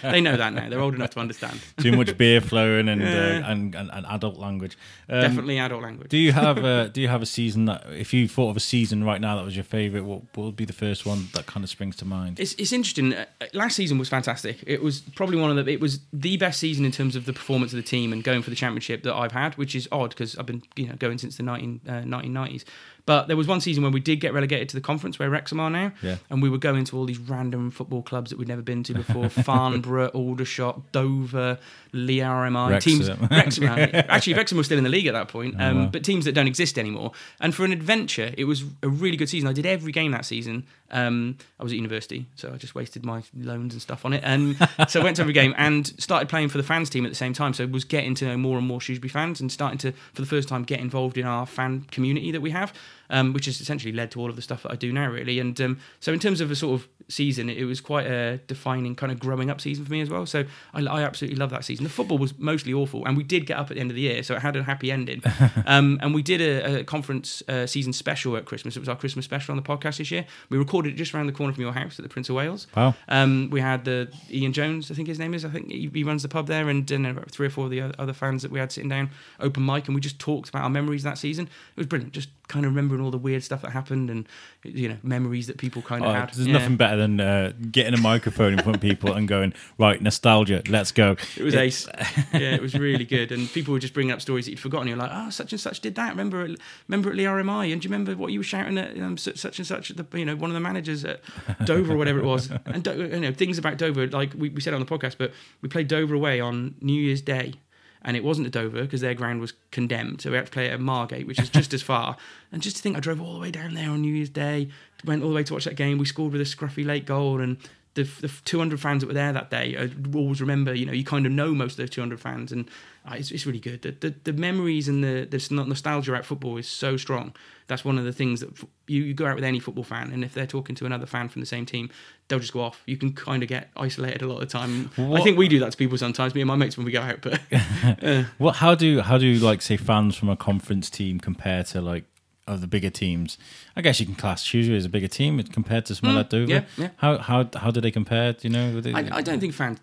they 0.02 0.22
know 0.22 0.36
that 0.38 0.54
now. 0.54 0.70
They're 0.70 0.80
old 0.82 0.96
enough 0.96 1.12
to 1.12 1.20
understand. 1.20 1.62
Too 1.78 1.92
much 1.92 2.18
beer 2.18 2.42
flowing 2.42 2.90
and, 2.90 3.02
Yeah. 3.02 3.08
uh, 3.46 3.52
and, 3.52 3.76
and 3.76 3.90
and 3.92 4.06
adult 4.08 4.38
language. 4.38 4.78
Um, 5.10 5.22
definitely 5.46 5.60
adult 5.60 5.84
language. 5.84 6.10
Do 6.10 6.18
you 6.18 6.32
have 6.32 6.58
a 6.58 6.90
Do 6.94 7.02
you 7.02 7.08
have 7.08 7.22
a 7.22 7.26
season 7.26 7.66
that, 7.66 7.86
if 7.92 8.14
you 8.14 8.28
thought 8.28 8.50
of 8.50 8.58
a 8.58 8.62
season 8.62 9.04
right 9.04 9.22
now 9.22 9.36
that 9.36 9.46
was 9.46 9.56
your 9.56 9.64
favorite, 9.64 10.04
what, 10.04 10.22
what 10.36 10.46
would 10.46 10.56
be 10.56 10.66
the 10.66 10.74
first 10.74 11.06
one 11.06 11.28
that 11.34 11.46
kind 11.46 11.64
of 11.64 11.70
springs 11.70 11.96
to 11.98 12.06
mind? 12.06 12.40
It's, 12.40 12.54
it's 12.54 12.72
interesting. 12.72 13.14
Uh, 13.14 13.26
last 13.54 13.76
season 13.76 13.98
was 13.98 14.10
fantastic. 14.10 14.64
It 14.66 14.82
was 14.82 15.02
probably 15.16 15.38
one 15.38 15.56
of 15.56 15.66
the. 15.66 15.72
It 15.72 15.80
was 15.80 16.00
the 16.12 16.38
best 16.38 16.60
season 16.60 16.86
in 16.86 16.92
terms 16.92 17.16
of 17.16 17.26
the 17.26 17.34
performance 17.34 17.74
of 17.74 17.78
the 17.78 17.84
team 17.84 18.14
and 18.14 18.24
going 18.24 18.42
for 18.42 18.50
the 18.50 18.56
championship 18.56 19.04
that 19.04 19.14
I've 19.14 19.32
had, 19.32 19.56
which 19.58 19.76
is 19.76 19.88
odd 19.92 20.10
because 20.10 20.38
I've 20.38 20.46
been 20.46 20.64
you 20.76 20.88
know 20.88 20.96
going 20.96 21.18
since 21.18 21.38
the 21.38 21.44
19, 21.44 21.82
uh, 21.88 21.92
1990s. 21.92 22.64
But 23.06 23.28
there 23.28 23.38
was 23.38 23.46
one 23.48 23.62
season 23.62 23.84
when 23.84 23.92
we 23.92 24.00
did 24.00 24.20
get 24.20 24.34
relegated 24.34 24.68
to 24.70 24.76
the 24.76 24.82
conference 24.82 25.20
where 25.20 25.30
Wrexham 25.30 25.60
are 25.60 25.70
now, 25.70 25.92
Yeah. 26.02 26.18
and 26.30 26.42
we 26.42 26.50
were 26.50 26.58
going 26.58 26.86
to 26.86 26.98
all 26.98 27.06
these 27.06 27.20
random 27.20 27.70
football 27.70 28.02
clubs 28.02 28.32
that 28.32 28.40
we'd 28.40 28.48
never 28.48 28.64
been 28.64 28.82
to 28.84 28.94
before: 28.94 29.30
Farnborough, 29.50 30.08
Aldershot, 30.08 30.92
Dover, 30.92 31.60
Leigh 31.94 32.18
RMI 32.18 32.70
Wrexham. 32.72 32.92
teams. 32.94 33.10
Wrexham, 33.30 33.64
actually, 34.10 34.34
Wrexham 34.34 34.58
was 34.58 34.66
still 34.66 34.78
in 34.80 34.84
the 34.84 34.90
league 34.90 35.06
at 35.08 35.14
that 35.14 35.28
point, 35.28 35.56
um, 35.62 35.84
wow. 35.84 35.90
but 35.92 36.04
teams 36.04 36.26
that 36.26 36.32
don't 36.34 36.48
exist 36.48 36.80
anymore. 36.80 37.12
And 37.40 37.54
for 37.54 37.64
an 37.64 37.72
adventure, 37.72 38.34
it 38.38 38.46
was 38.46 38.64
a 38.82 38.90
really 38.90 39.18
good 39.18 39.30
season. 39.30 39.48
I 39.48 39.54
did 39.54 39.66
every 39.66 39.92
game 39.92 40.12
that 40.12 40.26
season. 40.26 40.66
Um, 40.92 41.38
I 41.60 41.64
was 41.64 41.72
at 41.74 41.78
university, 41.78 42.26
so 42.36 42.52
I 42.54 42.58
just 42.58 42.76
wasted 42.76 43.06
my 43.06 43.24
loans 43.36 43.74
and 43.74 43.82
stuff 43.82 44.06
on 44.06 44.14
it. 44.14 44.22
And 44.24 44.56
so 44.88 45.02
I 45.02 45.04
went 45.04 45.16
to 45.18 45.22
every 45.24 45.34
game 45.34 45.54
and 45.58 45.88
started 46.00 46.30
playing 46.30 46.50
for 46.50 46.58
the 46.58 46.64
fans 46.64 46.90
team 46.90 47.06
at 47.06 47.10
the 47.10 47.16
same 47.16 47.34
time. 47.34 47.54
So 47.54 47.66
was 47.66 47.84
getting 47.86 48.14
to 48.16 48.26
know 48.26 48.38
more 48.38 48.58
and 48.58 48.66
more 48.68 48.80
Shrewsbury 48.80 49.10
fans 49.10 49.42
and 49.42 49.52
starting 49.52 49.78
to, 49.80 49.92
for 50.14 50.22
the 50.22 50.28
first 50.28 50.48
time, 50.48 50.64
get 50.64 50.80
involved 50.80 51.18
in 51.18 51.26
our 51.26 51.46
fan 51.48 51.86
community 51.92 52.32
that 52.32 52.42
we 52.42 52.52
have, 52.52 52.72
um, 53.10 53.34
which 53.34 53.46
has 53.46 53.62
essentially 53.62 53.94
led 53.94 54.12
to 54.12 54.20
all 54.20 54.30
of 54.30 54.36
the 54.36 54.42
stuff 54.42 54.64
that 54.64 54.72
I 54.72 54.76
do 54.76 54.92
now, 54.92 55.10
really. 55.10 55.40
And 55.40 55.60
um, 55.62 55.80
so 56.00 56.14
in 56.14 56.20
terms 56.20 56.42
of 56.42 56.52
a 56.52 56.56
sort 56.56 56.80
of 56.82 56.88
season, 57.08 57.50
it 57.50 57.64
was 57.66 57.82
quite 57.82 58.08
a 58.08 58.38
defining 58.48 58.96
kind 58.96 59.12
of 59.12 59.20
growing 59.20 59.50
up 59.50 59.62
season 59.62 59.86
for 59.86 59.92
me 59.92 60.02
as 60.02 60.10
well. 60.10 60.26
So 60.26 60.44
I, 60.74 60.82
I 60.86 61.04
absolutely 61.04 61.38
love 61.38 61.50
that 61.52 61.64
season. 61.64 61.84
The 61.84 61.90
football 61.90 62.18
was 62.18 62.38
mostly 62.40 62.74
awful, 62.74 63.06
and 63.06 63.16
we 63.16 63.24
did 63.24 63.46
get 63.46 63.58
up 63.58 63.70
at 63.70 63.76
the 63.76 63.80
end 63.80 63.92
of 63.92 63.96
the 63.96 64.02
year, 64.02 64.24
so 64.24 64.36
it 64.36 64.42
had 64.42 64.56
a 64.56 64.64
happy 64.64 64.92
ending. 64.92 65.22
um, 65.66 66.00
and 66.02 66.14
we 66.16 66.22
did 66.24 66.42
a, 66.42 66.80
a 66.80 66.84
conference 66.84 67.44
uh, 67.48 67.66
season 67.68 67.94
special 67.94 68.36
at 68.38 68.46
Christmas. 68.46 68.76
It 68.76 68.80
was 68.80 68.90
our 68.90 68.96
Christmas 68.96 69.26
special 69.26 69.52
on 69.52 69.58
the 69.58 69.64
podcast 69.64 69.98
this 69.98 70.10
year. 70.12 70.26
We 70.50 70.58
recorded 70.58 70.94
it 70.94 70.96
just 70.98 71.14
around 71.14 71.28
the 71.28 71.34
corner 71.34 71.54
from 71.54 71.62
your 71.64 71.74
house 71.74 72.00
at 72.00 72.04
the 72.04 72.10
Prince 72.10 72.30
of 72.30 72.36
Wales. 72.36 72.68
Wow. 72.76 72.96
Um, 73.08 73.50
we 73.52 73.62
had 73.62 73.86
the 73.86 74.12
Ian 74.32 74.54
Jones, 74.54 74.90
I 74.90 74.94
think 74.96 75.08
his 75.08 75.20
name 75.20 75.34
is. 75.34 75.46
I 75.46 75.50
think 75.50 75.70
he, 75.72 75.90
he 75.94 76.04
runs 76.04 76.24
the 76.24 76.30
pub 76.30 76.48
there, 76.48 76.70
and, 76.70 76.90
and 76.90 77.06
about 77.06 77.30
three 77.32 77.48
or 77.48 77.52
four 77.52 77.66
of 77.66 77.72
the 77.72 77.82
other 78.00 78.14
fans 78.14 78.42
that 78.42 78.52
we 78.52 78.60
had 78.60 78.72
sitting 78.72 78.90
down, 78.90 79.12
open 79.40 79.66
mic, 79.66 79.88
and 79.88 79.96
we 79.96 80.02
just 80.02 80.18
talked 80.20 80.50
about 80.50 80.64
our 80.64 80.70
memories 80.70 81.04
that 81.04 81.18
season. 81.18 81.46
It 81.46 81.78
was 81.80 81.88
brilliant, 81.88 82.14
just 82.14 82.30
kind 82.48 82.64
of 82.66 82.72
remembering 82.72 83.02
all 83.02 83.10
the 83.12 83.18
weird 83.18 83.44
stuff 83.44 83.62
that 83.64 83.72
happened, 83.72 84.10
and 84.10 84.28
you 84.64 84.88
know 84.90 84.98
memories 85.04 85.48
that 85.48 85.58
people 85.58 85.82
kind 85.82 86.04
of 86.04 86.12
Oh, 86.12 86.14
had. 86.14 86.30
there's 86.34 86.48
Yeah. 86.48 86.54
nothing 86.54 86.78
better 86.78 86.95
than 86.96 87.20
uh, 87.20 87.54
getting 87.72 87.94
a 87.94 88.02
microphone 88.02 88.54
in 88.54 88.60
front 88.60 88.76
of 88.76 88.82
people 88.82 89.14
and 89.14 89.28
going, 89.28 89.54
right, 89.78 90.02
nostalgia, 90.02 90.62
let's 90.70 90.92
go. 90.92 91.16
It 91.38 91.44
was 91.44 91.56
ace. 91.56 91.88
yeah, 92.34 92.56
it 92.56 92.62
was 92.62 92.74
really 92.76 93.06
good. 93.06 93.32
And 93.32 93.50
people 93.52 93.74
were 93.74 93.80
just 93.80 93.94
bringing 93.94 94.12
up 94.12 94.22
stories 94.22 94.46
that 94.46 94.52
you'd 94.52 94.60
forgotten. 94.60 94.88
You're 94.88 94.98
like, 94.98 95.12
oh, 95.14 95.30
such 95.30 95.52
and 95.52 95.60
such 95.60 95.80
did 95.82 95.96
that. 95.96 96.10
Remember, 96.10 96.42
at, 96.42 96.52
remember 96.88 97.10
at 97.10 97.16
Leigh 97.16 97.24
RMI? 97.24 97.72
And 97.72 97.82
do 97.82 97.88
you 97.88 97.92
remember 97.92 98.16
what 98.16 98.32
you 98.32 98.40
were 98.40 98.44
shouting 98.44 98.78
at 98.78 98.98
um, 99.00 99.18
such, 99.18 99.38
such 99.38 99.60
and 99.60 99.68
such? 99.68 99.92
At 99.92 99.98
the, 99.98 100.20
you 100.20 100.26
know, 100.26 100.36
one 100.36 100.50
of 100.50 100.54
the 100.54 100.60
managers 100.60 101.06
at 101.06 101.22
Dover 101.66 101.94
or 101.94 101.98
whatever 101.98 102.20
it 102.20 102.26
was. 102.26 102.50
And 102.66 102.84
Do- 102.84 103.06
you 103.06 103.20
know, 103.20 103.32
things 103.32 103.58
about 103.58 103.78
Dover, 103.78 104.08
like 104.08 104.34
we, 104.36 104.50
we 104.50 104.60
said 104.60 104.74
on 104.74 104.80
the 104.80 104.86
podcast, 104.86 105.16
but 105.18 105.32
we 105.62 105.70
played 105.70 105.88
Dover 105.88 106.16
away 106.16 106.40
on 106.40 106.76
New 106.82 107.00
Year's 107.00 107.22
Day. 107.22 107.54
And 108.02 108.16
it 108.16 108.24
wasn't 108.24 108.46
at 108.46 108.54
Dover 108.54 108.82
because 108.84 109.02
their 109.02 109.16
ground 109.16 109.42
was 109.42 109.54
condemned. 109.72 110.22
So 110.22 110.30
we 110.30 110.38
had 110.38 110.46
to 110.46 110.52
play 110.52 110.68
it 110.68 110.74
at 110.74 110.80
Margate, 110.80 111.26
which 111.26 111.40
is 111.40 111.50
just 111.50 111.74
as 111.74 111.82
far. 111.82 112.18
And 112.52 112.62
just 112.62 112.76
to 112.76 112.82
think, 112.84 112.96
I 112.96 113.00
drove 113.00 113.20
all 113.20 113.34
the 113.34 113.40
way 113.40 113.50
down 113.50 113.74
there 113.74 113.90
on 113.90 114.02
New 114.02 114.14
Year's 114.14 114.30
Day, 114.30 114.70
went 115.06 115.24
all 115.24 115.30
the 115.30 115.36
way 115.36 115.44
to 115.44 115.54
watch 115.54 115.66
that 115.66 115.76
game. 115.76 115.98
We 115.98 116.06
scored 116.06 116.32
with 116.32 116.42
a 116.42 116.46
scruffy 116.46 116.86
late 116.86 117.06
goal. 117.06 117.40
And 117.42 117.58
the, 117.94 118.04
the 118.04 118.28
200 118.28 118.80
fans 118.80 119.02
that 119.02 119.08
were 119.08 119.14
there 119.14 119.34
that 119.34 119.50
day, 119.50 119.78
I 119.78 119.90
always 120.16 120.42
remember, 120.42 120.74
you 120.74 120.86
know, 120.86 120.94
you 120.94 121.04
kind 121.04 121.26
of 121.26 121.32
know 121.32 121.54
most 121.54 121.74
of 121.74 121.78
those 121.78 121.90
200 121.92 122.20
fans. 122.20 122.52
And 122.52 122.70
uh, 123.10 123.16
it's, 123.18 123.32
it's 123.32 123.46
really 123.46 123.60
good. 123.60 123.82
The, 123.82 123.92
the, 123.92 124.16
the 124.26 124.34
memories 124.34 124.88
and 124.88 125.04
the, 125.04 125.28
the 125.30 125.64
nostalgia 125.64 126.16
at 126.16 126.26
football 126.26 126.58
is 126.58 126.68
so 126.68 126.98
strong. 126.98 127.34
That's 127.68 127.84
one 127.84 127.98
of 127.98 128.06
the 128.06 128.14
things 128.14 128.42
that 128.42 128.50
you, 128.88 129.04
you 129.04 129.14
go 129.14 129.26
out 129.26 129.36
with 129.36 129.44
any 129.44 129.60
football 129.60 129.84
fan, 129.84 130.12
and 130.12 130.24
if 130.24 130.36
they're 130.36 130.46
talking 130.46 130.76
to 130.76 130.86
another 130.86 131.08
fan 131.08 131.30
from 131.30 131.42
the 131.42 131.48
same 131.48 131.66
team, 131.66 131.90
they'll 132.28 132.40
just 132.40 132.54
go 132.54 132.62
off. 132.62 132.84
You 132.86 132.96
can 132.96 133.14
kind 133.14 133.42
of 133.42 133.50
get 133.50 133.70
isolated 133.76 134.22
a 134.22 134.28
lot 134.28 134.36
of 134.36 134.42
the 134.42 134.46
time. 134.46 134.92
I 134.98 135.22
think 135.22 135.38
we 135.38 135.48
do 135.48 135.60
that 135.60 135.72
to 135.72 135.78
people 135.78 135.98
sometimes, 135.98 136.36
me 136.36 136.42
and 136.42 136.48
my 136.48 136.56
mates 136.56 136.78
when 136.78 136.86
we 136.86 136.92
go 136.92 137.02
out. 137.02 137.22
But 137.22 137.42
uh, 138.04 138.24
What? 138.38 138.58
How 138.58 138.76
do 138.76 139.02
how 139.02 139.18
do 139.18 139.34
like 139.36 139.64
say 139.64 139.78
fans 139.78 140.16
from 140.16 140.30
a 140.30 140.36
conference 140.36 140.92
team 140.92 141.20
compare 141.20 141.64
to 141.66 141.82
like 141.82 142.04
other 142.48 142.68
bigger 142.68 142.90
teams? 142.90 143.38
I 143.76 143.82
guess 143.82 144.00
you 144.00 144.06
can 144.06 144.16
class 144.16 144.44
Shrewsbury 144.44 144.78
as 144.78 144.86
a 144.86 144.90
bigger 144.90 145.08
team 145.08 145.42
compared 145.44 145.86
to 145.88 145.96
Dover. 145.96 146.24
Hmm. 146.24 146.50
yeah, 146.50 146.64
yeah. 146.78 146.90
How 146.98 147.18
how 147.18 147.50
how 147.56 147.72
do 147.72 147.82
they 147.82 147.92
compare? 147.92 148.34
Do 148.34 148.48
you 148.48 148.54
know? 148.54 148.82
I, 148.94 149.18
I 149.18 149.22
don't 149.22 149.40
think 149.40 149.54
fans. 149.54 149.80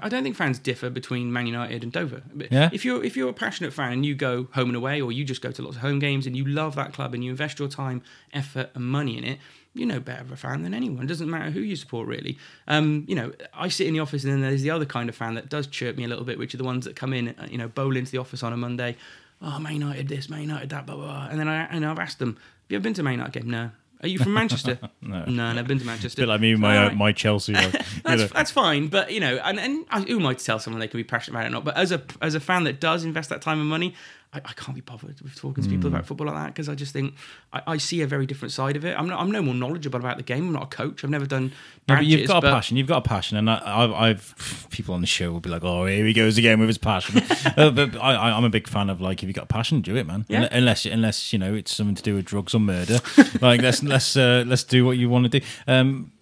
I 0.00 0.08
don't 0.08 0.22
think 0.22 0.36
fans 0.36 0.58
differ 0.58 0.88
between 0.88 1.32
Man 1.32 1.46
United 1.46 1.82
and 1.82 1.92
Dover. 1.92 2.22
Yeah? 2.50 2.70
If 2.72 2.84
you're 2.84 3.04
if 3.04 3.16
you're 3.16 3.28
a 3.28 3.34
passionate 3.34 3.72
fan 3.72 3.92
and 3.92 4.06
you 4.06 4.14
go 4.14 4.48
home 4.52 4.68
and 4.68 4.76
away, 4.76 5.00
or 5.00 5.12
you 5.12 5.24
just 5.24 5.42
go 5.42 5.50
to 5.50 5.62
lots 5.62 5.76
of 5.76 5.82
home 5.82 5.98
games 5.98 6.26
and 6.26 6.36
you 6.36 6.46
love 6.46 6.74
that 6.76 6.92
club 6.92 7.12
and 7.12 7.22
you 7.22 7.30
invest 7.30 7.58
your 7.58 7.68
time, 7.68 8.02
effort, 8.32 8.70
and 8.74 8.84
money 8.84 9.18
in 9.18 9.24
it, 9.24 9.38
you 9.76 9.84
know 9.84 10.00
better 10.00 10.22
of 10.22 10.32
a 10.32 10.36
fan 10.36 10.62
than 10.62 10.74
anyone. 10.74 11.04
It 11.04 11.08
doesn't 11.08 11.28
matter 11.30 11.50
who 11.50 11.60
you 11.60 11.76
support 11.76 12.08
really. 12.08 12.38
Um, 12.66 13.04
you 13.06 13.14
know, 13.14 13.32
I 13.54 13.68
sit 13.68 13.86
in 13.86 13.94
the 13.94 14.00
office 14.00 14.24
and 14.24 14.32
then 14.32 14.40
there's 14.40 14.62
the 14.62 14.70
other 14.70 14.86
kind 14.86 15.08
of 15.08 15.14
fan 15.14 15.34
that 15.34 15.48
does 15.48 15.66
chirp 15.66 15.96
me 15.96 16.04
a 16.04 16.08
little 16.08 16.24
bit, 16.24 16.38
which 16.38 16.54
are 16.54 16.58
the 16.58 16.64
ones 16.64 16.86
that 16.86 16.96
come 16.96 17.12
in, 17.12 17.28
uh, 17.28 17.46
you 17.50 17.58
know, 17.58 17.68
bowl 17.68 17.96
into 17.96 18.10
the 18.10 18.18
office 18.18 18.42
on 18.42 18.52
a 18.52 18.56
Monday. 18.56 18.96
Oh, 19.42 19.58
Man 19.58 19.74
United 19.74 20.08
this, 20.08 20.28
Man 20.30 20.40
United 20.42 20.70
that, 20.70 20.86
blah 20.86 20.96
blah. 20.96 21.04
blah. 21.06 21.28
And 21.30 21.38
then 21.38 21.48
I 21.48 21.64
and 21.66 21.84
I've 21.84 21.98
asked 21.98 22.18
them, 22.18 22.34
"Have 22.34 22.70
you 22.70 22.76
ever 22.76 22.82
been 22.82 22.94
to 22.94 23.00
a 23.02 23.04
Man 23.04 23.14
United 23.14 23.32
game?" 23.32 23.50
No. 23.50 23.70
Are 24.02 24.08
you 24.08 24.18
from 24.18 24.34
Manchester? 24.40 24.78
No. 25.00 25.24
No, 25.24 25.46
I've 25.46 25.54
never 25.56 25.68
been 25.68 25.78
to 25.78 25.84
Manchester. 25.86 26.22
bit 26.22 26.28
like 26.28 26.40
me, 26.40 26.54
my 26.54 26.86
uh, 26.86 26.90
my 26.92 27.12
Chelsea. 27.12 27.54
Like, 27.54 27.72
That's 28.04 28.22
know. 28.22 28.26
that's 28.28 28.50
fine, 28.50 28.88
but 28.88 29.10
you 29.10 29.20
know, 29.20 29.36
and 29.42 29.58
and 29.58 29.86
I, 29.90 30.02
who 30.02 30.18
am 30.20 30.26
I 30.26 30.34
to 30.34 30.44
tell 30.44 30.58
someone 30.58 30.80
they 30.80 30.88
can 30.88 30.98
be 30.98 31.04
passionate 31.04 31.36
about 31.38 31.44
it 31.46 31.48
or 31.48 31.52
not? 31.52 31.64
But 31.64 31.76
as 31.78 31.92
a 31.92 32.02
as 32.20 32.34
a 32.34 32.40
fan 32.40 32.64
that 32.64 32.78
does 32.80 33.04
invest 33.04 33.30
that 33.30 33.40
time 33.42 33.58
and 33.58 33.68
money, 33.68 33.94
I, 34.36 34.50
I 34.50 34.52
can't 34.52 34.74
be 34.74 34.80
bothered 34.80 35.20
with 35.20 35.34
talking 35.34 35.62
to 35.64 35.68
Hmm. 35.70 35.76
people 35.76 35.88
about 35.88 36.06
football 36.06 36.26
like 36.26 36.36
that 36.36 36.46
because 36.48 36.68
I 36.68 36.74
just 36.74 36.92
think 36.92 37.14
I, 37.52 37.62
I 37.66 37.76
see 37.78 38.02
a 38.02 38.06
very 38.06 38.26
different 38.26 38.52
side 38.52 38.76
of 38.76 38.84
it. 38.84 38.98
I'm 38.98 39.08
not 39.08 39.20
I'm 39.20 39.30
no 39.30 39.42
more 39.42 39.54
knowledgeable 39.54 39.98
about 39.98 40.16
the 40.18 40.22
game. 40.22 40.48
I'm 40.48 40.52
not 40.52 40.64
a 40.64 40.76
coach. 40.76 41.02
I've 41.04 41.10
never 41.10 41.26
done. 41.26 41.52
You've 42.00 42.28
got 42.28 42.44
a 42.44 42.50
passion. 42.50 42.76
You've 42.76 42.88
got 42.88 42.98
a 42.98 43.08
passion, 43.08 43.36
and 43.36 43.48
I, 43.48 43.60
I've, 43.64 43.92
I've 43.92 44.66
people 44.70 44.94
on 44.94 45.00
the 45.00 45.06
show 45.06 45.30
will 45.32 45.40
be 45.40 45.50
like, 45.50 45.64
"Oh, 45.64 45.86
here 45.86 46.04
he 46.04 46.12
goes 46.12 46.36
again 46.36 46.58
with 46.58 46.68
his 46.68 46.78
passion." 46.78 47.22
uh, 47.56 47.70
but 47.70 47.96
I, 47.96 48.14
I, 48.14 48.36
I'm 48.36 48.44
a 48.44 48.50
big 48.50 48.66
fan 48.68 48.90
of 48.90 49.00
like, 49.00 49.18
if 49.18 49.22
you 49.22 49.28
have 49.28 49.34
got 49.36 49.44
a 49.44 49.46
passion, 49.46 49.80
do 49.80 49.96
it, 49.96 50.06
man. 50.06 50.24
Yeah. 50.28 50.42
Un- 50.42 50.48
Unless, 50.52 50.84
unless 50.86 51.32
you 51.32 51.38
know 51.38 51.54
it's 51.54 51.74
something 51.74 51.94
to 51.94 52.02
do 52.02 52.14
with 52.16 52.24
drugs 52.24 52.54
or 52.54 52.60
murder. 52.60 52.98
like, 53.40 53.62
let's 53.62 53.82
let's 53.82 54.16
uh, 54.16 54.44
let's 54.46 54.64
do 54.64 54.84
what 54.84 54.96
you 54.98 55.08
want 55.08 55.30
to 55.30 55.40
do. 55.40 55.46
Um, 55.68 56.12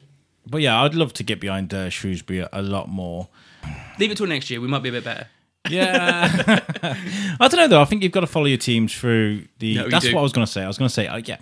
but 0.46 0.61
yeah, 0.61 0.83
I'd 0.83 0.94
love 0.94 1.14
to 1.14 1.22
get 1.24 1.40
behind 1.40 1.72
uh, 1.72 1.88
Shrewsbury 1.88 2.40
a, 2.40 2.48
a 2.53 2.61
lot 2.62 2.88
more. 2.88 3.29
Leave 3.98 4.11
it 4.11 4.18
till 4.18 4.27
next 4.27 4.50
year. 4.50 4.61
We 4.61 4.68
might 4.68 4.83
be 4.83 4.90
a 4.90 4.92
bit 4.92 5.05
better. 5.05 5.29
Yeah, 5.68 6.29
I 7.40 7.48
don't 7.48 7.57
know 7.57 7.68
though. 7.68 7.81
I 7.81 7.87
think 7.87 8.03
you've 8.03 8.12
got 8.12 8.20
to 8.20 8.27
follow 8.27 8.46
your 8.46 8.59
team 8.59 8.87
through 8.87 9.44
the. 9.59 9.77
No, 9.77 9.85
you 9.85 9.90
that's 9.90 10.05
do. 10.05 10.14
what 10.14 10.20
I 10.20 10.22
was 10.22 10.33
going 10.33 10.46
to 10.46 10.53
say. 10.53 10.62
I 10.62 10.66
was 10.66 10.77
going 10.77 10.88
to 10.88 10.94
say, 10.94 11.07
uh, 11.07 11.22
yeah, 11.24 11.38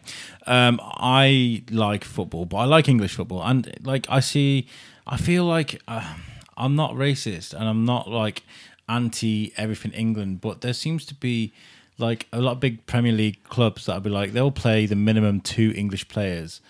um, 0.47 0.81
I 0.83 1.65
like 1.71 2.05
football, 2.05 2.45
but 2.45 2.59
I 2.59 2.65
like 2.65 2.89
English 2.89 3.15
football, 3.17 3.43
and 3.43 3.73
like 3.83 4.07
I 4.09 4.21
see, 4.21 4.69
I 5.07 5.17
feel 5.17 5.45
like 5.45 5.83
uh, 5.89 6.15
I'm 6.57 6.77
not 6.77 6.93
racist, 6.93 7.53
and 7.53 7.65
I'm 7.69 7.85
not 7.85 8.09
like 8.09 8.45
anti 8.89 9.53
everything 9.57 9.93
England, 9.93 10.41
but 10.41 10.61
there 10.61 10.73
seems 10.75 11.05
to 11.07 11.15
be 11.15 11.53
like 11.99 12.29
a 12.33 12.41
lot 12.41 12.53
of 12.53 12.61
big 12.61 12.87
Premier 12.87 13.13
League 13.13 13.43
clubs 13.45 13.87
that'll 13.87 14.03
be 14.03 14.11
like 14.11 14.33
they'll 14.33 14.51
play 14.53 14.87
the 14.87 14.97
minimum 14.97 15.41
two 15.41 15.73
English 15.77 16.07
players. 16.09 16.61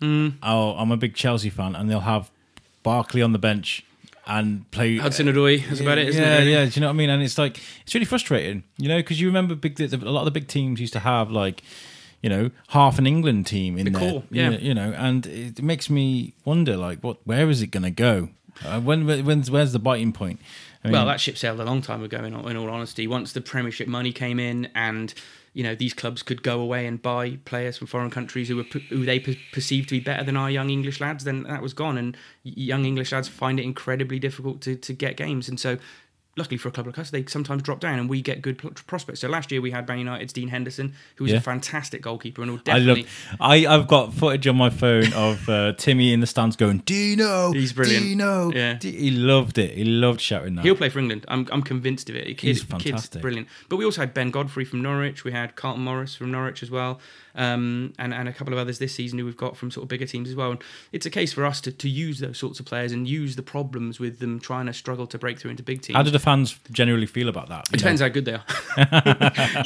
Mm. 0.00 0.34
Oh, 0.42 0.72
I'm 0.72 0.92
a 0.92 0.96
big 0.96 1.14
Chelsea 1.14 1.50
fan, 1.50 1.74
and 1.74 1.90
they'll 1.90 2.00
have 2.00 2.30
Barkley 2.82 3.22
on 3.22 3.32
the 3.32 3.38
bench 3.38 3.84
and 4.26 4.70
play 4.70 4.98
Hudson 4.98 5.26
Odoi 5.26 5.70
is 5.70 5.80
about 5.80 5.98
it, 5.98 6.08
isn't 6.08 6.22
yeah, 6.22 6.36
it? 6.36 6.38
really? 6.38 6.52
yeah. 6.52 6.64
Do 6.66 6.70
you 6.74 6.80
know 6.80 6.86
what 6.88 6.94
I 6.94 6.96
mean? 6.96 7.10
And 7.10 7.22
it's 7.22 7.38
like 7.38 7.60
it's 7.84 7.94
really 7.94 8.04
frustrating, 8.04 8.62
you 8.78 8.88
know, 8.88 8.98
because 8.98 9.20
you 9.20 9.26
remember 9.26 9.54
big 9.54 9.80
a 9.80 9.96
lot 9.96 10.20
of 10.20 10.24
the 10.26 10.30
big 10.30 10.48
teams 10.48 10.80
used 10.80 10.92
to 10.92 11.00
have 11.00 11.30
like, 11.30 11.62
you 12.22 12.30
know, 12.30 12.50
half 12.68 12.98
an 12.98 13.06
England 13.06 13.46
team 13.46 13.76
in 13.76 13.86
The 13.86 13.90
there. 13.90 14.10
core, 14.10 14.22
yeah. 14.30 14.44
you 14.44 14.50
know, 14.50 14.58
you 14.58 14.74
know, 14.74 14.92
and 14.96 15.26
it 15.26 15.62
makes 15.62 15.90
me 15.90 16.34
wonder, 16.44 16.76
like, 16.76 17.00
what, 17.00 17.18
where 17.24 17.50
is 17.50 17.62
it 17.62 17.68
going 17.68 17.82
to 17.82 17.90
go? 17.90 18.28
Uh, 18.64 18.80
when, 18.80 19.06
when's, 19.24 19.50
where's 19.50 19.72
the 19.72 19.78
biting 19.78 20.12
point? 20.12 20.38
I 20.84 20.88
mean, 20.88 20.92
Well, 20.92 21.06
that 21.06 21.20
ship 21.20 21.36
sailed 21.36 21.58
a 21.60 21.64
long 21.64 21.82
time 21.82 22.02
ago. 22.04 22.22
In 22.22 22.34
all, 22.34 22.46
in 22.46 22.56
all 22.56 22.70
honesty, 22.70 23.06
once 23.06 23.32
the 23.32 23.40
Premiership 23.40 23.88
money 23.88 24.12
came 24.12 24.38
in, 24.38 24.68
and 24.74 25.12
you 25.54 25.62
know 25.62 25.74
these 25.74 25.94
clubs 25.94 26.22
could 26.22 26.42
go 26.42 26.60
away 26.60 26.86
and 26.86 27.02
buy 27.02 27.38
players 27.44 27.76
from 27.78 27.86
foreign 27.86 28.10
countries 28.10 28.48
who 28.48 28.56
were 28.56 28.62
who 28.88 29.04
they 29.04 29.18
per- 29.20 29.36
perceived 29.52 29.88
to 29.90 29.96
be 29.96 30.00
better 30.00 30.24
than 30.24 30.36
our 30.36 30.50
young 30.50 30.70
English 30.70 31.00
lads, 31.00 31.24
then 31.24 31.42
that 31.44 31.62
was 31.62 31.74
gone. 31.74 31.98
And 31.98 32.16
young 32.42 32.84
English 32.84 33.12
lads 33.12 33.28
find 33.28 33.60
it 33.60 33.64
incredibly 33.64 34.18
difficult 34.18 34.60
to 34.62 34.76
to 34.76 34.92
get 34.92 35.16
games, 35.16 35.48
and 35.48 35.58
so. 35.58 35.78
Luckily 36.34 36.56
for 36.56 36.68
a 36.68 36.72
club 36.72 36.86
like 36.86 36.98
us, 36.98 37.10
they 37.10 37.26
sometimes 37.26 37.62
drop 37.62 37.78
down 37.78 37.98
and 37.98 38.08
we 38.08 38.22
get 38.22 38.40
good 38.40 38.56
prospects. 38.86 39.20
So 39.20 39.28
last 39.28 39.52
year 39.52 39.60
we 39.60 39.70
had 39.70 39.86
Man 39.86 39.98
United's 39.98 40.32
Dean 40.32 40.48
Henderson, 40.48 40.94
who 41.16 41.24
was 41.24 41.32
Yeah. 41.32 41.38
a 41.38 41.42
fantastic 41.42 42.00
goalkeeper 42.00 42.40
and 42.40 42.50
will 42.52 42.58
I 42.60 42.62
definitely. 42.78 43.02
love. 43.02 43.36
I 43.38 43.66
I've 43.66 43.86
got 43.86 44.14
footage 44.14 44.46
on 44.46 44.56
my 44.56 44.70
phone 44.70 45.12
of 45.12 45.46
uh, 45.50 45.74
Timmy 45.74 46.10
in 46.12 46.20
the 46.20 46.26
stands 46.26 46.56
going, 46.56 46.78
Dino. 46.86 47.52
He's 47.52 47.74
brilliant. 47.74 48.04
Dino. 48.06 48.50
Yeah. 48.50 48.74
D-" 48.74 48.96
He 48.96 49.10
loved 49.10 49.58
it. 49.58 49.76
He 49.76 49.84
loved 49.84 50.22
shouting 50.22 50.54
that. 50.54 50.64
He'll 50.64 50.74
play 50.74 50.88
for 50.88 51.00
England. 51.00 51.26
I'm, 51.28 51.46
I'm 51.52 51.62
convinced 51.62 52.08
of 52.08 52.16
it. 52.16 52.24
Kid, 52.38 52.40
He's 52.40 52.60
Kid's 52.62 52.70
fantastic. 52.84 53.20
brilliant. 53.20 53.48
But 53.68 53.76
we 53.76 53.84
also 53.84 54.00
had 54.00 54.14
Ben 54.14 54.30
Godfrey 54.30 54.64
from 54.64 54.80
Norwich. 54.80 55.24
We 55.24 55.32
had 55.32 55.54
Carlton 55.54 55.84
Morris 55.84 56.14
from 56.14 56.30
Norwich 56.30 56.62
as 56.62 56.70
well. 56.70 56.98
Um, 57.34 57.94
and, 57.98 58.12
and 58.12 58.28
a 58.28 58.32
couple 58.32 58.52
of 58.52 58.58
others 58.58 58.78
this 58.78 58.94
season 58.94 59.18
who 59.18 59.24
we've 59.24 59.36
got 59.38 59.56
from 59.56 59.70
sort 59.70 59.84
of 59.84 59.88
bigger 59.88 60.04
teams 60.06 60.28
as 60.28 60.34
well. 60.34 60.50
And 60.50 60.62
it's 60.92 61.06
a 61.06 61.10
case 61.10 61.32
for 61.32 61.46
us 61.46 61.62
to, 61.62 61.72
to 61.72 61.88
use 61.88 62.18
those 62.20 62.36
sorts 62.38 62.60
of 62.60 62.66
players 62.66 62.92
and 62.92 63.08
use 63.08 63.36
the 63.36 63.42
problems 63.42 63.98
with 63.98 64.18
them 64.18 64.38
trying 64.38 64.66
to 64.66 64.72
struggle 64.74 65.06
to 65.06 65.18
break 65.18 65.38
through 65.38 65.50
into 65.52 65.62
big 65.62 65.80
teams. 65.80 65.96
How 66.22 66.36
did 66.36 66.46
the 66.46 66.50
fans 66.52 66.58
generally 66.70 67.06
feel 67.06 67.28
about 67.28 67.48
that? 67.48 67.68
It 67.72 67.78
depends 67.78 68.00
how 68.00 68.08
good 68.08 68.24
they 68.24 68.34
are. 68.34 68.44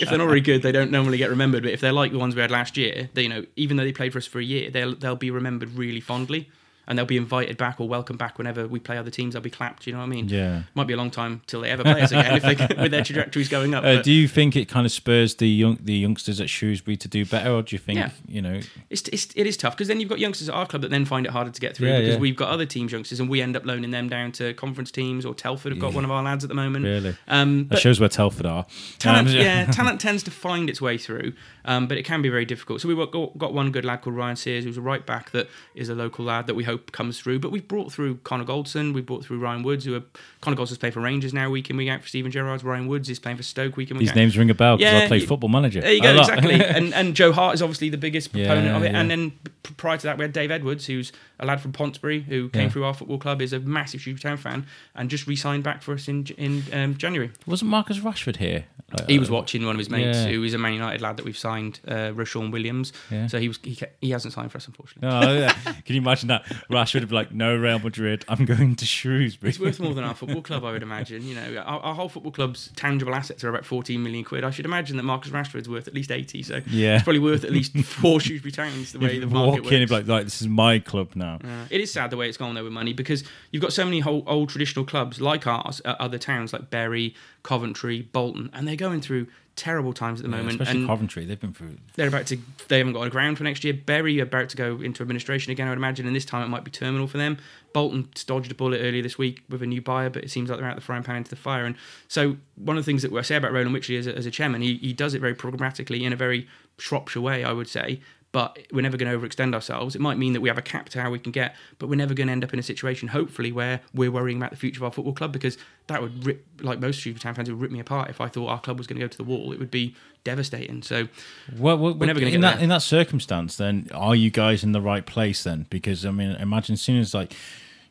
if 0.00 0.08
they're 0.08 0.18
not 0.18 0.28
very 0.28 0.40
good, 0.40 0.62
they 0.62 0.72
don't 0.72 0.90
normally 0.90 1.18
get 1.18 1.30
remembered. 1.30 1.62
But 1.62 1.72
if 1.72 1.80
they're 1.80 1.92
like 1.92 2.12
the 2.12 2.18
ones 2.18 2.34
we 2.34 2.40
had 2.40 2.50
last 2.50 2.76
year, 2.76 3.10
they, 3.14 3.22
you 3.22 3.28
know, 3.28 3.44
even 3.56 3.76
though 3.76 3.84
they 3.84 3.92
played 3.92 4.12
for 4.12 4.18
us 4.18 4.26
for 4.26 4.38
a 4.38 4.44
year, 4.44 4.70
they'll 4.70 4.94
they'll 4.94 5.16
be 5.16 5.30
remembered 5.30 5.74
really 5.74 6.00
fondly, 6.00 6.48
and 6.86 6.98
they'll 6.98 7.04
be 7.06 7.16
invited 7.16 7.56
back 7.56 7.80
or 7.80 7.88
welcome 7.88 8.16
back 8.16 8.38
whenever 8.38 8.66
we 8.68 8.78
play 8.78 8.96
other 8.98 9.10
teams. 9.10 9.34
They'll 9.34 9.42
be 9.42 9.50
clapped. 9.50 9.86
You 9.86 9.92
know 9.92 9.98
what 10.00 10.04
I 10.06 10.08
mean? 10.08 10.28
Yeah. 10.28 10.62
Might 10.74 10.86
be 10.86 10.92
a 10.94 10.96
long 10.96 11.10
time 11.10 11.42
till 11.46 11.60
they 11.62 11.70
ever 11.70 11.82
play 11.82 12.00
us 12.02 12.12
again 12.12 12.36
if 12.36 12.42
they 12.42 12.82
with 12.82 12.90
their 12.92 13.04
trajectories 13.04 13.48
going 13.48 13.74
up. 13.74 13.84
Uh, 13.84 14.02
do 14.02 14.12
you 14.12 14.28
think 14.28 14.56
it 14.56 14.66
kind 14.68 14.86
of 14.86 14.92
spurs 14.92 15.34
the 15.36 15.48
young 15.48 15.78
the 15.82 15.94
youngsters 15.94 16.40
at 16.40 16.48
Shrewsbury 16.50 16.96
to 16.98 17.08
do 17.08 17.24
better, 17.24 17.50
or 17.50 17.62
do 17.62 17.74
you 17.74 17.80
think 17.80 17.98
Yeah. 17.98 18.10
you 18.28 18.42
know? 18.42 18.60
it's, 18.90 19.02
it's 19.08 19.28
it 19.34 19.46
is 19.46 19.56
tough 19.56 19.74
because 19.76 19.88
then 19.88 20.00
you've 20.00 20.08
got 20.08 20.18
youngsters 20.18 20.48
at 20.48 20.54
our 20.54 20.66
club 20.66 20.82
that 20.82 20.90
then 20.90 21.04
find 21.04 21.26
it 21.26 21.32
harder 21.32 21.50
to 21.50 21.60
get 21.60 21.76
through 21.76 21.88
Yeah, 21.88 21.98
because 22.00 22.14
yeah. 22.14 22.20
we've 22.20 22.36
got 22.36 22.50
other 22.50 22.66
teams 22.66 22.92
youngsters 22.92 23.20
and 23.20 23.28
we 23.28 23.40
end 23.42 23.56
up 23.56 23.64
loaning 23.66 23.90
them 23.90 24.08
down 24.08 24.32
to 24.32 24.54
conference 24.54 24.90
teams 24.90 25.24
or 25.26 25.34
Telford 25.34 25.72
have 25.72 25.80
got 25.80 25.92
one 25.94 26.04
of 26.04 26.10
our 26.10 26.22
lads 26.22 26.44
at 26.44 26.48
the 26.48 26.54
moment. 26.54 26.84
Really? 26.84 27.16
Um, 27.28 27.68
That 27.68 27.78
shows 27.80 27.98
where 28.00 28.08
Telford 28.08 28.46
are. 28.46 28.66
talent, 28.98 29.28
Um, 29.28 29.34
yeah, 29.34 29.64
talent 29.72 30.00
tends 30.00 30.22
to 30.24 30.30
find 30.30 30.68
its 30.70 30.80
way 30.80 30.98
through, 30.98 31.32
um, 31.64 31.86
but 31.88 31.96
it 31.98 32.04
can 32.04 32.22
be 32.22 32.28
very 32.28 32.44
difficult. 32.44 32.80
So 32.80 32.88
we've 32.88 33.10
got, 33.10 33.36
got 33.38 33.52
one 33.52 33.70
good 33.72 33.84
lad 33.84 34.02
called 34.02 34.16
Ryan 34.16 34.36
Sears, 34.36 34.64
who's 34.64 34.76
a 34.76 34.80
right 34.80 35.04
back 35.04 35.30
that 35.32 35.48
is 35.74 35.88
a 35.88 35.94
local 35.94 36.24
lad 36.24 36.46
that 36.46 36.54
we 36.54 36.64
hope 36.64 36.75
comes 36.78 37.18
through. 37.20 37.38
But 37.40 37.50
we've 37.50 37.66
brought 37.66 37.92
through 37.92 38.16
Connor 38.24 38.44
Goldson, 38.44 38.92
we've 38.94 39.06
brought 39.06 39.24
through 39.24 39.38
Ryan 39.38 39.62
Woods, 39.62 39.84
who 39.84 39.94
are 39.96 40.02
Connor 40.40 40.56
Goldson's 40.56 40.78
playing 40.78 40.92
for 40.92 41.00
Rangers 41.00 41.32
now 41.34 41.50
week 41.50 41.70
in 41.70 41.76
week 41.76 41.88
out 41.88 42.02
for 42.02 42.08
Steven 42.08 42.30
Gerrard's. 42.30 42.62
Ryan 42.64 42.86
Woods 42.86 43.08
is 43.10 43.18
playing 43.18 43.36
for 43.36 43.42
Stoke 43.42 43.76
week 43.76 43.90
in 43.90 43.96
week 43.96 44.02
These 44.02 44.10
out. 44.10 44.16
names 44.16 44.36
ring 44.38 44.50
a 44.50 44.54
bell 44.54 44.76
because 44.76 44.92
I 44.92 44.98
Yeah, 45.00 45.08
played 45.08 45.22
y- 45.22 45.26
Football 45.26 45.48
Manager. 45.50 45.80
There 45.80 45.92
you 45.92 46.02
go, 46.02 46.18
exactly. 46.18 46.54
and 46.64 46.94
and 46.94 47.14
Joe 47.14 47.32
Hart 47.32 47.54
is 47.54 47.62
obviously 47.62 47.88
the 47.88 47.98
biggest 47.98 48.32
proponent 48.32 48.66
Yeah, 48.66 48.76
of 48.76 48.82
it. 48.84 48.92
yeah. 48.92 49.00
And 49.00 49.10
then 49.10 49.32
prior 49.76 49.96
to 49.96 50.02
that, 50.04 50.18
we 50.18 50.22
had 50.22 50.32
Dave 50.32 50.50
Edwards, 50.50 50.86
who's 50.86 51.12
a 51.38 51.44
lad 51.46 51.60
from 51.60 51.72
Pontesbury 51.72 52.20
who 52.20 52.48
came 52.48 52.70
through 52.70 52.84
our 52.84 52.94
football 52.94 53.18
club, 53.18 53.42
is 53.42 53.52
a 53.52 53.60
massive 53.60 54.00
Shrewsbury 54.00 54.30
Town 54.32 54.38
fan, 54.38 54.66
and 54.94 55.10
just 55.10 55.26
re-signed 55.26 55.62
back 55.64 55.82
for 55.82 55.92
us 55.94 56.08
in 56.08 56.26
in 56.38 56.62
um, 56.72 56.96
January. 56.96 57.30
Wasn't 57.46 57.70
Marcus 57.70 57.98
Rashford 57.98 58.36
here? 58.36 58.64
Like, 58.96 59.08
He 59.08 59.18
was 59.18 59.28
uh, 59.30 59.34
watching 59.34 59.66
one 59.66 59.74
of 59.74 59.78
his 59.78 59.90
mates, 59.90 60.24
who 60.24 60.44
is 60.44 60.54
a 60.54 60.58
Man 60.58 60.72
United 60.74 61.00
lad 61.02 61.16
that 61.16 61.24
we've 61.26 61.36
signed, 61.36 61.80
uh, 61.88 62.12
Ro-Shaun 62.14 62.52
Williams. 62.52 62.92
So 63.28 63.38
he 63.40 63.48
was 63.48 63.58
he, 63.64 63.76
he 64.00 64.10
hasn't 64.10 64.32
signed 64.32 64.52
for 64.52 64.58
us, 64.58 64.66
unfortunately. 64.68 65.08
Oh, 65.12 65.34
yeah. 65.36 65.52
Can 65.84 65.94
you 65.96 66.00
imagine 66.00 66.28
that? 66.28 66.44
Rashford 66.70 67.00
would 67.00 67.08
be 67.08 67.14
like, 67.14 67.32
"No, 67.32 67.56
Real 67.56 67.78
Madrid. 67.78 68.24
I'm 68.28 68.44
going 68.44 68.76
to 68.76 68.84
Shrewsbury." 68.86 69.50
It's 69.50 69.58
worth 69.60 69.78
more 69.80 69.94
than 69.94 70.04
our 70.04 70.14
football 70.20 70.42
club, 70.42 70.64
I 70.64 70.72
would 70.72 70.82
imagine. 70.82 71.22
You 71.26 71.34
know, 71.34 71.56
our, 71.58 71.80
our 71.80 71.94
whole 71.94 72.08
football 72.08 72.32
club's 72.32 72.70
tangible 72.76 73.14
assets 73.14 73.44
are 73.44 73.48
about 73.48 73.64
14 73.64 74.02
million 74.02 74.24
quid. 74.24 74.44
I 74.44 74.50
should 74.50 74.64
imagine 74.64 74.96
that 74.96 75.02
Marcus 75.04 75.30
Rashford's 75.30 75.68
worth 75.68 75.86
at 75.88 75.94
least 75.94 76.10
80. 76.10 76.42
So 76.42 76.60
Yeah. 76.66 76.94
it's 76.96 77.04
probably 77.04 77.20
worth 77.20 77.44
at 77.44 77.50
least 77.52 77.76
four 77.84 78.20
Shrewsbury 78.20 78.52
Towns 78.52 78.92
the 78.92 78.98
way 78.98 79.14
You 79.14 79.20
the 79.20 79.26
market 79.26 79.50
walk 79.50 79.56
works. 79.64 79.72
in 79.72 79.82
and 79.82 79.88
be 79.88 79.94
like, 79.94 80.06
"Like, 80.06 80.24
this 80.24 80.40
is 80.40 80.48
my 80.48 80.78
club 80.78 81.10
now." 81.14 81.38
Uh, 81.44 81.66
it 81.70 81.80
is 81.80 81.92
sad 81.92 82.10
the 82.10 82.16
way 82.16 82.28
it's 82.28 82.36
gone 82.38 82.54
though 82.54 82.64
with 82.64 82.72
money 82.72 82.92
because 82.92 83.24
you've 83.52 83.62
got 83.62 83.72
so 83.72 83.84
many 83.84 84.00
whole, 84.00 84.22
old 84.26 84.48
traditional 84.48 84.84
clubs 84.84 85.20
like 85.20 85.46
ours 85.46 85.80
at 85.84 86.00
other 86.00 86.18
towns 86.18 86.52
like 86.52 86.70
Bury, 86.70 87.14
Coventry, 87.42 88.02
Bolton, 88.02 88.50
and 88.52 88.66
they're 88.66 88.76
going 88.76 89.00
through 89.00 89.26
terrible 89.56 89.92
times 89.92 90.20
at 90.20 90.24
the 90.24 90.30
Yeah, 90.30 90.36
moment. 90.42 90.60
especially 90.60 90.80
and 90.80 90.88
Coventry, 90.88 91.24
they've 91.24 91.40
been 91.40 91.52
through. 91.54 91.76
they're 91.94 92.08
about 92.08 92.26
to 92.26 92.38
they 92.68 92.78
haven't 92.78 92.92
got 92.92 93.06
a 93.06 93.10
ground 93.10 93.38
for 93.38 93.44
next 93.44 93.64
year. 93.64 93.72
Bury 93.74 94.20
are 94.20 94.24
about 94.24 94.48
to 94.50 94.56
go 94.56 94.80
into 94.80 95.02
administration 95.02 95.50
again, 95.50 95.66
I 95.66 95.70
would 95.70 95.78
imagine, 95.78 96.06
and 96.06 96.14
this 96.14 96.24
time 96.26 96.42
it 96.44 96.48
might 96.48 96.62
be 96.64 96.70
terminal 96.70 97.06
for 97.06 97.16
them. 97.18 97.38
Bolton 97.72 98.08
dodged 98.26 98.50
a 98.52 98.54
bullet 98.54 98.78
earlier 98.82 99.02
this 99.02 99.18
week 99.18 99.42
with 99.48 99.62
a 99.62 99.66
new 99.66 99.80
buyer, 99.82 100.08
but 100.10 100.24
it 100.24 100.30
seems 100.30 100.48
like 100.48 100.58
they're 100.58 100.68
out 100.68 100.76
the 100.76 100.80
frying 100.82 101.02
pan 101.02 101.16
into 101.16 101.30
the 101.30 101.36
fire. 101.36 101.64
And 101.64 101.74
so 102.08 102.36
one 102.54 102.76
of 102.78 102.84
the 102.84 102.90
things 102.90 103.02
that 103.02 103.12
I 103.12 103.22
say 103.22 103.36
about 103.36 103.52
Roland 103.52 103.74
Wycherley 103.74 103.98
as 103.98 104.06
a, 104.06 104.14
as 104.16 104.24
a 104.26 104.30
chairman, 104.30 104.62
he, 104.62 104.76
he 104.76 104.92
does 104.92 105.14
it 105.14 105.20
very 105.20 105.34
programmatically 105.34 106.02
in 106.02 106.12
a 106.12 106.16
very 106.16 106.46
Shropshire 106.78 107.22
way, 107.22 107.42
I 107.44 107.52
would 107.52 107.68
say. 107.68 108.00
But 108.36 108.58
we're 108.70 108.82
never 108.82 108.98
going 108.98 109.10
to 109.10 109.18
overextend 109.18 109.54
ourselves. 109.54 109.94
It 109.94 110.02
might 110.02 110.18
mean 110.18 110.34
that 110.34 110.42
we 110.42 110.50
have 110.50 110.58
a 110.58 110.62
cap 110.62 110.90
to 110.90 111.00
how 111.00 111.10
we 111.10 111.18
can 111.18 111.32
get, 111.32 111.56
but 111.78 111.88
we're 111.88 111.96
never 111.96 112.12
going 112.12 112.26
to 112.26 112.32
end 112.32 112.44
up 112.44 112.52
in 112.52 112.58
a 112.58 112.62
situation, 112.62 113.08
hopefully, 113.08 113.50
where 113.50 113.80
we're 113.94 114.10
worrying 114.10 114.36
about 114.36 114.50
the 114.50 114.58
future 114.58 114.80
of 114.80 114.84
our 114.84 114.90
football 114.92 115.14
club 115.14 115.32
because 115.32 115.56
that 115.86 116.02
would 116.02 116.26
rip, 116.26 116.44
like 116.60 116.78
most 116.78 117.00
Shrewsbury 117.00 117.20
Town 117.22 117.34
fans, 117.34 117.48
it 117.48 117.52
would 117.52 117.62
rip 117.62 117.70
me 117.70 117.80
apart 117.80 118.10
if 118.10 118.20
I 118.20 118.28
thought 118.28 118.48
our 118.48 118.60
club 118.60 118.76
was 118.76 118.86
going 118.86 118.98
to 119.00 119.04
go 119.04 119.08
to 119.08 119.16
the 119.16 119.24
wall. 119.24 119.52
It 119.54 119.58
would 119.58 119.70
be 119.70 119.94
devastating. 120.22 120.82
So 120.82 121.08
Well, 121.56 121.78
well, 121.78 121.94
We're 121.94 122.04
never 122.04 122.20
gonna 122.20 122.26
in 122.34 122.40
get 122.42 122.46
that 122.46 122.54
there. 122.56 122.64
in 122.64 122.68
that 122.68 122.82
circumstance. 122.82 123.56
Then, 123.56 123.88
are 123.94 124.14
you 124.14 124.30
guys 124.30 124.62
in 124.62 124.72
the 124.72 124.82
right 124.82 125.06
place 125.06 125.42
then? 125.44 125.64
Because 125.70 126.04
I 126.04 126.10
mean, 126.10 126.32
imagine 126.32 126.74
as 126.74 126.82
soon 126.82 126.98
as 127.00 127.14
like. 127.14 127.32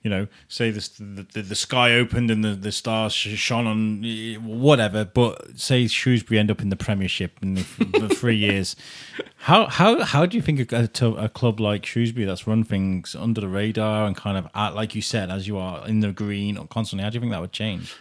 You 0.05 0.11
know, 0.11 0.27
say 0.47 0.69
this, 0.69 0.87
the, 0.89 1.25
the 1.33 1.41
the 1.41 1.55
sky 1.55 1.93
opened 1.93 2.29
and 2.29 2.45
the, 2.45 2.53
the 2.53 2.71
stars 2.71 3.11
shone 3.11 3.65
on 3.65 4.03
whatever. 4.45 5.03
But 5.03 5.59
say 5.59 5.87
Shrewsbury 5.87 6.39
end 6.39 6.51
up 6.51 6.61
in 6.61 6.69
the 6.69 6.75
Premiership 6.75 7.39
in 7.41 7.55
the, 7.55 7.63
for 7.63 8.07
three 8.07 8.37
years, 8.37 8.75
how 9.37 9.65
how 9.65 10.03
how 10.03 10.27
do 10.27 10.37
you 10.37 10.43
think 10.43 10.71
a, 10.71 10.89
a, 11.01 11.07
a 11.13 11.29
club 11.29 11.59
like 11.59 11.85
Shrewsbury 11.85 12.25
that's 12.25 12.45
run 12.45 12.63
things 12.63 13.15
under 13.15 13.41
the 13.41 13.49
radar 13.49 14.05
and 14.05 14.15
kind 14.15 14.37
of 14.37 14.47
at, 14.53 14.75
like 14.75 14.93
you 14.93 15.01
said, 15.01 15.31
as 15.31 15.47
you 15.47 15.57
are 15.57 15.87
in 15.87 16.01
the 16.01 16.11
green 16.11 16.55
or 16.55 16.67
constantly, 16.67 17.03
how 17.03 17.09
do 17.09 17.15
you 17.15 17.21
think 17.21 17.31
that 17.31 17.41
would 17.41 17.51
change? 17.51 17.95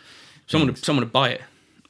someone 0.46 0.76
someone 0.76 1.04
would 1.04 1.12
buy 1.12 1.30
it 1.30 1.42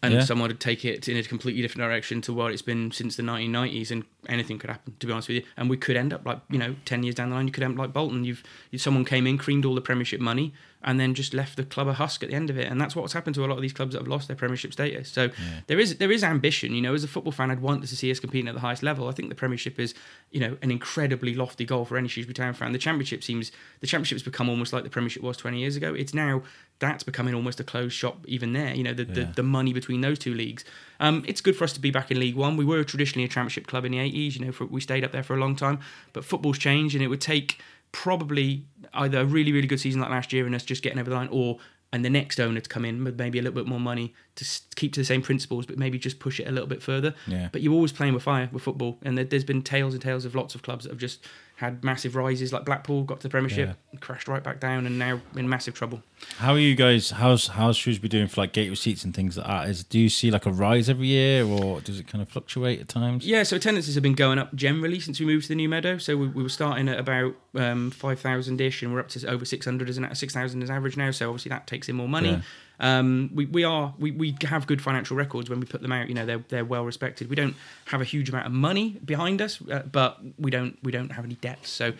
and 0.04 0.14
Yeah. 0.14 0.20
someone 0.24 0.48
would 0.48 0.60
take 0.60 0.84
it 0.84 1.08
in 1.08 1.16
a 1.16 1.22
completely 1.22 1.62
different 1.62 1.86
direction 1.88 2.20
to 2.22 2.32
what 2.32 2.52
it's 2.52 2.62
been 2.62 2.90
since 2.92 3.16
the 3.16 3.22
1990s 3.22 3.90
and 3.90 4.04
anything 4.28 4.58
could 4.58 4.70
happen 4.70 4.94
to 5.00 5.06
be 5.06 5.12
honest 5.12 5.28
with 5.28 5.36
you 5.38 5.42
and 5.56 5.68
we 5.70 5.76
could 5.76 5.96
end 5.96 6.12
up 6.12 6.24
like 6.26 6.40
you 6.50 6.58
know 6.58 6.74
10 6.84 7.02
years 7.02 7.14
down 7.14 7.30
the 7.30 7.34
line 7.36 7.46
you 7.46 7.52
could 7.52 7.62
end 7.62 7.74
up 7.74 7.78
like 7.78 7.92
Bolton 7.92 8.24
you've 8.24 8.42
you, 8.70 8.78
someone 8.78 9.04
came 9.04 9.26
in 9.26 9.36
creamed 9.38 9.64
all 9.64 9.74
the 9.74 9.80
premiership 9.80 10.20
money 10.20 10.52
and 10.84 11.00
then 11.00 11.14
just 11.14 11.34
left 11.34 11.56
the 11.56 11.64
club 11.64 11.88
a 11.88 11.94
husk 11.94 12.22
at 12.22 12.28
the 12.28 12.34
end 12.34 12.50
of 12.50 12.58
it. 12.58 12.70
And 12.70 12.80
that's 12.80 12.94
what's 12.94 13.14
happened 13.14 13.34
to 13.36 13.44
a 13.44 13.48
lot 13.48 13.56
of 13.56 13.62
these 13.62 13.72
clubs 13.72 13.94
that 13.94 14.00
have 14.00 14.08
lost 14.08 14.28
their 14.28 14.36
premiership 14.36 14.72
status. 14.72 15.08
So 15.08 15.30
there 15.66 15.80
is 15.80 15.96
there 15.96 16.12
is 16.12 16.22
ambition 16.22 16.74
you 16.74 16.82
know 16.82 16.94
as 16.94 17.02
a 17.02 17.08
football 17.08 17.32
fan 17.32 17.50
I'd 17.50 17.60
want 17.60 17.86
to 17.86 17.96
see 17.96 18.10
us 18.10 18.20
competing 18.20 18.48
at 18.48 18.54
the 18.54 18.60
highest 18.60 18.82
level. 18.82 19.08
I 19.08 19.12
think 19.12 19.30
the 19.30 19.34
premiership 19.34 19.80
is 19.80 19.94
you 20.30 20.40
know 20.40 20.56
an 20.62 20.70
incredibly 20.70 21.34
lofty 21.34 21.64
goal 21.64 21.84
for 21.84 21.96
any 21.96 22.08
Shrewsbury 22.08 22.34
Town 22.34 22.54
fan. 22.54 22.72
The 22.72 22.78
championship 22.78 23.24
seems 23.24 23.50
the 23.80 23.86
championship's 23.86 24.22
become 24.22 24.48
almost 24.48 24.72
like 24.72 24.84
the 24.84 24.90
premiership 24.90 25.22
was 25.22 25.36
20 25.38 25.58
years 25.58 25.76
ago. 25.76 25.94
It's 25.94 26.14
now 26.14 26.42
that's 26.80 27.02
becoming 27.02 27.34
almost 27.34 27.60
a 27.60 27.64
closed 27.64 27.94
shop 27.94 28.24
even 28.26 28.52
there 28.52 28.74
you 28.74 28.82
know 28.82 28.92
the, 28.92 29.04
the, 29.04 29.24
the 29.36 29.42
money 29.42 29.72
between 29.72 30.02
those 30.02 30.18
two 30.18 30.34
leagues. 30.34 30.64
Um, 31.00 31.24
it's 31.26 31.40
good 31.40 31.56
for 31.56 31.64
us 31.64 31.72
to 31.72 31.80
be 31.80 31.90
back 31.90 32.10
in 32.10 32.20
League 32.20 32.36
One. 32.36 32.56
We 32.56 32.64
were 32.64 32.84
traditionally 32.84 33.24
a 33.24 33.28
championship 33.28 33.66
club 33.66 33.84
in 33.84 33.92
the 33.92 33.98
80s 33.98 34.38
you 34.38 34.44
know 34.44 34.52
for, 34.52 34.66
we 34.66 34.80
stayed 34.80 35.04
up 35.04 35.12
there 35.12 35.22
for 35.22 35.34
a 35.34 35.40
long 35.40 35.56
time. 35.56 35.80
But 36.12 36.24
football's 36.24 36.58
changed 36.58 36.94
and 36.94 37.02
it 37.02 37.08
would 37.08 37.20
take 37.20 37.58
probably 37.94 38.66
either 38.94 39.20
a 39.20 39.24
really 39.24 39.52
really 39.52 39.68
good 39.68 39.78
season 39.80 40.00
like 40.00 40.10
last 40.10 40.32
year 40.32 40.44
and 40.46 40.54
us 40.54 40.64
just 40.64 40.82
getting 40.82 40.98
over 40.98 41.08
the 41.10 41.16
line 41.16 41.28
or 41.30 41.58
and 41.92 42.04
the 42.04 42.10
next 42.10 42.40
owner 42.40 42.58
to 42.60 42.68
come 42.68 42.84
in 42.84 43.04
with 43.04 43.16
maybe 43.16 43.38
a 43.38 43.42
little 43.42 43.54
bit 43.54 43.68
more 43.68 43.78
money 43.78 44.12
to 44.34 44.44
keep 44.74 44.92
to 44.92 44.98
the 45.00 45.04
same 45.04 45.22
principles 45.22 45.64
but 45.64 45.78
maybe 45.78 45.96
just 45.96 46.18
push 46.18 46.40
it 46.40 46.48
a 46.48 46.50
little 46.50 46.66
bit 46.66 46.82
further 46.82 47.14
Yeah. 47.28 47.48
but 47.52 47.62
you're 47.62 47.72
always 47.72 47.92
playing 47.92 48.12
with 48.14 48.24
fire 48.24 48.48
with 48.52 48.64
football 48.64 48.98
and 49.02 49.16
there's 49.16 49.44
been 49.44 49.62
tales 49.62 49.94
and 49.94 50.02
tales 50.02 50.24
of 50.24 50.34
lots 50.34 50.56
of 50.56 50.62
clubs 50.62 50.84
that 50.84 50.90
have 50.90 50.98
just 50.98 51.24
had 51.56 51.84
massive 51.84 52.16
rises 52.16 52.52
like 52.52 52.64
Blackpool 52.64 53.04
got 53.04 53.20
to 53.20 53.24
the 53.24 53.30
Premiership 53.30 53.76
crashed 54.00 54.26
right 54.26 54.42
back 54.42 54.58
down 54.58 54.86
and 54.86 54.98
now 54.98 55.20
in 55.36 55.48
massive 55.48 55.74
trouble 55.74 56.02
How 56.38 56.52
are 56.52 56.58
you 56.58 56.74
guys? 56.74 57.10
How's 57.10 57.48
how's 57.48 57.76
Shrewsbury 57.76 58.08
doing 58.08 58.28
for 58.28 58.40
like 58.40 58.52
gate 58.52 58.70
receipts 58.70 59.04
and 59.04 59.14
things 59.14 59.36
like 59.36 59.46
that? 59.46 59.68
Is 59.68 59.84
do 59.84 59.98
you 59.98 60.08
see 60.08 60.30
like 60.30 60.46
a 60.46 60.50
rise 60.50 60.88
every 60.88 61.08
year, 61.08 61.44
or 61.44 61.80
does 61.80 62.00
it 62.00 62.08
kind 62.08 62.22
of 62.22 62.28
fluctuate 62.28 62.80
at 62.80 62.88
times? 62.88 63.26
Yeah, 63.26 63.42
so 63.42 63.56
attendances 63.56 63.94
have 63.94 64.02
been 64.02 64.14
going 64.14 64.38
up 64.38 64.54
generally 64.54 65.00
since 65.00 65.20
we 65.20 65.26
moved 65.26 65.44
to 65.44 65.48
the 65.50 65.54
new 65.54 65.68
meadow. 65.68 65.98
So 65.98 66.16
we, 66.16 66.28
we 66.28 66.42
were 66.42 66.48
starting 66.48 66.88
at 66.88 66.98
about 66.98 67.34
um, 67.54 67.90
five 67.90 68.20
thousand 68.20 68.60
ish, 68.60 68.82
and 68.82 68.92
we're 68.92 69.00
up 69.00 69.08
to 69.08 69.26
over 69.28 69.44
six 69.44 69.64
hundred 69.66 69.88
as 69.88 69.98
an 69.98 70.14
six 70.14 70.34
thousand 70.34 70.62
as 70.62 70.70
average 70.70 70.96
now. 70.96 71.10
So 71.10 71.28
obviously 71.28 71.50
that 71.50 71.66
takes 71.66 71.88
in 71.88 71.96
more 71.96 72.08
money. 72.08 72.30
Yeah. 72.30 72.40
Um, 72.80 73.30
we, 73.34 73.46
we 73.46 73.64
are 73.64 73.94
we, 73.98 74.10
we 74.10 74.36
have 74.42 74.66
good 74.66 74.82
financial 74.82 75.16
records 75.16 75.48
when 75.48 75.60
we 75.60 75.66
put 75.66 75.82
them 75.82 75.92
out. 75.92 76.08
You 76.08 76.14
know 76.14 76.26
they're 76.26 76.44
they're 76.48 76.64
well 76.64 76.84
respected. 76.84 77.30
We 77.30 77.36
don't 77.36 77.54
have 77.86 78.00
a 78.00 78.04
huge 78.04 78.28
amount 78.28 78.46
of 78.46 78.52
money 78.52 79.00
behind 79.04 79.40
us, 79.40 79.60
uh, 79.70 79.80
but 79.80 80.20
we 80.38 80.50
don't 80.50 80.78
we 80.82 80.92
don't 80.92 81.12
have 81.12 81.24
any 81.24 81.34
debts. 81.36 81.70
So 81.70 81.92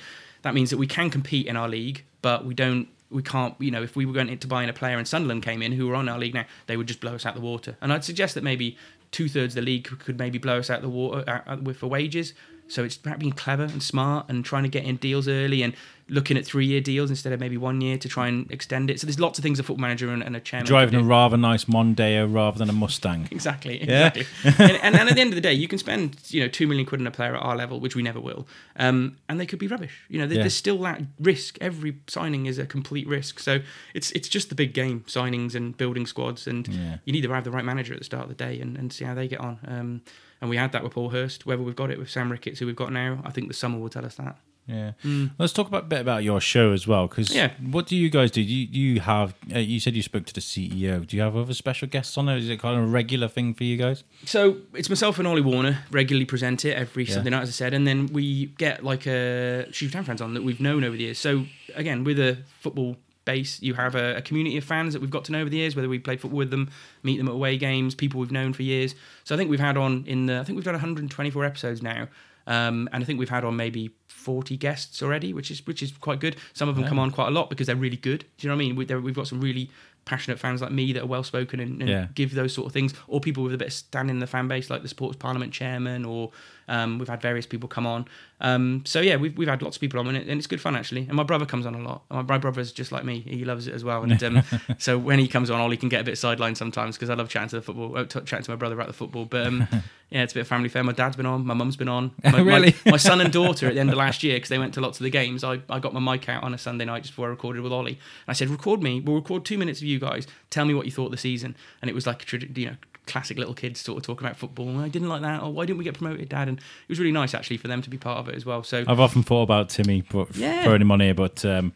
that 0.42 0.54
means 0.54 0.70
that 0.70 0.76
we 0.76 0.86
can 0.86 1.10
compete 1.10 1.46
in 1.46 1.56
our 1.56 1.68
league, 1.68 2.04
but 2.22 2.44
we 2.44 2.54
don't 2.54 2.88
we 3.10 3.22
can't, 3.22 3.54
you 3.60 3.70
know, 3.70 3.82
if 3.82 3.94
we 3.94 4.06
were 4.06 4.12
going 4.12 4.36
to 4.36 4.46
buy 4.48 4.62
in 4.64 4.68
a 4.68 4.72
player 4.72 4.98
and 4.98 5.06
Sunderland 5.06 5.42
came 5.44 5.62
in 5.62 5.72
who 5.72 5.86
were 5.86 5.94
on 5.94 6.08
our 6.08 6.18
league 6.18 6.34
now, 6.34 6.44
they 6.66 6.76
would 6.76 6.88
just 6.88 7.00
blow 7.00 7.14
us 7.14 7.24
out 7.24 7.34
the 7.34 7.40
water. 7.40 7.76
And 7.80 7.92
I'd 7.92 8.04
suggest 8.04 8.34
that 8.34 8.42
maybe 8.42 8.76
two 9.12 9.28
thirds 9.28 9.56
of 9.56 9.64
the 9.64 9.70
league 9.70 9.84
could 10.00 10.18
maybe 10.18 10.38
blow 10.38 10.58
us 10.58 10.68
out 10.68 10.82
the 10.82 10.88
water 10.88 11.22
out 11.46 11.62
with 11.62 11.76
for 11.76 11.86
wages. 11.86 12.34
So 12.68 12.82
it's 12.84 12.96
about 12.96 13.18
being 13.18 13.32
clever 13.32 13.64
and 13.64 13.82
smart 13.82 14.26
and 14.28 14.44
trying 14.44 14.62
to 14.62 14.68
get 14.68 14.84
in 14.84 14.96
deals 14.96 15.28
early 15.28 15.62
and 15.62 15.74
looking 16.08 16.36
at 16.36 16.44
three 16.44 16.66
year 16.66 16.80
deals 16.82 17.08
instead 17.08 17.32
of 17.32 17.40
maybe 17.40 17.56
one 17.56 17.80
year 17.80 17.96
to 17.96 18.08
try 18.08 18.28
and 18.28 18.50
extend 18.50 18.90
it. 18.90 19.00
So 19.00 19.06
there's 19.06 19.20
lots 19.20 19.38
of 19.38 19.42
things 19.42 19.58
a 19.58 19.62
football 19.62 19.80
manager 19.80 20.10
and, 20.10 20.22
and 20.22 20.36
a 20.36 20.40
chairman 20.40 20.66
Driving 20.66 21.00
a 21.00 21.02
rather 21.02 21.36
nice 21.38 21.64
Mondeo 21.64 22.30
rather 22.32 22.58
than 22.58 22.68
a 22.68 22.72
Mustang. 22.72 23.28
Exactly. 23.34 23.82
Yeah. 23.82 24.08
Exactly. 24.14 24.26
and, 24.44 24.78
and, 24.82 24.96
and 24.96 25.08
at 25.08 25.14
the 25.14 25.20
end 25.20 25.30
of 25.30 25.34
the 25.34 25.40
day, 25.40 25.52
you 25.52 25.66
can 25.68 25.78
spend 25.78 26.16
you 26.28 26.40
know 26.42 26.48
two 26.48 26.66
million 26.66 26.86
quid 26.86 27.00
on 27.00 27.06
a 27.06 27.10
player 27.10 27.34
at 27.36 27.42
our 27.42 27.56
level, 27.56 27.80
which 27.80 27.96
we 27.96 28.02
never 28.02 28.20
will, 28.20 28.46
um, 28.76 29.16
and 29.28 29.40
they 29.40 29.46
could 29.46 29.58
be 29.58 29.66
rubbish. 29.66 30.02
You 30.08 30.20
know, 30.20 30.26
there, 30.26 30.36
Yeah. 30.36 30.42
there's 30.44 30.54
still 30.54 30.78
that 30.82 31.02
risk. 31.20 31.56
Every 31.60 31.96
signing 32.06 32.46
is 32.46 32.58
a 32.58 32.66
complete 32.66 33.06
risk. 33.06 33.38
So 33.38 33.60
it's 33.94 34.10
it's 34.12 34.28
just 34.28 34.48
the 34.50 34.54
big 34.54 34.72
game, 34.74 35.04
signings 35.06 35.54
and 35.54 35.76
building 35.76 36.06
squads, 36.06 36.46
and 36.46 36.68
Yeah. 36.68 36.96
you 37.04 37.12
need 37.12 37.22
to 37.22 37.32
have 37.32 37.44
the 37.44 37.50
right 37.50 37.64
manager 37.64 37.92
at 37.94 37.98
the 37.98 38.04
start 38.04 38.24
of 38.24 38.28
the 38.28 38.34
day 38.44 38.60
and, 38.60 38.76
and 38.76 38.92
see 38.92 39.04
how 39.04 39.14
they 39.14 39.26
get 39.28 39.40
on. 39.40 39.58
Um, 39.66 40.02
and 40.44 40.50
we 40.50 40.58
had 40.58 40.72
that 40.72 40.82
with 40.84 40.92
Paul 40.92 41.08
Hurst. 41.08 41.46
Whether 41.46 41.62
we've 41.62 41.74
got 41.74 41.90
it 41.90 41.98
with 41.98 42.10
Sam 42.10 42.30
Ricketts, 42.30 42.58
who 42.58 42.66
we've 42.66 42.76
got 42.76 42.92
now, 42.92 43.20
I 43.24 43.30
think 43.30 43.48
the 43.48 43.54
summer 43.54 43.78
will 43.78 43.88
tell 43.88 44.04
us 44.04 44.16
that. 44.16 44.36
Yeah. 44.66 44.92
Let's 45.38 45.52
talk 45.52 45.68
about 45.68 45.84
a 45.84 45.86
bit 45.86 46.00
about 46.00 46.22
your 46.24 46.40
show 46.40 46.72
as 46.72 46.86
well, 46.86 47.06
because 47.06 47.28
Mm. 47.28 47.34
Yeah. 47.34 47.50
what 47.70 47.86
do 47.86 47.96
you 47.96 48.08
guys 48.10 48.30
do? 48.30 48.40
You 48.40 48.66
you 48.70 49.00
have 49.00 49.34
uh, 49.54 49.58
you 49.58 49.78
said 49.80 49.94
you 49.94 50.02
spoke 50.02 50.24
to 50.26 50.32
the 50.34 50.40
CEO. 50.40 51.06
Do 51.06 51.16
you 51.16 51.22
have 51.22 51.36
other 51.36 51.52
special 51.54 51.86
guests 51.88 52.16
on 52.18 52.28
it? 52.30 52.38
Is 52.38 52.48
it 52.48 52.60
kind 52.60 52.78
of 52.78 52.84
a 52.84 52.86
regular 52.86 53.28
thing 53.28 53.52
for 53.54 53.64
you 53.64 53.76
guys? 53.76 54.04
So 54.24 54.56
it's 54.74 54.88
myself 54.88 55.18
and 55.18 55.28
Ollie 55.28 55.42
Warner 55.42 55.78
regularly 55.90 56.24
present 56.26 56.64
it 56.64 56.74
every 56.76 57.04
Yeah. 57.04 57.14
Sunday 57.14 57.30
night, 57.30 57.42
as 57.42 57.48
I 57.50 57.52
said, 57.52 57.74
and 57.74 57.86
then 57.86 58.06
we 58.06 58.46
get 58.56 58.82
like 58.84 59.06
a 59.06 59.66
Shrewsbury 59.72 59.92
Town 59.98 60.04
fans 60.04 60.20
on 60.22 60.32
that 60.34 60.42
we've 60.44 60.60
known 60.60 60.82
over 60.84 60.96
the 60.96 61.04
years. 61.04 61.18
So 61.18 61.44
again, 61.74 62.02
with 62.04 62.18
a 62.18 62.38
football 62.60 62.96
base. 63.24 63.60
You 63.62 63.74
have 63.74 63.94
a, 63.94 64.16
a 64.16 64.22
community 64.22 64.56
of 64.56 64.64
fans 64.64 64.92
that 64.92 65.00
we've 65.00 65.10
got 65.10 65.24
to 65.26 65.32
know 65.32 65.40
over 65.40 65.50
the 65.50 65.56
years, 65.56 65.74
whether 65.76 65.88
we 65.88 65.98
played 65.98 66.20
football 66.20 66.38
with 66.38 66.50
them, 66.50 66.70
meet 67.02 67.16
them 67.18 67.28
at 67.28 67.34
away 67.34 67.56
games, 67.58 67.94
people 67.94 68.20
we've 68.20 68.32
known 68.32 68.52
for 68.52 68.62
years. 68.62 68.94
So 69.24 69.34
I 69.34 69.38
think 69.38 69.50
we've 69.50 69.60
had 69.60 69.76
on 69.76 70.04
in 70.06 70.26
the 70.26 70.38
I 70.38 70.44
think 70.44 70.56
we've 70.56 70.64
done 70.64 70.74
124 70.74 71.44
episodes 71.44 71.82
now. 71.82 72.08
Um, 72.46 72.90
and 72.92 73.02
I 73.02 73.06
think 73.06 73.18
we've 73.18 73.30
had 73.30 73.42
on 73.44 73.56
maybe 73.56 73.90
40 74.08 74.56
guests 74.58 75.02
already, 75.02 75.32
which 75.32 75.50
is 75.50 75.66
which 75.66 75.82
is 75.82 75.92
quite 75.92 76.20
good. 76.20 76.36
Some 76.52 76.68
of 76.68 76.76
them 76.76 76.84
come 76.84 76.98
on 76.98 77.10
quite 77.10 77.28
a 77.28 77.30
lot 77.30 77.48
because 77.48 77.66
they're 77.66 77.76
really 77.76 77.96
good. 77.96 78.20
Do 78.36 78.46
you 78.46 78.48
know 78.50 78.56
what 78.56 78.62
I 78.64 78.66
mean? 78.66 78.76
We, 78.76 78.84
we've 78.96 79.14
got 79.14 79.26
some 79.28 79.40
really 79.40 79.70
passionate 80.04 80.38
fans 80.38 80.60
like 80.60 80.70
me 80.70 80.92
that 80.92 81.02
are 81.02 81.06
well 81.06 81.22
spoken 81.24 81.60
and, 81.60 81.80
and 81.80 81.88
Yeah. 81.88 82.06
give 82.14 82.34
those 82.34 82.52
sort 82.52 82.66
of 82.66 82.72
things, 82.72 82.92
or 83.08 83.20
people 83.20 83.42
with 83.42 83.54
a 83.54 83.56
bit 83.58 83.68
of 83.68 83.72
standing 83.72 84.16
in 84.16 84.20
the 84.20 84.26
fan 84.26 84.46
base, 84.48 84.68
like 84.68 84.82
the 84.82 84.88
Sports 84.88 85.16
Parliament 85.16 85.54
chairman, 85.54 86.04
or 86.04 86.30
um, 86.68 86.98
we've 86.98 87.08
had 87.08 87.20
various 87.20 87.46
people 87.46 87.68
come 87.68 87.86
on. 87.86 88.06
Um, 88.40 88.82
so 88.84 89.00
yeah, 89.00 89.16
we've, 89.16 89.36
we've 89.38 89.48
had 89.48 89.62
lots 89.62 89.76
of 89.76 89.80
people 89.80 90.00
on, 90.00 90.06
and, 90.08 90.16
it, 90.16 90.28
and 90.28 90.38
it's 90.38 90.46
good 90.46 90.60
fun 90.60 90.76
actually. 90.76 91.02
And 91.02 91.14
my 91.14 91.22
brother 91.22 91.46
comes 91.46 91.64
on 91.66 91.74
a 91.74 91.78
lot. 91.78 92.02
My, 92.10 92.22
my 92.22 92.38
brother's 92.38 92.72
just 92.72 92.92
like 92.92 93.04
me; 93.04 93.20
he 93.20 93.44
loves 93.44 93.66
it 93.68 93.74
as 93.74 93.84
well. 93.84 94.02
And 94.02 94.22
um, 94.22 94.42
so 94.78 94.98
when 94.98 95.18
he 95.18 95.28
comes 95.28 95.50
on, 95.50 95.60
Ollie 95.60 95.76
can 95.76 95.88
get 95.88 96.00
a 96.00 96.04
bit 96.04 96.14
sidelined 96.14 96.56
sometimes 96.56 96.96
because 96.96 97.10
I 97.10 97.14
love 97.14 97.28
chatting 97.28 97.48
to 97.50 97.56
the 97.56 97.62
football, 97.62 97.96
uh, 97.96 98.04
t- 98.04 98.20
chatting 98.20 98.44
to 98.44 98.50
my 98.50 98.56
brother 98.56 98.74
about 98.74 98.88
the 98.88 98.92
football. 98.92 99.24
But 99.24 99.46
um, 99.46 99.66
yeah, 100.10 100.22
it's 100.24 100.32
a 100.32 100.36
bit 100.36 100.40
of 100.42 100.48
family 100.48 100.68
fair. 100.68 100.84
My 100.84 100.92
dad's 100.92 101.16
been 101.16 101.26
on, 101.26 101.46
my 101.46 101.54
mum's 101.54 101.76
been 101.76 101.88
on. 101.88 102.10
My, 102.24 102.30
my- 102.32 102.40
Really? 102.40 102.74
my 102.86 102.96
son 102.98 103.20
and 103.20 103.32
daughter 103.32 103.68
at 103.68 103.74
the 103.74 103.80
end 103.80 103.90
of 103.90 103.96
last 103.96 104.22
year 104.22 104.36
because 104.36 104.48
they 104.50 104.58
went 104.58 104.74
to 104.74 104.80
lots 104.80 104.98
of 105.00 105.04
the 105.04 105.10
games. 105.10 105.42
I, 105.44 105.60
I 105.70 105.78
got 105.78 105.94
my 105.94 106.00
mic 106.00 106.28
out 106.28 106.42
on 106.42 106.52
a 106.54 106.58
Sunday 106.58 106.84
night 106.84 107.02
just 107.02 107.12
before 107.12 107.26
I 107.28 107.30
recorded 107.30 107.62
with 107.62 107.72
Ollie. 107.72 107.92
And 107.92 107.98
I 108.28 108.32
said, 108.32 108.48
"Record 108.48 108.82
me. 108.82 109.00
We'll 109.00 109.16
record 109.16 109.44
two 109.44 109.58
minutes 109.58 109.80
of 109.80 109.86
you 109.86 109.98
guys. 109.98 110.26
Tell 110.50 110.64
me 110.64 110.74
what 110.74 110.86
you 110.86 110.92
thought 110.92 111.06
of 111.06 111.10
the 111.12 111.16
season." 111.18 111.56
And 111.80 111.88
it 111.90 111.94
was 111.94 112.06
like 112.06 112.30
a 112.32 112.38
you 112.60 112.66
know 112.70 112.76
classic 113.06 113.38
little 113.38 113.54
kids 113.54 113.80
sort 113.80 113.98
of 113.98 114.02
talking 114.04 114.26
about 114.26 114.36
football. 114.38 114.68
And 114.68 114.80
I 114.80 114.88
didn't 114.88 115.08
like 115.08 115.22
that. 115.22 115.42
Or 115.42 115.52
why 115.52 115.66
didn't 115.66 115.78
we 115.78 115.84
get 115.84 115.94
promoted, 115.94 116.28
Dad? 116.28 116.48
And 116.48 116.58
it 116.58 116.88
was 116.88 116.98
really 116.98 117.12
nice 117.12 117.34
actually 117.34 117.56
for 117.58 117.68
them 117.68 117.82
to 117.82 117.90
be 117.90 117.98
part 117.98 118.18
of 118.18 118.28
it 118.28 118.34
as 118.34 118.44
well. 118.46 118.62
So 118.62 118.84
I've 118.86 119.00
often 119.00 119.22
thought 119.22 119.42
about 119.42 119.68
Timmy, 119.68 120.02
but 120.10 120.34
Yeah. 120.36 120.64
throwing 120.64 120.80
him 120.82 120.90
on 120.90 121.00
here, 121.00 121.14
but 121.14 121.44
um, 121.44 121.72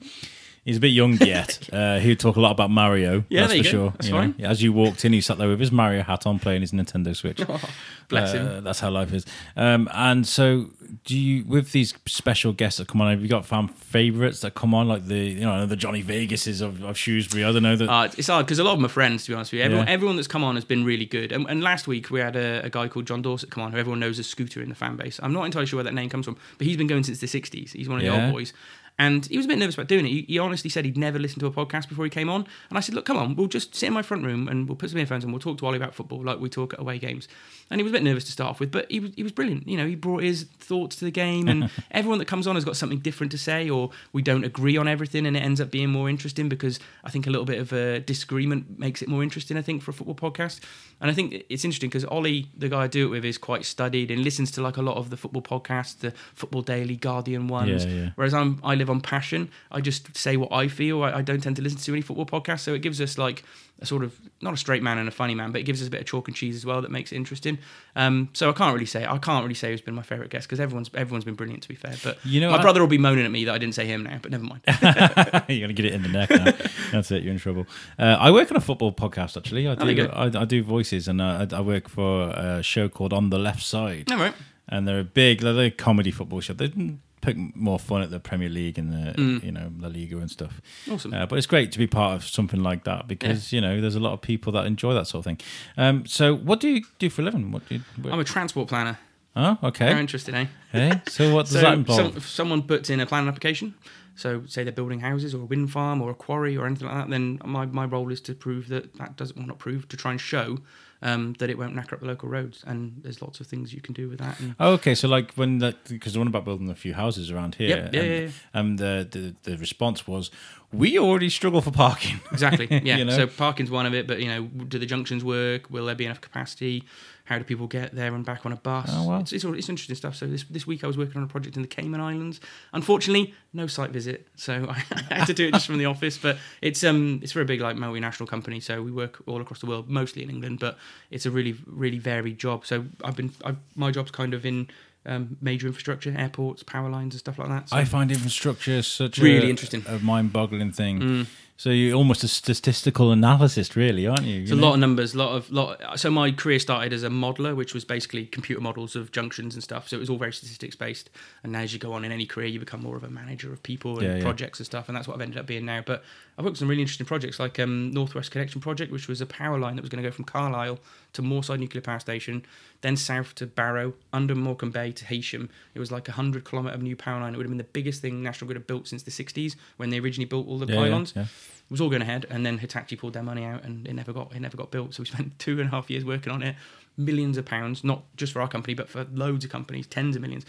he's 0.69 0.77
a 0.77 0.81
bit 0.81 0.89
young 0.93 1.15
yet. 1.21 1.59
uh, 1.73 1.99
he'd 1.99 2.21
talk 2.21 2.37
a 2.37 2.41
lot 2.41 2.53
about 2.53 2.71
Mario. 2.71 3.25
Yeah, 3.29 3.43
that's 3.47 3.55
for 3.57 3.63
go. 3.65 3.69
sure. 3.71 3.91
That's 3.93 4.09
you 4.09 4.15
know. 4.15 4.35
As 4.41 4.63
you 4.63 4.73
walked 4.73 5.05
in, 5.05 5.13
he 5.13 5.21
sat 5.21 5.39
there 5.39 5.49
with 5.49 5.61
his 5.61 5.73
Mario 5.73 6.03
hat 6.03 6.27
on, 6.27 6.39
playing 6.39 6.61
his 6.61 6.73
Nintendo 6.73 7.15
Switch. 7.17 7.41
bless 8.09 8.35
Uh, 8.35 8.37
him. 8.39 8.65
That's 8.65 8.81
how 8.81 8.91
life 8.91 9.13
is. 9.13 9.27
Um, 9.57 9.89
and 9.93 10.27
so, 10.27 10.71
do 11.05 11.19
you 11.19 11.45
with 11.45 11.73
these 11.73 11.95
special 12.07 12.53
guests 12.53 12.79
that 12.79 12.89
come 12.89 13.01
on? 13.01 13.11
Have 13.11 13.21
you 13.23 13.29
got 13.29 13.45
fan 13.47 13.69
favorites 13.69 14.41
that 14.41 14.55
come 14.55 14.75
on, 14.75 14.89
like 14.89 15.07
the 15.07 15.17
you 15.19 15.41
know 15.41 15.67
the 15.67 15.77
Johnny 15.77 16.03
Vegases 16.03 16.61
of, 16.63 16.83
of 16.85 16.97
Shrewsbury? 16.97 17.45
I 17.45 17.53
don't 17.53 17.63
know 17.63 17.77
that. 17.77 17.89
Uh, 17.91 18.09
it's 18.17 18.29
hard 18.29 18.47
because 18.47 18.59
a 18.59 18.65
lot 18.65 18.75
of 18.75 18.81
my 18.81 18.89
friends, 18.89 19.25
to 19.25 19.31
be 19.31 19.35
honest 19.35 19.53
with 19.53 19.59
you, 19.61 19.65
everyone, 19.65 19.87
Yeah. 19.87 19.93
everyone 19.93 20.17
that's 20.17 20.29
come 20.29 20.45
on 20.45 20.55
has 20.55 20.65
been 20.65 20.85
really 20.85 21.07
good. 21.07 21.33
And, 21.33 21.47
and 21.49 21.63
last 21.63 21.87
week 21.87 22.11
we 22.11 22.21
had 22.21 22.37
a, 22.37 22.65
a 22.65 22.71
guy 22.71 22.89
called 22.89 23.07
John 23.07 23.23
Dorset 23.23 23.51
come 23.51 23.63
on, 23.63 23.73
who 23.73 23.79
everyone 23.79 24.01
knows 24.01 24.19
as 24.19 24.27
Scooter 24.27 24.63
in 24.63 24.69
the 24.69 24.75
fan 24.75 24.97
base. 24.97 25.19
I'm 25.23 25.33
not 25.33 25.45
entirely 25.45 25.67
sure 25.67 25.79
where 25.79 25.85
that 25.85 25.95
name 25.95 26.09
comes 26.11 26.25
from, 26.27 26.37
but 26.59 26.67
he's 26.67 26.77
been 26.77 26.87
going 26.87 27.05
since 27.05 27.21
the 27.21 27.27
60s. 27.27 27.73
He's 27.73 27.89
one 27.89 27.99
of 27.99 28.05
the 28.05 28.11
old 28.11 28.33
boys. 28.33 28.53
And 28.99 29.27
he 29.27 29.37
was 29.37 29.47
a 29.47 29.49
bit 29.49 29.59
nervous 29.59 29.77
about 29.77 29.87
doing 29.87 30.07
it. 30.07 30.27
He, 30.27 30.39
honestly 30.39 30.69
said 30.69 30.85
he'd 30.85 30.99
never 30.99 31.19
listened 31.19 31.41
to 31.41 31.47
a 31.47 31.53
podcast 31.53 31.89
before 31.89 32.05
he 32.05 32.11
came 32.11 32.29
on. 32.29 32.47
And 32.69 32.77
I 32.77 32.81
said, 32.81 32.95
look, 32.95 33.05
come 33.05 33.17
on, 33.17 33.37
we'll 33.37 33.47
just 33.47 33.75
sit 33.75 33.87
in 33.87 33.93
my 33.93 34.03
front 34.03 34.25
room 34.25 34.49
and 34.49 34.69
we'll 34.69 34.77
put 34.77 34.91
some 34.91 34.99
earphones 34.99 35.25
on. 35.25 35.31
We'll 35.31 35.41
talk 35.41 35.59
to 35.59 35.67
Ollie 35.67 35.77
about 35.77 35.95
football 35.95 36.23
like 36.23 36.41
we 36.41 36.49
talk 36.49 36.75
at 36.75 36.81
away 36.81 36.99
games. 36.99 37.29
And 37.71 37.81
he 37.81 37.83
was 37.83 37.93
a 37.93 37.95
bit 37.95 38.03
nervous 38.03 38.25
to 38.25 38.33
start 38.33 38.51
off 38.51 38.61
with, 38.61 38.71
but 38.71 38.91
he 38.91 39.01
was, 39.01 39.13
he 39.15 39.23
was 39.23 39.33
brilliant. 39.33 39.69
You 39.69 39.77
know, 39.77 39.87
he 39.87 39.95
brought 39.95 40.23
his 40.23 40.45
thoughts 40.59 40.97
to 40.97 41.05
the 41.05 41.11
game. 41.11 41.49
And 41.49 41.71
everyone 41.91 42.19
that 42.19 42.25
comes 42.27 42.47
on 42.47 42.55
has 42.55 42.65
got 42.65 42.77
something 42.77 42.99
different 43.01 43.31
to 43.33 43.39
say, 43.39 43.69
or 43.69 43.91
we 44.13 44.23
don't 44.23 44.45
agree 44.45 44.77
on 44.77 44.89
everything. 44.89 45.27
And 45.27 45.37
it 45.37 45.41
ends 45.41 45.61
up 45.61 45.71
being 45.71 45.91
more 45.91 46.09
interesting 46.09 46.49
because 46.49 46.81
I 47.05 47.11
think 47.11 47.27
a 47.27 47.31
little 47.31 47.45
bit 47.45 47.59
of 47.59 47.73
a 47.73 48.01
disagreement 48.01 48.79
makes 48.79 49.03
it 49.03 49.09
more 49.09 49.23
interesting, 49.23 49.57
I 49.57 49.63
think, 49.63 49.83
for 49.83 49.91
a 49.91 49.95
football 49.95 50.15
podcast. 50.15 50.61
And 51.01 51.11
I 51.11 51.15
think 51.15 51.45
it's 51.49 51.65
interesting 51.65 51.91
because 51.91 52.05
Ollie, 52.07 52.49
the 52.57 52.69
guy 52.69 52.85
I 52.85 52.87
do 52.87 53.07
it 53.07 53.11
with, 53.11 53.25
is 53.25 53.39
quite 53.39 53.65
studied 53.65 54.11
and 54.11 54.23
listens 54.23 54.51
to 54.53 54.63
like 54.63 54.77
a 54.77 54.83
lot 54.83 54.97
of 54.97 55.11
the 55.11 55.17
football 55.17 55.43
podcasts, 55.43 55.99
the 55.99 56.13
Football 56.35 56.63
Daily, 56.63 56.97
Guardian 56.97 57.49
ones. 57.49 57.85
Yeah, 57.85 57.93
yeah. 57.93 58.11
Whereas 58.17 58.35
I'm, 58.35 58.61
I 58.65 58.75
live 58.75 58.91
on 58.91 59.01
passion. 59.01 59.51
I 59.71 59.81
just 59.81 60.17
say 60.17 60.37
what 60.37 60.53
I 60.53 60.69
feel. 60.69 61.03
I, 61.03 61.19
I 61.19 61.23
don't 61.23 61.41
tend 61.41 61.57
to 61.57 61.63
listen 61.63 61.79
to 61.79 61.93
any 61.93 62.03
football 62.03 62.27
podcasts, 62.27 62.61
so 62.61 62.75
it 62.75 62.83
gives 62.83 63.01
us 63.01 63.19
like 63.19 63.45
a 63.81 63.87
sort 63.87 64.03
of 64.03 64.19
not 64.43 64.55
a 64.55 64.57
straight 64.57 64.83
man 64.83 64.99
and 64.99 65.09
a 65.09 65.13
funny 65.13 65.35
man, 65.35 65.53
but 65.53 65.61
it 65.61 65.65
gives 65.65 65.81
us 65.81 65.87
a 65.89 65.91
bit 65.91 66.01
of 66.01 66.07
chalk 66.07 66.27
and 66.29 66.37
cheese 66.37 66.57
as 66.57 66.67
well 66.67 66.83
that 66.83 66.91
makes 66.91 67.13
it 67.13 67.17
interesting. 67.17 67.59
Um, 67.95 68.29
so 68.33 68.49
I 68.51 68.53
can't 68.53 68.75
really 68.75 68.87
say 68.87 69.07
I 69.07 69.19
can't 69.19 69.45
really 69.45 69.55
say 69.55 69.71
who's 69.71 69.81
been 69.81 69.95
my 69.95 70.03
favourite 70.03 70.31
guest 70.31 70.49
because 70.49 70.59
everyone's 70.61 70.91
everyone's 70.95 71.25
been 71.25 71.35
brilliant 71.35 71.63
to 71.63 71.69
be 71.69 71.75
fair. 71.77 71.95
But 72.03 72.19
You 72.25 72.41
know, 72.41 72.51
my 72.51 72.59
I- 72.59 72.63
brother 72.63 72.81
will 72.81 72.89
be 72.89 72.99
moaning 72.99 73.25
at 73.25 73.31
me 73.31 73.45
that 73.45 73.55
I 73.55 73.59
didn't 73.59 73.75
say 73.75 73.87
him 73.87 74.03
now, 74.03 74.19
but 74.21 74.31
never 74.33 74.45
mind. 74.45 74.63
you're 75.49 75.61
gonna 75.61 75.73
get 75.73 75.85
it 75.85 75.95
in 75.95 76.03
the 76.03 76.09
neck. 76.09 76.31
Now. 76.31 76.53
That's 76.93 77.11
it. 77.11 77.23
You're 77.23 77.33
in 77.33 77.39
trouble. 77.39 77.67
Uh, 77.99 78.17
I 78.19 78.31
work 78.31 78.51
on 78.51 78.57
a 78.57 78.61
football 78.61 78.93
podcast. 78.93 79.37
Actually, 79.37 79.69
I 79.69 79.75
do. 79.75 80.09
I, 80.09 80.25
I 80.43 80.45
do 80.45 80.63
voices, 80.63 81.07
and 81.09 81.21
uh, 81.21 81.47
I, 81.53 81.57
I 81.57 81.61
work 81.61 81.89
for 81.89 82.31
a 82.31 82.63
show 82.63 82.89
called 82.89 83.13
On 83.13 83.31
the 83.31 83.39
Left 83.39 83.63
Side. 83.63 84.11
All 84.11 84.19
right. 84.19 84.35
and 84.69 84.87
they're 84.89 85.01
a 85.01 85.05
big, 85.05 85.41
they're 85.41 85.59
a 85.67 85.71
comedy 85.71 86.11
football 86.11 86.41
show. 86.41 86.53
They 86.55 86.73
pick 87.21 87.37
more 87.57 87.79
fun 87.79 88.03
at 88.03 88.11
the 88.11 88.21
Premier 88.21 88.49
League 88.49 88.79
and 88.79 88.93
the 88.93 89.21
you 89.45 89.53
know 89.53 89.71
La 89.79 89.89
Liga 89.89 90.19
and 90.19 90.31
stuff. 90.31 90.61
Awesome. 90.91 91.13
Uh, 91.13 91.27
but 91.27 91.37
it's 91.37 91.47
great 91.47 91.73
to 91.73 91.79
be 91.79 91.87
part 91.87 92.15
of 92.17 92.27
something 92.27 92.63
like 92.63 92.85
that 92.85 93.07
because 93.07 93.53
you 93.53 93.61
know 93.61 93.81
there's 93.81 93.97
a 93.97 94.01
lot 94.01 94.13
of 94.13 94.21
people 94.21 94.53
that 94.53 94.67
enjoy 94.67 94.95
that 94.95 95.07
sort 95.07 95.21
of 95.21 95.25
thing. 95.25 95.41
Um, 95.77 96.07
so 96.07 96.35
what 96.35 96.61
do 96.61 96.69
you 96.69 96.85
do 96.99 97.11
for 97.11 97.23
a 97.23 97.25
living? 97.25 97.53
What 97.53 97.69
do 97.69 97.77
you? 97.77 97.81
What, 98.01 98.13
I'm 98.13 98.21
a 98.21 98.25
transport 98.25 98.69
planner. 98.69 98.99
oh, 99.37 99.59
okay. 99.63 99.87
Very 99.87 100.01
interesting, 100.01 100.35
eh? 100.35 100.47
Hey, 100.73 101.03
so 101.09 101.35
what 101.35 101.47
does 101.47 101.53
so 101.55 101.61
that 101.61 101.75
involve? 101.75 101.99
some, 101.99 102.17
if 102.17 102.29
someone 102.29 102.63
puts 102.63 102.91
in 102.91 103.01
a 103.01 103.07
planning 103.07 103.29
application, 103.29 103.75
so 104.19 104.43
say 104.47 104.65
they're 104.65 104.73
building 104.73 105.01
houses 105.01 105.35
or 105.35 105.43
a 105.43 105.45
wind 105.45 105.71
farm 105.71 106.03
or 106.03 106.11
a 106.11 106.15
quarry 106.15 106.57
or 106.57 106.67
anything 106.67 106.89
like 106.89 106.97
that, 106.97 107.11
then 107.11 107.39
my, 107.45 107.67
my 107.67 107.85
role 107.85 108.11
is 108.11 108.21
to 108.23 108.35
prove 108.35 108.69
that 108.69 108.95
that 108.95 109.17
doesn't, 109.17 109.37
well, 109.37 109.47
not 109.47 109.59
prove, 109.59 109.89
to 109.89 109.97
try 109.97 110.11
and 110.11 110.21
show 110.21 110.59
um, 111.03 111.35
that 111.39 111.49
it 111.51 111.57
won't 111.59 111.75
knacker 111.77 111.93
up 111.95 112.01
the 112.01 112.07
local 112.07 112.29
roads. 112.29 112.65
And 112.67 113.01
there's 113.03 113.23
lots 113.23 113.41
of 113.41 113.47
things 113.47 113.73
you 113.73 113.81
can 113.81 113.95
do 113.95 114.09
with 114.09 114.19
that. 114.19 114.39
And 114.41 114.55
Oh, 114.59 114.73
okay, 114.73 114.95
so 114.95 115.09
like 115.09 115.33
when 115.35 115.59
that 115.59 115.85
because 115.89 116.13
they're 116.13 116.21
on 116.21 116.27
about 116.29 116.45
building 116.45 116.69
a 116.71 116.75
few 116.75 116.95
houses 116.95 117.31
around 117.31 117.55
here, 117.57 117.69
Yep, 117.69 117.95
yeah, 117.95 118.01
and, 118.01 118.11
yeah, 118.11 118.21
yeah. 118.21 118.31
and 118.55 118.79
the, 118.79 119.09
the 119.45 119.51
the 119.51 119.57
response 119.59 120.07
was, 120.07 120.31
we 120.73 120.99
already 120.99 121.31
struggle 121.31 121.61
for 121.63 121.71
parking. 121.71 122.21
Exactly. 122.33 122.67
Yeah. 122.89 122.97
You 122.99 123.05
know? 123.05 123.17
So 123.17 123.27
parking's 123.27 123.71
one 123.71 123.87
of 123.87 123.95
it, 123.95 124.07
but 124.07 124.21
you 124.21 124.29
know, 124.29 124.43
do 124.45 124.79
the 124.79 124.87
junctions 124.87 125.23
work? 125.25 125.71
Will 125.71 125.87
there 125.87 125.95
be 125.95 126.05
enough 126.07 126.21
capacity? 126.21 126.85
How 127.29 127.37
do 127.37 127.45
people 127.45 127.67
get 127.67 127.95
there 127.95 128.15
and 128.15 128.25
back 128.25 128.47
on 128.47 128.53
a 128.53 128.57
bus? 128.57 128.89
Oh, 128.91 129.05
wow. 129.07 129.21
It's, 129.21 129.35
it's, 129.35 129.45
all, 129.45 129.55
it's 129.55 129.69
interesting 129.69 129.97
stuff. 129.97 130.17
So 130.17 130.27
this 130.27 130.45
this 130.45 130.67
week 130.67 130.83
I 130.83 130.87
was 130.87 130.97
working 130.97 131.19
on 131.19 131.25
a 131.25 131.27
project 131.27 131.57
in 131.57 131.63
the 131.63 131.69
Cayman 131.69 132.01
Islands. 132.01 132.41
Unfortunately, 132.73 133.35
no 133.53 133.67
site 133.67 133.91
visit, 133.91 134.27
so 134.35 134.67
I 134.71 135.15
had 135.15 135.27
to 135.27 135.35
do 135.35 135.49
it 135.49 135.53
just 135.53 135.67
from 135.67 135.77
the 135.77 135.85
office. 135.95 136.17
But 136.17 136.39
it's 136.63 136.83
um 136.85 137.21
it's 137.23 137.33
for 137.33 137.43
a 137.43 137.45
big 137.45 137.61
like 137.61 137.77
multinational 137.77 138.27
company, 138.27 138.61
so 138.61 138.83
we 138.83 138.91
work 138.91 139.23
all 139.27 139.43
across 139.43 139.61
the 139.61 139.67
world, 139.67 139.91
mostly 139.91 140.23
in 140.23 140.31
England. 140.31 140.59
But 140.59 140.79
it's 141.11 141.27
a 141.27 141.31
really 141.31 141.55
really 141.67 141.99
varied 141.99 142.39
job. 142.39 142.65
So 142.65 142.87
I've 143.05 143.17
been 143.17 143.31
i 143.45 143.55
my 143.77 143.91
job's 143.91 144.11
kind 144.11 144.33
of 144.35 144.47
in. 144.47 144.69
Um, 145.07 145.39
major 145.41 145.67
infrastructure, 145.69 146.15
airports, 146.19 146.63
power 146.63 146.91
lines, 146.91 147.15
and 147.15 147.21
stuff 147.21 147.39
like 147.39 147.49
that. 147.49 147.71
So 147.71 147.77
I 147.77 147.85
find 147.87 148.11
infrastructure 148.11 148.83
such 148.83 149.17
Really 149.19 149.47
a, 149.47 149.51
interesting. 149.51 149.83
a 149.89 149.99
mind-boggling 150.01 150.73
thing. 150.73 151.27
So 151.59 151.71
you're 151.71 151.97
almost 151.97 152.23
a 152.23 152.29
statistical 152.29 153.11
analyst, 153.11 153.75
really, 153.75 154.07
aren't 154.07 154.23
you? 154.23 154.43
It's 154.43 154.53
a 154.53 154.55
lot 154.55 154.75
of 154.75 154.79
numbers, 154.79 155.15
a 155.15 155.19
lot 155.19 155.35
of 155.35 155.51
lot. 155.51 155.99
So 155.99 156.09
my 156.09 156.31
career 156.31 156.61
started 156.61 156.93
as 156.93 157.03
a 157.03 157.09
modeler, 157.09 157.57
which 157.57 157.75
was 157.75 157.85
basically 157.85 158.27
computer 158.27 158.61
models 158.61 158.95
of 158.95 159.11
junctions 159.11 159.55
and 159.55 159.63
stuff. 159.65 159.89
So 159.89 159.97
it 159.97 159.99
was 159.99 160.09
all 160.09 160.19
very 160.19 160.33
statistics 160.33 160.77
based. 160.77 161.11
And 161.43 161.51
now, 161.51 161.63
as 161.63 161.73
you 161.73 161.81
go 161.81 161.93
on 161.95 162.05
in 162.05 162.13
any 162.13 162.27
career, 162.27 162.47
you 162.47 162.61
become 162.61 162.81
more 162.81 162.97
of 162.97 163.03
a 163.03 163.11
manager 163.11 163.53
of 163.53 163.61
people 163.65 163.99
and 163.99 164.07
Yeah, 164.07 164.17
yeah. 164.19 164.23
projects 164.23 164.61
and 164.61 164.67
stuff. 164.67 164.87
And 164.89 164.97
that's 164.97 165.09
what 165.09 165.17
I've 165.17 165.21
ended 165.21 165.37
up 165.37 165.47
being 165.47 165.65
now. 165.65 165.83
But 165.85 166.05
I've 166.39 166.45
worked 166.45 166.55
on 166.55 166.61
some 166.61 166.69
really 166.69 166.83
interesting 166.83 167.07
projects, 167.07 167.41
like 167.41 167.59
um, 167.59 167.91
Northwest 167.91 168.31
Connection 168.31 168.61
Project, 168.61 168.93
which 168.93 169.09
was 169.09 169.21
a 169.21 169.27
power 169.27 169.59
line 169.59 169.75
that 169.75 169.83
was 169.83 169.91
going 169.91 170.01
to 170.01 170.09
go 170.09 170.15
from 170.15 170.27
Carlisle 170.27 170.79
to 171.15 171.23
Moorside 171.23 171.59
Nuclear 171.59 171.81
Power 171.83 171.99
Station, 171.99 172.45
then 172.81 172.97
south 172.97 173.35
to 173.37 173.47
Barrow, 173.47 173.95
under 174.13 174.35
Morecambe 174.35 174.71
Bay 174.71 174.93
to 174.93 175.05
Heysham. 175.05 175.49
It 175.75 175.79
was 175.81 175.91
like 175.91 176.09
a 176.09 176.13
hundred 176.13 176.45
kilometre 176.45 176.75
of 176.75 176.83
new 176.83 176.97
power 176.97 177.21
line. 177.21 177.35
It 177.35 177.37
would 177.39 177.47
have 177.47 177.51
been 177.51 177.59
the 177.59 177.65
biggest 177.65 178.03
thing 178.03 178.23
National 178.23 178.47
Grid 178.47 178.57
had 178.57 178.67
built 178.67 178.87
since 178.89 179.03
the 179.03 179.11
60s 179.11 179.57
when 179.79 179.91
they 179.91 179.99
originally 179.99 180.27
built 180.27 180.47
all 180.47 180.59
the 180.59 180.67
Yeah, 180.67 180.75
yeah, 180.75 180.81
pylons 180.83 181.13
yeah. 181.17 181.23
it 181.23 181.71
was 181.71 181.81
all 181.81 181.89
going 181.91 182.03
ahead, 182.03 182.27
and 182.31 182.45
then 182.45 182.59
Hitachi 182.59 182.97
pulled 182.97 183.15
their 183.15 183.23
money 183.23 183.45
out, 183.45 183.65
and 183.65 183.87
it 183.87 183.95
never 183.95 184.13
got 184.13 184.35
it 184.35 184.41
never 184.41 184.57
got 184.57 184.71
built. 184.71 184.95
So 184.95 185.03
we 185.03 185.07
spent 185.07 185.39
two 185.39 185.59
and 185.61 185.69
a 185.69 185.71
half 185.71 185.91
years 185.91 186.05
working 186.05 186.33
on 186.33 186.43
it, 186.43 186.57
millions 186.97 187.37
of 187.39 187.45
pounds, 187.47 187.83
not 187.85 188.03
just 188.17 188.33
for 188.33 188.41
our 188.41 188.49
company, 188.49 188.75
but 188.75 188.89
for 188.89 189.07
loads 189.13 189.45
of 189.45 189.51
companies, 189.51 189.87
tens 189.87 190.15
of 190.15 190.23
millions, 190.23 190.45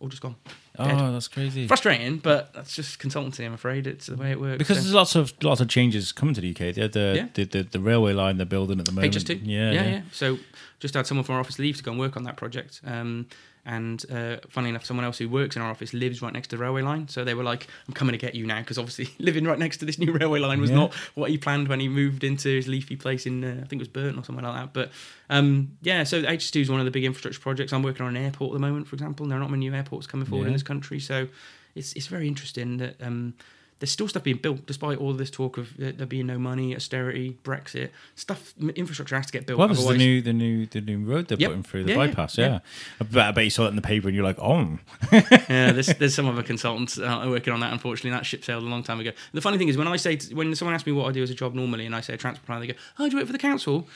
all 0.00 0.08
just 0.08 0.22
gone. 0.22 0.36
Dead. 0.76 0.96
Oh, 1.00 1.12
that's 1.12 1.28
crazy. 1.28 1.66
Frustrating, 1.66 2.18
but 2.18 2.52
that's 2.52 2.74
just 2.74 3.00
consultancy. 3.00 3.44
I'm 3.44 3.54
afraid 3.54 3.86
it's 3.86 4.06
the 4.06 4.16
way 4.16 4.30
it 4.30 4.40
works. 4.40 4.58
Because 4.58 4.76
so. 4.76 4.82
there's 4.82 4.94
lots 4.94 5.14
of 5.16 5.32
lots 5.42 5.60
of 5.60 5.68
changes 5.68 6.12
coming 6.12 6.34
to 6.34 6.40
the 6.40 6.50
UK. 6.50 6.74
The 6.74 6.88
the, 6.88 7.12
Yeah. 7.16 7.28
the, 7.34 7.44
the, 7.44 7.62
the 7.64 7.80
railway 7.80 8.12
line 8.12 8.36
they're 8.36 8.46
building 8.46 8.78
at 8.78 8.86
the 8.86 8.92
moment. 8.92 9.14
HS2. 9.14 9.40
Yeah, 9.42 9.72
yeah, 9.72 9.84
yeah. 9.84 10.02
So 10.12 10.38
just 10.80 10.94
had 10.94 11.06
someone 11.06 11.24
from 11.24 11.34
our 11.34 11.40
office 11.40 11.58
leave 11.58 11.76
to 11.78 11.82
go 11.82 11.90
and 11.90 11.98
work 11.98 12.16
on 12.16 12.22
that 12.24 12.36
project. 12.36 12.80
Um, 12.84 13.26
and 13.68 14.02
uh, 14.10 14.38
funnily 14.48 14.70
enough, 14.70 14.84
someone 14.86 15.04
else 15.04 15.18
who 15.18 15.28
works 15.28 15.54
in 15.54 15.62
our 15.62 15.70
office 15.70 15.92
lives 15.92 16.22
right 16.22 16.32
next 16.32 16.48
to 16.48 16.56
the 16.56 16.62
railway 16.62 16.80
line. 16.82 17.06
So 17.06 17.22
they 17.22 17.34
were 17.34 17.44
like, 17.44 17.66
"I'm 17.86 17.92
coming 17.94 18.12
to 18.12 18.18
get 18.18 18.34
you 18.34 18.46
now," 18.46 18.60
because 18.60 18.78
obviously 18.78 19.10
living 19.18 19.44
right 19.44 19.58
next 19.58 19.76
to 19.78 19.84
this 19.84 19.98
new 19.98 20.10
railway 20.12 20.40
line 20.40 20.60
was 20.60 20.70
Yeah. 20.70 20.76
not 20.76 20.94
what 21.14 21.30
he 21.30 21.36
planned 21.36 21.68
when 21.68 21.78
he 21.80 21.88
moved 21.88 22.24
into 22.24 22.48
his 22.48 22.66
leafy 22.66 22.96
place 22.96 23.26
in, 23.26 23.44
uh, 23.44 23.60
I 23.62 23.66
think 23.66 23.80
it 23.80 23.80
was 23.80 23.88
Burton 23.88 24.18
or 24.18 24.24
somewhere 24.24 24.44
like 24.44 24.54
that. 24.56 24.72
But 24.72 24.90
um, 25.30 25.72
yeah, 25.82 26.04
so 26.04 26.22
HS2 26.22 26.62
is 26.62 26.70
one 26.70 26.80
of 26.80 26.86
the 26.86 26.90
big 26.90 27.04
infrastructure 27.04 27.40
projects. 27.40 27.72
I'm 27.72 27.82
working 27.82 28.06
on 28.06 28.16
an 28.16 28.24
airport 28.24 28.50
at 28.52 28.54
the 28.54 28.66
moment, 28.66 28.88
for 28.88 28.96
example. 28.96 29.24
And 29.24 29.30
there 29.30 29.38
are 29.38 29.42
not 29.42 29.50
many 29.50 29.68
new 29.68 29.74
airports 29.76 30.06
coming 30.06 30.26
forward 30.26 30.46
in 30.46 30.52
this 30.54 30.62
country, 30.62 30.98
so 30.98 31.28
it's 31.74 31.92
it's 31.92 32.06
very 32.06 32.26
interesting 32.26 32.78
that. 32.78 32.96
Um, 33.02 33.34
there's 33.80 33.90
still 33.92 34.08
stuff 34.08 34.24
being 34.24 34.38
built 34.38 34.66
despite 34.66 34.98
all 34.98 35.12
this 35.12 35.30
talk 35.30 35.56
of 35.58 35.76
there 35.76 35.92
there 35.92 36.06
being 36.06 36.26
no 36.26 36.38
money, 36.38 36.74
austerity, 36.74 37.36
Brexit. 37.44 37.90
Stuff, 38.16 38.54
infrastructure 38.74 39.14
has 39.16 39.26
to 39.26 39.32
get 39.32 39.46
built. 39.46 39.58
Well, 39.58 39.68
this 39.68 39.84
the 39.84 39.96
new, 39.96 40.20
the 40.20 40.32
new, 40.32 40.66
the 40.66 40.80
new 40.80 40.98
road 41.04 41.28
they're 41.28 41.38
Yep. 41.38 41.48
putting 41.50 41.62
through 41.62 41.84
the 41.84 41.92
Yeah, 41.92 41.98
yeah, 41.98 42.06
bypass. 42.08 42.38
yeah. 42.38 42.46
Yeah, 42.48 42.58
I, 43.00 43.04
bet, 43.04 43.26
I 43.26 43.30
bet 43.32 43.44
you 43.44 43.50
saw 43.50 43.66
it 43.66 43.68
in 43.68 43.76
the 43.76 43.82
paper 43.82 44.08
and 44.08 44.14
you're 44.16 44.24
like, 44.24 44.38
oh, 44.40 44.78
yeah, 45.12 45.72
there's 45.72 45.86
there's 45.98 46.14
some 46.14 46.26
other 46.28 46.42
consultants 46.42 46.98
uh, 46.98 47.24
working 47.28 47.52
on 47.52 47.60
that. 47.60 47.72
Unfortunately, 47.72 48.10
that 48.10 48.26
ship 48.26 48.44
sailed 48.44 48.62
a 48.64 48.66
long 48.66 48.82
time 48.82 48.98
ago. 49.00 49.12
The 49.32 49.40
funny 49.40 49.58
thing 49.58 49.68
is, 49.68 49.76
when 49.76 49.88
I 49.88 49.96
say 49.96 50.16
to, 50.16 50.34
when 50.34 50.54
someone 50.54 50.74
asks 50.74 50.86
me 50.86 50.92
what 50.92 51.08
I 51.08 51.12
do 51.12 51.22
as 51.22 51.30
a 51.30 51.34
job 51.34 51.54
normally, 51.54 51.86
and 51.86 51.94
I 51.94 52.00
say 52.00 52.14
a 52.14 52.16
transport 52.16 52.46
planner, 52.46 52.60
they 52.62 52.66
go, 52.72 52.78
"Oh, 52.98 53.04
do 53.08 53.12
you 53.12 53.16
work 53.18 53.26
for 53.26 53.32
the 53.32 53.38
council?" 53.38 53.86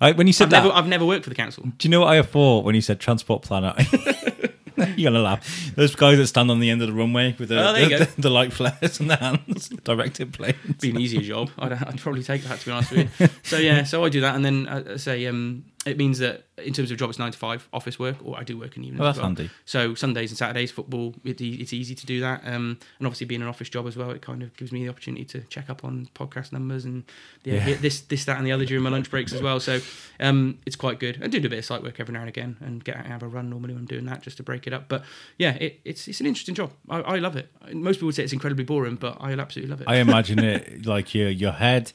I, 0.00 0.12
when 0.12 0.26
you 0.26 0.32
said 0.32 0.44
I've 0.44 0.50
that, 0.50 0.62
never, 0.64 0.74
I've 0.74 0.86
never 0.88 1.04
worked 1.06 1.24
for 1.24 1.30
the 1.30 1.36
council. 1.36 1.64
do 1.78 1.88
you 1.88 1.90
know 1.90 2.00
what 2.00 2.08
I 2.16 2.20
thought 2.22 2.64
when 2.64 2.74
you 2.74 2.80
said 2.82 3.00
transport 3.00 3.42
planner? 3.42 3.74
You're 4.96 5.10
gonna 5.10 5.22
laugh. 5.22 5.74
Those 5.74 5.94
guys 5.94 6.18
that 6.18 6.26
stand 6.26 6.50
on 6.50 6.60
the 6.60 6.70
end 6.70 6.82
of 6.82 6.88
the 6.88 6.94
runway 6.94 7.34
with 7.38 7.48
the 7.48 7.68
Oh, 7.68 7.76
you 7.76 7.98
the, 7.98 8.08
the, 8.18 8.30
light 8.30 8.52
flares 8.52 9.00
in 9.00 9.08
their 9.08 9.16
hands, 9.16 9.68
directed 9.84 10.32
planes. 10.32 10.56
be 10.80 10.90
an 10.90 11.00
easier 11.00 11.20
job. 11.20 11.50
I'd, 11.58 11.72
I'd 11.72 11.98
probably 11.98 12.22
take 12.22 12.42
that 12.44 12.60
to 12.60 12.66
be 12.66 12.72
honest 12.72 12.90
with 12.92 13.20
you. 13.20 13.28
So 13.42 13.58
yeah, 13.58 13.84
so 13.84 14.04
I 14.04 14.08
do 14.08 14.20
that, 14.20 14.34
and 14.34 14.44
then 14.44 14.66
uh, 14.66 14.84
I 14.94 14.96
say 14.96 15.26
um, 15.26 15.64
it 15.86 15.96
means 15.96 16.18
that 16.18 16.44
in 16.58 16.74
terms 16.74 16.90
of 16.90 16.98
job, 16.98 17.08
it's 17.08 17.18
nine 17.18 17.32
to 17.32 17.38
five 17.38 17.66
office 17.72 17.98
work, 17.98 18.16
or 18.22 18.38
I 18.38 18.44
do 18.44 18.58
work 18.58 18.76
in 18.76 18.82
the 18.82 18.88
evenings. 18.88 19.00
Oh, 19.00 19.04
that's 19.04 19.16
as 19.16 19.22
well. 19.22 19.28
handy. 19.28 19.50
So 19.64 19.94
Sundays 19.94 20.30
and 20.30 20.36
Saturdays, 20.36 20.70
football, 20.70 21.14
it, 21.24 21.40
it's 21.40 21.72
easy 21.72 21.94
to 21.94 22.04
do 22.04 22.20
that. 22.20 22.42
Um, 22.44 22.78
and 22.98 23.06
obviously 23.06 23.26
being 23.26 23.40
an 23.40 23.48
office 23.48 23.70
job 23.70 23.86
as 23.86 23.96
well, 23.96 24.10
it 24.10 24.20
kind 24.20 24.42
of 24.42 24.54
gives 24.58 24.72
me 24.72 24.82
the 24.84 24.90
opportunity 24.90 25.24
to 25.24 25.40
check 25.42 25.70
up 25.70 25.82
on 25.82 26.10
podcast 26.14 26.52
numbers 26.52 26.84
and 26.84 27.04
yeah, 27.44 27.66
Yeah. 27.66 27.76
this, 27.76 28.02
this, 28.02 28.26
that, 28.26 28.36
and 28.36 28.46
the 28.46 28.52
other 28.52 28.66
during 28.66 28.82
my 28.84 28.90
lunch 28.90 29.10
breaks 29.14 29.32
as 29.32 29.40
well. 29.40 29.58
So 29.58 29.80
um, 30.20 30.58
it's 30.66 30.76
quite 30.76 31.00
good. 31.00 31.18
I 31.22 31.28
do 31.28 31.40
do 31.40 31.46
a 31.46 31.50
bit 31.50 31.60
of 31.60 31.64
site 31.64 31.82
work 31.82 31.98
every 31.98 32.12
now 32.12 32.20
and 32.20 32.28
again, 32.28 32.58
and 32.60 32.84
get 32.84 32.96
out 32.96 33.04
and 33.04 33.12
have 33.14 33.22
a 33.22 33.28
run 33.28 33.48
normally 33.48 33.72
when 33.72 33.80
I'm 33.80 33.86
doing 33.86 34.04
that 34.04 34.20
just 34.20 34.36
to 34.36 34.42
break 34.42 34.66
it 34.66 34.74
up. 34.74 34.86
But 34.88 35.02
yeah, 35.38 35.52
it, 35.54 35.80
it's 35.86 36.08
it's 36.08 36.20
an 36.20 36.26
interesting 36.26 36.54
job. 36.54 36.72
I, 36.90 37.00
I 37.00 37.16
love 37.20 37.36
it. 37.36 37.50
Most 37.72 37.96
people 37.96 38.06
would 38.06 38.14
say 38.16 38.24
it's 38.24 38.34
incredibly 38.34 38.64
boring, 38.64 38.96
but 38.96 39.16
I 39.18 39.32
absolutely 39.32 39.70
love 39.70 39.80
it. 39.80 39.88
I 39.88 39.96
imagine 39.96 40.38
it 40.44 40.84
like 40.84 41.14
your 41.14 41.30
your 41.30 41.52
head 41.52 41.92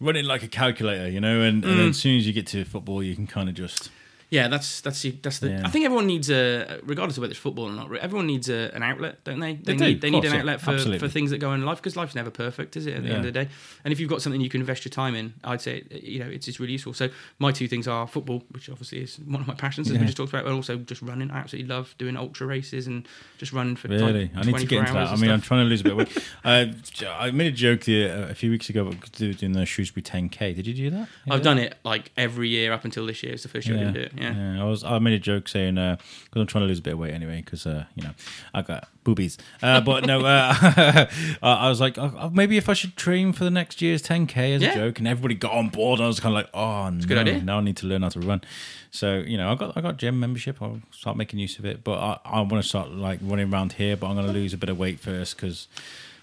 running 0.00 0.24
like 0.24 0.42
a 0.42 0.48
calculator, 0.48 1.08
you 1.08 1.20
know, 1.20 1.40
and, 1.40 1.64
and 1.64 1.74
Mm. 1.80 1.90
as 1.90 1.96
soon 1.98 2.16
as 2.16 2.26
you 2.26 2.32
get 2.32 2.46
to 2.48 2.64
football, 2.64 3.02
you 3.02 3.14
can 3.14 3.26
kind 3.26 3.48
of 3.48 3.54
just 3.54 3.90
Yeah, 4.34 4.48
that's 4.48 4.80
that's 4.80 5.00
the, 5.00 5.12
that's 5.22 5.38
the. 5.38 5.50
Yeah. 5.50 5.62
I 5.64 5.70
think 5.70 5.84
everyone 5.84 6.08
needs 6.08 6.28
a, 6.28 6.80
regardless 6.82 7.18
of 7.18 7.20
whether 7.20 7.30
it's 7.30 7.38
football 7.38 7.66
or 7.66 7.72
not. 7.72 7.94
Everyone 7.98 8.26
needs 8.26 8.48
a, 8.48 8.74
an 8.74 8.82
outlet, 8.82 9.22
don't 9.22 9.38
they? 9.38 9.54
They 9.54 9.62
They, 9.62 9.76
do, 9.76 9.84
need 9.84 10.00
they 10.00 10.10
need 10.10 10.24
an 10.24 10.32
yeah, 10.32 10.38
outlet 10.40 10.60
for, 10.60 10.72
absolutely. 10.72 10.98
for 10.98 11.08
things 11.08 11.30
that 11.30 11.38
go 11.38 11.52
in 11.52 11.64
life 11.64 11.78
because 11.78 11.94
life's 11.94 12.16
never 12.16 12.32
perfect, 12.32 12.76
is 12.76 12.86
it? 12.86 12.96
At 12.96 13.04
the 13.04 13.10
end 13.10 13.18
of 13.18 13.32
the 13.32 13.44
day, 13.44 13.48
and 13.84 13.92
if 13.92 14.00
you've 14.00 14.10
got 14.10 14.22
something 14.22 14.40
you 14.40 14.48
can 14.48 14.60
invest 14.60 14.84
your 14.84 14.90
time 14.90 15.14
in, 15.14 15.34
I'd 15.44 15.60
say 15.60 15.84
you 15.90 16.18
know 16.18 16.26
it's, 16.26 16.48
it's 16.48 16.58
really 16.58 16.72
useful. 16.72 16.94
So 16.94 17.10
my 17.38 17.52
two 17.52 17.68
things 17.68 17.86
are 17.86 18.08
football, 18.08 18.42
which 18.50 18.68
obviously 18.68 19.02
is 19.02 19.20
one 19.20 19.40
of 19.40 19.46
my 19.46 19.54
passions, 19.54 19.88
as 19.88 19.98
we 19.98 20.04
just 20.04 20.16
talked 20.16 20.32
about, 20.32 20.44
but 20.44 20.52
also 20.52 20.78
just 20.78 21.00
running. 21.00 21.30
I 21.30 21.38
absolutely 21.38 21.72
love 21.72 21.94
doing 21.96 22.16
ultra 22.16 22.44
races 22.48 22.88
and 22.88 23.06
just 23.38 23.52
running 23.52 23.76
for 23.76 23.86
Really, 23.86 24.32
like 24.34 24.36
I 24.36 24.50
need 24.50 24.58
to 24.58 24.66
get 24.66 24.80
into 24.80 24.94
that. 24.94 25.10
I 25.10 25.16
mean, 25.16 25.30
I'm 25.30 25.42
trying 25.42 25.64
to 25.64 25.68
lose 25.68 25.82
a 25.82 25.84
bit 25.84 25.92
of 25.92 25.98
weight. 25.98 26.24
uh, 26.44 26.66
I 27.08 27.30
made 27.30 27.52
a 27.52 27.56
joke 27.56 27.82
the, 27.82 28.10
uh, 28.10 28.30
a 28.30 28.34
few 28.34 28.50
weeks 28.50 28.68
ago 28.68 28.88
about 28.88 29.12
doing 29.12 29.52
the 29.52 29.64
Shrewsbury 29.64 30.02
10k. 30.02 30.56
Did 30.56 30.66
you 30.66 30.74
do 30.74 30.90
that? 30.90 31.08
I've 31.30 31.42
done 31.42 31.58
it 31.58 31.76
like 31.84 32.10
every 32.16 32.48
year 32.48 32.72
up 32.72 32.84
until 32.84 33.06
this 33.06 33.22
year. 33.22 33.32
It's 33.32 33.44
the 33.44 33.48
first 33.48 33.68
year 33.68 33.76
I 33.76 33.80
didn't 33.80 33.94
do 33.94 34.00
it. 34.00 34.12
Yeah. 34.32 34.62
I 34.62 34.64
was. 34.64 34.82
I 34.84 34.98
made 34.98 35.12
a 35.14 35.18
joke 35.18 35.48
saying 35.48 35.74
because 35.74 35.98
I'm 36.36 36.46
trying 36.46 36.64
to 36.64 36.68
lose 36.68 36.78
a 36.78 36.82
bit 36.82 36.92
of 36.94 36.98
weight 36.98 37.12
anyway 37.14 37.42
because 37.44 37.66
uh, 37.66 37.84
you 37.94 38.02
know 38.04 38.10
I 38.52 38.62
got 38.62 38.88
boobies. 39.04 39.36
Uh, 39.62 39.80
but 39.88 40.06
no, 40.06 40.20
uh, 40.24 40.54
I 40.60 41.08
I 41.42 41.68
was 41.68 41.80
like 41.80 41.98
oh, 41.98 42.30
maybe 42.32 42.56
if 42.56 42.68
I 42.68 42.72
should 42.74 42.96
train 42.96 43.32
for 43.32 43.44
the 43.44 43.50
next 43.50 43.82
year's 43.82 44.02
10k 44.02 44.56
as 44.56 44.62
Yeah. 44.62 44.72
a 44.72 44.74
joke, 44.74 44.98
and 44.98 45.08
everybody 45.08 45.34
got 45.34 45.52
on 45.52 45.68
board. 45.68 45.98
And 46.00 46.04
I 46.04 46.08
was 46.08 46.20
kind 46.20 46.32
of 46.34 46.36
like, 46.42 46.50
oh, 46.54 46.90
no, 46.90 47.04
good 47.06 47.18
idea. 47.18 47.42
now 47.42 47.58
I 47.58 47.60
need 47.62 47.76
to 47.78 47.86
learn 47.86 48.02
how 48.02 48.08
to 48.10 48.20
run. 48.20 48.42
So 48.90 49.16
you 49.18 49.36
know, 49.36 49.50
I 49.50 49.54
got 49.54 49.76
I 49.76 49.80
got 49.80 49.96
gym 49.96 50.18
membership. 50.20 50.60
I'll 50.62 50.80
start 50.90 51.16
making 51.16 51.38
use 51.40 51.58
of 51.58 51.64
it. 51.64 51.82
But 51.84 51.98
I, 51.98 52.18
I 52.24 52.40
want 52.40 52.62
to 52.62 52.68
start 52.68 52.90
like 52.90 53.18
running 53.22 53.52
around 53.52 53.74
here. 53.74 53.96
But 53.96 54.08
I'm 54.08 54.14
going 54.14 54.26
to 54.26 54.32
lose 54.32 54.52
a 54.52 54.58
bit 54.58 54.68
of 54.68 54.78
weight 54.78 55.00
first 55.00 55.36
because. 55.36 55.68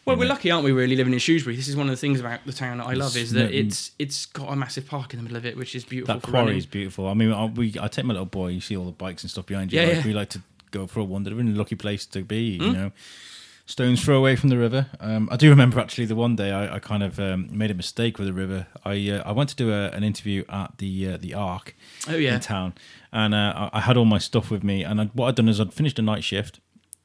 Well, 0.05 0.15
we're 0.17 0.27
lucky, 0.27 0.49
aren't 0.49 0.65
we? 0.65 0.71
Really 0.71 0.95
living 0.95 1.13
in 1.13 1.19
Shrewsbury. 1.19 1.55
This 1.55 1.67
is 1.67 1.75
one 1.75 1.87
of 1.87 1.91
the 1.91 1.97
things 1.97 2.19
about 2.19 2.43
the 2.45 2.53
town 2.53 2.79
that 2.79 2.87
I 2.87 2.93
love 2.93 3.15
is 3.15 3.31
that 3.33 3.51
it's 3.53 3.91
it's 3.99 4.25
got 4.25 4.51
a 4.51 4.55
massive 4.55 4.87
park 4.87 5.13
in 5.13 5.19
the 5.19 5.23
middle 5.23 5.37
of 5.37 5.45
it, 5.45 5.55
which 5.55 5.75
is 5.75 5.83
beautiful. 5.83 6.15
That 6.15 6.23
quarry 6.23 6.45
running. 6.45 6.57
is 6.57 6.65
beautiful. 6.65 7.07
I 7.07 7.13
mean, 7.13 7.31
I, 7.31 7.45
we 7.45 7.75
I 7.79 7.87
take 7.87 8.05
my 8.05 8.13
little 8.13 8.25
boy. 8.25 8.47
You 8.47 8.61
see 8.61 8.75
all 8.75 8.85
the 8.85 8.91
bikes 8.91 9.23
and 9.23 9.29
stuff 9.29 9.45
behind 9.45 9.71
you. 9.71 9.79
Yeah, 9.79 9.87
like, 9.87 9.97
yeah. 9.97 10.05
We 10.05 10.13
like 10.13 10.29
to 10.29 10.41
go 10.71 10.87
for 10.87 11.01
a 11.01 11.03
wander. 11.03 11.29
They're 11.29 11.39
in 11.39 11.53
a 11.53 11.57
lucky 11.57 11.75
place 11.75 12.05
to 12.07 12.23
be. 12.23 12.57
Hmm? 12.57 12.63
You 12.63 12.73
know, 12.73 12.91
stones 13.67 14.03
throw 14.03 14.17
away 14.17 14.35
from 14.35 14.49
the 14.49 14.57
river. 14.57 14.87
Um, 14.99 15.29
I 15.31 15.35
do 15.35 15.49
remember 15.49 15.79
actually 15.79 16.05
the 16.05 16.15
one 16.15 16.35
day 16.35 16.51
I, 16.51 16.75
I 16.77 16.79
kind 16.79 17.03
of 17.03 17.19
um, 17.19 17.49
made 17.51 17.69
a 17.69 17.75
mistake 17.75 18.17
with 18.17 18.27
the 18.27 18.33
river. 18.33 18.67
I 18.83 19.09
uh, 19.09 19.23
I 19.23 19.33
went 19.33 19.49
to 19.49 19.55
do 19.55 19.71
a, 19.71 19.89
an 19.89 20.03
interview 20.03 20.43
at 20.49 20.79
the 20.79 21.09
uh, 21.13 21.17
the 21.17 21.33
Ark 21.35 21.75
Oh 22.09 22.15
yeah. 22.15 22.35
in 22.35 22.39
town, 22.39 22.73
and 23.11 23.35
uh, 23.35 23.69
I 23.71 23.77
I 23.77 23.81
had 23.81 23.97
all 23.97 24.05
my 24.05 24.17
stuff 24.17 24.49
with 24.49 24.63
me. 24.63 24.83
And 24.83 24.99
I'd, 24.99 25.11
what 25.13 25.27
I'd 25.27 25.35
done 25.35 25.47
is 25.47 25.59
I'd 25.59 25.73
finished 25.73 25.99
a 25.99 26.01
night 26.01 26.23
shift, 26.23 26.59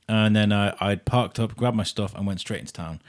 and 0.09 0.35
then 0.35 0.53
uh, 0.53 0.77
I'd 0.81 1.05
parked 1.05 1.39
up, 1.39 1.57
grabbed 1.57 1.77
my 1.77 1.83
stuff, 1.83 2.15
and 2.15 2.27
went 2.27 2.41
straight 2.41 2.61
into 2.61 2.73
town. 2.73 3.01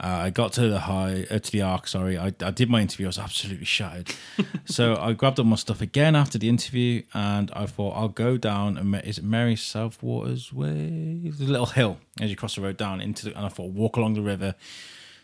Uh, 0.00 0.06
I 0.06 0.30
got 0.30 0.52
to 0.52 0.68
the 0.68 0.80
high 0.80 1.26
uh, 1.28 1.40
to 1.40 1.50
the 1.50 1.62
Ark. 1.62 1.88
Sorry, 1.88 2.16
I, 2.16 2.26
I 2.40 2.52
did 2.52 2.70
my 2.70 2.80
interview. 2.80 3.06
I 3.06 3.08
was 3.08 3.18
absolutely 3.18 3.64
shattered. 3.64 4.14
so 4.64 4.96
I 4.96 5.12
grabbed 5.12 5.40
up 5.40 5.46
my 5.46 5.56
stuff 5.56 5.80
again 5.80 6.14
after 6.14 6.38
the 6.38 6.48
interview, 6.48 7.02
and 7.14 7.50
I 7.52 7.66
thought 7.66 7.96
I'll 7.96 8.08
go 8.08 8.36
down. 8.36 8.78
And 8.78 8.94
is 9.04 9.18
it 9.18 9.24
Mary 9.24 9.56
South 9.56 10.00
Waters 10.02 10.52
Way? 10.52 11.20
There's 11.24 11.40
a 11.40 11.52
little 11.52 11.66
hill 11.66 11.98
as 12.20 12.30
you 12.30 12.36
cross 12.36 12.54
the 12.54 12.60
road 12.60 12.76
down 12.76 13.00
into. 13.00 13.26
The, 13.26 13.36
and 13.36 13.44
I 13.44 13.48
thought 13.48 13.72
walk 13.72 13.96
along 13.96 14.14
the 14.14 14.22
river 14.22 14.54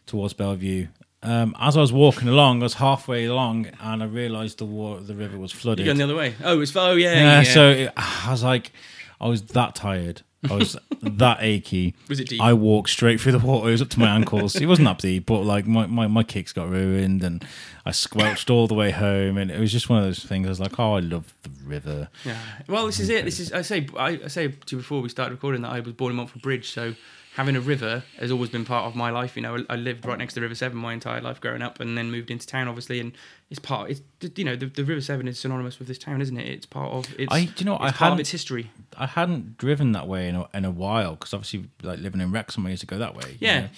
towards 0.06 0.34
Bellevue. 0.34 0.88
Um, 1.22 1.56
as 1.58 1.76
I 1.76 1.80
was 1.80 1.92
walking 1.92 2.28
along, 2.28 2.60
I 2.60 2.64
was 2.64 2.74
halfway 2.74 3.26
along, 3.26 3.68
and 3.80 4.02
I 4.02 4.06
realised 4.06 4.58
the 4.58 4.66
water, 4.66 5.02
the 5.02 5.14
river 5.14 5.38
was 5.38 5.52
flooded. 5.52 5.86
You're 5.86 5.94
going 5.94 5.98
the 5.98 6.12
other 6.12 6.16
way. 6.16 6.34
Oh, 6.42 6.60
it's 6.60 6.74
oh 6.74 6.92
yeah. 6.92 7.14
Yeah, 7.14 7.40
yeah. 7.40 7.42
so 7.44 7.70
it, 7.70 7.92
I 7.96 8.30
was 8.30 8.42
like, 8.42 8.72
I 9.20 9.28
was 9.28 9.42
that 9.42 9.76
tired. 9.76 10.22
I 10.50 10.54
was 10.54 10.76
that 11.02 11.38
achy. 11.40 11.94
Was 12.08 12.20
it 12.20 12.28
deep? 12.28 12.40
I 12.40 12.52
walked 12.52 12.90
straight 12.90 13.20
through 13.20 13.32
the 13.32 13.38
water. 13.38 13.68
It 13.68 13.72
was 13.72 13.82
up 13.82 13.90
to 13.90 14.00
my 14.00 14.08
ankles. 14.08 14.56
It 14.56 14.66
wasn't 14.66 14.88
up 14.88 14.98
deep, 14.98 15.26
but 15.26 15.40
like 15.40 15.66
my, 15.66 15.86
my, 15.86 16.06
my 16.06 16.22
kicks 16.22 16.52
got 16.52 16.68
ruined 16.68 17.22
and 17.22 17.44
I 17.84 17.92
squelched 17.92 18.50
all 18.50 18.66
the 18.66 18.74
way 18.74 18.90
home. 18.90 19.36
And 19.38 19.50
it 19.50 19.58
was 19.60 19.72
just 19.72 19.88
one 19.88 19.98
of 19.98 20.04
those 20.04 20.24
things. 20.24 20.46
I 20.46 20.50
was 20.50 20.60
like, 20.60 20.78
oh, 20.78 20.94
I 20.94 21.00
love 21.00 21.34
the 21.42 21.50
river. 21.64 22.08
Yeah. 22.24 22.38
Well, 22.68 22.86
this 22.86 23.00
is 23.00 23.08
it. 23.08 23.24
This 23.24 23.40
is 23.40 23.52
I 23.52 23.62
say 23.62 23.86
I, 23.96 24.20
I 24.24 24.28
say 24.28 24.48
to 24.48 24.76
you 24.76 24.78
before 24.78 25.00
we 25.00 25.08
started 25.08 25.32
recording 25.32 25.62
that 25.62 25.72
I 25.72 25.80
was 25.80 25.92
born 25.92 26.10
in 26.10 26.16
Montford 26.16 26.42
Bridge, 26.42 26.70
so 26.70 26.94
having 27.34 27.56
a 27.56 27.60
river 27.60 28.04
has 28.18 28.30
always 28.30 28.50
been 28.50 28.64
part 28.64 28.86
of 28.86 28.94
my 28.94 29.10
life. 29.10 29.36
You 29.36 29.42
know, 29.42 29.64
I, 29.68 29.76
lived 29.76 30.06
right 30.06 30.18
next 30.18 30.34
to 30.34 30.40
the 30.40 30.42
River 30.42 30.54
Severn 30.54 30.78
my 30.78 30.92
entire 30.92 31.20
life 31.20 31.40
growing 31.40 31.62
up, 31.62 31.80
and 31.80 31.98
then 31.98 32.10
moved 32.10 32.30
into 32.30 32.46
town, 32.46 32.68
obviously, 32.68 33.00
and 33.00 33.12
it's 33.50 33.58
part. 33.58 33.90
It's 33.90 34.00
you 34.36 34.44
know 34.44 34.56
the, 34.56 34.66
the 34.66 34.84
River 34.84 35.00
Severn 35.00 35.28
is 35.28 35.38
synonymous 35.38 35.78
with 35.78 35.88
this 35.88 35.98
town, 35.98 36.20
isn't 36.22 36.36
it? 36.36 36.46
It's 36.46 36.66
part 36.66 36.92
of 36.92 37.06
its. 37.18 37.32
I- 37.32 37.44
do 37.44 37.52
you 37.58 37.64
know, 37.64 37.74
it's 37.76 37.84
I 37.84 37.90
part 37.92 38.12
of 38.12 38.20
its 38.20 38.30
history. 38.30 38.70
I 38.96 39.06
hadn't 39.06 39.58
driven 39.58 39.92
that 39.92 40.06
way 40.06 40.28
in 40.28 40.36
a, 40.36 40.48
in 40.54 40.64
a 40.64 40.70
while 40.70 41.12
because 41.16 41.34
obviously, 41.34 41.68
like 41.82 41.98
living 41.98 42.20
in 42.20 42.30
Wrexham, 42.30 42.64
I 42.66 42.70
used 42.70 42.80
to 42.80 42.86
go 42.86 42.98
that 42.98 43.14
way. 43.16 43.24
you 43.32 43.36
Yeah. 43.40 43.60
know. 43.62 43.68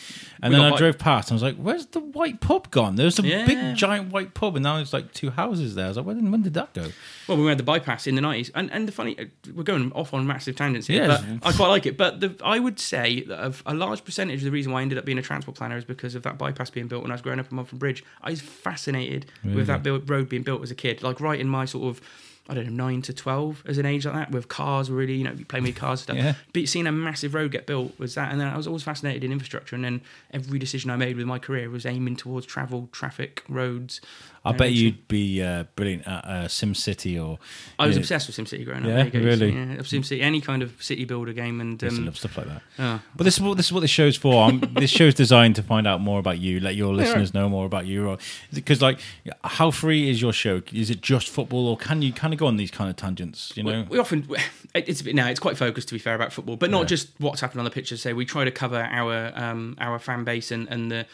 And 0.43 0.53
We 0.55 0.61
then 0.61 0.73
I 0.73 0.77
drove 0.77 0.99
past 0.99 1.31
and 1.31 1.35
I 1.35 1.37
was 1.37 1.43
like, 1.43 1.57
where's 1.57 1.87
the 1.87 2.01
white 2.01 2.41
pub 2.41 2.71
gone? 2.71 2.97
There's 2.97 3.19
a 3.19 3.23
Yeah. 3.27 3.47
big 3.47 3.77
giant 3.77 4.13
white 4.13 4.35
pub 4.35 4.57
and 4.57 4.63
now 4.63 4.77
there's 4.77 4.93
like 4.93 5.13
two 5.15 5.31
houses 5.31 5.75
there. 5.75 5.87
I 5.87 5.89
was 5.89 5.97
like, 5.97 6.05
when, 6.07 6.31
when 6.31 6.43
did 6.43 6.53
that 6.55 6.75
go? 6.75 6.89
Well, 7.29 7.39
we 7.39 7.47
had 7.47 7.59
the 7.59 7.63
bypass 7.65 8.07
in 8.07 8.15
the 8.15 8.21
nineties, 8.21 8.51
and 8.55 8.71
and 8.73 8.87
the 8.87 8.93
funny, 8.93 9.19
uh, 9.19 9.25
we're 9.55 9.63
going 9.63 9.91
off 9.93 10.13
on 10.13 10.27
massive 10.27 10.55
tangents 10.55 10.87
here, 10.87 11.07
Yes. 11.07 11.25
but 11.41 11.49
I 11.49 11.53
quite 11.57 11.69
like 11.69 11.87
it. 11.87 11.97
But 11.97 12.21
the, 12.21 12.37
I 12.45 12.59
would 12.59 12.79
say 12.79 13.23
that 13.25 13.39
of 13.39 13.63
a 13.67 13.73
large 13.75 14.05
percentage 14.05 14.41
of 14.41 14.45
the 14.45 14.51
reason 14.51 14.71
why 14.73 14.81
I 14.81 14.83
ended 14.83 14.99
up 14.99 15.05
being 15.07 15.19
a 15.19 15.23
transport 15.23 15.57
planner 15.57 15.77
is 15.79 15.85
because 15.85 16.15
of 16.15 16.23
that 16.25 16.37
bypass 16.39 16.69
being 16.71 16.89
built 16.89 17.03
when 17.03 17.11
I 17.11 17.15
was 17.15 17.23
growing 17.23 17.41
up 17.41 17.51
in 17.51 17.57
Montford 17.57 17.79
Bridge. 17.79 18.05
I 18.23 18.31
was 18.31 18.41
fascinated 18.43 19.27
with 19.45 19.67
that 19.69 19.83
build, 19.83 20.09
road 20.11 20.29
being 20.29 20.36
built 20.43 20.63
as 20.63 20.71
a 20.71 20.75
kid, 20.75 21.03
like 21.03 21.21
right 21.21 21.41
in 21.41 21.49
my 21.49 21.65
sort 21.65 21.97
of. 21.97 22.01
I 22.49 22.55
don't 22.55 22.67
know, 22.67 22.85
nine 22.85 23.03
to 23.03 23.13
twelve 23.13 23.65
as 23.67 23.77
an 23.77 23.87
age 23.87 24.07
like 24.07 24.15
that, 24.15 24.31
with 24.31 24.47
cars 24.47 24.89
really, 24.89 25.15
you 25.15 25.25
know, 25.25 25.37
playing 25.49 25.65
with 25.65 25.75
cars 25.75 25.99
and 25.99 26.05
stuff. 26.05 26.17
Yeah. 26.17 26.35
But 26.53 26.69
seeing 26.69 26.87
a 26.87 26.93
massive 26.93 27.35
road 27.35 27.51
get 27.51 27.67
built 27.67 27.99
was 27.99 28.15
that, 28.15 28.31
and 28.31 28.41
then 28.41 28.47
I 28.47 28.57
was 28.57 28.69
always 28.69 28.85
fascinated 28.85 29.25
in 29.25 29.33
infrastructure, 29.33 29.75
and 29.75 29.85
then 29.85 30.01
every 30.33 30.61
decision 30.61 30.93
I 30.93 30.97
made 30.97 31.17
with 31.17 31.27
my 31.27 31.41
career 31.41 31.69
was 31.71 31.85
aiming 31.85 32.15
towards 32.15 32.47
travel, 32.47 32.89
traffic, 32.93 33.43
roads. 33.49 34.01
I 34.47 34.53
bet 34.53 34.73
you'd 34.73 35.09
be 35.09 35.43
uh, 35.43 35.65
brilliant 35.77 36.07
at 36.07 36.25
uh, 36.25 36.45
SimCity 36.49 37.23
or. 37.23 37.39
I 37.79 37.87
was 37.87 37.97
Yeah. 37.97 38.01
obsessed 38.01 38.27
with 38.27 38.37
SimCity 38.37 38.65
growing 38.65 38.83
up. 38.83 38.89
Yeah, 38.89 39.05
There 39.11 39.23
really? 39.23 39.53
Yeah, 39.53 39.77
SimCity, 39.77 40.21
any 40.23 40.41
kind 40.41 40.63
of 40.63 40.81
city 40.83 41.05
builder 41.05 41.33
game, 41.33 41.61
and 41.61 41.83
I 41.83 41.89
um, 41.89 42.05
love 42.07 42.17
stuff 42.17 42.37
like 42.39 42.47
that. 42.47 42.63
oh, 42.79 43.01
But 43.17 43.25
this 43.25 43.35
is 43.37 43.41
what 43.43 43.57
this 43.57 43.67
is 43.67 43.73
what 43.73 43.81
this 43.81 43.91
show's 43.91 44.17
for. 44.17 44.45
Um, 44.45 44.61
this 44.77 44.91
show's 44.91 45.15
designed 45.15 45.57
to 45.57 45.63
find 45.63 45.87
out 45.87 46.01
more 46.01 46.19
about 46.19 46.39
you, 46.39 46.61
let 46.61 46.75
your 46.77 46.95
listeners 46.95 47.35
know 47.35 47.49
more 47.49 47.67
about 47.67 47.87
you. 47.87 48.17
Because, 48.53 48.81
like, 48.81 49.01
how 49.45 49.71
free 49.71 50.09
is 50.09 50.21
your 50.23 50.33
show? 50.33 50.63
Is 50.73 50.91
it 50.91 51.01
just 51.01 51.29
football, 51.29 51.67
or 51.69 51.77
can 51.77 52.03
you 52.03 52.13
kind 52.13 52.33
of 52.33 52.39
go 52.41 52.47
on 52.47 52.57
these 52.57 52.71
kind 52.71 52.89
of 52.91 52.97
tangents? 52.97 53.53
You 53.57 53.63
know, 53.63 53.83
we, 53.83 53.97
we 53.97 53.99
often 53.99 54.29
it's 54.75 55.01
a 55.01 55.05
bit 55.05 55.15
now 55.15 55.29
it's 55.29 55.41
quite 55.41 55.57
focused 55.57 55.89
to 55.89 55.95
be 55.95 55.99
fair 55.99 56.15
about 56.15 56.33
football, 56.33 56.57
but 56.57 56.71
not 56.71 56.81
Yeah. 56.83 56.87
just 56.87 57.09
what's 57.19 57.41
happened 57.41 57.61
on 57.61 57.65
the 57.65 57.71
pitch. 57.71 57.93
So 57.97 58.15
we 58.15 58.25
try 58.25 58.45
to 58.45 58.51
cover 58.51 58.81
our 58.83 59.33
um, 59.35 59.77
our 59.79 59.99
fan 59.99 60.25
base 60.25 60.51
and 60.51 60.69
and 60.69 60.91
the 60.91 61.07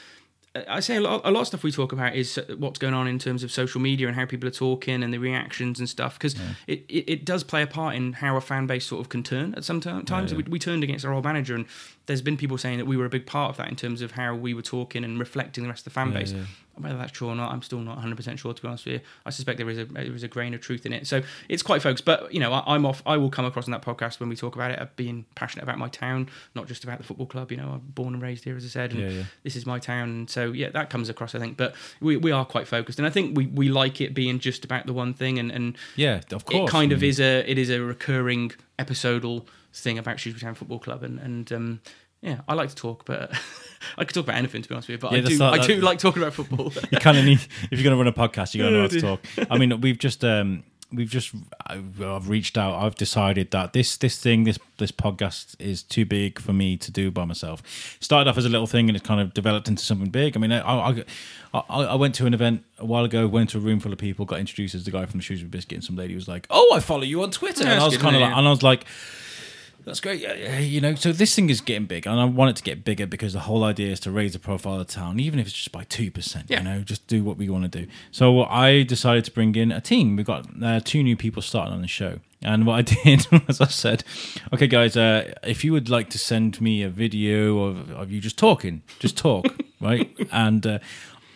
I 0.68 0.80
say 0.80 0.96
a 0.96 1.00
lot, 1.00 1.22
a 1.24 1.30
lot 1.30 1.40
of 1.40 1.46
stuff 1.46 1.62
we 1.62 1.72
talk 1.72 1.92
about 1.92 2.14
is 2.14 2.36
uh, 2.36 2.44
what's 2.58 2.78
going 2.78 2.92
on 2.92 3.06
in 3.08 3.18
terms 3.18 3.42
of 3.42 3.50
social 3.50 3.80
media 3.80 4.06
and 4.06 4.14
how 4.14 4.26
people 4.26 4.46
are 4.48 4.52
talking 4.52 5.02
and 5.02 5.12
the 5.12 5.16
reactions 5.18 5.78
and 5.78 5.88
stuff 5.88 6.18
because 6.18 6.34
it, 6.66 6.84
it, 6.90 7.10
it 7.10 7.24
does 7.24 7.42
play 7.42 7.62
a 7.62 7.66
part 7.66 7.94
in 7.94 8.12
how 8.12 8.36
a 8.36 8.40
fan 8.40 8.66
base 8.66 8.84
sort 8.84 9.00
of 9.00 9.08
can 9.08 9.22
turn 9.22 9.54
at 9.54 9.64
some 9.64 9.80
t- 9.80 10.02
times. 10.02 10.30
yeah. 10.32 10.36
We, 10.38 10.44
we 10.44 10.58
turned 10.58 10.84
against 10.84 11.06
our 11.06 11.12
old 11.14 11.24
manager 11.24 11.54
and 11.54 11.64
there's 12.06 12.20
been 12.20 12.36
people 12.36 12.58
saying 12.58 12.78
that 12.78 12.84
we 12.84 12.96
were 12.98 13.06
a 13.06 13.08
big 13.10 13.24
part 13.26 13.50
of 13.50 13.56
that 13.56 13.68
in 13.68 13.76
terms 13.76 14.02
of 14.02 14.10
how 14.10 14.34
we 14.34 14.52
were 14.52 14.60
talking 14.62 15.04
and 15.04 15.18
reflecting 15.18 15.62
the 15.64 15.70
rest 15.70 15.86
of 15.86 15.92
the 15.92 15.98
fan 15.98 16.12
Yeah, 16.12 16.18
base. 16.18 16.32
yeah. 16.32 16.44
Whether 16.74 16.96
that's 16.96 17.12
true 17.12 17.28
or 17.28 17.34
not, 17.36 17.52
I'm 17.52 17.60
still 17.60 17.80
not 17.80 17.96
100 17.96 18.16
percent 18.16 18.38
sure. 18.38 18.54
To 18.54 18.62
be 18.62 18.66
honest 18.66 18.86
with 18.86 18.94
you, 18.94 19.00
I 19.26 19.30
suspect 19.30 19.58
there 19.58 19.68
is 19.68 19.76
a 19.78 19.84
there 19.84 20.04
is 20.14 20.22
a 20.22 20.28
grain 20.28 20.54
of 20.54 20.62
truth 20.62 20.86
in 20.86 20.94
it. 20.94 21.06
So 21.06 21.20
it's 21.50 21.62
quite 21.62 21.82
focused. 21.82 22.06
But 22.06 22.32
you 22.32 22.40
know, 22.40 22.50
I, 22.50 22.62
I'm 22.74 22.86
off. 22.86 23.02
I 23.04 23.18
will 23.18 23.28
come 23.28 23.44
across 23.44 23.66
in 23.66 23.72
that 23.72 23.82
podcast 23.82 24.20
when 24.20 24.30
we 24.30 24.36
talk 24.36 24.54
about 24.54 24.70
it 24.70 24.78
of 24.78 24.96
being 24.96 25.26
passionate 25.34 25.64
about 25.64 25.76
my 25.78 25.88
town, 25.88 26.30
not 26.54 26.68
just 26.68 26.82
about 26.82 26.96
the 26.96 27.04
football 27.04 27.26
club. 27.26 27.50
You 27.50 27.58
know, 27.58 27.72
I'm 27.74 27.80
born 27.80 28.14
and 28.14 28.22
raised 28.22 28.44
here, 28.44 28.56
as 28.56 28.64
I 28.64 28.68
said, 28.68 28.92
and 28.92 29.00
Yeah, 29.02 29.08
yeah. 29.10 29.22
this 29.44 29.54
is 29.54 29.66
my 29.66 29.78
town. 29.78 30.08
And 30.08 30.30
so 30.30 30.41
yeah, 30.50 30.70
that 30.70 30.90
comes 30.90 31.08
across, 31.08 31.34
I 31.34 31.38
think. 31.38 31.56
But 31.56 31.74
we, 32.00 32.16
we 32.16 32.32
are 32.32 32.44
quite 32.44 32.66
focused, 32.66 32.98
and 32.98 33.06
I 33.06 33.10
think 33.10 33.36
we, 33.36 33.46
we 33.46 33.68
like 33.68 34.00
it 34.00 34.14
being 34.14 34.38
just 34.40 34.64
about 34.64 34.86
the 34.86 34.92
one 34.92 35.14
thing, 35.14 35.38
and 35.38 35.50
and 35.52 35.76
Yeah, 35.96 36.20
of 36.32 36.44
course. 36.44 36.68
it 36.68 36.72
kind 36.72 36.92
I 36.92 36.96
of 36.96 37.02
is 37.02 37.20
a 37.20 37.48
it 37.50 37.58
is 37.58 37.70
a 37.70 37.80
recurring 37.80 38.52
episodal 38.78 39.46
thing 39.74 39.98
about 39.98 40.18
Shrewsbury 40.20 40.40
Town 40.40 40.54
Football 40.54 40.78
Club, 40.80 41.02
and 41.02 41.18
and 41.20 41.52
um, 41.52 41.80
yeah, 42.20 42.40
I 42.48 42.54
like 42.54 42.68
to 42.70 42.74
talk, 42.74 43.04
but 43.04 43.30
I 43.98 44.04
could 44.04 44.14
talk 44.14 44.24
about 44.24 44.36
anything 44.36 44.62
to 44.62 44.68
be 44.68 44.74
honest 44.74 44.88
with 44.88 44.94
you. 44.94 44.98
But 44.98 45.12
Yeah, 45.12 45.18
I 45.18 45.22
do 45.22 45.38
not- 45.38 45.60
I 45.60 45.66
do 45.66 45.80
like 45.80 45.98
talking 45.98 46.22
about 46.22 46.34
football. 46.34 46.72
you 46.90 46.98
kind 46.98 47.18
of 47.18 47.24
need 47.24 47.40
if 47.70 47.72
you're 47.72 47.82
going 47.82 47.96
to 47.96 47.96
run 47.96 48.06
a 48.06 48.12
podcast, 48.12 48.54
you're 48.54 48.68
going 48.70 48.88
to 48.90 48.96
know 48.96 49.02
how 49.02 49.16
to 49.18 49.20
talk. 49.36 49.48
I 49.50 49.58
mean, 49.58 49.80
we've 49.80 49.98
just 49.98 50.24
um, 50.24 50.62
we've 50.92 51.08
just 51.10 51.34
I've, 51.66 52.00
I've 52.02 52.28
reached 52.28 52.58
out. 52.58 52.74
I've 52.74 52.94
decided 52.94 53.50
that 53.50 53.72
this 53.72 53.96
this 53.96 54.18
thing 54.18 54.44
this 54.44 54.58
this 54.78 54.92
podcast 54.92 55.56
is 55.58 55.82
too 55.82 56.04
big 56.04 56.38
for 56.38 56.52
me 56.52 56.76
to 56.76 56.90
do 56.90 57.10
by 57.10 57.24
myself. 57.24 57.62
Started 58.00 58.28
off 58.28 58.38
as 58.38 58.44
a 58.44 58.48
little 58.48 58.66
thing 58.66 58.88
and 58.88 58.96
it's 58.96 59.06
kind 59.06 59.20
of 59.20 59.34
developed 59.34 59.68
into 59.68 59.82
something 59.82 60.10
big. 60.10 60.36
I 60.36 60.40
mean, 60.40 60.52
I 60.52 60.60
I, 60.60 61.04
I, 61.54 61.60
I 61.68 61.94
went 61.94 62.14
to 62.16 62.26
an 62.26 62.34
event 62.34 62.64
a 62.78 62.86
while 62.86 63.04
ago. 63.04 63.26
Went 63.26 63.50
to 63.50 63.58
a 63.58 63.60
room 63.60 63.80
full 63.80 63.92
of 63.92 63.98
people. 63.98 64.24
Got 64.24 64.40
introduced 64.40 64.74
as 64.74 64.84
the 64.84 64.90
guy 64.90 65.06
from 65.06 65.18
the 65.20 65.24
Shrewsbury 65.24 65.50
Biscuit, 65.50 65.76
and 65.76 65.84
some 65.84 65.96
lady 65.96 66.14
was 66.14 66.28
like, 66.28 66.46
"Oh, 66.50 66.72
I 66.74 66.80
follow 66.80 67.02
you 67.02 67.22
on 67.22 67.30
Twitter," 67.30 67.64
Yeah, 67.64 67.72
and 67.72 67.80
I 67.82 67.86
was 67.86 67.96
kind 67.96 68.16
of 68.16 68.22
like, 68.22 68.36
and 68.36 68.46
I 68.46 68.50
was 68.50 68.62
like. 68.62 68.84
That's 69.84 70.00
great. 70.00 70.20
You 70.60 70.80
know, 70.80 70.94
so 70.94 71.12
this 71.12 71.34
thing 71.34 71.50
is 71.50 71.60
getting 71.60 71.86
big, 71.86 72.06
and 72.06 72.18
I 72.18 72.24
want 72.24 72.50
it 72.50 72.56
to 72.56 72.62
get 72.62 72.84
bigger 72.84 73.06
because 73.06 73.32
the 73.32 73.40
whole 73.40 73.64
idea 73.64 73.90
is 73.90 74.00
to 74.00 74.10
raise 74.10 74.32
the 74.32 74.38
profile 74.38 74.80
of 74.80 74.86
the 74.86 74.92
town, 74.92 75.18
even 75.18 75.40
if 75.40 75.46
it's 75.46 75.56
just 75.56 75.72
by 75.72 75.84
two 75.84 76.10
percent. 76.10 76.46
Yeah. 76.48 76.58
You 76.58 76.64
know, 76.64 76.80
just 76.80 77.06
do 77.08 77.24
what 77.24 77.36
we 77.36 77.48
want 77.48 77.70
to 77.70 77.80
do. 77.80 77.90
So 78.10 78.44
I 78.44 78.84
decided 78.84 79.24
to 79.24 79.32
bring 79.32 79.54
in 79.56 79.72
a 79.72 79.80
team. 79.80 80.16
We've 80.16 80.26
got 80.26 80.46
uh, 80.62 80.80
two 80.84 81.02
new 81.02 81.16
people 81.16 81.42
starting 81.42 81.74
on 81.74 81.82
the 81.82 81.88
show, 81.88 82.20
and 82.42 82.66
what 82.66 82.74
I 82.74 82.82
did 83.04 83.26
was 83.46 83.60
I 83.60 83.66
said, 83.66 84.04
"Okay, 84.52 84.66
guys, 84.66 84.96
uh, 84.96 85.34
if 85.42 85.64
you 85.64 85.72
would 85.72 85.88
like 85.88 86.10
to 86.10 86.18
send 86.18 86.60
me 86.60 86.82
a 86.82 86.88
video 86.88 87.64
of, 87.64 87.90
of 87.90 88.12
you 88.12 88.20
just 88.20 88.38
talking, 88.38 88.82
just 89.00 89.16
talk, 89.16 89.46
right?" 89.80 90.10
And 90.30 90.64
uh, 90.66 90.78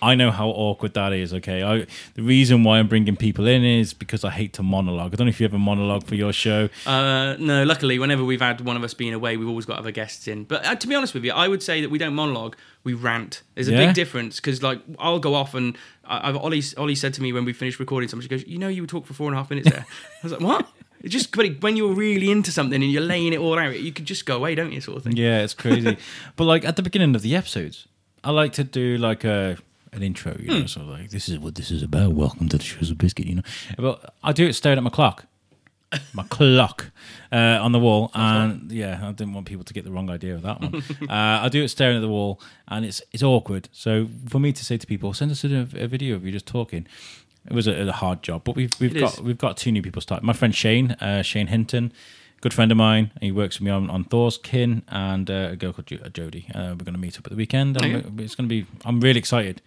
I 0.02 0.14
know 0.14 0.30
how 0.30 0.48
awkward 0.48 0.94
that 0.94 1.12
is. 1.12 1.32
Okay, 1.34 1.62
I, 1.62 1.86
the 2.14 2.22
reason 2.22 2.64
why 2.64 2.78
I'm 2.78 2.88
bringing 2.88 3.16
people 3.16 3.46
in 3.46 3.64
is 3.64 3.94
because 3.94 4.24
I 4.24 4.30
hate 4.30 4.52
to 4.54 4.62
monologue. 4.62 5.12
I 5.12 5.16
don't 5.16 5.26
know 5.26 5.30
if 5.30 5.40
you 5.40 5.44
have 5.44 5.54
a 5.54 5.58
monologue 5.58 6.04
for 6.06 6.14
your 6.14 6.32
show. 6.32 6.68
Uh, 6.86 7.36
no, 7.38 7.64
luckily, 7.64 7.98
whenever 7.98 8.24
we've 8.24 8.40
had 8.40 8.60
one 8.60 8.76
of 8.76 8.84
us 8.84 8.94
being 8.94 9.14
away, 9.14 9.36
we've 9.36 9.48
always 9.48 9.66
got 9.66 9.78
other 9.78 9.90
guests 9.90 10.28
in. 10.28 10.44
But 10.44 10.64
uh, 10.66 10.74
to 10.74 10.86
be 10.86 10.94
honest 10.94 11.14
with 11.14 11.24
you, 11.24 11.32
I 11.32 11.48
would 11.48 11.62
say 11.62 11.80
that 11.80 11.90
we 11.90 11.98
don't 11.98 12.14
monologue, 12.14 12.56
we 12.84 12.94
rant. 12.94 13.42
There's 13.54 13.68
a 13.68 13.72
Yeah? 13.72 13.86
big 13.86 13.94
difference 13.94 14.36
because, 14.36 14.62
like, 14.62 14.80
I'll 14.98 15.18
go 15.18 15.34
off 15.34 15.54
and 15.54 15.76
I, 16.04 16.28
I've 16.28 16.36
Ollie, 16.36 16.62
Ollie 16.76 16.94
said 16.94 17.14
to 17.14 17.22
me 17.22 17.32
when 17.32 17.44
we 17.44 17.52
finished 17.52 17.78
recording 17.80 18.08
something, 18.08 18.22
she 18.22 18.28
goes, 18.28 18.46
"You 18.46 18.58
know, 18.58 18.68
you 18.68 18.82
would 18.82 18.90
talk 18.90 19.06
for 19.06 19.14
four 19.14 19.26
and 19.28 19.34
a 19.34 19.38
half 19.38 19.50
minutes 19.50 19.70
there." 19.70 19.86
I 19.88 20.18
was 20.22 20.32
like, 20.32 20.40
"What?" 20.40 20.68
It 21.02 21.10
just 21.10 21.30
but 21.36 21.60
when 21.60 21.76
you're 21.76 21.92
really 21.92 22.30
into 22.30 22.50
something 22.50 22.82
and 22.82 22.90
you're 22.90 23.02
laying 23.02 23.32
it 23.32 23.38
all 23.38 23.58
out, 23.58 23.78
you 23.78 23.92
could 23.92 24.06
just 24.06 24.26
go 24.26 24.36
away, 24.36 24.54
don't 24.54 24.72
you, 24.72 24.80
sort 24.80 24.96
of 24.96 25.04
thing. 25.04 25.16
Yeah, 25.16 25.42
it's 25.42 25.54
crazy. 25.54 25.96
but 26.36 26.44
like 26.44 26.64
at 26.64 26.76
the 26.76 26.82
beginning 26.82 27.14
of 27.14 27.22
the 27.22 27.36
episodes, 27.36 27.86
I 28.24 28.30
like 28.30 28.52
to 28.54 28.64
do 28.64 28.96
like 28.98 29.22
a 29.22 29.56
an 29.96 30.02
intro, 30.02 30.36
you 30.38 30.48
know, 30.48 30.60
Hmm. 30.60 30.66
sort 30.66 30.86
of 30.86 30.92
like 30.92 31.10
this 31.10 31.28
is 31.28 31.38
what 31.38 31.54
this 31.54 31.70
is 31.70 31.82
about. 31.82 32.12
Welcome 32.12 32.48
to 32.50 32.58
the 32.58 32.62
Shrewsbury 32.64 32.96
Biscuit, 32.96 33.26
you 33.26 33.34
know. 33.36 33.42
But 33.78 34.14
I 34.22 34.32
do 34.32 34.46
it 34.46 34.52
staring 34.54 34.78
at 34.78 34.84
my 34.84 34.90
clock. 34.90 35.26
My 36.12 36.24
clock 36.28 36.90
uh, 37.32 37.36
on 37.62 37.70
the 37.72 37.78
wall, 37.78 38.10
and 38.12 38.70
yeah, 38.72 38.98
I 39.02 39.12
didn't 39.12 39.34
want 39.34 39.46
people 39.46 39.64
to 39.64 39.72
get 39.72 39.84
the 39.84 39.92
wrong 39.92 40.10
idea 40.10 40.34
of 40.34 40.42
that 40.42 40.60
one. 40.60 40.74
uh, 41.08 41.44
I 41.44 41.48
do 41.48 41.62
it 41.62 41.68
staring 41.68 41.96
at 41.96 42.00
the 42.00 42.08
wall, 42.08 42.40
and 42.68 42.84
it's 42.84 43.00
it's 43.12 43.22
awkward. 43.22 43.68
So 43.72 44.08
for 44.28 44.40
me 44.40 44.52
to 44.52 44.64
say 44.64 44.76
to 44.78 44.86
people, 44.86 45.14
send 45.14 45.30
us 45.30 45.44
a, 45.44 45.68
a 45.76 45.86
video 45.86 46.16
of 46.16 46.24
you 46.26 46.32
just 46.32 46.46
talking, 46.46 46.86
it 47.46 47.52
was 47.52 47.66
a, 47.68 47.72
a 47.88 47.92
hard 47.92 48.22
job. 48.22 48.42
But 48.44 48.56
we've 48.56 48.74
we've 48.80 48.96
It 48.96 49.00
got 49.00 49.14
is. 49.14 49.20
we've 49.20 49.38
got 49.38 49.56
two 49.56 49.70
new 49.70 49.80
people 49.80 50.02
starting. 50.02 50.26
My 50.26 50.32
friend 50.32 50.54
Shane, 50.54 50.90
uh, 51.00 51.22
Shane 51.22 51.46
Hinton, 51.46 51.92
good 52.40 52.52
friend 52.52 52.72
of 52.72 52.76
mine. 52.76 53.12
He 53.20 53.30
works 53.30 53.60
with 53.60 53.66
me 53.66 53.70
on, 53.70 53.88
on 53.88 54.02
Thor's 54.04 54.38
Kin 54.38 54.82
and 54.88 55.30
uh, 55.30 55.50
a 55.52 55.56
girl 55.56 55.72
called 55.72 55.86
Jodie. 55.86 56.50
Uh, 56.50 56.74
we're 56.76 56.84
going 56.84 56.94
to 56.94 56.98
meet 56.98 57.16
up 57.16 57.26
at 57.26 57.30
the 57.30 57.36
weekend. 57.36 57.80
And 57.80 57.94
Okay. 58.04 58.24
it's 58.24 58.34
going 58.34 58.48
to 58.48 58.52
be. 58.52 58.66
I'm 58.84 59.00
really 59.00 59.20
excited. 59.20 59.62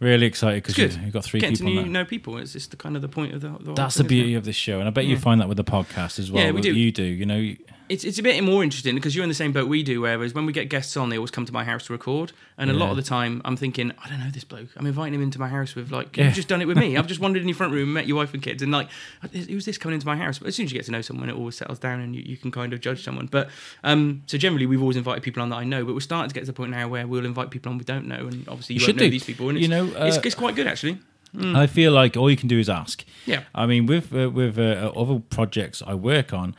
Really 0.00 0.26
excited 0.26 0.62
because 0.62 0.78
It's 0.78 0.96
we've, 0.96 1.04
we've 1.04 1.12
got 1.12 1.24
three 1.24 1.40
Getting 1.40 1.56
to 1.56 1.64
people. 1.64 1.74
know, 1.76 1.82
now. 1.82 2.00
know 2.00 2.04
people 2.04 2.36
is 2.38 2.52
just 2.52 2.70
the 2.72 2.76
kind 2.76 2.96
of 2.96 3.02
the 3.02 3.08
point 3.08 3.32
of 3.34 3.40
the. 3.40 3.48
the 3.60 3.74
That's 3.74 3.94
the 3.94 4.02
thing, 4.02 4.06
isn't 4.06 4.08
beauty 4.08 4.34
of 4.34 4.44
this 4.44 4.56
show, 4.56 4.78
and 4.80 4.88
I 4.88 4.90
bet 4.90 5.04
you 5.06 5.16
find 5.16 5.40
that 5.40 5.48
with 5.48 5.56
the 5.56 5.64
podcast 5.64 6.18
as 6.18 6.30
well. 6.32 6.44
Yeah, 6.44 6.50
we 6.50 6.60
do. 6.60 6.74
You 6.74 6.90
do. 6.92 7.04
You 7.04 7.26
know. 7.26 7.36
you- 7.36 7.56
It's, 7.86 8.02
it's 8.02 8.18
a 8.18 8.22
bit 8.22 8.42
more 8.42 8.64
interesting 8.64 8.94
because 8.94 9.14
you're 9.14 9.24
in 9.24 9.28
the 9.28 9.34
same 9.34 9.52
boat 9.52 9.68
we 9.68 9.82
do. 9.82 10.00
Whereas 10.00 10.32
when 10.32 10.46
we 10.46 10.54
get 10.54 10.70
guests 10.70 10.96
on, 10.96 11.10
they 11.10 11.16
always 11.18 11.30
come 11.30 11.44
to 11.44 11.52
my 11.52 11.64
house 11.64 11.84
to 11.86 11.92
record, 11.92 12.32
and 12.56 12.70
a 12.70 12.72
lot 12.72 12.88
of 12.90 12.96
the 12.96 13.02
time 13.02 13.42
I'm 13.44 13.56
thinking, 13.58 13.92
I 14.02 14.08
don't 14.08 14.20
know 14.20 14.30
this 14.30 14.42
bloke. 14.44 14.68
I'm 14.76 14.86
inviting 14.86 15.12
him 15.12 15.22
into 15.22 15.38
my 15.38 15.48
house 15.48 15.74
with 15.74 15.90
like, 15.90 16.16
Yeah. 16.16 16.24
you've 16.24 16.34
just 16.34 16.48
done 16.48 16.62
it 16.62 16.64
with 16.66 16.78
me. 16.78 16.96
I've 16.96 17.06
just 17.06 17.20
wandered 17.24 17.42
in 17.42 17.48
your 17.48 17.56
front 17.56 17.74
room, 17.74 17.92
met 17.92 18.06
your 18.06 18.16
wife 18.16 18.32
and 18.32 18.42
kids, 18.42 18.62
and 18.62 18.72
like, 18.72 18.88
who's 19.32 19.66
this 19.66 19.76
coming 19.76 19.94
into 19.96 20.06
my 20.06 20.16
house? 20.16 20.38
But 20.38 20.48
as 20.48 20.56
soon 20.56 20.64
as 20.64 20.72
you 20.72 20.78
get 20.78 20.86
to 20.86 20.92
know 20.92 21.02
someone, 21.02 21.28
it 21.28 21.36
always 21.36 21.56
settles 21.56 21.78
down, 21.78 22.00
and 22.00 22.16
you, 22.16 22.22
you 22.24 22.38
can 22.38 22.50
kind 22.50 22.72
of 22.72 22.80
judge 22.80 23.04
someone. 23.04 23.26
But 23.26 23.50
um, 23.82 24.22
so 24.26 24.38
generally, 24.38 24.64
we've 24.64 24.80
always 24.80 24.96
invited 24.96 25.22
people 25.22 25.42
on 25.42 25.50
that 25.50 25.56
I 25.56 25.64
know, 25.64 25.84
but 25.84 25.92
we're 25.92 26.00
starting 26.00 26.30
to 26.30 26.34
get 26.34 26.40
to 26.40 26.46
the 26.46 26.52
point 26.54 26.70
now 26.70 26.88
where 26.88 27.06
we'll 27.06 27.26
invite 27.26 27.50
people 27.50 27.70
on 27.70 27.76
we 27.76 27.84
don't 27.84 28.06
know, 28.08 28.26
and 28.26 28.48
obviously 28.48 28.76
you, 28.76 28.80
You 28.80 28.86
should 28.86 28.96
know 28.96 29.04
do. 29.04 29.10
these 29.10 29.24
people, 29.24 29.50
and 29.50 29.60
You 29.60 29.68
know, 29.68 29.84
it's, 29.84 30.16
uh, 30.16 30.20
it's 30.24 30.34
quite 30.34 30.54
good 30.56 30.66
actually. 30.66 30.98
I 31.36 31.66
feel 31.66 31.90
like 31.92 32.16
all 32.16 32.30
you 32.30 32.36
can 32.36 32.46
do 32.48 32.60
is 32.60 32.68
ask. 32.70 33.04
Yeah. 33.26 33.42
I 33.54 33.66
mean, 33.66 33.86
with 33.86 34.14
uh, 34.14 34.30
with 34.30 34.56
uh, 34.56 34.92
other 34.94 35.18
projects 35.18 35.82
I 35.84 35.94
work 35.94 36.32
on, 36.32 36.54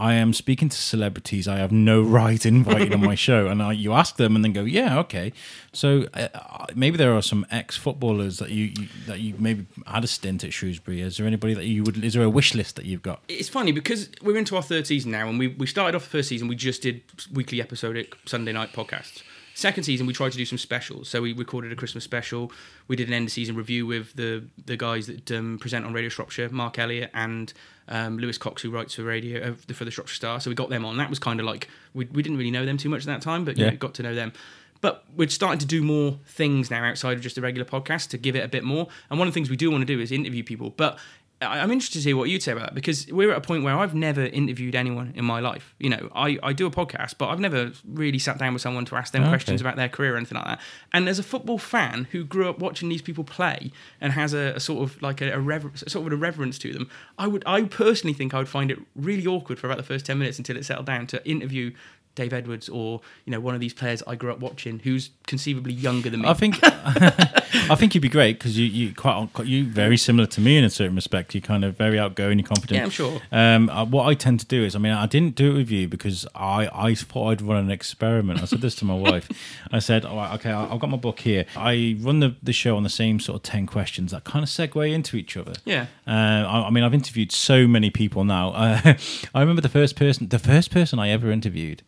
I 0.00 0.14
am 0.14 0.32
speaking 0.32 0.70
to 0.70 0.76
celebrities 0.76 1.46
I 1.46 1.58
have 1.58 1.72
no 1.72 2.00
right 2.00 2.44
inviting 2.46 2.94
on 2.94 3.04
my 3.04 3.14
show, 3.28 3.48
and 3.48 3.62
I, 3.62 3.72
you 3.72 3.92
ask 3.92 4.16
them, 4.16 4.34
and 4.34 4.42
then 4.42 4.54
go, 4.54 4.62
"Yeah, 4.62 4.98
okay." 5.00 5.30
So 5.74 6.06
uh, 6.14 6.28
maybe 6.74 6.96
there 6.96 7.14
are 7.14 7.20
some 7.20 7.46
ex 7.50 7.76
footballers 7.76 8.38
that 8.38 8.48
you, 8.48 8.72
you 8.78 8.88
that 9.06 9.20
you 9.20 9.34
maybe 9.38 9.66
had 9.86 10.02
a 10.02 10.06
stint 10.06 10.42
at 10.42 10.54
Shrewsbury. 10.54 11.02
Is 11.02 11.18
there 11.18 11.26
anybody 11.26 11.52
that 11.52 11.66
you 11.66 11.82
would? 11.82 12.02
Is 12.02 12.14
there 12.14 12.22
a 12.22 12.30
wish 12.30 12.54
list 12.54 12.76
that 12.76 12.86
you've 12.86 13.02
got? 13.02 13.20
it's 13.28 13.50
funny 13.50 13.72
because 13.72 14.08
we're 14.22 14.38
into 14.38 14.56
our 14.56 14.62
third 14.62 14.86
season 14.86 15.10
now, 15.10 15.28
and 15.28 15.38
we, 15.38 15.48
we 15.48 15.66
started 15.66 15.94
off 15.94 16.04
the 16.04 16.10
first 16.10 16.30
season. 16.30 16.48
We 16.48 16.56
just 16.56 16.80
did 16.80 17.02
weekly 17.30 17.60
episodic 17.60 18.16
Sunday 18.24 18.52
night 18.52 18.72
podcasts. 18.72 19.22
Second 19.60 19.84
season, 19.84 20.06
we 20.06 20.14
tried 20.14 20.32
to 20.32 20.38
do 20.38 20.46
some 20.46 20.56
specials. 20.56 21.06
So 21.10 21.20
we 21.20 21.34
recorded 21.34 21.70
a 21.70 21.76
Christmas 21.76 22.02
special. 22.02 22.50
We 22.88 22.96
did 22.96 23.08
an 23.08 23.12
end 23.14 23.26
of 23.28 23.32
season 23.32 23.56
review 23.56 23.84
with 23.84 24.14
the 24.14 24.44
the 24.64 24.74
guys 24.78 25.06
that 25.06 25.30
um, 25.32 25.58
present 25.58 25.84
on 25.84 25.92
Radio 25.92 26.08
Shropshire, 26.08 26.48
Mark 26.48 26.78
Elliott 26.78 27.10
and 27.12 27.52
um, 27.86 28.16
Lewis 28.16 28.38
Cox, 28.38 28.62
who 28.62 28.70
writes 28.70 28.94
for 28.94 29.02
radio 29.02 29.50
uh, 29.50 29.74
for 29.74 29.84
the 29.84 29.90
Shropshire 29.90 30.14
Star. 30.14 30.40
So 30.40 30.48
we 30.50 30.54
got 30.54 30.70
them 30.70 30.86
on. 30.86 30.96
That 30.96 31.10
was 31.10 31.18
kind 31.18 31.40
of 31.40 31.44
like 31.44 31.68
we, 31.92 32.06
we 32.06 32.22
didn't 32.22 32.38
really 32.38 32.50
know 32.50 32.64
them 32.64 32.78
too 32.78 32.88
much 32.88 33.02
at 33.02 33.06
that 33.08 33.20
time, 33.20 33.44
but 33.44 33.58
Yeah. 33.58 33.74
got 33.74 33.92
to 33.94 34.02
know 34.02 34.14
them. 34.14 34.32
But 34.80 35.04
we're 35.14 35.28
starting 35.28 35.58
to 35.58 35.66
do 35.66 35.82
more 35.82 36.18
things 36.24 36.70
now 36.70 36.82
outside 36.82 37.12
of 37.18 37.20
just 37.22 37.36
a 37.36 37.42
regular 37.42 37.66
podcast 37.66 38.08
to 38.10 38.16
give 38.16 38.34
it 38.34 38.42
a 38.42 38.48
bit 38.48 38.64
more. 38.64 38.88
And 39.10 39.18
one 39.18 39.28
of 39.28 39.34
the 39.34 39.36
things 39.38 39.50
we 39.50 39.56
do 39.56 39.70
want 39.70 39.82
to 39.82 39.84
do 39.94 40.00
is 40.00 40.10
interview 40.10 40.42
people. 40.42 40.70
But 40.70 40.98
I'm 41.42 41.70
interested 41.70 42.00
to 42.02 42.08
hear 42.08 42.16
what 42.16 42.28
you'd 42.28 42.42
say 42.42 42.52
about 42.52 42.64
that 42.64 42.74
because 42.74 43.06
we're 43.10 43.30
at 43.32 43.38
a 43.38 43.40
point 43.40 43.64
where 43.64 43.74
I've 43.76 43.94
never 43.94 44.24
interviewed 44.26 44.74
anyone 44.74 45.12
in 45.16 45.24
my 45.24 45.40
life. 45.40 45.74
You 45.78 45.88
know, 45.90 46.10
I, 46.14 46.38
I 46.42 46.52
do 46.52 46.66
a 46.66 46.70
podcast, 46.70 47.14
but 47.16 47.28
I've 47.28 47.40
never 47.40 47.72
really 47.88 48.18
sat 48.18 48.38
down 48.38 48.52
with 48.52 48.60
someone 48.60 48.84
to 48.86 48.96
ask 48.96 49.12
them 49.12 49.22
Okay. 49.22 49.30
questions 49.30 49.60
about 49.62 49.76
their 49.76 49.88
career 49.88 50.14
or 50.14 50.16
anything 50.18 50.36
like 50.36 50.44
that. 50.46 50.60
And 50.92 51.08
as 51.08 51.18
a 51.18 51.22
football 51.22 51.56
fan 51.58 52.08
who 52.12 52.24
grew 52.24 52.48
up 52.50 52.58
watching 52.58 52.88
these 52.90 53.00
people 53.02 53.24
play 53.24 53.72
and 54.00 54.12
has 54.12 54.34
a, 54.34 54.52
a 54.56 54.60
sort 54.60 54.82
of 54.82 55.00
like 55.00 55.20
a, 55.22 55.32
a 55.32 55.40
rever- 55.40 55.72
sort 55.74 56.06
of 56.06 56.12
a 56.12 56.16
reverence 56.16 56.58
to 56.58 56.72
them, 56.74 56.90
I 57.18 57.26
would 57.26 57.42
I 57.46 57.62
personally 57.62 58.12
think 58.14 58.34
I 58.34 58.38
would 58.38 58.48
find 58.48 58.70
it 58.70 58.78
really 58.94 59.26
awkward 59.26 59.58
for 59.58 59.66
about 59.66 59.78
the 59.78 59.82
first 59.82 60.04
ten 60.06 60.18
minutes 60.18 60.36
until 60.38 60.56
it 60.56 60.64
settled 60.66 60.86
down 60.86 61.06
to 61.08 61.26
interview. 61.28 61.72
Dave 62.20 62.34
Edwards, 62.34 62.68
or 62.68 63.00
you 63.24 63.30
know, 63.30 63.40
one 63.40 63.54
of 63.54 63.60
these 63.62 63.72
players 63.72 64.02
I 64.06 64.14
grew 64.14 64.30
up 64.30 64.40
watching, 64.40 64.80
who's 64.80 65.08
conceivably 65.26 65.72
younger 65.72 66.10
than 66.10 66.20
me. 66.20 66.28
I 66.28 66.34
think 66.34 66.58
I 66.62 67.74
think 67.76 67.94
you'd 67.94 68.02
be 68.02 68.10
great 68.10 68.38
because 68.38 68.58
you 68.58 68.66
you 68.66 68.94
quite 68.94 69.28
you 69.44 69.64
very 69.64 69.96
similar 69.96 70.26
to 70.26 70.40
me 70.40 70.58
in 70.58 70.64
a 70.64 70.70
certain 70.70 70.96
respect. 70.96 71.34
You're 71.34 71.40
kind 71.40 71.64
of 71.64 71.78
very 71.78 71.98
outgoing, 71.98 72.38
you're 72.38 72.46
confident. 72.46 72.76
Yeah, 72.76 72.84
I'm 72.84 72.90
sure. 72.90 73.20
Um, 73.32 73.70
uh, 73.70 73.86
what 73.86 74.06
I 74.06 74.12
tend 74.12 74.40
to 74.40 74.46
do 74.46 74.62
is, 74.62 74.76
I 74.76 74.78
mean, 74.78 74.92
I 74.92 75.06
didn't 75.06 75.34
do 75.34 75.52
it 75.52 75.54
with 75.54 75.70
you 75.70 75.88
because 75.88 76.26
I 76.34 76.68
I 76.72 76.94
thought 76.94 77.28
I'd 77.30 77.42
run 77.42 77.56
an 77.56 77.70
experiment. 77.70 78.42
I 78.42 78.44
said 78.44 78.60
this 78.60 78.74
to 78.76 78.84
my 78.84 78.94
wife. 79.08 79.26
I 79.72 79.78
said, 79.78 80.04
"All 80.04 80.16
right, 80.16 80.34
okay, 80.34 80.50
I've 80.50 80.80
got 80.80 80.90
my 80.90 80.98
book 80.98 81.20
here. 81.20 81.46
I 81.56 81.96
run 82.00 82.20
the 82.20 82.36
the 82.42 82.52
show 82.52 82.76
on 82.76 82.82
the 82.82 82.90
same 82.90 83.18
sort 83.18 83.36
of 83.36 83.42
ten 83.44 83.66
questions 83.66 84.10
that 84.10 84.24
kind 84.24 84.42
of 84.42 84.50
segue 84.50 84.92
into 84.92 85.16
each 85.16 85.38
other." 85.38 85.54
Yeah. 85.64 85.86
Uh, 86.06 86.10
I, 86.10 86.66
I 86.66 86.70
mean, 86.70 86.84
I've 86.84 86.94
interviewed 86.94 87.32
so 87.32 87.66
many 87.66 87.88
people 87.88 88.24
now. 88.24 88.50
Uh, 88.60 88.94
I 89.34 89.40
remember 89.40 89.62
the 89.62 89.70
first 89.70 89.96
person, 89.96 90.28
the 90.28 90.38
first 90.38 90.70
person 90.70 90.98
I 90.98 91.08
ever 91.08 91.30
interviewed, 91.30 91.82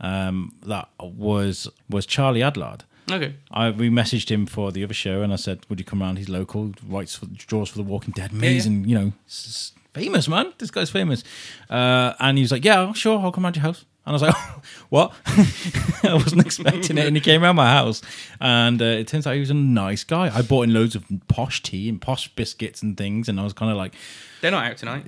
um, 0.00 0.54
that 0.66 0.88
was 1.00 1.68
was 1.88 2.06
Charlie 2.06 2.40
Adlard. 2.40 2.80
Okay. 3.10 3.34
I 3.50 3.70
we 3.70 3.88
messaged 3.88 4.30
him 4.30 4.46
for 4.46 4.72
the 4.72 4.82
other 4.84 4.94
show, 4.94 5.22
and 5.22 5.32
I 5.32 5.36
said, 5.36 5.60
"Would 5.68 5.78
you 5.78 5.84
come 5.84 6.02
around? 6.02 6.16
He's 6.18 6.28
local, 6.28 6.72
writes 6.86 7.14
for 7.14 7.26
draws 7.26 7.68
for 7.70 7.76
The 7.78 7.84
Walking 7.84 8.12
Dead, 8.16 8.32
amazing, 8.32 8.84
you 8.88 8.98
know, 8.98 9.12
s- 9.28 9.72
famous 9.94 10.26
man. 10.28 10.52
This 10.58 10.70
guy's 10.70 10.90
famous." 10.90 11.22
Uh, 11.70 12.14
and 12.18 12.36
he 12.38 12.42
was 12.42 12.50
like, 12.52 12.64
"Yeah, 12.64 12.92
sure, 12.94 13.18
I'll 13.20 13.30
come 13.32 13.44
around 13.44 13.56
your 13.56 13.62
house." 13.62 13.84
And 14.04 14.12
I 14.12 14.14
was 14.14 14.22
like, 14.22 14.34
what? 14.88 15.12
I 16.04 16.14
wasn't 16.14 16.46
expecting 16.46 16.96
it. 16.96 17.06
And 17.08 17.16
he 17.16 17.20
came 17.20 17.42
around 17.42 17.56
my 17.56 17.68
house. 17.68 18.02
And 18.40 18.80
uh, 18.80 18.84
it 18.84 19.08
turns 19.08 19.26
out 19.26 19.34
he 19.34 19.40
was 19.40 19.50
a 19.50 19.54
nice 19.54 20.04
guy. 20.04 20.30
I 20.32 20.42
bought 20.42 20.62
in 20.62 20.72
loads 20.72 20.94
of 20.94 21.04
posh 21.26 21.60
tea 21.60 21.88
and 21.88 22.00
posh 22.00 22.28
biscuits 22.28 22.84
and 22.84 22.96
things. 22.96 23.28
And 23.28 23.40
I 23.40 23.42
was 23.42 23.52
kind 23.52 23.68
of 23.68 23.76
like, 23.76 23.94
They're 24.46 24.60
not 24.60 24.70
out 24.70 24.76
tonight. 24.76 25.06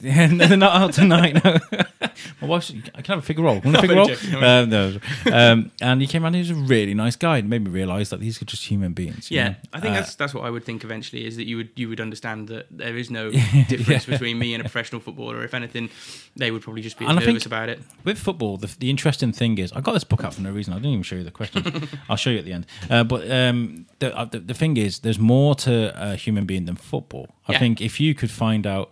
yeah, 0.00 0.26
no, 0.32 0.46
they're 0.46 0.56
not 0.56 0.76
out 0.80 0.92
tonight. 0.92 1.42
No. 1.44 1.58
My 2.40 2.46
wife's, 2.48 2.72
I 2.94 3.02
can 3.02 3.14
have 3.14 3.18
a 3.18 3.22
figure 3.26 3.42
roll. 3.44 3.60
Want 3.60 3.64
a 3.64 3.68
I'm 3.78 3.80
figure 3.82 3.96
roll? 3.96 4.06
joking, 4.08 4.34
Um, 4.42 4.68
no. 4.70 4.98
um, 5.32 5.70
and 5.80 6.00
he 6.00 6.06
came 6.06 6.22
around. 6.24 6.34
He 6.34 6.40
was 6.40 6.50
a 6.50 6.54
really 6.54 6.94
nice 6.94 7.16
guy. 7.16 7.38
It 7.38 7.44
made 7.44 7.62
me 7.64 7.70
realise 7.70 8.10
that 8.10 8.20
these 8.20 8.40
are 8.40 8.44
just 8.44 8.64
human 8.66 8.92
beings. 8.92 9.30
you 9.30 9.38
Yeah, 9.38 9.48
know? 9.48 9.54
I 9.72 9.80
think 9.80 9.92
Uh, 9.92 10.00
that's 10.00 10.14
that's 10.14 10.34
what 10.34 10.44
I 10.44 10.50
would 10.50 10.64
think 10.64 10.84
eventually 10.84 11.26
is 11.26 11.36
that 11.36 11.46
you 11.46 11.56
would 11.56 11.70
you 11.76 11.88
would 11.88 12.00
understand 12.00 12.48
that 12.48 12.66
there 12.70 12.96
is 12.96 13.10
no 13.10 13.30
difference 13.30 14.06
between 14.06 14.38
me 14.38 14.54
and 14.54 14.60
a 14.60 14.64
professional 14.64 15.00
footballer. 15.00 15.44
If 15.44 15.52
anything, 15.54 15.90
they 16.36 16.50
would 16.50 16.62
probably 16.62 16.82
just 16.82 16.98
be 16.98 17.04
And 17.04 17.18
I 17.18 17.20
nervous 17.20 17.42
think- 17.44 17.46
about 17.46 17.68
it. 17.68 17.80
with 18.04 18.18
football, 18.18 18.56
the, 18.56 18.74
the 18.78 18.88
interesting 18.90 19.32
thing 19.32 19.58
is, 19.58 19.72
I 19.72 19.80
got 19.80 19.92
this 19.92 20.04
book 20.04 20.24
out 20.24 20.34
for 20.34 20.42
no 20.42 20.52
reason. 20.52 20.72
I 20.72 20.76
didn't 20.76 20.92
even 20.92 21.02
show 21.02 21.16
you 21.16 21.24
the 21.24 21.30
question. 21.30 21.88
I'll 22.08 22.16
show 22.16 22.30
you 22.30 22.38
at 22.38 22.44
the 22.44 22.52
end. 22.52 22.66
Uh, 22.88 23.04
but 23.04 23.30
um, 23.30 23.86
the, 23.98 24.16
uh, 24.16 24.24
the 24.24 24.38
the 24.40 24.54
thing 24.54 24.76
is, 24.76 25.00
there's 25.00 25.18
more 25.18 25.54
to 25.56 25.92
a 25.96 26.16
human 26.16 26.46
being 26.46 26.64
than 26.66 26.76
football. 26.76 27.28
I 27.48 27.52
Yeah. 27.52 27.58
think 27.58 27.80
if 27.80 28.00
you 28.00 28.14
could 28.14 28.30
find 28.30 28.66
out 28.66 28.90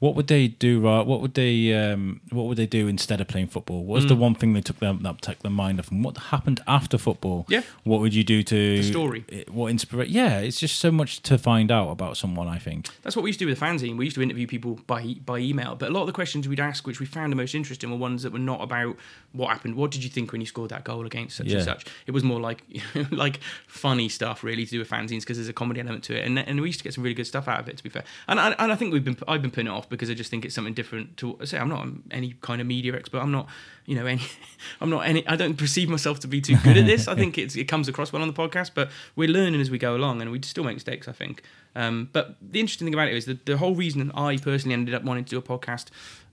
what 0.00 0.14
would 0.16 0.26
they 0.26 0.48
do, 0.48 0.80
right? 0.80 1.06
What 1.06 1.20
would 1.20 1.34
they 1.34 1.72
um, 1.74 2.20
what 2.30 2.44
would 2.46 2.56
they 2.58 2.66
do 2.66 2.88
instead 2.88 3.20
of 3.20 3.28
playing 3.28 3.46
football? 3.48 3.84
What's 3.84 4.06
Mm. 4.06 4.08
the 4.08 4.16
one 4.16 4.34
thing 4.34 4.52
they 4.54 4.60
took 4.60 4.78
them 4.80 5.00
that 5.02 5.22
took 5.22 5.38
their 5.40 5.50
mind 5.52 5.78
off? 5.78 5.90
And 5.92 6.02
what 6.04 6.16
happened 6.16 6.60
after 6.66 6.98
football? 6.98 7.46
Yeah. 7.48 7.62
What 7.84 8.00
would 8.00 8.14
you 8.14 8.24
do 8.24 8.42
to 8.42 8.76
The 8.78 8.82
story. 8.82 9.24
What 9.48 9.68
inspire? 9.68 10.02
Yeah, 10.04 10.38
it's 10.40 10.58
just 10.58 10.78
so 10.80 10.90
much 10.90 11.20
to 11.22 11.38
find 11.38 11.70
out 11.70 11.90
about 11.90 12.16
someone. 12.16 12.48
I 12.48 12.58
think. 12.58 12.88
That's 13.02 13.14
what 13.14 13.22
we 13.22 13.28
used 13.28 13.38
to 13.40 13.44
do 13.44 13.50
with 13.50 13.60
the 13.60 13.64
fanzine. 13.66 13.96
We 13.96 14.06
used 14.06 14.16
to 14.16 14.22
interview 14.22 14.46
people 14.46 14.80
by 14.86 15.14
by 15.24 15.38
email, 15.38 15.76
but 15.76 15.90
a 15.90 15.92
lot 15.92 16.00
of 16.00 16.06
the 16.08 16.12
questions 16.12 16.48
we'd 16.48 16.58
ask, 16.60 16.86
which 16.86 16.98
we 16.98 17.06
found 17.06 17.30
the 17.30 17.36
most 17.36 17.54
interesting, 17.54 17.90
were 17.90 17.96
ones 17.96 18.22
that 18.22 18.32
were 18.32 18.38
not 18.38 18.62
about 18.62 18.96
what 19.32 19.48
happened. 19.50 19.74
What 19.76 19.90
did 19.90 20.02
you 20.02 20.10
think 20.10 20.32
when 20.32 20.40
you 20.40 20.46
scored 20.46 20.70
that 20.70 20.84
goal 20.84 21.04
against 21.06 21.36
such 21.36 21.46
Yeah. 21.46 21.56
and 21.56 21.64
such? 21.64 21.84
It 22.06 22.12
was 22.12 22.24
more 22.24 22.40
like 22.40 22.62
like 23.10 23.40
funny 23.66 24.08
stuff, 24.08 24.42
really, 24.42 24.64
to 24.64 24.70
do 24.70 24.78
with 24.78 24.88
fanzines 24.88 25.20
because 25.20 25.36
there's 25.36 25.48
a 25.48 25.52
comedy 25.52 25.80
element 25.80 26.04
to 26.04 26.16
it, 26.18 26.24
and 26.26 26.38
and 26.38 26.60
we 26.62 26.68
used 26.68 26.78
to 26.80 26.84
get 26.84 26.94
some 26.94 27.04
really 27.04 27.14
good 27.14 27.26
stuff 27.26 27.46
out 27.48 27.60
of 27.60 27.68
it. 27.68 27.76
To 27.76 27.82
be 27.82 27.90
fair, 27.90 28.04
and 28.28 28.40
I, 28.40 28.52
and 28.58 28.72
I 28.72 28.76
think 28.76 28.94
we've 28.94 29.04
been 29.04 29.18
I've 29.28 29.42
been 29.42 29.50
putting 29.50 29.66
it 29.66 29.70
off 29.70 29.88
because 29.90 30.08
I 30.08 30.14
just 30.14 30.30
think 30.30 30.44
it's 30.44 30.54
something 30.54 30.72
different. 30.72 31.16
To 31.18 31.36
say, 31.44 31.58
I'm 31.58 31.68
not 31.68 31.86
any 32.10 32.34
kind 32.40 32.60
of 32.60 32.66
media 32.66 32.94
expert. 32.94 33.18
I'm 33.18 33.32
not 33.32 33.48
you 33.84 33.94
know 33.96 34.06
any 34.06 34.22
I'm 34.80 34.88
not 34.88 35.00
any. 35.00 35.26
I 35.26 35.36
don't 35.36 35.58
perceive 35.58 35.88
myself 35.88 36.20
to 36.20 36.28
be 36.28 36.40
too 36.40 36.56
good 36.64 36.78
at 36.78 36.86
this. 36.86 37.08
I 37.08 37.14
think 37.14 37.36
it's 37.36 37.56
it 37.56 37.64
comes 37.64 37.88
across 37.88 38.12
well 38.12 38.22
on 38.22 38.28
the 38.28 38.34
podcast, 38.34 38.70
but 38.74 38.90
we're 39.16 39.28
learning 39.28 39.60
as 39.60 39.70
we 39.70 39.78
go 39.78 39.94
along, 39.94 40.22
and 40.22 40.30
we 40.30 40.40
still 40.42 40.64
make 40.64 40.74
mistakes. 40.76 41.08
I 41.08 41.12
think. 41.12 41.42
Um, 41.74 42.08
but 42.12 42.36
the 42.40 42.60
interesting 42.60 42.86
thing 42.86 42.94
about 42.94 43.08
it 43.08 43.14
is 43.14 43.26
that 43.26 43.46
the 43.46 43.56
whole 43.58 43.74
reason 43.74 44.10
I 44.14 44.36
personally 44.38 44.74
ended 44.74 44.94
up 44.94 45.04
wanting 45.04 45.24
to 45.24 45.30
do 45.30 45.38
a 45.38 45.42
podcast, 45.42 45.86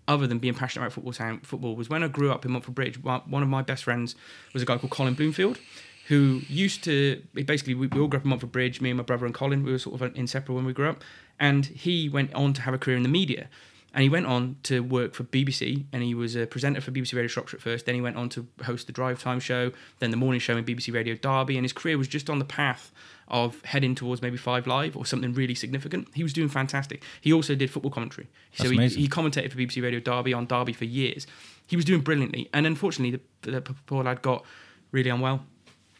other 0.07 0.27
than 0.27 0.39
being 0.39 0.53
passionate 0.53 0.85
about 0.85 0.93
football, 0.93 1.13
town, 1.13 1.39
football 1.41 1.75
was 1.75 1.89
when 1.89 2.03
I 2.03 2.07
grew 2.07 2.31
up 2.31 2.45
in 2.45 2.51
Montford 2.51 2.75
Bridge. 2.75 3.01
One 3.03 3.43
of 3.43 3.49
my 3.49 3.61
best 3.61 3.83
friends 3.83 4.15
was 4.53 4.63
a 4.63 4.65
guy 4.65 4.77
called 4.77 4.91
Colin 4.91 5.15
Bloomfield, 5.15 5.59
who 6.07 6.41
used 6.47 6.83
to 6.85 7.21
basically 7.33 7.73
we, 7.73 7.87
we 7.87 7.99
all 7.99 8.07
grew 8.07 8.19
up 8.19 8.23
in 8.23 8.29
Montford 8.29 8.51
Bridge. 8.51 8.79
Me 8.81 8.89
and 8.89 8.97
my 8.97 9.03
brother 9.03 9.25
and 9.25 9.35
Colin, 9.35 9.63
we 9.63 9.71
were 9.71 9.77
sort 9.77 10.01
of 10.01 10.15
inseparable 10.15 10.55
when 10.55 10.65
we 10.65 10.73
grew 10.73 10.89
up, 10.89 11.03
and 11.39 11.65
he 11.65 12.07
went 12.09 12.33
on 12.33 12.53
to 12.53 12.61
have 12.61 12.73
a 12.73 12.77
career 12.77 12.97
in 12.97 13.03
the 13.03 13.09
media. 13.09 13.49
And 13.93 14.03
he 14.03 14.09
went 14.09 14.27
on 14.27 14.57
to 14.63 14.81
work 14.81 15.15
for 15.15 15.23
BBC, 15.23 15.85
and 15.91 16.03
he 16.03 16.13
was 16.13 16.35
a 16.35 16.45
presenter 16.45 16.81
for 16.81 16.91
BBC 16.91 17.13
Radio 17.13 17.27
Shropshire 17.27 17.57
at 17.57 17.63
first. 17.63 17.85
Then 17.85 17.95
he 17.95 18.01
went 18.01 18.15
on 18.15 18.29
to 18.29 18.45
host 18.63 18.85
the 18.85 18.93
Drive 18.93 19.21
Time 19.21 19.39
show, 19.39 19.71
then 19.99 20.11
the 20.11 20.17
morning 20.17 20.39
show 20.39 20.55
in 20.55 20.63
BBC 20.63 20.93
Radio 20.93 21.15
Derby, 21.15 21.57
and 21.57 21.65
his 21.65 21.73
career 21.73 21.97
was 21.97 22.07
just 22.07 22.29
on 22.29 22.37
the 22.37 22.45
path 22.45 22.91
of 23.27 23.63
heading 23.65 23.95
towards 23.95 24.21
maybe 24.21 24.37
Five 24.37 24.67
Live 24.67 24.95
or 24.95 25.05
something 25.05 25.33
really 25.33 25.55
significant. 25.55 26.09
He 26.13 26.21
was 26.21 26.31
doing 26.31 26.47
fantastic. 26.47 27.01
He 27.21 27.33
also 27.33 27.55
did 27.55 27.71
football 27.71 27.91
commentary, 27.91 28.27
so 28.53 28.69
he, 28.69 28.77
amazing. 28.77 29.01
he 29.01 29.07
commentated 29.07 29.51
for 29.51 29.57
BBC 29.57 29.81
Radio 29.81 29.99
Derby 29.99 30.33
on 30.33 30.45
Derby 30.45 30.73
for 30.73 30.85
years. 30.85 31.25
He 31.65 31.75
was 31.75 31.83
doing 31.83 32.01
brilliantly, 32.01 32.49
and 32.53 32.67
unfortunately, 32.67 33.19
the, 33.41 33.51
the 33.51 33.61
poor 33.87 34.03
lad 34.03 34.21
got 34.21 34.45
really 34.91 35.09
unwell. 35.09 35.43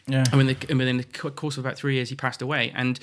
Yeah. 0.07 0.23
And 0.31 0.37
within 0.37 0.55
the, 0.59 0.69
and 0.69 0.79
within 0.79 0.97
the 0.97 1.03
course 1.31 1.57
of 1.57 1.65
about 1.65 1.77
three 1.77 1.95
years, 1.95 2.09
he 2.09 2.15
passed 2.15 2.41
away. 2.41 2.71
And 2.73 2.99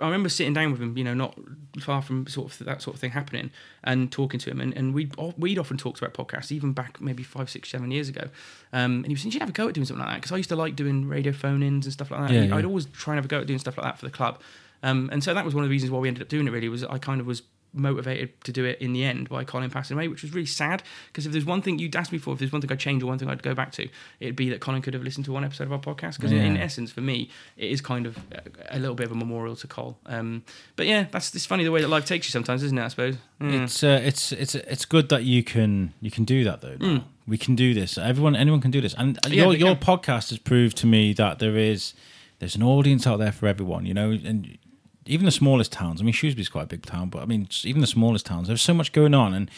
I 0.00 0.04
remember 0.04 0.28
sitting 0.28 0.52
down 0.52 0.72
with 0.72 0.80
him, 0.80 0.98
you 0.98 1.04
know, 1.04 1.14
not 1.14 1.38
far 1.80 2.02
from 2.02 2.26
sort 2.26 2.52
of 2.52 2.66
that 2.66 2.82
sort 2.82 2.94
of 2.94 3.00
thing 3.00 3.12
happening, 3.12 3.50
and 3.84 4.10
talking 4.10 4.40
to 4.40 4.50
him. 4.50 4.60
And, 4.60 4.76
and 4.76 4.92
we'd 4.92 5.14
we'd 5.38 5.58
often 5.58 5.76
talked 5.76 6.02
about 6.02 6.12
podcasts, 6.12 6.50
even 6.50 6.72
back 6.72 7.00
maybe 7.00 7.22
five, 7.22 7.48
six, 7.48 7.68
seven 7.68 7.90
years 7.92 8.08
ago. 8.08 8.28
Um, 8.72 8.96
and 8.96 9.06
he 9.06 9.12
was 9.12 9.22
saying, 9.22 9.28
"You 9.28 9.32
should 9.32 9.42
have 9.42 9.50
a 9.50 9.52
go 9.52 9.68
at 9.68 9.74
doing 9.74 9.84
something 9.84 10.04
like 10.04 10.12
that," 10.14 10.20
because 10.20 10.32
I 10.32 10.36
used 10.38 10.48
to 10.48 10.56
like 10.56 10.74
doing 10.74 11.08
radio 11.08 11.32
phone-ins 11.32 11.86
and 11.86 11.92
stuff 11.92 12.10
like 12.10 12.28
that. 12.28 12.34
Yeah, 12.34 12.42
yeah. 12.42 12.56
I'd 12.56 12.64
always 12.64 12.86
try 12.86 13.14
and 13.14 13.18
have 13.18 13.26
a 13.26 13.28
go 13.28 13.40
at 13.40 13.46
doing 13.46 13.60
stuff 13.60 13.78
like 13.78 13.84
that 13.84 13.98
for 13.98 14.06
the 14.06 14.12
club. 14.12 14.40
Um, 14.82 15.08
and 15.12 15.22
so 15.22 15.34
that 15.34 15.44
was 15.44 15.54
one 15.54 15.62
of 15.62 15.68
the 15.68 15.72
reasons 15.72 15.92
why 15.92 16.00
we 16.00 16.08
ended 16.08 16.22
up 16.22 16.28
doing 16.28 16.48
it. 16.48 16.50
Really, 16.50 16.68
was 16.68 16.82
I 16.82 16.98
kind 16.98 17.20
of 17.20 17.26
was 17.26 17.42
motivated 17.72 18.40
to 18.44 18.52
do 18.52 18.64
it 18.64 18.80
in 18.80 18.92
the 18.92 19.04
end 19.04 19.28
by 19.28 19.44
Colin 19.44 19.70
passing 19.70 19.96
away, 19.96 20.08
which 20.08 20.22
was 20.22 20.32
really 20.34 20.46
sad. 20.46 20.82
Because 21.08 21.26
if 21.26 21.32
there's 21.32 21.44
one 21.44 21.62
thing 21.62 21.78
you'd 21.78 21.94
ask 21.96 22.12
me 22.12 22.18
for, 22.18 22.32
if 22.32 22.38
there's 22.40 22.52
one 22.52 22.60
thing 22.60 22.70
I'd 22.72 22.80
change 22.80 23.02
or 23.02 23.06
one 23.06 23.18
thing 23.18 23.28
I'd 23.28 23.42
go 23.42 23.54
back 23.54 23.72
to, 23.72 23.88
it'd 24.18 24.36
be 24.36 24.48
that 24.50 24.60
Colin 24.60 24.82
could 24.82 24.94
have 24.94 25.02
listened 25.02 25.24
to 25.26 25.32
one 25.32 25.44
episode 25.44 25.64
of 25.64 25.72
our 25.72 25.78
podcast. 25.78 26.16
Because 26.16 26.32
in, 26.32 26.38
in 26.38 26.56
essence, 26.56 26.90
for 26.90 27.00
me, 27.00 27.30
it 27.56 27.70
is 27.70 27.80
kind 27.80 28.06
of 28.06 28.18
a, 28.32 28.76
a 28.76 28.78
little 28.78 28.94
bit 28.94 29.06
of 29.06 29.12
a 29.12 29.14
memorial 29.14 29.56
to 29.56 29.66
Col. 29.66 29.98
Um, 30.06 30.42
but 30.76 30.86
yeah, 30.86 31.06
that's 31.10 31.34
it's 31.34 31.46
funny 31.46 31.64
the 31.64 31.72
way 31.72 31.80
that 31.80 31.88
life 31.88 32.04
takes 32.04 32.26
you 32.26 32.30
sometimes, 32.32 32.62
isn't 32.62 32.78
it? 32.78 32.82
I 32.84 32.88
suppose. 32.88 33.16
Mm. 33.40 33.64
It's 33.64 33.82
uh, 33.84 34.00
it's 34.02 34.32
it's 34.32 34.54
it's 34.54 34.84
good 34.84 35.08
that 35.08 35.24
you 35.24 35.42
can 35.42 35.94
you 36.00 36.10
can 36.10 36.24
do 36.24 36.44
that 36.44 36.60
though. 36.60 36.76
Mm. 36.76 37.04
We 37.26 37.38
can 37.38 37.54
do 37.54 37.74
this. 37.74 37.96
Everyone 37.96 38.34
anyone 38.34 38.60
can 38.60 38.70
do 38.70 38.80
this. 38.80 38.94
And 38.94 39.18
Yeah, 39.28 39.44
your 39.44 39.54
your 39.54 39.76
can. 39.76 39.98
podcast 39.98 40.30
has 40.30 40.38
proved 40.38 40.76
to 40.78 40.86
me 40.86 41.12
that 41.14 41.38
there 41.38 41.56
is 41.56 41.94
there's 42.40 42.56
an 42.56 42.62
audience 42.62 43.06
out 43.06 43.18
there 43.18 43.32
for 43.32 43.46
everyone. 43.46 43.86
You 43.86 43.94
know, 43.94 44.10
and 44.10 44.58
even 45.06 45.24
the 45.24 45.32
smallest 45.32 45.72
towns. 45.72 46.00
I 46.00 46.04
mean, 46.04 46.12
Shrewsbury's 46.12 46.48
quite 46.48 46.64
a 46.64 46.68
big 46.68 46.86
town, 46.86 47.08
but 47.08 47.22
I 47.22 47.26
mean, 47.26 47.48
even 47.64 47.80
the 47.80 47.86
smallest 47.86 48.26
towns. 48.26 48.48
There's 48.48 48.62
so 48.62 48.74
much 48.74 48.92
going 48.92 49.14
on, 49.14 49.34
and 49.34 49.50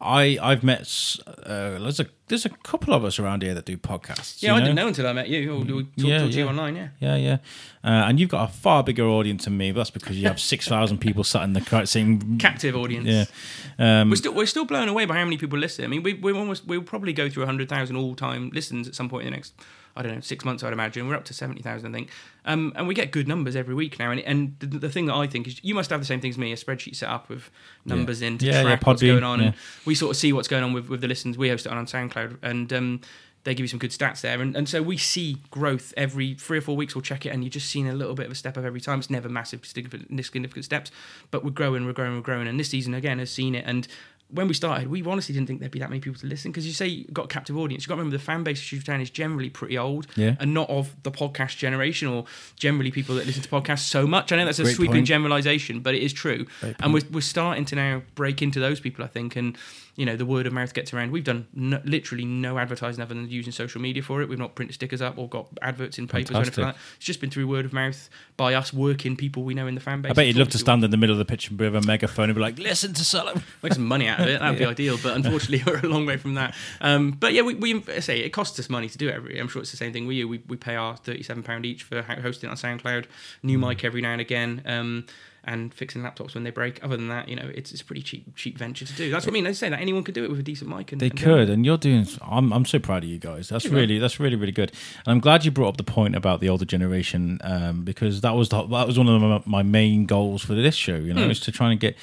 I 0.00 0.38
I've 0.42 0.62
met 0.62 0.82
uh, 1.26 1.78
there's 1.78 2.00
a 2.00 2.06
there's 2.26 2.44
a 2.44 2.50
couple 2.50 2.92
of 2.92 3.04
us 3.04 3.18
around 3.18 3.42
here 3.42 3.54
that 3.54 3.64
do 3.64 3.76
podcasts. 3.76 4.42
yeah, 4.42 4.54
I 4.54 4.60
didn't 4.60 4.74
know 4.74 4.88
until 4.88 5.06
I 5.06 5.12
met 5.12 5.28
you. 5.28 5.52
Or 5.52 5.58
we 5.60 5.66
talked 5.84 5.88
Yeah, 5.96 6.18
talked 6.18 6.32
to 6.32 6.38
you 6.38 6.48
online. 6.48 6.76
Yeah. 6.76 6.88
Yeah, 7.00 7.16
yeah, 7.16 7.36
uh, 7.84 8.08
and 8.08 8.18
you've 8.18 8.28
got 8.30 8.50
a 8.50 8.52
far 8.52 8.82
bigger 8.82 9.06
audience 9.06 9.44
than 9.44 9.56
me. 9.56 9.72
But 9.72 9.78
that's 9.78 9.90
because 9.90 10.18
you 10.18 10.26
have 10.26 10.40
six 10.52 10.68
thousand 10.68 10.98
people 10.98 11.24
sat 11.24 11.42
in 11.42 11.52
the 11.52 11.86
same 11.86 12.38
Captive 12.38 12.76
audience. 12.76 13.06
Yeah, 13.06 14.00
um, 14.00 14.10
We're 14.10 14.16
still 14.16 14.34
we're 14.34 14.46
still 14.46 14.64
blown 14.64 14.88
away 14.88 15.06
by 15.06 15.14
how 15.14 15.24
many 15.24 15.38
people 15.38 15.58
listen. 15.58 15.84
I 15.84 15.88
mean, 15.88 16.02
we 16.02 16.14
we 16.14 16.32
almost 16.32 16.66
we'll 16.66 16.82
probably 16.82 17.12
go 17.12 17.30
through 17.30 17.46
hundred 17.46 17.68
thousand 17.68 17.96
all 17.96 18.14
time 18.14 18.50
listens 18.50 18.88
at 18.88 18.94
some 18.94 19.08
point 19.08 19.26
in 19.26 19.30
the 19.30 19.36
next 19.36 19.54
I 19.96 20.02
don't 20.02 20.14
know 20.14 20.20
six 20.20 20.44
months. 20.44 20.62
I'd 20.64 20.72
imagine 20.72 21.06
we're 21.08 21.14
up 21.14 21.24
to 21.26 21.34
seventy 21.34 21.62
thousand, 21.62 21.94
I 21.94 21.96
think, 21.96 22.10
um, 22.44 22.72
and 22.76 22.88
we 22.88 22.94
get 22.94 23.10
good 23.10 23.28
numbers 23.28 23.54
every 23.56 23.74
week 23.74 23.98
now. 23.98 24.10
And 24.10 24.20
and 24.20 24.56
the, 24.58 24.66
the 24.66 24.88
thing 24.90 25.06
that 25.06 25.14
I 25.14 25.26
think 25.26 25.46
is 25.46 25.62
you 25.62 25.74
must 25.74 25.90
have 25.90 26.00
the 26.00 26.06
same 26.06 26.20
thing 26.20 26.30
as 26.30 26.38
me, 26.38 26.52
a 26.52 26.56
spreadsheet 26.56 26.96
set 26.96 27.08
up 27.08 27.28
with 27.28 27.50
numbers 27.84 28.20
in 28.22 28.38
to 28.38 28.46
Yeah, 28.46 28.52
yeah, 28.52 28.62
track 28.62 28.86
what's 28.86 29.02
going 29.02 29.24
on, 29.24 29.40
and 29.40 29.54
we 29.84 29.94
sort 29.94 30.10
of 30.10 30.16
see 30.16 30.32
what's 30.32 30.48
going 30.48 30.64
on 30.64 30.72
with 30.72 30.88
with 30.88 31.00
the 31.00 31.08
listens. 31.08 31.38
We 31.38 31.48
host 31.48 31.66
it 31.66 31.72
on 31.72 31.86
SoundCloud, 31.86 32.38
and 32.42 32.72
um, 32.72 33.00
they 33.44 33.54
give 33.54 33.64
you 33.64 33.68
some 33.68 33.78
good 33.78 33.90
stats 33.90 34.22
there. 34.22 34.40
And, 34.40 34.56
and 34.56 34.66
so 34.66 34.82
we 34.82 34.96
see 34.96 35.36
growth 35.50 35.92
every 35.96 36.34
three 36.34 36.58
or 36.58 36.62
four 36.62 36.76
weeks. 36.76 36.94
We'll 36.94 37.02
check 37.02 37.26
it, 37.26 37.28
and 37.28 37.44
you're 37.44 37.50
just 37.50 37.68
seeing 37.68 37.88
a 37.88 37.94
little 37.94 38.14
bit 38.14 38.26
of 38.26 38.32
a 38.32 38.34
step 38.34 38.56
up 38.56 38.64
every 38.64 38.80
time. 38.80 38.98
It's 38.98 39.10
never 39.10 39.28
massive, 39.28 39.64
significant, 39.66 40.24
significant 40.24 40.64
steps, 40.64 40.90
but 41.30 41.44
we're 41.44 41.50
growing, 41.50 41.84
we're 41.84 41.92
growing, 41.92 42.14
we're 42.14 42.22
growing. 42.22 42.48
And 42.48 42.58
this 42.58 42.70
season, 42.70 42.94
again, 42.94 43.18
has 43.18 43.30
seen 43.30 43.54
it. 43.54 43.64
And 43.66 43.86
when 44.28 44.48
we 44.48 44.54
started, 44.54 44.88
we 44.88 45.02
honestly 45.04 45.32
didn't 45.32 45.46
think 45.46 45.60
there'd 45.60 45.70
be 45.70 45.78
that 45.78 45.90
many 45.90 46.00
people 46.00 46.18
to 46.20 46.26
listen 46.26 46.50
because 46.50 46.66
you 46.66 46.72
say 46.72 46.86
you 46.88 47.04
got 47.12 47.26
a 47.26 47.28
captive 47.28 47.56
audience. 47.56 47.84
You've 47.84 47.88
got 47.88 47.94
to 47.96 47.98
remember 48.00 48.16
the 48.16 48.22
fan 48.22 48.42
base 48.42 48.58
of 48.58 48.64
Shooter 48.64 48.84
Town 48.86 49.00
is 49.00 49.10
generally 49.10 49.48
pretty 49.50 49.78
old 49.78 50.06
Yeah. 50.16 50.34
and 50.40 50.52
not 50.52 50.68
of 50.70 50.94
the 51.04 51.10
podcast 51.12 51.56
generation 51.58 52.08
or 52.08 52.24
generally 52.56 52.90
people 52.90 53.14
that 53.16 53.26
listen 53.26 53.42
to 53.42 53.48
podcasts 53.48 53.80
so 53.86 54.06
much. 54.06 54.32
I 54.32 54.36
know 54.36 54.44
that's 54.44 54.58
a 54.58 54.64
Great 54.64 54.74
sweeping 54.76 54.94
point. 54.96 55.06
generalization, 55.06 55.80
but 55.80 55.94
it 55.94 56.02
is 56.02 56.12
true. 56.12 56.46
Great 56.60 56.76
And 56.80 56.92
we're, 56.94 57.02
we're 57.12 57.20
starting 57.20 57.64
to 57.66 57.76
now 57.76 58.02
break 58.16 58.42
into 58.42 58.58
those 58.60 58.80
people, 58.80 59.04
I 59.04 59.08
think. 59.08 59.36
And, 59.36 59.56
you 59.96 60.04
know, 60.04 60.16
the 60.16 60.26
word 60.26 60.46
of 60.46 60.52
mouth 60.52 60.74
gets 60.74 60.92
around. 60.92 61.12
We've 61.12 61.22
done 61.24 61.46
no, 61.54 61.80
literally 61.84 62.24
no 62.24 62.58
advertising 62.58 63.00
other 63.02 63.14
than 63.14 63.28
using 63.28 63.52
social 63.52 63.80
media 63.80 64.02
for 64.02 64.22
it. 64.22 64.28
We've 64.28 64.38
not 64.38 64.54
printed 64.54 64.74
stickers 64.74 65.00
up 65.00 65.18
or 65.18 65.28
got 65.28 65.46
adverts 65.62 65.98
in 65.98 66.08
papers 66.08 66.34
or 66.36 66.40
anything 66.40 66.64
like 66.64 66.74
that. 66.74 66.80
It's 66.96 67.04
just 67.06 67.20
been 67.20 67.30
through 67.30 67.46
word 67.46 67.64
of 67.64 67.72
mouth 67.72 68.08
by 68.36 68.54
us 68.54 68.72
working 68.72 69.16
people 69.16 69.44
we 69.44 69.54
know 69.54 69.66
in 69.66 69.74
the 69.74 69.80
fan 69.80 70.02
base. 70.02 70.10
I 70.10 70.14
bet 70.14 70.26
you'd 70.26 70.36
love 70.36 70.48
to 70.50 70.58
stand 70.58 70.82
in 70.82 70.90
the 70.90 70.96
middle 70.96 71.14
of 71.14 71.18
the 71.18 71.24
pitch 71.24 71.48
and 71.50 71.58
with 71.60 71.76
a 71.76 71.80
megaphone 71.82 72.24
and 72.28 72.34
be 72.34 72.40
like, 72.40 72.58
"Listen 72.58 72.92
to 72.94 73.04
Sullivan." 73.04 73.42
make 73.62 73.72
some 73.74 73.86
money 73.86 74.08
out 74.08 74.20
of 74.20 74.26
it. 74.26 74.40
That'd 74.40 74.58
be 74.58 74.64
ideal, 74.74 74.98
but 75.02 75.14
unfortunately, 75.16 75.62
we're 75.72 75.78
a 75.78 75.88
long 75.88 76.06
way 76.06 76.16
from 76.16 76.34
that. 76.34 76.54
Um, 76.80 77.12
but 77.12 77.32
yeah, 77.32 77.42
we, 77.42 77.54
we 77.54 77.82
I 77.88 78.00
say 78.00 78.18
it 78.20 78.30
costs 78.30 78.58
us 78.58 78.68
money 78.68 78.88
to 78.88 78.98
do 78.98 79.08
it 79.08 79.14
every. 79.14 79.38
I'm 79.38 79.48
sure 79.48 79.62
it's 79.62 79.70
the 79.70 79.76
same 79.76 79.92
thing 79.92 80.06
with 80.06 80.16
you. 80.16 80.26
We, 80.28 80.42
we 80.48 80.56
pay 80.56 80.74
our 80.76 80.96
thirty-seven 80.96 81.42
pound 81.44 81.64
each 81.66 81.84
for 81.84 82.02
hosting 82.02 82.50
on 82.50 82.56
SoundCloud, 82.56 83.06
new 83.42 83.58
Mm. 83.58 83.68
mic 83.68 83.84
every 83.84 84.00
now 84.00 84.10
and 84.12 84.20
again, 84.20 84.62
um, 84.66 85.06
and 85.46 85.72
fixing 85.74 86.02
laptops 86.02 86.34
when 86.34 86.44
they 86.44 86.50
break. 86.50 86.82
Other 86.84 86.96
than 86.96 87.08
that, 87.08 87.28
you 87.28 87.36
know, 87.36 87.50
it's, 87.54 87.72
it's 87.72 87.80
a 87.82 87.84
pretty 87.84 88.02
cheap 88.02 88.34
cheap 88.36 88.56
venture 88.58 88.84
to 88.84 88.92
do. 88.94 89.10
That's 89.10 89.26
what 89.26 89.32
I 89.32 89.34
mean. 89.34 89.44
They 89.44 89.52
say 89.52 89.68
that 89.68 89.80
anyone 89.80 90.02
could 90.04 90.14
do 90.14 90.24
it 90.24 90.30
with 90.30 90.40
a 90.40 90.42
decent 90.42 90.70
mic. 90.70 90.92
And, 90.92 91.00
They 91.00 91.10
and 91.10 91.18
could, 91.18 91.50
and 91.50 91.64
you're 91.64 91.78
doing. 91.78 92.06
I'm 92.22 92.52
I'm 92.52 92.64
so 92.64 92.78
proud 92.78 93.04
of 93.04 93.10
you 93.10 93.18
guys. 93.18 93.48
That's 93.48 93.64
You 93.64 93.72
are. 93.72 93.74
really 93.74 93.98
that's 93.98 94.18
really 94.20 94.36
really 94.36 94.52
good. 94.52 94.70
And 95.06 95.12
I'm 95.12 95.20
glad 95.20 95.44
you 95.44 95.50
brought 95.50 95.68
up 95.68 95.76
the 95.76 95.84
point 95.84 96.14
about 96.16 96.40
the 96.40 96.48
older 96.48 96.64
generation 96.64 97.38
um, 97.42 97.84
because 97.84 98.20
that 98.22 98.34
was 98.34 98.48
the, 98.48 98.66
that 98.66 98.86
was 98.86 98.98
one 98.98 99.08
of 99.08 99.20
my, 99.22 99.42
my 99.46 99.62
main 99.62 100.06
goals 100.06 100.42
for 100.42 100.54
this 100.54 100.74
show. 100.74 100.96
You 100.96 101.14
know, 101.14 101.24
Hmm. 101.24 101.30
is 101.30 101.40
to 101.40 101.52
try 101.52 101.70
and 101.70 101.78
get 101.80 101.96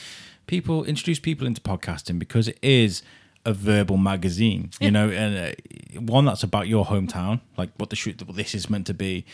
people 0.47 0.83
introduce 0.83 1.19
people 1.19 1.47
into 1.47 1.61
podcasting 1.61 2.19
because 2.19 2.47
it 2.47 2.59
is 2.61 3.01
a 3.45 3.53
verbal 3.53 3.97
magazine. 3.97 4.69
You 4.79 4.91
know, 4.91 5.09
and 5.09 5.55
uh, 5.55 6.01
one 6.01 6.25
that's 6.25 6.43
about 6.43 6.67
your 6.67 6.85
hometown, 6.85 7.41
like 7.57 7.69
what 7.77 7.89
the 7.89 7.95
shoot 7.95 8.21
what 8.27 8.35
this 8.35 8.53
is 8.53 8.69
meant 8.69 8.85
to 8.87 8.93
be. 8.93 9.25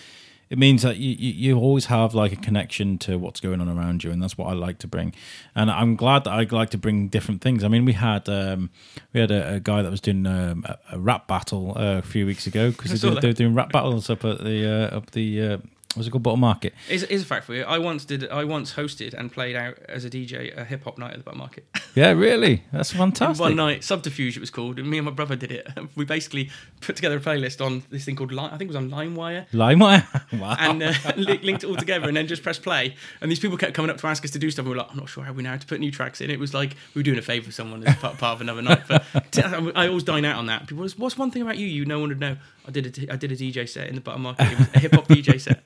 It 0.50 0.58
means 0.58 0.84
that 0.84 0.98
you, 0.98 1.12
you 1.12 1.58
always 1.58 1.86
have 1.86 2.14
like 2.14 2.32
a 2.32 2.38
connection 2.38 2.98
to 3.00 3.18
what's 3.18 3.40
going 3.40 3.62
on 3.62 3.70
around 3.70 4.04
you, 4.04 4.12
and 4.12 4.22
that's 4.22 4.38
what 4.38 4.48
I 4.48 4.54
like 4.54 4.80
to 4.80 4.88
bring. 4.88 5.14
And 5.56 5.70
I'm 5.70 5.96
glad 5.96 6.24
that 6.24 6.32
I 6.32 6.44
like 6.50 6.70
to 6.72 6.78
bring 6.78 7.10
different 7.10 7.42
things. 7.42 7.64
I 7.64 7.68
mean, 7.68 7.86
we 7.86 7.94
had 7.94 8.30
um, 8.30 8.70
we 9.14 9.20
had 9.20 9.32
a, 9.32 9.56
a 9.56 9.60
guy 9.60 9.82
that 9.82 9.92
was 9.92 10.02
doing 10.02 10.26
um, 10.26 10.66
a, 10.68 10.78
a 10.94 11.00
rap 11.00 11.28
battle 11.28 11.74
uh, 11.78 11.98
a 11.98 12.02
few 12.02 12.26
weeks 12.26 12.48
ago 12.48 12.72
because 12.72 13.02
they, 13.02 13.10
they 13.10 13.28
were 13.28 13.34
doing 13.34 13.56
rap 13.56 13.72
battles 13.72 14.10
up 14.10 14.24
at 14.24 14.44
the 14.44 14.66
uh, 14.66 14.98
up 14.98 15.12
the 15.12 15.42
uh, 15.42 15.58
what's 15.98 16.08
a 16.08 16.12
good 16.12 16.24
Butter 16.24 16.38
Market. 16.38 16.74
Is 16.90 17.04
is 17.04 17.24
a 17.24 17.26
fact 17.26 17.46
for 17.46 17.54
you? 17.54 17.64
I 17.64 17.80
once 17.80 18.06
did. 18.06 18.30
I 18.30 18.44
once 18.44 18.74
hosted 18.74 19.14
and 19.14 19.32
played 19.32 19.56
out 19.56 19.78
as 19.90 20.06
a 20.06 20.10
DJ 20.10 20.56
a 20.56 20.64
hip 20.64 20.84
hop 20.84 20.98
night 20.98 21.12
at 21.12 21.18
the 21.18 21.24
Butter 21.24 21.38
Market. 21.38 21.66
Yeah, 21.96 22.12
really, 22.12 22.62
that's 22.72 22.92
fantastic. 22.92 23.42
One 23.42 23.56
night, 23.56 23.84
Subterfuge 23.84 24.38
it 24.38 24.40
was 24.40 24.52
called, 24.52 24.78
and 24.78 24.88
me 24.88 25.00
and 25.00 25.06
my 25.06 25.12
brother 25.12 25.36
did 25.36 25.52
it. 25.52 25.68
We 25.96 26.06
basically 26.06 26.52
put 26.80 26.96
together 26.96 27.18
a 27.18 27.20
playlist 27.20 27.60
on 27.66 27.82
this 27.90 28.06
thing 28.06 28.16
called 28.16 28.32
Lime, 28.32 28.54
I 28.54 28.58
think 28.58 28.70
it 28.70 28.76
was 28.76 28.76
on 28.76 28.92
LimeWire, 28.92 29.50
LimeWire. 29.50 30.40
wow. 30.40 30.56
and 30.60 30.84
uh, 30.84 30.94
li- 31.16 31.40
linked 31.42 31.64
it 31.64 31.68
all 31.68 31.76
together, 31.76 32.08
and 32.08 32.16
then 32.16 32.28
just 32.28 32.44
press 32.44 32.60
play. 32.60 32.96
And 33.20 33.32
these 33.32 33.40
people 33.40 33.58
kept 33.58 33.74
coming 33.74 33.90
up 33.90 33.98
to 33.98 34.06
ask 34.06 34.24
us 34.24 34.30
to 34.32 34.38
do 34.38 34.52
stuff. 34.52 34.66
And 34.66 34.70
we 34.70 34.78
were 34.78 34.84
like, 34.84 34.92
I'm 34.92 34.98
not 34.98 35.10
sure 35.10 35.24
how 35.24 35.34
we 35.34 35.42
know 35.42 35.50
how 35.50 35.58
to 35.58 35.66
put 35.66 35.80
new 35.80 35.90
tracks 35.90 36.22
in. 36.22 36.30
It 36.30 36.40
was 36.40 36.54
like 36.54 36.76
we 36.94 37.00
were 37.00 37.04
doing 37.04 37.18
a 37.18 37.24
favour 37.24 37.48
for 37.48 37.52
someone 37.52 37.84
as 37.84 37.96
part, 37.96 38.20
part 38.20 38.36
of 38.36 38.42
another 38.42 38.62
night. 38.62 38.84
But 38.88 39.04
I 39.76 39.88
always 39.88 40.04
dine 40.04 40.24
out 40.24 40.38
on 40.38 40.46
that. 40.46 40.68
People, 40.68 40.84
was, 40.84 41.00
what's 41.00 41.18
one 41.18 41.32
thing 41.32 41.42
about 41.42 41.58
you 41.58 41.66
you 41.66 41.84
no 41.86 42.00
one 42.00 42.10
would 42.10 42.20
know? 42.20 42.38
I 42.68 42.72
did 42.72 42.98
a 43.10 43.14
I 43.14 43.16
did 43.16 43.32
a 43.32 43.36
DJ 43.38 43.68
set 43.68 43.88
in 43.88 43.96
the 43.96 44.02
Butter 44.02 44.20
Market. 44.20 44.52
It 44.52 44.60
was 44.60 44.68
a 44.76 44.80
hip 44.80 44.94
hop 44.94 45.08
DJ 45.08 45.40
set. 45.40 45.64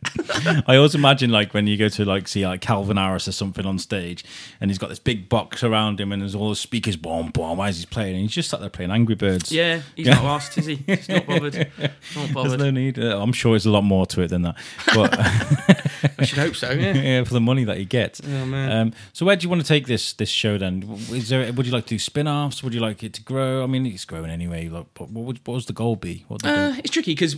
I 0.68 0.76
always 0.76 0.93
imagine 0.93 1.32
like 1.32 1.52
when 1.52 1.66
you 1.66 1.76
go 1.76 1.89
to 1.89 2.06
like 2.06 2.28
see 2.28 2.45
like 2.45 2.62
Calvin 2.62 2.97
Harris 2.97 3.28
or 3.28 3.32
something 3.32 3.66
on 3.66 3.80
stage, 3.80 4.24
and 4.62 4.70
he's 4.70 4.78
got 4.78 4.89
this 4.89 4.99
big 4.99 5.28
box 5.28 5.64
around 5.64 5.99
him, 5.99 6.12
and 6.12 6.22
there's 6.22 6.36
all 6.36 6.49
the 6.49 6.56
speakers, 6.56 6.95
boom, 6.95 7.32
boom, 7.32 7.60
as 7.60 7.78
he's 7.78 7.86
playing, 7.86 8.14
and 8.14 8.22
he's 8.22 8.32
just 8.34 8.52
sat 8.52 8.60
there 8.60 8.70
playing 8.70 8.91
Angry 8.91 9.16
Birds. 9.16 9.52
Yeah, 9.52 9.82
he's 9.95 10.06
Yeah. 10.06 10.14
not 10.16 10.26
asked, 10.36 10.58
is 10.60 10.68
he? 10.68 10.76
He's 10.76 11.10
not 11.10 11.26
bothered. 11.26 11.72
Not 12.16 12.34
There's 12.47 12.58
no 12.58 12.70
need. 12.70 12.99
Uh, 12.99 13.20
I'm 13.20 13.34
sure 13.34 13.54
there's 13.54 13.66
a 13.66 13.72
lot 13.72 13.82
more 13.84 14.06
to 14.06 14.22
it 14.22 14.28
than 14.28 14.43
that, 14.43 14.56
but 14.93 15.12
I 16.20 16.26
should 16.26 16.38
hope 16.39 16.56
so. 16.56 16.72
Yeah. 16.72 16.93
yeah, 16.95 17.24
for 17.24 17.34
the 17.34 17.41
money 17.41 17.64
that 17.64 17.78
he 17.78 17.86
gets. 17.86 18.22
Oh 18.26 18.45
man. 18.45 18.72
Um, 18.72 18.93
so 19.14 19.26
where 19.26 19.36
do 19.36 19.43
you 19.43 19.49
want 19.49 19.62
to 19.62 19.68
take 19.68 19.88
this 19.88 20.14
this 20.14 20.30
show 20.30 20.58
then? 20.58 20.84
Is 21.12 21.30
there? 21.30 21.52
Would 21.54 21.66
you 21.66 21.72
like 21.72 21.86
to 21.86 21.95
do 21.95 21.99
spin-offs? 21.99 22.64
Would 22.64 22.74
you 22.74 22.80
like 22.80 23.04
it 23.04 23.14
to 23.14 23.22
grow? 23.24 23.64
I 23.64 23.68
mean, 23.68 23.86
it's 23.86 24.06
growing 24.06 24.32
anyway. 24.32 24.68
Like, 24.70 24.88
what 24.97 25.10
would 25.12 25.39
what 25.45 25.56
was 25.56 25.66
the 25.66 25.74
goal 25.74 25.95
be? 25.95 26.26
What 26.28 26.41
the 26.41 26.47
goal- 26.49 26.58
Uh, 26.72 26.76
it's 26.80 26.89
tricky 26.91 27.12
because 27.14 27.36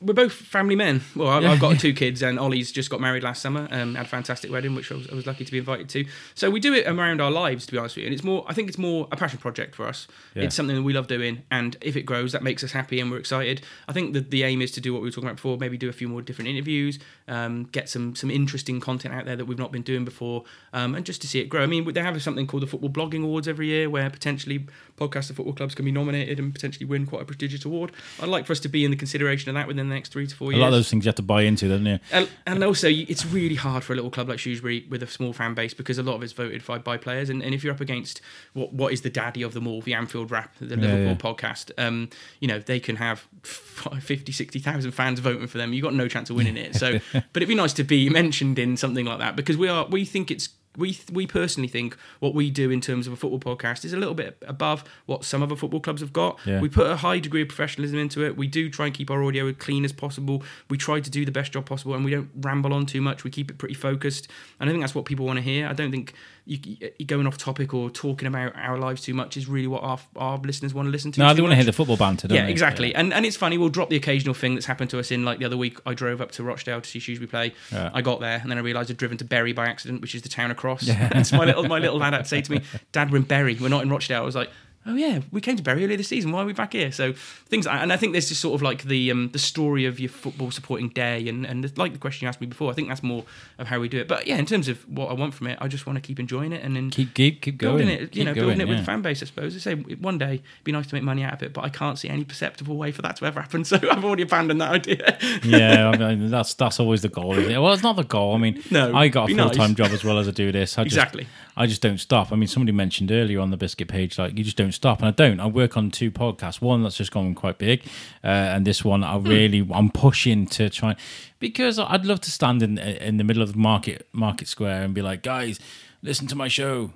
we're 0.00 0.14
both 0.14 0.32
family 0.32 0.76
men. 0.76 1.02
Well, 1.14 1.28
I've, 1.28 1.44
I've 1.44 1.60
got 1.60 1.78
two 1.78 1.92
kids, 1.92 2.22
and 2.22 2.38
Ollie's 2.38 2.72
just 2.72 2.88
got 2.88 3.00
married 3.00 3.22
last 3.22 3.42
summer. 3.42 3.68
Um, 3.70 3.94
had 3.94 4.06
a 4.06 4.08
fantastic 4.08 4.50
wedding, 4.50 4.74
which 4.74 4.90
I 4.90 4.94
was, 4.94 5.08
I 5.10 5.14
was 5.14 5.26
lucky 5.26 5.44
to 5.44 5.52
be 5.52 5.58
invited 5.58 5.88
to. 5.90 6.06
So 6.34 6.48
we 6.48 6.58
do 6.58 6.72
it 6.72 6.86
around 6.86 7.20
our 7.20 7.30
lives, 7.30 7.66
to 7.66 7.72
be 7.72 7.78
honest 7.78 7.96
with 7.96 8.02
you. 8.02 8.06
And 8.06 8.14
it's 8.14 8.24
more, 8.24 8.44
I 8.48 8.54
think 8.54 8.68
it's 8.68 8.78
more 8.78 9.08
a 9.12 9.16
passion 9.16 9.38
project 9.38 9.74
for 9.74 9.86
us. 9.86 10.08
Yeah. 10.34 10.44
It's 10.44 10.54
something 10.54 10.76
that 10.76 10.82
we 10.82 10.92
love 10.92 11.06
doing, 11.06 11.42
and 11.50 11.76
if 11.82 11.96
it 11.96 12.02
grows, 12.02 12.32
that 12.32 12.42
makes 12.42 12.64
us 12.64 12.72
happy 12.72 12.98
and 12.98 13.10
we're 13.10 13.18
excited. 13.18 13.60
I 13.88 13.92
think 13.92 14.14
that 14.14 14.30
the 14.30 14.42
aim 14.44 14.62
is 14.62 14.70
to 14.72 14.80
do 14.80 14.92
what 14.94 15.02
we 15.02 15.08
were 15.08 15.12
talking 15.12 15.28
about 15.28 15.36
before. 15.36 15.58
Maybe 15.58 15.76
do 15.76 15.90
a 15.90 15.92
few 15.92 16.08
more 16.08 16.22
different 16.22 16.48
interviews, 16.48 16.98
um, 17.28 17.64
get 17.72 17.88
some 17.88 18.14
some 18.16 18.30
interesting 18.30 18.80
content 18.80 19.14
out 19.14 19.26
there 19.26 19.36
that 19.36 19.44
we've 19.44 19.58
not 19.58 19.70
been 19.70 19.82
doing 19.82 20.06
before, 20.06 20.44
um, 20.72 20.94
and 20.94 21.04
just 21.04 21.20
to 21.22 21.28
see 21.28 21.40
it 21.40 21.50
grow. 21.50 21.62
I 21.62 21.66
mean, 21.66 21.92
they 21.92 22.00
have 22.00 22.20
something 22.22 22.46
called 22.46 22.62
the 22.62 22.66
Football 22.66 22.90
Blogging 22.90 23.22
Awards 23.22 23.46
every 23.46 23.66
year, 23.66 23.90
where 23.90 24.08
potentially 24.08 24.66
podcasts 24.96 25.28
of 25.28 25.36
football 25.36 25.54
clubs 25.54 25.74
can 25.74 25.84
be 25.84 25.92
nominated 25.92 26.38
and 26.38 26.54
potentially 26.54 26.86
win 26.86 27.06
quite 27.06 27.22
a 27.22 27.24
prestigious 27.24 27.64
award. 27.64 27.92
I'd 28.20 28.28
like 28.28 28.46
for 28.46 28.52
us 28.52 28.60
to 28.60 28.68
be 28.68 28.84
in 28.84 28.90
the 28.90 28.96
consideration 28.96 29.48
of 29.48 29.54
that 29.54 29.66
within 29.66 29.89
the 29.90 29.96
next 29.96 30.10
three 30.10 30.26
to 30.26 30.34
four 30.34 30.50
a 30.50 30.54
years. 30.54 30.60
lot 30.60 30.68
of 30.68 30.72
those 30.72 30.90
things 30.90 31.04
you 31.04 31.08
have 31.08 31.16
to 31.16 31.22
buy 31.22 31.42
into, 31.42 31.68
don't 31.68 31.84
you? 31.84 31.98
And, 32.10 32.28
and 32.46 32.64
also, 32.64 32.88
it's 32.88 33.26
really 33.26 33.54
hard 33.54 33.84
for 33.84 33.92
a 33.92 33.96
little 33.96 34.10
club 34.10 34.28
like 34.28 34.38
Shrewsbury 34.38 34.86
with 34.88 35.02
a 35.02 35.06
small 35.06 35.32
fan 35.32 35.54
base 35.54 35.74
because 35.74 35.98
a 35.98 36.02
lot 36.02 36.14
of 36.14 36.22
it's 36.22 36.32
voted 36.32 36.64
by, 36.64 36.78
by 36.78 36.96
players. 36.96 37.28
And, 37.28 37.42
and 37.42 37.54
if 37.54 37.62
you're 37.62 37.74
up 37.74 37.80
against 37.80 38.20
what 38.52 38.72
what 38.72 38.92
is 38.92 39.02
the 39.02 39.10
daddy 39.10 39.42
of 39.42 39.52
them 39.52 39.66
all, 39.66 39.80
the 39.82 39.94
Anfield 39.94 40.30
Wrap, 40.30 40.56
the 40.58 40.76
Liverpool 40.76 41.00
yeah. 41.00 41.14
podcast, 41.14 41.70
um, 41.78 42.08
you 42.40 42.48
know, 42.48 42.58
they 42.58 42.80
can 42.80 42.96
have 42.96 43.26
50, 43.42 44.32
60,000 44.32 44.92
fans 44.92 45.18
voting 45.20 45.46
for 45.46 45.58
them. 45.58 45.72
You've 45.72 45.84
got 45.84 45.94
no 45.94 46.08
chance 46.08 46.30
of 46.30 46.36
winning 46.36 46.56
it. 46.56 46.74
So, 46.76 46.92
but 47.12 47.36
it'd 47.36 47.48
be 47.48 47.54
nice 47.54 47.72
to 47.74 47.84
be 47.84 48.08
mentioned 48.08 48.58
in 48.58 48.76
something 48.76 49.06
like 49.06 49.18
that 49.18 49.36
because 49.36 49.56
we 49.56 49.68
are, 49.68 49.86
we 49.86 50.04
think 50.04 50.30
it's, 50.30 50.48
we 50.76 50.98
we 51.12 51.26
personally 51.26 51.68
think 51.68 51.96
what 52.20 52.34
we 52.34 52.50
do 52.50 52.70
in 52.70 52.80
terms 52.80 53.06
of 53.06 53.12
a 53.12 53.16
football 53.16 53.56
podcast 53.56 53.84
is 53.84 53.92
a 53.92 53.96
little 53.96 54.14
bit 54.14 54.36
above 54.46 54.84
what 55.06 55.24
some 55.24 55.42
other 55.42 55.56
football 55.56 55.80
clubs 55.80 56.00
have 56.00 56.12
got. 56.12 56.38
Yeah. 56.46 56.60
We 56.60 56.68
put 56.68 56.86
a 56.86 56.96
high 56.96 57.18
degree 57.18 57.42
of 57.42 57.48
professionalism 57.48 57.98
into 57.98 58.24
it. 58.24 58.36
We 58.36 58.46
do 58.46 58.70
try 58.70 58.86
and 58.86 58.94
keep 58.94 59.10
our 59.10 59.22
audio 59.24 59.48
as 59.48 59.56
clean 59.56 59.84
as 59.84 59.92
possible. 59.92 60.42
We 60.68 60.78
try 60.78 61.00
to 61.00 61.10
do 61.10 61.24
the 61.24 61.32
best 61.32 61.52
job 61.52 61.66
possible, 61.66 61.94
and 61.94 62.04
we 62.04 62.12
don't 62.12 62.30
ramble 62.40 62.72
on 62.72 62.86
too 62.86 63.00
much. 63.00 63.24
We 63.24 63.30
keep 63.30 63.50
it 63.50 63.58
pretty 63.58 63.74
focused, 63.74 64.28
and 64.60 64.70
I 64.70 64.72
think 64.72 64.82
that's 64.82 64.94
what 64.94 65.06
people 65.06 65.26
want 65.26 65.38
to 65.38 65.42
hear. 65.42 65.66
I 65.66 65.72
don't 65.72 65.90
think 65.90 66.14
you, 66.46 66.58
you 66.98 67.06
going 67.06 67.26
off 67.26 67.38
topic 67.38 67.72
or 67.74 67.90
talking 67.90 68.26
about 68.26 68.52
our 68.56 68.78
lives 68.78 69.02
too 69.02 69.14
much 69.14 69.36
is 69.36 69.46
really 69.48 69.66
what 69.66 69.82
our 69.82 69.98
our 70.16 70.38
listeners 70.38 70.74
want 70.74 70.86
to 70.86 70.90
listen 70.90 71.12
to. 71.12 71.20
No, 71.20 71.32
they 71.34 71.42
want 71.42 71.52
to 71.52 71.56
hear 71.56 71.64
the 71.64 71.72
football 71.72 71.96
banter, 71.96 72.28
don't 72.28 72.36
Yeah, 72.36 72.46
they? 72.46 72.50
exactly. 72.50 72.94
And 72.94 73.12
and 73.12 73.24
it's 73.26 73.36
funny. 73.36 73.58
We'll 73.58 73.68
drop 73.68 73.90
the 73.90 73.96
occasional 73.96 74.34
thing 74.34 74.54
that's 74.54 74.66
happened 74.66 74.90
to 74.90 74.98
us 74.98 75.10
in 75.10 75.24
like 75.24 75.38
the 75.38 75.44
other 75.44 75.56
week. 75.56 75.78
I 75.86 75.94
drove 75.94 76.20
up 76.20 76.32
to 76.32 76.42
Rochdale 76.42 76.80
to 76.80 76.88
see 76.88 76.98
Shrewsbury 76.98 77.28
play. 77.28 77.54
Yeah. 77.72 77.90
I 77.94 78.02
got 78.02 78.20
there 78.20 78.38
and 78.40 78.50
then 78.50 78.58
I 78.58 78.62
realised 78.62 78.90
I'd 78.90 78.96
driven 78.96 79.18
to 79.18 79.24
Bury 79.24 79.52
by 79.52 79.66
accident, 79.66 80.00
which 80.00 80.14
is 80.14 80.22
the 80.22 80.28
town 80.28 80.50
across. 80.50 80.88
and 80.88 81.26
so 81.26 81.36
my 81.36 81.44
little 81.44 81.64
my 81.64 81.78
little 81.78 81.98
lad 81.98 82.12
had 82.14 82.22
to 82.22 82.28
say 82.28 82.40
to 82.42 82.52
me, 82.52 82.62
"Dad, 82.92 83.10
we're 83.10 83.18
in 83.18 83.22
Bury. 83.24 83.56
We're 83.60 83.68
not 83.68 83.82
in 83.82 83.90
Rochdale." 83.90 84.22
I 84.22 84.24
was 84.24 84.34
like. 84.34 84.50
Oh 84.86 84.94
yeah, 84.94 85.20
we 85.30 85.42
came 85.42 85.56
to 85.56 85.62
Bury 85.62 85.84
earlier 85.84 85.98
this 85.98 86.08
season. 86.08 86.32
Why 86.32 86.40
are 86.42 86.46
we 86.46 86.54
back 86.54 86.72
here? 86.72 86.90
So 86.90 87.12
things, 87.12 87.66
and 87.66 87.92
I 87.92 87.98
think 87.98 88.12
there's 88.12 88.30
just 88.30 88.40
sort 88.40 88.54
of 88.54 88.62
like 88.62 88.84
the 88.84 89.10
um, 89.10 89.28
the 89.30 89.38
story 89.38 89.84
of 89.84 90.00
your 90.00 90.08
football 90.08 90.50
supporting 90.50 90.88
day, 90.88 91.28
and 91.28 91.44
and 91.44 91.76
like 91.76 91.92
the 91.92 91.98
question 91.98 92.24
you 92.24 92.28
asked 92.30 92.40
me 92.40 92.46
before. 92.46 92.70
I 92.70 92.74
think 92.74 92.88
that's 92.88 93.02
more 93.02 93.24
of 93.58 93.66
how 93.66 93.78
we 93.78 93.90
do 93.90 93.98
it. 93.98 94.08
But 94.08 94.26
yeah, 94.26 94.36
in 94.38 94.46
terms 94.46 94.68
of 94.68 94.78
what 94.88 95.10
I 95.10 95.12
want 95.12 95.34
from 95.34 95.48
it, 95.48 95.58
I 95.60 95.68
just 95.68 95.86
want 95.86 95.96
to 95.98 96.00
keep 96.00 96.18
enjoying 96.18 96.52
it 96.52 96.64
and 96.64 96.74
then 96.74 96.88
Keep 96.90 97.12
keep 97.12 97.42
keep 97.42 97.58
going. 97.58 97.76
building 97.76 97.94
it, 97.94 98.00
you 98.00 98.06
Keep 98.08 98.24
know, 98.24 98.34
going, 98.34 98.46
building 98.46 98.60
it 98.62 98.68
with 98.68 98.76
yeah. 98.78 98.80
the 98.80 98.86
fan 98.86 99.02
base. 99.02 99.22
I 99.22 99.26
suppose. 99.26 99.54
I 99.54 99.58
say 99.58 99.74
one 99.74 100.16
day 100.16 100.34
it'd 100.36 100.64
be 100.64 100.72
nice 100.72 100.86
to 100.86 100.94
make 100.94 101.04
money 101.04 101.24
out 101.24 101.34
of 101.34 101.42
it, 101.42 101.52
but 101.52 101.62
I 101.62 101.68
can't 101.68 101.98
see 101.98 102.08
any 102.08 102.24
perceptible 102.24 102.78
way 102.78 102.90
for 102.90 103.02
that 103.02 103.16
to 103.16 103.26
ever 103.26 103.40
happen. 103.42 103.64
So 103.70 103.76
I've 103.76 104.04
already 104.04 104.22
abandoned 104.22 104.62
that 104.62 104.70
idea. 104.72 105.18
yeah, 105.44 105.90
I 105.90 106.14
mean, 106.14 106.30
that's 106.30 106.54
that's 106.54 106.80
always 106.80 107.02
the 107.02 107.08
goal. 107.10 107.38
Isn't 107.38 107.52
it? 107.52 107.58
Well, 107.58 107.74
it's 107.74 107.82
not 107.82 107.96
the 107.96 108.02
goal. 108.04 108.34
I 108.34 108.38
mean, 108.38 108.62
No, 108.70 108.96
I 108.96 109.08
got 109.08 109.30
a 109.30 109.36
full 109.36 109.50
time 109.50 109.70
nice. 109.72 109.76
job 109.76 109.90
as 109.92 110.02
well 110.04 110.18
as 110.18 110.26
I 110.26 110.30
do 110.30 110.50
this. 110.50 110.78
I 110.78 110.84
just, 110.84 110.96
Exactly. 110.96 111.26
I 111.56 111.66
just 111.66 111.82
don't 111.82 111.98
stop. 111.98 112.32
I 112.32 112.36
mean, 112.36 112.48
somebody 112.48 112.72
mentioned 112.72 113.12
earlier 113.12 113.38
on 113.40 113.50
the 113.50 113.56
biscuit 113.58 113.88
page, 113.88 114.18
like 114.18 114.36
you 114.38 114.42
just 114.44 114.56
don't 114.56 114.69
stop, 114.72 114.98
and 115.00 115.08
I 115.08 115.10
don't. 115.10 115.40
I 115.40 115.46
work 115.46 115.76
on 115.76 115.90
two 115.90 116.10
podcasts. 116.10 116.60
One 116.60 116.82
that's 116.82 116.96
just 116.96 117.12
gone 117.12 117.34
quite 117.34 117.58
big, 117.58 117.84
uh, 118.24 118.26
and 118.26 118.66
this 118.66 118.84
one 118.84 119.00
Hmm. 119.02 119.08
I 119.08 119.16
really 119.18 119.68
I'm 119.72 119.90
pushing 119.90 120.46
to 120.48 120.70
try 120.70 120.96
because 121.38 121.78
I'd 121.78 122.04
love 122.06 122.20
to 122.22 122.30
stand 122.30 122.62
in 122.62 122.78
in 122.78 123.16
the 123.16 123.24
middle 123.24 123.42
of 123.42 123.52
the 123.52 123.58
market 123.58 124.08
market 124.12 124.48
square 124.48 124.82
and 124.82 124.94
be 124.94 125.02
like, 125.02 125.22
guys, 125.22 125.58
listen 126.02 126.26
to 126.28 126.36
my 126.36 126.48
show. 126.48 126.92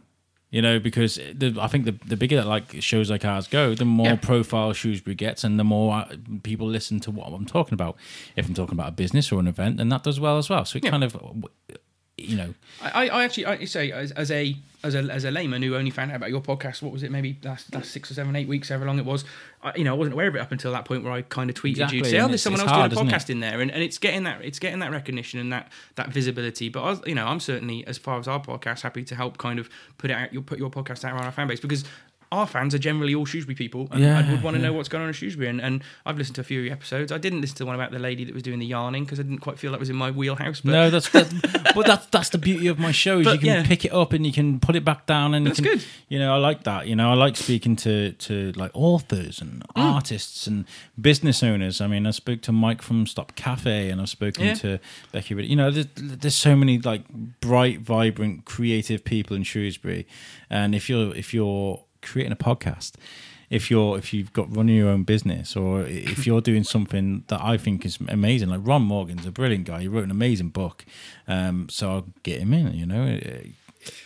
You 0.50 0.62
know, 0.62 0.78
because 0.78 1.16
the, 1.16 1.56
I 1.60 1.66
think 1.66 1.84
the 1.84 1.96
the 2.06 2.16
bigger 2.16 2.36
that 2.36 2.46
like 2.46 2.80
shows 2.80 3.10
like 3.10 3.24
ours 3.24 3.48
go, 3.48 3.74
the 3.74 3.84
more 3.84 4.06
Yeah. 4.10 4.16
profile 4.16 4.72
Shrewsbury 4.72 5.16
gets, 5.16 5.42
and 5.42 5.58
the 5.58 5.64
more 5.64 5.94
uh, 5.96 6.14
people 6.44 6.68
listen 6.68 7.00
to 7.00 7.10
what 7.10 7.26
I'm 7.32 7.44
talking 7.44 7.74
about. 7.74 7.96
If 8.36 8.46
I'm 8.46 8.54
talking 8.54 8.74
about 8.74 8.88
a 8.90 8.92
business 8.92 9.32
or 9.32 9.40
an 9.40 9.48
event, 9.48 9.78
then 9.78 9.88
that 9.88 10.04
does 10.04 10.20
well 10.20 10.38
as 10.38 10.48
well. 10.48 10.64
So 10.64 10.76
it 10.76 10.84
Yeah. 10.84 10.90
kind 10.90 11.02
of, 11.02 11.16
you 12.16 12.36
know, 12.36 12.54
I, 12.80 13.08
I 13.08 13.24
actually 13.24 13.46
I 13.46 13.64
say 13.64 13.90
as, 13.90 14.12
as 14.12 14.30
a 14.30 14.56
as 14.84 14.94
a 14.94 14.98
as 15.10 15.24
a 15.24 15.30
layman 15.30 15.62
who 15.62 15.74
only 15.74 15.90
found 15.90 16.12
out 16.12 16.16
about 16.16 16.30
your 16.30 16.40
podcast, 16.40 16.80
what 16.82 16.92
was 16.92 17.02
it? 17.02 17.10
Maybe 17.10 17.38
last, 17.42 17.74
last 17.74 17.90
six 17.90 18.10
or 18.10 18.14
seven, 18.14 18.36
eight 18.36 18.46
weeks, 18.46 18.68
however 18.68 18.84
long 18.86 18.98
it 18.98 19.04
was. 19.04 19.24
I, 19.62 19.72
you 19.76 19.82
know, 19.82 19.94
I 19.94 19.98
wasn't 19.98 20.12
aware 20.12 20.28
of 20.28 20.36
it 20.36 20.40
up 20.40 20.52
until 20.52 20.70
that 20.72 20.84
point 20.84 21.02
where 21.02 21.12
I 21.12 21.22
kind 21.22 21.50
of 21.50 21.56
tweeted 21.56 21.70
Exactly, 21.70 21.98
you 21.98 22.04
to 22.04 22.10
say, 22.10 22.20
"Oh, 22.20 22.28
there's 22.28 22.42
someone 22.42 22.60
else 22.60 22.70
hard, 22.70 22.92
doing 22.92 23.08
a 23.08 23.10
podcast 23.10 23.30
in 23.30 23.40
there," 23.40 23.60
and, 23.60 23.70
and 23.70 23.82
it's 23.82 23.98
getting 23.98 24.24
that 24.24 24.44
it's 24.44 24.58
getting 24.58 24.78
that 24.80 24.92
recognition 24.92 25.40
and 25.40 25.52
that 25.52 25.72
that 25.96 26.10
visibility. 26.10 26.68
But 26.68 26.82
I 26.82 26.90
was, 26.90 27.00
you 27.06 27.14
know, 27.14 27.26
I'm 27.26 27.40
certainly 27.40 27.84
as 27.86 27.98
far 27.98 28.20
as 28.20 28.28
our 28.28 28.40
podcast, 28.40 28.82
happy 28.82 29.02
to 29.04 29.14
help 29.16 29.38
kind 29.38 29.58
of 29.58 29.68
put 29.98 30.10
it 30.10 30.14
out. 30.14 30.32
You'll 30.32 30.42
put 30.42 30.58
your 30.58 30.70
podcast 30.70 31.04
out 31.04 31.14
around 31.14 31.24
our 31.24 31.32
fan 31.32 31.48
base 31.48 31.60
because. 31.60 31.84
Our 32.34 32.46
fans 32.46 32.74
are 32.74 32.78
generally 32.78 33.14
all 33.14 33.24
Shrewsbury 33.26 33.54
people, 33.54 33.88
and 33.90 34.00
Yeah, 34.02 34.18
I 34.18 34.30
would 34.30 34.42
want 34.42 34.56
to 34.56 34.60
yeah. 34.60 34.68
know 34.68 34.72
what's 34.74 34.88
going 34.88 35.02
on 35.02 35.08
in 35.08 35.14
Shrewsbury. 35.14 35.48
And, 35.48 35.60
and 35.60 35.82
I've 36.06 36.18
listened 36.18 36.34
to 36.36 36.40
a 36.40 36.44
few 36.44 36.58
of 36.60 36.64
your 36.66 36.74
episodes. 36.74 37.12
I 37.12 37.18
didn't 37.18 37.40
listen 37.40 37.56
to 37.56 37.62
the 37.64 37.66
one 37.66 37.74
about 37.76 37.90
the 37.92 37.98
lady 37.98 38.24
that 38.24 38.34
was 38.34 38.42
doing 38.42 38.58
the 38.58 38.66
yarning 38.66 39.04
because 39.04 39.18
I 39.20 39.22
didn't 39.22 39.38
quite 39.38 39.58
feel 39.58 39.70
that 39.72 39.80
was 39.80 39.90
in 39.90 39.96
my 39.96 40.10
wheelhouse. 40.10 40.60
But 40.60 40.72
no, 40.72 40.90
that's, 40.90 41.08
that's 41.10 41.32
but 41.74 41.86
that's 41.86 42.06
that's 42.06 42.30
the 42.30 42.38
beauty 42.38 42.66
of 42.66 42.78
my 42.78 42.92
show. 42.92 43.18
Is 43.20 43.24
But, 43.24 43.34
you 43.34 43.38
can 43.40 43.48
yeah. 43.48 43.66
pick 43.66 43.84
it 43.84 43.92
up 43.92 44.12
and 44.12 44.26
you 44.26 44.32
can 44.32 44.60
put 44.60 44.74
it 44.76 44.84
back 44.84 45.06
down, 45.06 45.34
and 45.34 45.46
That's 45.46 45.58
you 45.60 45.64
can, 45.64 45.78
good. 45.78 45.86
You 46.08 46.18
know, 46.18 46.34
I 46.34 46.38
like 46.38 46.64
that. 46.64 46.86
You 46.88 46.96
know, 46.96 47.10
I 47.10 47.14
like 47.14 47.36
speaking 47.36 47.76
to 47.76 48.12
to 48.12 48.52
like 48.52 48.70
authors 48.74 49.40
and 49.40 49.62
Mm. 49.74 49.94
artists 49.94 50.46
and 50.46 50.64
business 51.00 51.42
owners. 51.42 51.80
I 51.80 51.86
mean, 51.88 52.06
I 52.06 52.12
spoke 52.12 52.40
to 52.42 52.52
Mike 52.52 52.80
from 52.82 53.06
Stop 53.06 53.34
Cafe, 53.34 53.90
and 53.90 54.00
I've 54.00 54.08
spoken 54.08 54.54
to 54.56 54.78
Becky. 55.12 55.34
You 55.34 55.56
know, 55.56 55.70
there's, 55.70 55.86
there's 55.96 56.34
so 56.34 56.54
many 56.54 56.78
like 56.78 57.02
bright, 57.40 57.80
vibrant, 57.80 58.44
creative 58.44 59.04
people 59.04 59.36
in 59.36 59.42
Shrewsbury, 59.42 60.06
and 60.48 60.74
if 60.74 60.88
you're 60.88 61.14
if 61.16 61.34
you're 61.34 61.82
creating 62.04 62.32
a 62.32 62.36
podcast. 62.36 62.92
If 63.50 63.70
you're 63.70 63.98
if 63.98 64.12
you've 64.14 64.32
got 64.32 64.54
running 64.54 64.76
your 64.76 64.88
own 64.88 65.04
business 65.04 65.54
or 65.54 65.82
if 65.82 66.26
you're 66.26 66.40
doing 66.40 66.64
something 66.64 67.24
that 67.28 67.40
I 67.40 67.56
think 67.56 67.84
is 67.84 67.98
amazing, 68.08 68.48
like 68.48 68.60
Ron 68.62 68.82
Morgan's 68.82 69.26
a 69.26 69.30
brilliant 69.30 69.66
guy. 69.66 69.82
He 69.82 69.88
wrote 69.88 70.04
an 70.04 70.10
amazing 70.10 70.48
book, 70.48 70.84
um, 71.28 71.68
so 71.68 71.90
I'll 71.90 72.06
get 72.22 72.40
him 72.40 72.54
in. 72.54 72.74
You 72.74 72.86
know, 72.86 73.18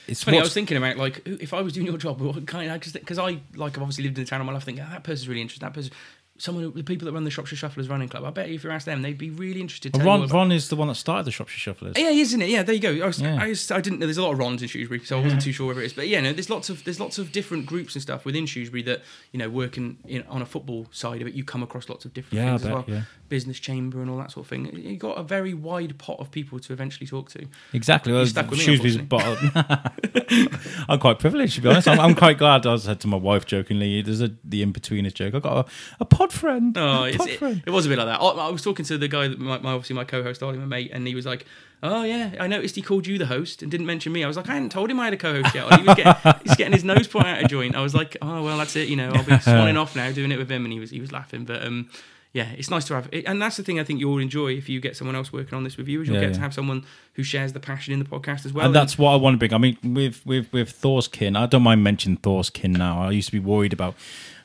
it's 0.06 0.22
funny. 0.22 0.38
I 0.38 0.42
was 0.42 0.54
thinking 0.54 0.76
about 0.76 0.96
like 0.96 1.22
if 1.26 1.54
I 1.54 1.60
was 1.60 1.72
doing 1.72 1.86
your 1.86 1.98
job, 1.98 2.20
what 2.20 2.46
kind 2.46 2.70
of 2.70 2.92
because 2.92 3.18
I 3.18 3.40
like 3.54 3.76
I've 3.76 3.82
obviously 3.82 4.04
lived 4.04 4.18
in 4.18 4.24
the 4.24 4.30
town 4.30 4.40
all 4.40 4.46
my 4.46 4.52
life. 4.52 4.64
Thinking 4.64 4.84
oh, 4.86 4.90
that 4.90 5.04
person's 5.04 5.28
really 5.28 5.40
interesting. 5.40 5.66
That 5.66 5.74
person. 5.74 5.92
Someone, 6.40 6.64
who- 6.64 6.70
the 6.70 6.84
people 6.84 7.06
that 7.06 7.12
run 7.12 7.24
the 7.24 7.30
Shropshire 7.30 7.56
Shufflers 7.56 7.90
Running 7.90 8.08
Club. 8.08 8.24
I 8.24 8.30
bet 8.30 8.48
if 8.48 8.62
you 8.62 8.70
ask 8.70 8.86
them, 8.86 9.02
they'd 9.02 9.18
be 9.18 9.30
really 9.30 9.60
interested. 9.60 9.92
To 9.94 10.00
Ron, 10.00 10.26
Ron 10.28 10.52
is 10.52 10.68
the 10.68 10.76
one 10.76 10.86
that 10.88 10.94
started 10.94 11.24
the 11.24 11.32
Shropshire 11.32 11.74
Shufflers. 11.74 11.94
Oh, 11.96 12.00
yeah, 12.00 12.10
isn't 12.10 12.40
it? 12.40 12.48
Yeah, 12.48 12.62
there 12.62 12.76
you 12.76 12.80
go. 12.80 12.92
I, 13.04 13.06
was, 13.08 13.20
Yeah. 13.20 13.38
I, 13.42 13.48
was- 13.48 13.70
I 13.72 13.80
didn't 13.80 13.98
know. 13.98 14.06
There's 14.06 14.18
a 14.18 14.22
lot 14.22 14.32
of 14.32 14.38
Rons 14.38 14.62
in 14.62 14.68
Shrewsbury, 14.68 15.04
so 15.04 15.18
I 15.18 15.22
wasn't 15.22 15.42
too 15.42 15.50
sure 15.52 15.66
whether 15.66 15.82
it 15.82 15.86
is. 15.86 15.92
But 15.94 16.06
yeah, 16.08 16.20
no, 16.20 16.32
there's 16.32 16.48
lots 16.48 16.70
of 16.70 16.84
there's 16.84 17.00
lots 17.00 17.18
of 17.18 17.32
different 17.32 17.66
groups 17.66 17.94
and 17.96 18.02
stuff 18.02 18.24
within 18.24 18.46
Shrewsbury 18.46 18.82
that 18.84 19.02
you 19.32 19.38
know 19.38 19.48
working 19.50 19.98
in, 20.06 20.22
on 20.28 20.40
a 20.40 20.46
football 20.46 20.86
side 20.92 21.20
of 21.20 21.26
it. 21.26 21.34
You 21.34 21.42
come 21.44 21.62
across 21.64 21.88
lots 21.88 22.04
of 22.04 22.14
different 22.14 22.34
Yeah, 22.44 22.50
things 22.56 22.64
as 22.66 22.70
well. 22.72 22.84
yeah. 22.86 23.02
Business 23.28 23.58
chamber 23.58 24.00
and 24.00 24.08
all 24.08 24.16
that 24.18 24.30
sort 24.30 24.46
of 24.46 24.50
thing. 24.50 24.74
You've 24.74 24.98
got 25.00 25.18
a 25.18 25.22
very 25.24 25.52
wide 25.54 25.98
pot 25.98 26.18
of 26.20 26.30
people 26.30 26.58
to 26.60 26.72
eventually 26.72 27.06
talk 27.06 27.30
to. 27.30 27.46
Exactly. 27.72 28.12
Well, 28.12 28.24
stuck 28.26 28.48
with 28.48 28.60
me, 28.60 28.64
Shrewsbury's 28.64 28.96
bottom. 28.98 29.50
I'm 30.88 30.98
quite 30.98 31.18
privileged 31.18 31.56
to 31.56 31.60
be 31.62 31.68
honest. 31.68 31.88
I'm, 31.88 32.00
I'm 32.00 32.14
quite 32.14 32.38
glad. 32.38 32.66
I 32.66 32.76
said 32.76 33.00
to 33.00 33.06
my 33.08 33.16
wife 33.16 33.44
jokingly, 33.46 34.02
"There's 34.02 34.20
a 34.20 34.30
the 34.44 34.64
Inbetweeners 34.64 35.14
joke. 35.14 35.34
I 35.34 35.40
got 35.40 35.68
a, 35.68 35.70
a 36.00 36.04
pod 36.04 36.27
friend. 36.32 36.76
Oh, 36.78 37.04
it's, 37.04 37.16
pod 37.16 37.28
it, 37.28 37.38
friend." 37.38 37.62
it 37.66 37.70
was 37.70 37.86
a 37.86 37.88
bit 37.88 37.98
like 37.98 38.06
that. 38.08 38.20
I, 38.20 38.26
I 38.28 38.50
was 38.50 38.62
talking 38.62 38.84
to 38.86 38.98
the 38.98 39.08
guy 39.08 39.28
that 39.28 39.38
my, 39.38 39.58
my 39.58 39.72
obviously 39.72 39.96
my 39.96 40.04
co-host 40.04 40.42
Ollie, 40.42 40.58
my 40.58 40.64
mate, 40.64 40.90
and 40.92 41.06
he 41.06 41.14
was 41.14 41.26
like, 41.26 41.46
"Oh 41.82 42.02
yeah, 42.04 42.34
I 42.40 42.46
noticed 42.46 42.74
he 42.76 42.82
called 42.82 43.06
you 43.06 43.18
the 43.18 43.26
host 43.26 43.62
and 43.62 43.70
didn't 43.70 43.86
mention 43.86 44.12
me." 44.12 44.24
I 44.24 44.26
was 44.28 44.36
like, 44.36 44.48
"I 44.48 44.54
hadn't 44.54 44.70
told 44.72 44.90
him 44.90 45.00
I 45.00 45.04
had 45.04 45.14
a 45.14 45.16
co-host 45.16 45.54
yet." 45.54 45.72
He 45.80 45.86
was 45.86 45.94
getting, 45.96 46.14
he's 46.44 46.56
getting 46.56 46.72
his 46.72 46.84
nose 46.84 47.06
put 47.08 47.24
out 47.24 47.42
of 47.42 47.48
joint. 47.50 47.74
I 47.76 47.80
was 47.82 47.94
like, 47.94 48.16
"Oh 48.22 48.42
well, 48.42 48.58
that's 48.58 48.76
it. 48.76 48.88
You 48.88 48.96
know, 48.96 49.08
I'll 49.10 49.24
be 49.24 49.32
swanning 49.32 49.80
off 49.80 49.94
now, 49.96 50.10
doing 50.12 50.32
it 50.32 50.38
with 50.38 50.50
him." 50.50 50.64
And 50.64 50.72
he 50.72 50.80
was 50.80 50.90
he 50.90 51.00
was 51.00 51.12
laughing, 51.12 51.44
but 51.44 51.64
um. 51.64 51.88
Yeah, 52.34 52.50
it's 52.58 52.68
nice 52.68 52.84
to 52.88 52.94
have, 52.94 53.08
and 53.24 53.40
that's 53.40 53.56
the 53.56 53.62
thing 53.62 53.80
I 53.80 53.84
think 53.84 54.00
you'll 54.00 54.18
enjoy 54.18 54.48
if 54.52 54.68
you 54.68 54.80
get 54.82 54.98
someone 54.98 55.16
else 55.16 55.32
working 55.32 55.54
on 55.54 55.64
this 55.64 55.78
with 55.78 55.88
you. 55.88 56.02
Is 56.02 56.08
you'll 56.08 56.18
Yeah, 56.18 56.26
get 56.26 56.34
to 56.34 56.40
have 56.40 56.52
someone 56.52 56.84
who 57.14 57.22
shares 57.22 57.54
the 57.54 57.58
passion 57.58 57.94
in 57.94 58.00
the 58.00 58.04
podcast 58.04 58.44
as 58.44 58.52
well. 58.52 58.66
and 58.66 58.74
that's 58.74 58.98
what 58.98 59.12
I 59.12 59.16
want 59.16 59.32
to 59.34 59.38
bring. 59.38 59.54
I 59.54 59.58
mean, 59.58 59.78
with 59.82 60.24
with 60.26 60.52
with 60.52 60.70
Thor's 60.70 61.08
kin, 61.08 61.36
I 61.36 61.46
don't 61.46 61.62
mind 61.62 61.82
mentioning 61.82 62.18
Thor's 62.18 62.50
kin 62.50 62.72
now. 62.72 63.00
I 63.00 63.12
used 63.12 63.28
to 63.28 63.32
be 63.32 63.38
worried 63.40 63.72
about 63.72 63.94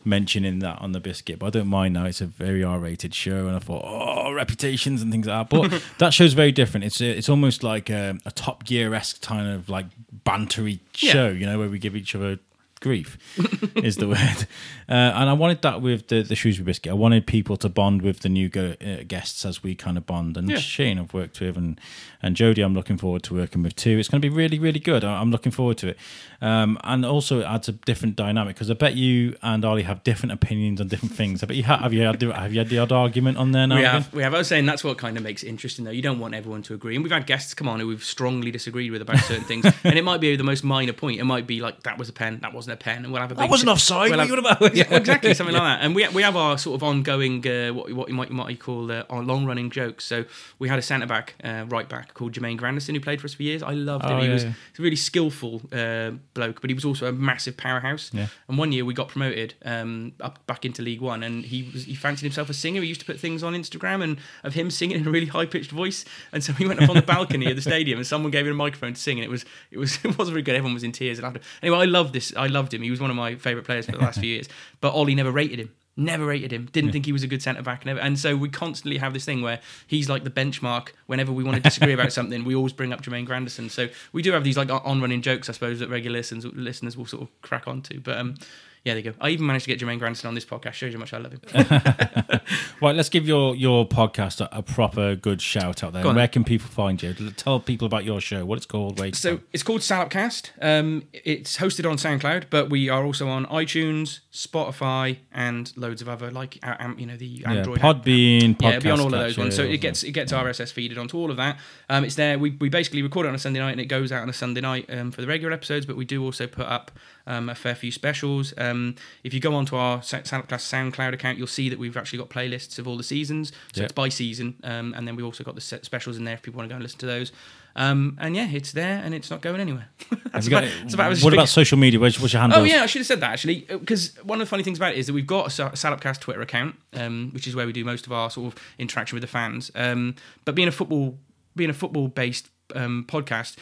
mentioning 0.05 0.59
that 0.59 0.79
on 0.81 0.91
the 0.91 0.99
biscuit, 0.99 1.39
but 1.39 1.47
I 1.47 1.49
don't 1.51 1.67
mind 1.67 1.93
now. 1.93 2.05
It's 2.05 2.21
a 2.21 2.25
very 2.25 2.63
R-rated 2.63 3.13
show, 3.13 3.47
and 3.47 3.55
I 3.55 3.59
thought, 3.59 3.83
oh, 3.85 4.31
reputations 4.33 5.01
and 5.01 5.11
things 5.11 5.27
like 5.27 5.49
that. 5.49 5.55
But 5.71 5.83
that 5.99 6.13
show's 6.13 6.33
very 6.33 6.51
different. 6.51 6.85
It's 6.85 7.01
a, 7.01 7.09
it's 7.09 7.29
almost 7.29 7.63
like 7.63 7.89
a, 7.89 8.17
a 8.25 8.31
Top 8.31 8.63
Gear 8.65 8.93
esque 8.93 9.21
kind 9.21 9.47
of 9.47 9.69
like 9.69 9.85
bantery 10.25 10.79
Yeah. 10.97 11.11
show, 11.11 11.27
you 11.29 11.45
know, 11.45 11.57
where 11.59 11.69
we 11.69 11.79
give 11.79 11.95
each 11.95 12.15
other 12.15 12.39
grief 12.81 13.17
is 13.77 13.95
the 13.95 14.07
word. 14.09 14.45
Uh, 14.89 14.91
and 15.15 15.29
I 15.29 15.33
wanted 15.33 15.61
that 15.61 15.81
with 15.81 16.09
the, 16.09 16.21
the 16.21 16.35
Shrewsbury 16.35 16.65
Biscuit. 16.65 16.91
I 16.91 16.95
wanted 16.95 17.25
people 17.25 17.55
to 17.57 17.69
bond 17.69 18.01
with 18.01 18.19
the 18.19 18.27
new 18.29 18.49
go, 18.49 18.75
uh, 18.85 19.03
guests 19.07 19.45
as 19.45 19.63
we 19.63 19.73
kind 19.73 19.97
of 19.97 20.05
bond. 20.05 20.35
And 20.35 20.49
Yeah. 20.49 20.57
Shane 20.57 20.99
I've 20.99 21.13
worked 21.13 21.39
with, 21.39 21.55
and 21.55 21.79
and 22.23 22.35
Jodie 22.35 22.63
I'm 22.65 22.73
looking 22.73 22.97
forward 22.97 23.21
to 23.23 23.35
working 23.35 23.61
with 23.61 23.75
too. 23.75 23.97
It's 23.99 24.09
going 24.09 24.21
to 24.21 24.27
be 24.27 24.33
really 24.33 24.57
really 24.57 24.79
good. 24.79 25.03
I'm 25.03 25.29
looking 25.29 25.51
forward 25.51 25.77
to 25.79 25.89
it. 25.89 25.97
Um, 26.41 26.77
and 26.83 27.05
also 27.05 27.39
it 27.39 27.45
adds 27.45 27.69
a 27.69 27.71
different 27.71 28.15
dynamic 28.17 28.55
because 28.55 28.69
I 28.69 28.73
bet 28.73 28.95
you 28.95 29.35
and 29.41 29.63
Ollie 29.63 29.83
have 29.83 30.03
different 30.03 30.33
opinions 30.33 30.81
on 30.81 30.89
different 30.89 31.13
things. 31.15 31.41
I 31.41 31.45
bet 31.45 31.55
you 31.55 31.63
ha- 31.63 31.77
have 31.77 31.93
you 31.93 32.01
had 32.01 32.19
the, 32.19 32.33
have 32.33 32.51
you 32.51 32.59
had 32.59 32.67
the 32.67 32.79
odd 32.79 32.91
argument 32.91 33.37
on 33.37 33.51
there 33.53 33.65
now? 33.65 33.75
we 33.75 33.81
again? 33.81 33.93
have, 33.93 34.13
we 34.13 34.23
have. 34.23 34.33
I 34.33 34.39
was 34.39 34.47
saying 34.49 34.65
that's 34.65 34.83
what 34.83 34.97
kind 34.97 35.15
of 35.15 35.23
makes 35.23 35.43
it 35.43 35.47
interesting, 35.47 35.85
though. 35.85 35.91
You 35.91 36.01
don't 36.01 36.19
want 36.19 36.33
everyone 36.35 36.61
to 36.63 36.73
agree, 36.73 36.95
and 36.95 37.03
we've 37.03 37.13
had 37.13 37.27
guests 37.27 37.53
come 37.53 37.69
on 37.69 37.79
who 37.79 37.87
we've 37.87 38.03
strongly 38.03 38.51
disagreed 38.51 38.91
with 38.91 39.01
about 39.01 39.19
certain 39.19 39.45
things, 39.45 39.65
and 39.85 39.97
it 39.97 40.03
might 40.03 40.19
be 40.19 40.35
the 40.35 40.43
most 40.43 40.65
minor 40.65 40.91
point. 40.91 41.17
It 41.19 41.23
might 41.23 41.47
be 41.47 41.61
like 41.61 41.83
that 41.83 41.97
was 41.97 42.09
a 42.09 42.13
pen, 42.13 42.39
that 42.41 42.53
wasn't 42.53 42.73
a 42.73 42.77
pen, 42.77 43.05
and 43.05 43.13
we'll 43.13 43.21
have 43.21 43.31
a 43.31 43.35
big 43.35 43.43
That 43.43 43.49
wasn't 43.49 43.69
offside. 43.69 44.09
we'll 44.09 44.19
what 44.19 44.27
have- 44.27 44.29
you 44.29 44.37
about? 44.37 44.75
yeah, 44.75 44.93
exactly 44.95 45.33
something 45.39 45.55
like 45.55 45.63
that. 45.63 45.85
And 45.85 45.95
we 45.95 46.05
we 46.09 46.23
have 46.23 46.35
our 46.35 46.57
sort 46.57 46.75
of 46.75 46.83
ongoing 46.83 47.47
uh, 47.47 47.69
what 47.73 47.91
what 47.93 48.09
you 48.09 48.15
might 48.15 48.29
you 48.29 48.35
might 48.35 48.59
call 48.59 48.91
uh, 48.91 49.03
our 49.09 49.23
long 49.23 49.45
running 49.45 49.69
jokes. 49.69 50.03
So 50.03 50.25
we 50.59 50.67
had 50.67 50.77
a 50.77 50.81
centre 50.81 51.07
back, 51.07 51.35
uh, 51.41 51.65
right 51.69 51.87
back 51.87 52.12
called 52.13 52.33
Jermaine 52.33 52.57
Grandison 52.57 52.95
who 52.95 53.01
played 53.01 53.21
for 53.21 53.25
us 53.25 53.33
for 53.33 53.43
years. 53.43 53.63
I 53.63 53.73
loved 53.73 54.05
him. 54.05 54.17
Oh, 54.17 54.19
he 54.19 54.27
yeah, 54.27 54.33
was 54.33 54.43
yeah. 54.43 54.53
a 54.77 54.81
really 54.81 54.95
skillful 54.95 55.61
uh, 55.71 56.11
bloke, 56.33 56.61
but 56.61 56.69
he 56.69 56.73
was 56.73 56.85
also 56.85 57.07
a 57.07 57.11
massive 57.11 57.57
powerhouse. 57.57 58.11
Yeah. 58.13 58.27
And 58.47 58.57
one 58.57 58.71
year 58.71 58.85
we 58.85 58.93
got 58.93 59.09
promoted 59.09 59.55
um, 59.65 60.13
up 60.19 60.45
back 60.47 60.65
into 60.65 60.81
League 60.81 61.01
One, 61.01 61.23
and 61.23 61.45
he 61.45 61.69
was 61.73 61.85
he 61.85 61.95
fancied 61.95 62.25
himself 62.25 62.49
a 62.49 62.53
singer. 62.53 62.81
He 62.81 62.87
used 62.87 63.01
to 63.01 63.05
put 63.05 63.19
things 63.19 63.43
on 63.43 63.53
Instagram 63.53 64.03
and 64.03 64.17
of 64.43 64.53
him 64.53 64.69
singing 64.69 64.99
in 64.99 65.07
a 65.07 65.11
really 65.11 65.27
high 65.27 65.45
pitched 65.45 65.71
voice. 65.71 66.05
And 66.31 66.43
so 66.43 66.53
he 66.53 66.65
went 66.65 66.81
up 66.81 66.89
on 66.89 66.95
the 66.95 67.01
balcony 67.01 67.49
of 67.49 67.55
the 67.55 67.61
stadium, 67.61 67.99
and 67.99 68.07
someone 68.07 68.31
gave 68.31 68.45
him 68.45 68.53
a 68.53 68.55
microphone 68.55 68.93
to 68.93 68.99
sing, 68.99 69.17
and 69.17 69.25
it 69.25 69.29
was 69.29 69.45
it 69.71 69.77
was 69.77 69.97
it 70.03 70.17
wasn't 70.17 70.33
very 70.33 70.41
good. 70.41 70.55
Everyone 70.55 70.73
was 70.73 70.83
in 70.83 70.91
tears 70.91 71.19
and 71.19 71.23
laughter. 71.23 71.41
Anyway, 71.61 71.77
I 71.77 71.85
loved 71.85 72.13
this. 72.13 72.33
I 72.35 72.47
loved 72.47 72.73
him. 72.73 72.81
He 72.81 72.91
was 72.91 72.99
one 72.99 73.09
of 73.09 73.15
my 73.15 73.35
favourite 73.35 73.65
players 73.65 73.85
for 73.85 73.93
the 73.93 73.99
last 73.99 74.19
few 74.21 74.29
years. 74.29 74.47
But 74.81 74.93
Ollie 74.93 75.15
never 75.15 75.31
rated 75.31 75.59
him. 75.59 75.71
Never 75.95 76.25
rated 76.25 76.51
him. 76.51 76.69
Didn't 76.71 76.91
think 76.91 77.05
he 77.05 77.11
was 77.11 77.21
a 77.21 77.27
good 77.27 77.43
centre 77.43 77.61
back. 77.61 77.85
Never. 77.85 77.99
And 77.99 78.17
so 78.17 78.35
we 78.35 78.49
constantly 78.49 78.97
have 78.97 79.13
this 79.13 79.25
thing 79.25 79.43
where 79.43 79.59
he's 79.85 80.09
like 80.09 80.23
the 80.23 80.31
benchmark. 80.31 80.89
Whenever 81.05 81.31
we 81.31 81.43
want 81.43 81.57
to 81.57 81.61
disagree 81.61 81.93
about 81.93 82.11
something, 82.19 82.43
we 82.43 82.55
always 82.55 82.73
bring 82.73 82.91
up 82.91 83.01
Jermaine 83.01 83.25
Grandison. 83.27 83.69
So 83.69 83.89
we 84.11 84.23
do 84.23 84.31
have 84.31 84.43
these 84.43 84.57
like 84.57 84.71
on 84.71 85.01
running 85.01 85.21
jokes, 85.21 85.49
I 85.49 85.51
suppose, 85.51 85.79
that 85.79 85.89
regular 85.89 86.17
listeners 86.17 86.45
listeners 86.45 86.97
will 86.97 87.05
sort 87.05 87.21
of 87.23 87.41
crack 87.41 87.67
onto. 87.67 87.99
But 87.99 88.17
um, 88.17 88.35
yeah, 88.83 88.95
there 88.95 89.03
you 89.03 89.11
go. 89.11 89.17
I 89.21 89.29
even 89.29 89.45
managed 89.45 89.65
to 89.65 89.75
get 89.75 89.79
Jermaine 89.79 89.99
Grandison 89.99 90.27
on 90.27 90.35
this 90.35 90.45
podcast. 90.45 90.73
Shows 90.73 90.93
you 90.93 90.97
how 90.97 91.01
much 91.01 91.13
I 91.13 91.19
love 91.19 91.33
him. 91.33 92.41
Right, 92.81 92.95
let's 92.95 93.09
give 93.09 93.27
your 93.27 93.55
your 93.55 93.87
podcast 93.87 94.41
a, 94.41 94.57
a 94.57 94.61
proper 94.61 95.15
good 95.15 95.41
shout 95.41 95.83
out 95.83 95.93
there. 95.93 96.03
Where 96.13 96.27
can 96.27 96.43
people 96.43 96.67
find 96.67 97.01
you? 97.01 97.13
Tell 97.13 97.59
people 97.59 97.85
about 97.85 98.03
your 98.03 98.19
show, 98.19 98.45
what 98.45 98.57
it's 98.57 98.65
called, 98.65 98.99
you 98.99 99.13
So 99.13 99.41
it's 99.51 99.63
called 99.63 99.81
Salopcast. 99.81 100.51
Um, 100.61 101.03
it's 101.13 101.57
hosted 101.57 101.89
on 101.89 101.97
SoundCloud, 101.97 102.45
but 102.49 102.69
we 102.69 102.89
are 102.89 103.05
also 103.05 103.27
on 103.27 103.45
iTunes, 103.47 104.19
Spotify, 104.31 105.19
and 105.31 105.71
loads 105.77 106.01
of 106.01 106.09
other 106.09 106.31
like 106.31 106.59
um, 106.63 106.97
you 106.99 107.05
know 107.05 107.15
the 107.15 107.25
yeah, 107.25 107.51
Android. 107.51 107.79
Podbean, 107.79 108.61
yeah, 108.61 108.69
it'll 108.69 108.81
be 108.81 108.89
on 108.89 108.99
all 108.99 109.05
of 109.07 109.11
those 109.11 109.37
ones. 109.37 109.55
So 109.55 109.63
it 109.63 109.77
gets 109.77 110.03
it 110.03 110.11
gets 110.11 110.31
RSS 110.31 110.73
feeded 110.73 110.97
onto 110.97 111.17
all 111.17 111.31
of 111.31 111.37
that. 111.37 111.59
Um, 111.89 112.03
it's 112.03 112.15
there. 112.15 112.37
We, 112.37 112.51
we 112.51 112.69
basically 112.69 113.01
record 113.01 113.25
it 113.25 113.29
on 113.29 113.35
a 113.35 113.39
Sunday 113.39 113.59
night 113.59 113.71
and 113.71 113.81
it 113.81 113.85
goes 113.85 114.11
out 114.11 114.21
on 114.21 114.29
a 114.29 114.33
Sunday 114.33 114.61
night 114.61 114.89
um, 114.89 115.11
for 115.11 115.21
the 115.21 115.27
regular 115.27 115.53
episodes. 115.53 115.85
But 115.85 115.95
we 115.95 116.05
do 116.05 116.23
also 116.23 116.47
put 116.47 116.65
up 116.65 116.91
um, 117.27 117.49
a 117.49 117.55
fair 117.55 117.75
few 117.75 117.91
specials. 117.91 118.53
Um, 118.57 118.95
if 119.23 119.33
you 119.33 119.39
go 119.39 119.55
onto 119.55 119.75
our 119.75 120.01
Sa- 120.01 120.19
Salopcast 120.19 120.91
SoundCloud 120.93 121.13
account, 121.13 121.37
you'll 121.37 121.47
see 121.47 121.69
that 121.69 121.79
we've 121.79 121.95
actually 121.95 122.19
got 122.19 122.29
playlists 122.29 122.72
of 122.79 122.87
all 122.87 122.97
the 122.97 123.03
seasons. 123.03 123.49
So 123.73 123.81
Yeah. 123.81 123.83
it's 123.85 123.93
by 123.93 124.09
season, 124.09 124.55
um, 124.63 124.93
and 124.95 125.07
then 125.07 125.15
we've 125.15 125.25
also 125.25 125.43
got 125.43 125.55
the 125.55 125.61
set 125.61 125.85
specials 125.85 126.17
in 126.17 126.23
there 126.25 126.33
if 126.35 126.41
people 126.41 126.57
want 126.59 126.69
to 126.69 126.73
go 126.73 126.75
and 126.75 126.83
listen 126.83 126.99
to 126.99 127.05
those. 127.05 127.31
Um, 127.75 128.17
and 128.21 128.35
yeah, 128.35 128.47
it's 128.51 128.71
there 128.71 129.01
and 129.03 129.15
it's 129.15 129.31
not 129.31 129.41
going 129.41 129.59
anywhere. 129.59 129.87
That's 130.31 130.45
you 130.45 130.51
got- 130.51 130.63
about, 130.63 130.81
that's 130.83 130.93
about 130.93 131.17
what 131.21 131.33
about 131.33 131.49
social 131.49 131.77
media? 131.77 131.99
Where's, 131.99 132.19
what's 132.19 132.31
your 132.33 132.41
handle? 132.41 132.59
Oh 132.59 132.63
yeah, 132.63 132.83
I 132.83 132.85
should 132.85 132.99
have 132.99 133.07
said 133.07 133.19
that 133.21 133.31
actually, 133.31 133.61
because 133.67 134.15
one 134.23 134.39
of 134.39 134.45
the 134.47 134.49
funny 134.49 134.61
things 134.63 134.77
about 134.77 134.91
it 134.93 134.97
is 134.99 135.07
that 135.07 135.13
we've 135.13 135.25
got 135.25 135.47
a 135.47 135.49
Salopcast 135.71 136.19
Twitter 136.19 136.41
account, 136.41 136.75
um, 136.93 137.31
which 137.33 137.47
is 137.47 137.55
where 137.55 137.65
we 137.65 137.73
do 137.73 137.83
most 137.83 138.05
of 138.05 138.11
our 138.11 138.29
sort 138.29 138.53
of 138.53 138.59
interaction 138.77 139.15
with 139.15 139.21
the 139.21 139.27
fans. 139.27 139.71
Um, 139.73 140.15
but 140.45 140.53
being 140.53 140.67
a 140.67 140.71
football, 140.71 141.17
being 141.55 141.71
a 141.71 141.73
football 141.73 142.07
based 142.09 142.49
um, 142.75 143.05
podcast, 143.07 143.55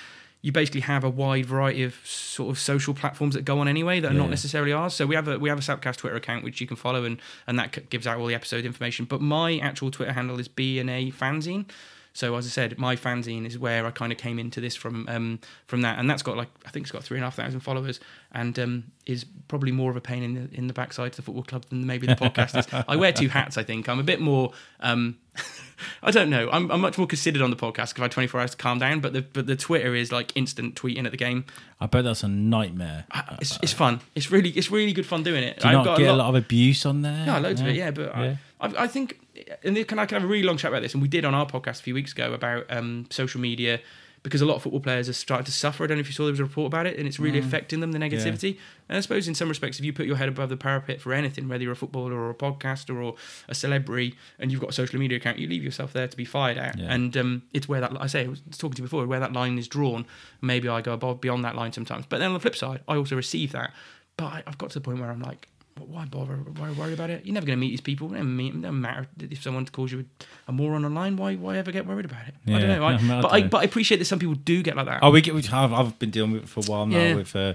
you 0.43 0.51
basically 0.51 0.81
have 0.81 1.03
a 1.03 1.09
wide 1.09 1.45
variety 1.45 1.83
of 1.83 1.95
sort 2.03 2.49
of 2.49 2.57
social 2.59 2.93
platforms 2.93 3.35
that 3.35 3.45
go 3.45 3.59
on 3.59 3.67
anyway 3.67 3.99
that 3.99 4.11
are 4.11 4.13
Yeah. 4.13 4.21
not 4.21 4.29
necessarily 4.31 4.73
ours. 4.73 4.93
So 4.93 5.05
we 5.05 5.15
have 5.15 5.27
a 5.27 5.37
we 5.37 5.49
have 5.49 5.59
a 5.59 5.61
Salopcast 5.61 5.97
Twitter 5.97 6.15
account 6.15 6.43
which 6.43 6.59
you 6.61 6.67
can 6.67 6.77
follow 6.77 7.03
and 7.05 7.21
and 7.47 7.59
that 7.59 7.89
gives 7.89 8.07
out 8.07 8.17
all 8.17 8.25
the 8.27 8.35
episode 8.35 8.65
information. 8.65 9.05
But 9.05 9.21
my 9.21 9.57
actual 9.59 9.91
Twitter 9.91 10.13
handle 10.13 10.39
is 10.39 10.47
B 10.47 10.79
and 10.79 10.89
A 10.89 11.11
Fanzine. 11.11 11.65
So 12.13 12.35
as 12.35 12.45
I 12.45 12.49
said, 12.49 12.77
my 12.77 12.97
fanzine 12.97 13.45
is 13.45 13.57
where 13.57 13.85
I 13.85 13.91
kind 13.91 14.11
of 14.11 14.17
came 14.17 14.37
into 14.37 14.59
this 14.59 14.75
from 14.75 15.07
um, 15.07 15.39
from 15.67 15.81
that, 15.83 15.97
and 15.97 16.09
that's 16.09 16.21
got 16.21 16.35
like 16.35 16.49
I 16.65 16.69
think 16.69 16.83
it's 16.83 16.91
got 16.91 17.03
three 17.05 17.15
and 17.17 17.23
a 17.23 17.27
half 17.27 17.35
thousand 17.35 17.61
followers, 17.61 18.01
and 18.33 18.59
um, 18.59 18.83
is 19.05 19.23
probably 19.47 19.71
more 19.71 19.89
of 19.91 19.95
a 19.95 20.01
pain 20.01 20.21
in 20.21 20.33
the 20.33 20.49
in 20.57 20.67
the 20.67 20.73
backside 20.73 21.13
to 21.13 21.15
the 21.17 21.21
football 21.21 21.45
club 21.45 21.63
than 21.69 21.85
maybe 21.87 22.07
the 22.07 22.15
podcast 22.15 22.57
is. 22.59 22.67
I 22.89 22.97
wear 22.97 23.13
two 23.13 23.29
hats. 23.29 23.57
I 23.57 23.63
think 23.63 23.87
I'm 23.87 23.97
a 23.99 24.03
bit 24.03 24.19
more. 24.19 24.51
Um, 24.81 25.19
I 26.03 26.11
don't 26.11 26.29
know. 26.29 26.49
I'm, 26.51 26.71
I'm 26.71 26.81
much 26.81 26.97
more 26.97 27.07
considered 27.07 27.41
on 27.41 27.49
the 27.51 27.55
podcast 27.55 27.89
because 27.89 27.99
I 27.99 28.03
have 28.03 28.11
24 28.11 28.39
hours 28.41 28.51
to 28.51 28.57
calm 28.57 28.79
down. 28.79 28.99
But 29.01 29.13
the 29.13 29.21
but 29.21 29.45
the 29.47 29.55
Twitter 29.55 29.93
is 29.95 30.11
like 30.11 30.35
instant 30.35 30.75
tweeting 30.75 31.05
at 31.05 31.11
the 31.11 31.17
game. 31.17 31.45
I 31.79 31.85
bet 31.85 32.03
that's 32.03 32.23
a 32.23 32.27
nightmare. 32.27 33.05
I- 33.11 33.37
It's, 33.39 33.57
it's 33.61 33.73
fun. 33.73 34.01
It's 34.15 34.31
really 34.31 34.49
it's 34.49 34.71
really 34.71 34.93
good 34.93 35.05
fun 35.05 35.23
doing 35.23 35.43
it. 35.43 35.59
Do 35.59 35.67
you 35.67 35.69
I've 35.77 35.85
not 35.85 35.85
got 35.85 35.97
get 35.99 36.07
a 36.07 36.11
a 36.11 36.13
lot, 36.13 36.25
lot 36.25 36.29
of 36.29 36.43
abuse 36.43 36.85
on 36.85 37.01
there? 37.03 37.25
no, 37.25 37.39
loads 37.39 37.61
of 37.61 37.67
it, 37.67 37.75
yeah. 37.75 37.91
But 37.91 38.15
Yeah. 38.15 38.35
I, 38.59 38.67
I, 38.67 38.83
I 38.83 38.87
think, 38.87 39.19
and 39.63 39.75
can 39.87 39.99
I 39.99 40.05
can 40.05 40.15
have 40.15 40.23
a 40.23 40.27
really 40.31 40.43
long 40.43 40.57
chat 40.57 40.71
about 40.71 40.81
this, 40.81 40.93
and 40.93 41.01
we 41.01 41.07
did 41.07 41.23
on 41.25 41.33
our 41.35 41.45
podcast 41.45 41.79
a 41.79 41.83
few 41.83 41.93
weeks 41.93 42.11
ago 42.13 42.33
about 42.33 42.65
um, 42.69 43.05
social 43.09 43.39
media 43.41 43.79
because 44.23 44.41
a 44.41 44.45
lot 44.45 44.55
of 44.55 44.61
football 44.63 44.79
players 44.79 45.09
are 45.09 45.13
starting 45.13 45.45
to 45.45 45.51
suffer. 45.51 45.83
I 45.83 45.87
don't 45.87 45.97
know 45.97 46.01
if 46.01 46.07
you 46.07 46.13
saw 46.13 46.23
there 46.23 46.31
was 46.31 46.39
a 46.39 46.43
report 46.43 46.67
about 46.67 46.85
it, 46.85 46.97
and 46.97 47.07
it's 47.07 47.19
really 47.19 47.39
affecting 47.39 47.79
them 47.79 47.91
the 47.91 47.97
negativity. 47.97 48.57
And 48.87 48.97
I 48.97 49.01
suppose 49.01 49.27
in 49.27 49.33
some 49.33 49.49
respects, 49.49 49.79
if 49.79 49.85
you 49.85 49.93
put 49.93 50.05
your 50.05 50.17
head 50.17 50.29
above 50.29 50.49
the 50.49 50.57
parapet 50.57 51.01
for 51.01 51.13
anything, 51.13 51.47
whether 51.47 51.63
you're 51.63 51.71
a 51.71 51.75
footballer 51.75 52.13
or 52.13 52.29
a 52.29 52.35
podcaster 52.35 53.03
or 53.03 53.15
a 53.47 53.55
celebrity, 53.55 54.15
and 54.37 54.51
you've 54.51 54.61
got 54.61 54.69
a 54.69 54.73
social 54.73 54.99
media 54.99 55.17
account, 55.17 55.39
you 55.39 55.47
leave 55.47 55.63
yourself 55.63 55.93
there 55.93 56.07
to 56.07 56.15
be 56.15 56.25
fired 56.25 56.57
at. 56.57 56.77
Yeah. 56.77 56.93
And 56.93 57.17
um, 57.17 57.43
it's 57.53 57.67
where 57.67 57.81
that 57.81 57.99
I 57.99 58.07
say 58.07 58.25
I 58.25 58.27
was 58.27 58.41
talking 58.57 58.75
to 58.75 58.81
you 58.81 58.85
before, 58.85 59.05
where 59.07 59.19
that 59.19 59.33
line 59.33 59.57
is 59.57 59.67
drawn. 59.67 60.05
Maybe 60.41 60.69
I 60.69 60.81
go 60.81 60.93
above 60.93 61.19
beyond 61.19 61.43
that 61.45 61.55
line 61.55 61.73
sometimes, 61.73 62.05
but 62.07 62.19
then 62.19 62.27
on 62.27 62.33
the 62.33 62.39
flip 62.39 62.55
side, 62.55 62.81
I 62.87 62.97
also 62.97 63.15
receive 63.15 63.53
that. 63.53 63.73
But 64.17 64.25
I, 64.25 64.43
I've 64.45 64.57
got 64.57 64.69
to 64.71 64.79
the 64.79 64.83
point 64.83 64.99
where 64.99 65.09
I'm 65.09 65.21
like, 65.21 65.47
"Well, 65.51 65.60
why 65.79 66.05
bother? 66.05 66.35
Why 66.35 66.71
worry 66.71 66.93
about 66.93 67.09
it? 67.09 67.25
You're 67.25 67.33
never 67.33 67.45
going 67.45 67.57
to 67.57 67.59
meet 67.59 67.69
these 67.71 67.81
people. 67.81 68.13
It 68.13 68.17
doesn't 68.17 68.39
it 68.39 68.61
doesn't 68.61 68.81
matter 68.81 69.07
if 69.19 69.41
someone 69.41 69.65
calls 69.65 69.91
you 69.91 70.05
a 70.47 70.51
moron 70.51 70.85
online. 70.85 71.17
Why, 71.17 71.35
why 71.35 71.57
ever 71.57 71.71
get 71.71 71.85
worried 71.87 72.05
about 72.05 72.27
it? 72.27 72.35
I 72.47 72.59
don't 72.59 72.67
know. 72.67 72.83
I, 72.85 72.97
no, 73.01 73.17
I 73.17 73.21
but 73.21 73.29
don't 73.29 73.33
I, 73.33 73.39
know. 73.41 73.47
but 73.49 73.57
I 73.59 73.63
appreciate 73.63 73.97
that 73.97 74.05
some 74.05 74.19
people 74.19 74.35
do 74.35 74.61
get 74.63 74.75
like 74.75 74.85
that. 74.85 74.99
Oh, 75.01 75.11
we 75.11 75.21
get. 75.21 75.33
We 75.33 75.41
have, 75.43 75.73
I've 75.73 75.97
been 75.99 76.11
dealing 76.11 76.31
with 76.31 76.43
it 76.43 76.49
for 76.49 76.59
a 76.59 76.63
while 76.63 76.85
now 76.85 76.97
Yeah. 76.97 77.15
with 77.15 77.35
uh, 77.35 77.53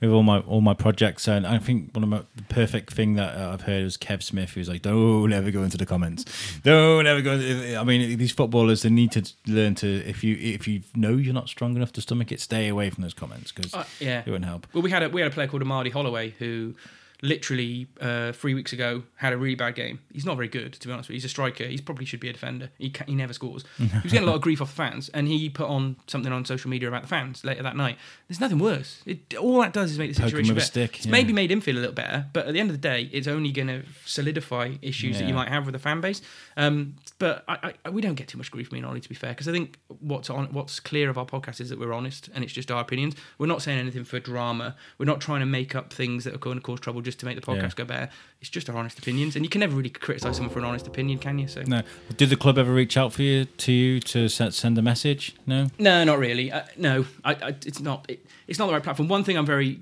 with 0.00 0.10
all 0.10 0.22
my 0.22 0.38
all 0.40 0.60
my 0.60 0.74
projects, 0.74 1.28
and 1.28 1.46
I 1.46 1.58
think 1.58 1.94
one 1.94 2.02
of 2.02 2.08
my 2.08 2.22
the 2.34 2.42
perfect 2.44 2.92
thing 2.92 3.14
that 3.14 3.36
uh, 3.36 3.52
I've 3.52 3.62
heard 3.62 3.84
was 3.84 3.96
Kev 3.96 4.22
Smith, 4.22 4.50
who's 4.50 4.68
like, 4.68 4.82
"Don't 4.82 5.32
ever 5.32 5.50
go 5.50 5.62
into 5.62 5.76
the 5.76 5.86
comments. 5.86 6.24
Don't 6.62 7.06
ever 7.06 7.20
go." 7.20 7.32
I 7.78 7.84
mean, 7.84 8.16
these 8.18 8.32
footballers 8.32 8.82
they 8.82 8.90
need 8.90 9.12
to 9.12 9.22
learn 9.46 9.74
to 9.76 9.86
if 10.08 10.22
you 10.24 10.36
if 10.40 10.66
you 10.66 10.82
know 10.94 11.12
you're 11.16 11.34
not 11.34 11.48
strong 11.48 11.76
enough 11.76 11.92
to 11.94 12.00
stomach 12.00 12.32
it, 12.32 12.40
stay 12.40 12.68
away 12.68 12.90
from 12.90 13.02
those 13.02 13.14
comments 13.14 13.52
because 13.52 13.74
Uh, 13.74 13.84
yeah. 14.00 14.22
it 14.24 14.30
won't 14.30 14.44
help. 14.44 14.66
Well, 14.72 14.82
we 14.82 14.90
had 14.90 15.02
a 15.02 15.08
we 15.08 15.20
had 15.20 15.30
a 15.30 15.34
player 15.34 15.48
called 15.48 15.62
Amadi 15.62 15.90
Holloway 15.90 16.30
who 16.38 16.74
literally 17.22 17.86
uh, 18.00 18.32
three 18.32 18.54
weeks 18.54 18.72
ago 18.72 19.02
had 19.16 19.32
a 19.32 19.36
really 19.36 19.54
bad 19.54 19.74
game. 19.74 19.98
He's 20.12 20.24
not 20.24 20.36
very 20.36 20.48
good, 20.48 20.72
to 20.74 20.86
be 20.88 20.92
honest 20.92 21.08
with 21.08 21.14
you. 21.14 21.16
He's 21.16 21.24
a 21.24 21.28
striker. 21.28 21.64
He 21.64 21.78
probably 21.78 22.04
should 22.04 22.20
be 22.20 22.28
a 22.28 22.32
defender. 22.32 22.70
He, 22.78 22.90
ca- 22.90 23.04
he 23.06 23.14
never 23.14 23.32
scores. 23.32 23.64
he 23.78 23.84
was 24.02 24.12
getting 24.12 24.22
a 24.26 24.30
lot 24.30 24.36
of 24.36 24.42
grief 24.42 24.60
off 24.62 24.68
the 24.70 24.76
fans, 24.76 25.08
and 25.10 25.28
he 25.28 25.48
put 25.50 25.68
on 25.68 25.96
something 26.06 26.32
on 26.32 26.44
social 26.44 26.70
media 26.70 26.88
about 26.88 27.02
the 27.02 27.08
fans 27.08 27.44
later 27.44 27.62
that 27.62 27.76
night. 27.76 27.96
There's 28.28 28.40
nothing 28.40 28.58
worse. 28.58 29.02
It, 29.06 29.34
all 29.36 29.60
that 29.62 29.72
does 29.72 29.92
is 29.92 29.98
make 29.98 30.14
the 30.14 30.20
Poke 30.20 30.30
situation 30.30 30.54
better. 30.54 30.66
stick, 30.66 30.96
It's 30.98 31.06
maybe 31.06 31.32
made 31.32 31.50
him 31.50 31.60
feel 31.60 31.76
a 31.76 31.80
little 31.80 31.94
better, 31.94 32.26
but 32.32 32.46
at 32.46 32.52
the 32.52 32.60
end 32.60 32.70
of 32.70 32.74
the 32.74 32.80
day, 32.88 33.08
it's 33.12 33.26
only 33.28 33.52
going 33.52 33.68
to 33.68 33.82
solidify 34.04 34.74
issues 34.82 35.18
that 35.18 35.28
you 35.28 35.34
might 35.34 35.48
have 35.48 35.66
with 35.66 35.72
the 35.72 35.78
fan 35.78 36.00
base. 36.00 36.22
Um, 36.56 36.96
but 37.18 37.44
I, 37.48 37.74
I, 37.84 37.90
we 37.90 38.00
don't 38.02 38.14
get 38.14 38.28
too 38.28 38.38
much 38.38 38.50
grief, 38.50 38.72
me 38.72 38.78
and 38.78 38.86
Ollie, 38.86 39.00
to 39.00 39.08
be 39.08 39.14
fair, 39.14 39.30
because 39.30 39.48
I 39.48 39.52
think 39.52 39.78
what's 40.00 40.30
on 40.30 40.46
what's 40.52 40.80
clear 40.80 41.10
of 41.10 41.18
our 41.18 41.26
podcast 41.26 41.60
is 41.60 41.68
that 41.70 41.78
we're 41.78 41.92
honest 41.92 42.28
and 42.34 42.42
it's 42.44 42.52
just 42.52 42.70
our 42.70 42.80
opinions. 42.80 43.14
We're 43.38 43.46
not 43.46 43.62
saying 43.62 43.78
anything 43.78 44.04
for 44.04 44.18
drama. 44.20 44.74
We're 44.98 45.06
not 45.06 45.20
trying 45.20 45.40
to 45.40 45.46
make 45.46 45.74
up 45.74 45.92
things 45.92 46.24
that 46.24 46.34
are 46.34 46.38
going 46.38 46.56
to 46.56 46.62
cause 46.62 46.80
trouble 46.80 47.00
just 47.06 47.18
to 47.20 47.24
make 47.26 47.36
the 47.36 47.40
podcast 47.42 47.62
Yeah. 47.62 47.70
go 47.76 47.84
better. 47.86 48.08
It's 48.42 48.50
just 48.50 48.68
our 48.68 48.76
honest 48.76 48.98
opinions, 48.98 49.34
and 49.36 49.44
you 49.44 49.48
can 49.48 49.60
never 49.60 49.74
really 49.74 49.88
criticize 49.88 50.36
someone 50.36 50.52
for 50.52 50.58
an 50.58 50.66
honest 50.66 50.86
opinion, 50.86 51.18
can 51.18 51.38
you? 51.38 51.48
So 51.48 51.62
No. 51.66 51.80
Did 52.18 52.28
the 52.28 52.36
club 52.36 52.58
ever 52.58 52.72
reach 52.72 52.96
out 52.98 53.14
for 53.14 53.22
you 53.22 53.46
to 53.46 53.72
you 53.72 54.00
to 54.00 54.28
send, 54.28 54.76
a 54.76 54.82
message? 54.82 55.34
No. 55.46 55.68
No, 55.78 56.04
not 56.04 56.18
really. 56.18 56.52
Uh, 56.52 56.62
no, 56.76 57.06
I, 57.24 57.32
I, 57.32 57.48
it's 57.64 57.80
not. 57.80 58.04
It, 58.10 58.26
it's 58.46 58.58
not 58.58 58.66
the 58.66 58.74
right 58.74 58.82
platform. 58.82 59.08
One 59.08 59.24
thing 59.24 59.38
I'm 59.38 59.46
very 59.46 59.80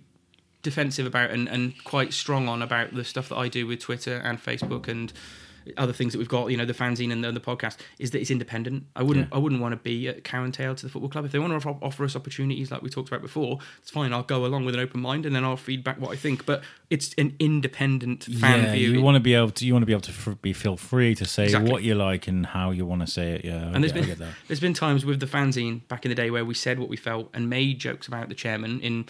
defensive 0.63 1.07
about 1.07 1.31
and, 1.31 1.49
and 1.49 1.83
quite 1.85 2.13
strong 2.13 2.49
on 2.49 2.63
about 2.63 2.95
the 2.95 3.05
stuff 3.05 3.29
that 3.29 3.37
I 3.37 3.49
do 3.49 3.67
with 3.67 3.81
Twitter 3.81 4.17
and 4.17 4.43
Facebook 4.43 4.89
and 4.89 5.13
other 5.77 5.93
things 5.93 6.13
that 6.13 6.19
we've 6.19 6.29
got, 6.29 6.51
you 6.51 6.57
know, 6.57 6.65
the 6.65 6.75
fanzine 6.75 7.13
and 7.13 7.23
the, 7.25 7.33
the 7.33 7.41
podcast, 7.41 7.77
is 7.99 8.11
that 8.13 8.21
it's 8.21 8.31
independent. 8.31 8.85
I 8.97 9.03
wouldn't, 9.03 9.29
Yeah. 9.31 9.37
I 9.37 9.39
wouldn't 9.39 9.61
want 9.61 9.73
to 9.73 9.77
be 9.77 10.09
a 10.09 10.21
cow 10.21 10.45
and 10.45 10.53
tail 10.53 10.75
to 10.75 10.83
the 10.83 10.89
football 10.91 11.09
club. 11.11 11.25
If 11.25 11.33
they 11.33 11.39
want 11.39 11.51
to 11.53 11.57
offer, 11.69 11.79
offer 11.83 12.05
us 12.05 12.15
opportunities 12.17 12.71
like 12.71 12.83
we 12.83 12.89
talked 12.91 13.09
about 13.09 13.23
before, 13.23 13.59
it's 13.81 13.91
fine. 13.91 14.13
I'll 14.13 14.23
go 14.23 14.45
along 14.45 14.65
with 14.65 14.75
an 14.75 14.81
open 14.81 15.01
mind 15.01 15.27
and 15.27 15.35
then 15.35 15.45
I'll 15.45 15.57
feedback 15.57 16.01
what 16.01 16.11
I 16.13 16.17
think. 16.17 16.45
But 16.47 16.63
it's 16.91 17.15
an 17.19 17.35
independent 17.39 18.25
fan 18.25 18.65
yeah, 18.65 18.73
view. 18.73 18.93
you 18.93 19.03
want 19.03 19.15
to 19.17 19.21
be 19.21 19.35
able 19.35 19.51
to 19.51 19.67
you 19.67 19.73
want 19.73 19.83
to 19.83 19.87
be 19.87 19.93
able 19.93 20.01
to 20.03 20.13
fr- 20.13 20.33
be 20.33 20.53
feel 20.53 20.77
free 20.77 21.15
to 21.15 21.25
say 21.25 21.45
Exactly. 21.45 21.71
what 21.71 21.83
you 21.83 21.95
like 21.95 22.29
and 22.29 22.47
how 22.47 22.71
you 22.71 22.85
want 22.87 23.01
to 23.01 23.07
say 23.07 23.33
it. 23.33 23.45
Yeah, 23.45 23.71
And 23.73 23.83
there's 23.83 23.93
get, 23.93 24.19
been 24.19 24.29
there's 24.49 24.61
been 24.61 24.75
times 24.75 25.05
with 25.05 25.21
the 25.21 25.27
fanzine 25.27 25.87
back 25.89 26.05
in 26.05 26.09
the 26.11 26.15
day 26.15 26.31
where 26.31 26.45
we 26.45 26.55
said 26.55 26.79
what 26.79 26.89
we 26.89 26.97
felt 26.97 27.31
and 27.35 27.49
made 27.49 27.79
jokes 27.79 28.07
about 28.07 28.29
the 28.29 28.35
chairman 28.35 28.81
in 28.81 29.07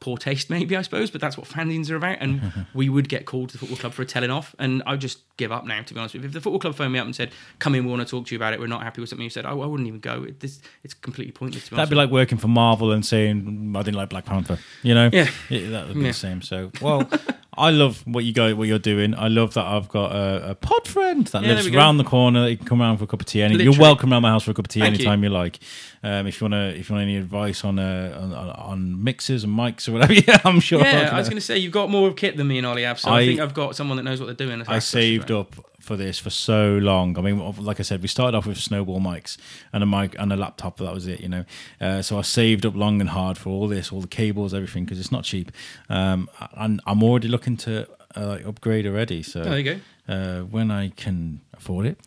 poor 0.00 0.16
taste, 0.16 0.48
maybe 0.56 0.76
I 0.76 0.82
suppose, 0.82 1.10
but 1.10 1.20
that's 1.20 1.36
what 1.36 1.46
fanzines 1.48 1.90
are 1.90 1.96
about. 1.96 2.18
And 2.20 2.66
we 2.74 2.88
would 2.88 3.08
get 3.08 3.24
called 3.26 3.48
to 3.50 3.52
the 3.54 3.58
football 3.58 3.78
club 3.78 3.92
for 3.92 4.02
a 4.02 4.06
telling 4.06 4.30
off, 4.30 4.54
and 4.58 4.82
I 4.86 4.96
just 4.96 5.20
give 5.36 5.52
up 5.52 5.64
now. 5.66 5.82
To 5.82 5.94
be 5.94 6.00
honest 6.00 6.14
with 6.14 6.22
you, 6.22 6.28
if 6.28 6.32
the 6.34 6.40
football 6.40 6.58
club 6.60 6.74
phoned 6.74 6.92
me 6.92 6.98
up 6.98 7.04
and 7.06 7.14
said, 7.16 7.30
"Come 7.58 7.74
in, 7.74 7.84
we 7.84 7.90
want 7.90 8.02
to 8.02 8.08
talk 8.10 8.26
to 8.26 8.34
you 8.34 8.38
about 8.38 8.52
it. 8.52 8.60
We're 8.60 8.66
not 8.66 8.82
happy 8.82 9.00
with 9.00 9.10
something 9.10 9.24
you 9.24 9.30
said," 9.30 9.44
I, 9.46 9.50
I 9.50 9.54
wouldn't 9.66 9.86
even 9.88 10.00
go. 10.00 10.24
It, 10.24 10.40
this, 10.40 10.60
it's 10.84 10.94
completely 10.94 11.32
pointless. 11.32 11.64
To 11.64 11.70
be 11.70 11.76
That'd 11.76 11.90
be 11.90 11.96
like 11.96 12.10
working 12.10 12.38
for 12.38 12.48
Marvel 12.48 12.92
and 12.92 13.04
saying 13.04 13.42
"Mm, 13.72 13.76
I 13.78 13.82
didn't 13.82 13.96
like 13.96 14.08
Black 14.10 14.24
Panther. 14.24 14.58
You 14.82 14.94
know, 14.94 15.10
Yeah. 15.12 15.28
that 15.50 15.86
would 15.88 15.94
be 15.94 16.00
Yeah. 16.00 16.06
the 16.08 16.12
same. 16.12 16.42
So, 16.42 16.70
well, 16.80 17.08
I 17.58 17.70
love 17.70 18.02
what 18.06 18.24
you 18.24 18.32
go, 18.32 18.54
what 18.54 18.68
you're 18.68 18.78
doing. 18.78 19.14
I 19.14 19.28
love 19.28 19.54
that 19.54 19.64
I've 19.66 19.88
got 19.88 20.12
a, 20.12 20.50
a 20.50 20.54
pod 20.54 20.86
friend 20.86 21.26
that 21.26 21.42
Yeah, 21.42 21.54
lives 21.54 21.66
around 21.66 21.98
the 21.98 22.04
corner. 22.04 22.42
That 22.42 22.50
you 22.52 22.56
can 22.56 22.66
come 22.66 22.80
around 22.80 22.98
for 22.98 23.04
a 23.04 23.06
cup 23.06 23.20
of 23.20 23.26
tea. 23.26 23.42
Any, 23.42 23.62
you're 23.62 23.78
welcome 23.78 24.12
around 24.12 24.22
my 24.22 24.30
house 24.30 24.44
for 24.44 24.52
a 24.52 24.54
cup 24.54 24.66
of 24.66 24.68
tea 24.70 24.80
Thank 24.80 24.94
anytime 24.94 25.22
you, 25.24 25.30
like. 25.30 25.58
Um, 26.02 26.26
if 26.26 26.40
you 26.40 26.44
want 26.44 26.54
to, 26.54 26.78
if 26.78 26.88
you 26.88 26.94
want 26.94 27.02
any 27.02 27.16
advice 27.16 27.64
on, 27.64 27.78
uh, 27.78 28.18
on 28.20 28.32
on 28.32 29.02
mixes 29.04 29.44
and 29.44 29.52
mics 29.52 29.88
or 29.88 29.92
whatever, 29.92 30.12
yeah, 30.28 30.38
I'm 30.44 30.60
sure. 30.60 30.80
Yeah, 30.80 31.10
I 31.12 31.18
was 31.18 31.28
going 31.28 31.38
to 31.40 31.44
say 31.44 31.58
you've 31.58 31.72
got 31.72 31.90
more 31.90 32.06
of 32.08 32.16
kit 32.16 32.36
than 32.36 32.46
me 32.46 32.58
and 32.58 32.66
Ollie 32.66 32.84
have, 32.84 33.00
so 33.00 33.10
I, 33.10 33.18
I- 33.20 33.26
think 33.26 33.40
I've 33.40 33.54
got 33.54 33.74
someone 33.76 33.96
that 33.96 34.04
knows 34.04 34.20
what 34.20 34.26
they're 34.26 34.46
doing. 34.46 34.62
I 34.68 34.78
saved 34.78 35.30
up 35.30 35.56
for 35.88 35.96
this 35.96 36.18
for 36.20 36.30
so 36.30 36.78
long. 36.90 37.18
I 37.18 37.22
mean, 37.22 37.38
like 37.58 37.80
I 37.80 37.82
said, 37.82 38.02
we 38.02 38.08
started 38.08 38.36
off 38.36 38.46
with 38.46 38.58
snowball 38.58 39.00
mics 39.00 39.36
and 39.72 39.82
a 39.82 39.86
mic 39.86 40.14
and 40.18 40.32
a 40.32 40.36
laptop. 40.36 40.76
That 40.78 40.94
was 40.94 41.06
it, 41.08 41.20
you 41.20 41.28
know. 41.28 41.44
Uh, 41.80 42.02
so 42.02 42.18
I 42.18 42.22
saved 42.22 42.64
up 42.66 42.76
long 42.76 43.00
and 43.00 43.10
hard 43.10 43.36
for 43.38 43.50
all 43.50 43.66
this, 43.68 43.90
all 43.92 44.00
the 44.02 44.06
cables, 44.22 44.52
everything, 44.54 44.84
because 44.84 45.00
it's 45.00 45.10
not 45.10 45.24
cheap. 45.24 45.50
Um, 45.88 46.28
and 46.54 46.80
I'm 46.86 47.02
already 47.02 47.28
looking 47.28 47.56
to 47.58 47.88
uh, 48.14 48.38
upgrade 48.46 48.86
already. 48.86 49.22
So 49.22 49.42
there 49.42 49.58
you 49.58 49.64
go. 49.74 50.12
uh, 50.14 50.40
when 50.42 50.70
I 50.70 50.90
can 50.90 51.40
afford 51.58 51.86
it, 51.86 51.98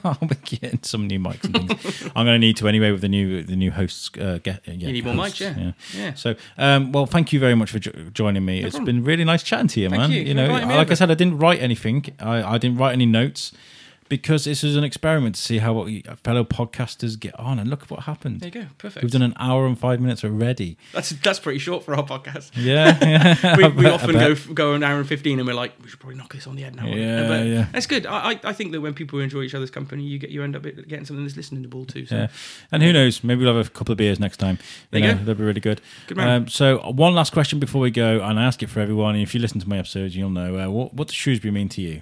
I'll 0.04 0.14
be 0.26 0.34
getting 0.44 0.82
some 0.82 1.06
new 1.06 1.18
mics 1.18 1.44
and 1.44 1.68
things. 1.68 2.02
I'm 2.16 2.24
going 2.26 2.34
to 2.34 2.38
need 2.38 2.56
to 2.58 2.68
anyway 2.68 2.90
with 2.90 3.00
the 3.00 3.08
new 3.08 3.42
the 3.42 3.56
new 3.56 3.70
hosts. 3.70 4.10
Uh, 4.18 4.38
get 4.42 4.56
uh, 4.68 4.72
yeah, 4.72 4.86
You 4.88 4.92
need 4.92 5.04
more 5.04 5.14
hosts, 5.14 5.40
mics, 5.40 5.56
yeah. 5.56 5.72
Yeah. 5.94 6.14
So, 6.14 6.34
um, 6.58 6.92
well, 6.92 7.06
thank 7.06 7.32
you 7.32 7.40
very 7.40 7.54
much 7.54 7.70
for 7.70 7.78
jo- 7.78 7.92
joining 8.12 8.44
me. 8.44 8.60
No 8.60 8.66
it's 8.66 8.76
problem. 8.76 8.96
been 8.96 9.04
really 9.04 9.24
nice 9.24 9.42
chatting 9.42 9.68
to 9.68 9.80
you, 9.80 9.88
Thank 9.90 10.00
man. 10.00 10.10
you 10.12 10.26
for 10.28 10.34
know, 10.34 10.46
like 10.48 10.90
I 10.90 10.94
said, 10.94 11.10
I 11.10 11.14
didn't 11.14 11.38
write 11.38 11.60
anything. 11.60 12.04
I, 12.20 12.54
I 12.54 12.58
didn't 12.58 12.78
write 12.78 12.92
any 12.92 13.06
notes 13.06 13.52
because 14.08 14.44
this 14.44 14.62
is 14.62 14.76
an 14.76 14.84
experiment 14.84 15.34
to 15.36 15.40
see 15.40 15.58
how 15.58 15.72
what 15.72 15.88
fellow 16.20 16.44
podcasters 16.44 17.18
get 17.18 17.38
on. 17.38 17.58
And 17.58 17.70
look 17.70 17.82
at 17.82 17.90
what 17.90 18.00
happened. 18.00 18.40
There 18.40 18.48
you 18.48 18.62
go. 18.62 18.66
Perfect. 18.78 19.02
We've 19.02 19.12
done 19.12 19.22
an 19.22 19.34
hour 19.38 19.66
and 19.66 19.78
five 19.78 20.00
minutes 20.00 20.24
already. 20.24 20.76
that's 20.92 21.10
that's 21.10 21.38
pretty 21.38 21.58
short 21.58 21.84
for 21.84 21.94
our 21.94 22.04
podcast. 22.04 22.50
Yeah, 22.64 22.98
yeah. 23.02 23.56
we, 23.56 23.68
we 23.68 23.82
bet- 23.82 23.92
often 23.92 24.12
go 24.12 24.34
go 24.54 24.74
an 24.74 24.82
hour 24.82 24.98
and 24.98 25.08
fifteen, 25.08 25.38
and 25.38 25.46
we're 25.46 25.54
like, 25.54 25.72
we 25.82 25.88
should 25.88 26.00
probably 26.00 26.16
knock 26.16 26.32
this 26.32 26.46
on 26.46 26.56
the 26.56 26.62
head 26.62 26.74
now. 26.74 26.86
Yeah, 26.86 27.28
but 27.28 27.46
yeah. 27.46 27.66
that's 27.72 27.86
good. 27.86 28.06
I, 28.06 28.32
I 28.32 28.40
I 28.44 28.52
think 28.52 28.72
that 28.72 28.80
when 28.80 28.94
people 28.94 29.18
enjoy 29.20 29.42
each 29.42 29.54
other's 29.54 29.70
company, 29.70 30.04
you 30.04 30.18
get 30.18 30.30
you 30.30 30.42
end 30.42 30.56
up 30.56 30.62
getting 30.62 31.04
something 31.04 31.24
that's 31.24 31.36
listening 31.36 31.62
to 31.62 31.68
ball 31.68 31.84
too. 31.84 32.06
So 32.06 32.16
Yeah. 32.16 32.28
And 32.72 32.82
who 32.82 32.92
knows? 32.92 33.22
Maybe 33.22 33.44
we'll 33.44 33.56
have 33.56 33.66
a 33.66 33.70
couple 33.70 33.92
of 33.92 33.98
beers 33.98 34.18
next 34.20 34.38
time. 34.38 34.58
There 34.90 35.00
you 35.00 35.06
know, 35.08 35.14
go. 35.14 35.18
That'd 35.20 35.38
be 35.38 35.44
really 35.44 35.60
good. 35.60 35.80
Good 36.06 36.16
man. 36.16 36.42
Um, 36.42 36.48
so, 36.48 36.78
one 36.90 37.14
last 37.14 37.32
question 37.32 37.58
before 37.58 37.80
we 37.80 37.90
go, 37.90 38.22
and 38.22 38.38
I 38.38 38.44
ask 38.44 38.62
it 38.62 38.68
for 38.70 38.80
everyone. 38.80 39.16
If 39.16 39.34
you 39.34 39.40
listen 39.40 39.60
to 39.60 39.68
my 39.68 39.78
episodes, 39.78 40.16
you'll 40.16 40.30
know 40.30 40.58
uh, 40.58 40.70
what, 40.70 40.94
what 40.94 41.08
does 41.08 41.14
Shrewsbury 41.14 41.52
mean 41.52 41.68
to 41.70 41.80
you? 41.82 42.00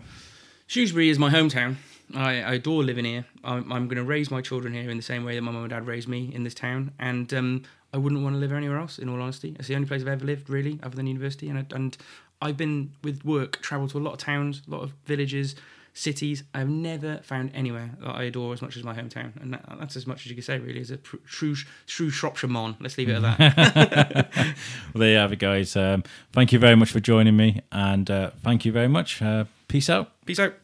Shrewsbury 0.66 1.08
is 1.08 1.18
my 1.18 1.30
hometown. 1.30 1.76
I, 2.14 2.42
I 2.42 2.54
adore 2.54 2.82
living 2.82 3.04
here. 3.04 3.24
I'm, 3.44 3.72
I'm 3.72 3.86
going 3.86 3.96
to 3.96 4.04
raise 4.04 4.30
my 4.30 4.40
children 4.40 4.72
here 4.74 4.90
in 4.90 4.96
the 4.96 5.02
same 5.02 5.24
way 5.24 5.34
that 5.34 5.42
my 5.42 5.50
mum 5.50 5.62
and 5.62 5.70
dad 5.70 5.86
raised 5.86 6.08
me 6.08 6.30
in 6.34 6.44
this 6.44 6.54
town, 6.54 6.92
and 6.98 7.32
um, 7.34 7.62
I 7.92 7.98
wouldn't 7.98 8.22
want 8.22 8.34
to 8.34 8.40
live 8.40 8.52
anywhere 8.52 8.78
else. 8.78 8.98
In 8.98 9.08
all 9.08 9.20
honesty, 9.20 9.56
it's 9.58 9.68
the 9.68 9.74
only 9.74 9.88
place 9.88 10.02
I've 10.02 10.08
ever 10.08 10.24
lived, 10.24 10.48
really, 10.48 10.78
other 10.82 10.96
than 10.96 11.06
university. 11.06 11.48
And 11.48 11.58
I, 11.58 11.66
and 11.74 11.96
I've 12.40 12.56
been 12.56 12.92
with 13.02 13.24
work, 13.24 13.60
travelled 13.62 13.90
to 13.90 13.98
a 13.98 14.00
lot 14.00 14.12
of 14.12 14.18
towns, 14.18 14.62
a 14.66 14.70
lot 14.70 14.82
of 14.82 14.92
villages, 15.04 15.54
cities. 15.94 16.42
I've 16.54 16.68
never 16.68 17.18
found 17.18 17.50
anywhere 17.54 17.90
that 18.00 18.10
I 18.10 18.24
adore 18.24 18.52
as 18.52 18.62
much 18.62 18.76
as 18.76 18.84
my 18.84 18.94
hometown, 18.94 19.40
and 19.40 19.52
that, 19.52 19.64
that's 19.78 19.96
as 19.96 20.06
much 20.06 20.24
as 20.24 20.26
you 20.26 20.34
can 20.34 20.42
say, 20.42 20.58
really, 20.58 20.80
as 20.80 20.90
a 20.90 20.98
pr- 20.98 21.16
true 21.26 21.54
true 21.86 22.10
Shropshire 22.10 22.48
mon. 22.48 22.76
Let's 22.80 22.96
leave 22.98 23.08
it 23.08 23.22
at 23.22 23.38
that. 23.38 24.28
Well, 24.94 25.00
there 25.00 25.12
you 25.12 25.18
have 25.18 25.32
it, 25.32 25.38
guys. 25.38 25.74
Um, 25.74 26.04
thank 26.32 26.52
you 26.52 26.58
very 26.58 26.76
much 26.76 26.90
for 26.90 27.00
joining 27.00 27.36
me, 27.36 27.62
and 27.70 28.10
uh, 28.10 28.30
thank 28.42 28.66
you 28.66 28.72
very 28.72 28.88
much. 28.88 29.22
Uh, 29.22 29.44
peace 29.68 29.88
out. 29.88 30.10
Peace 30.26 30.38
out. 30.38 30.61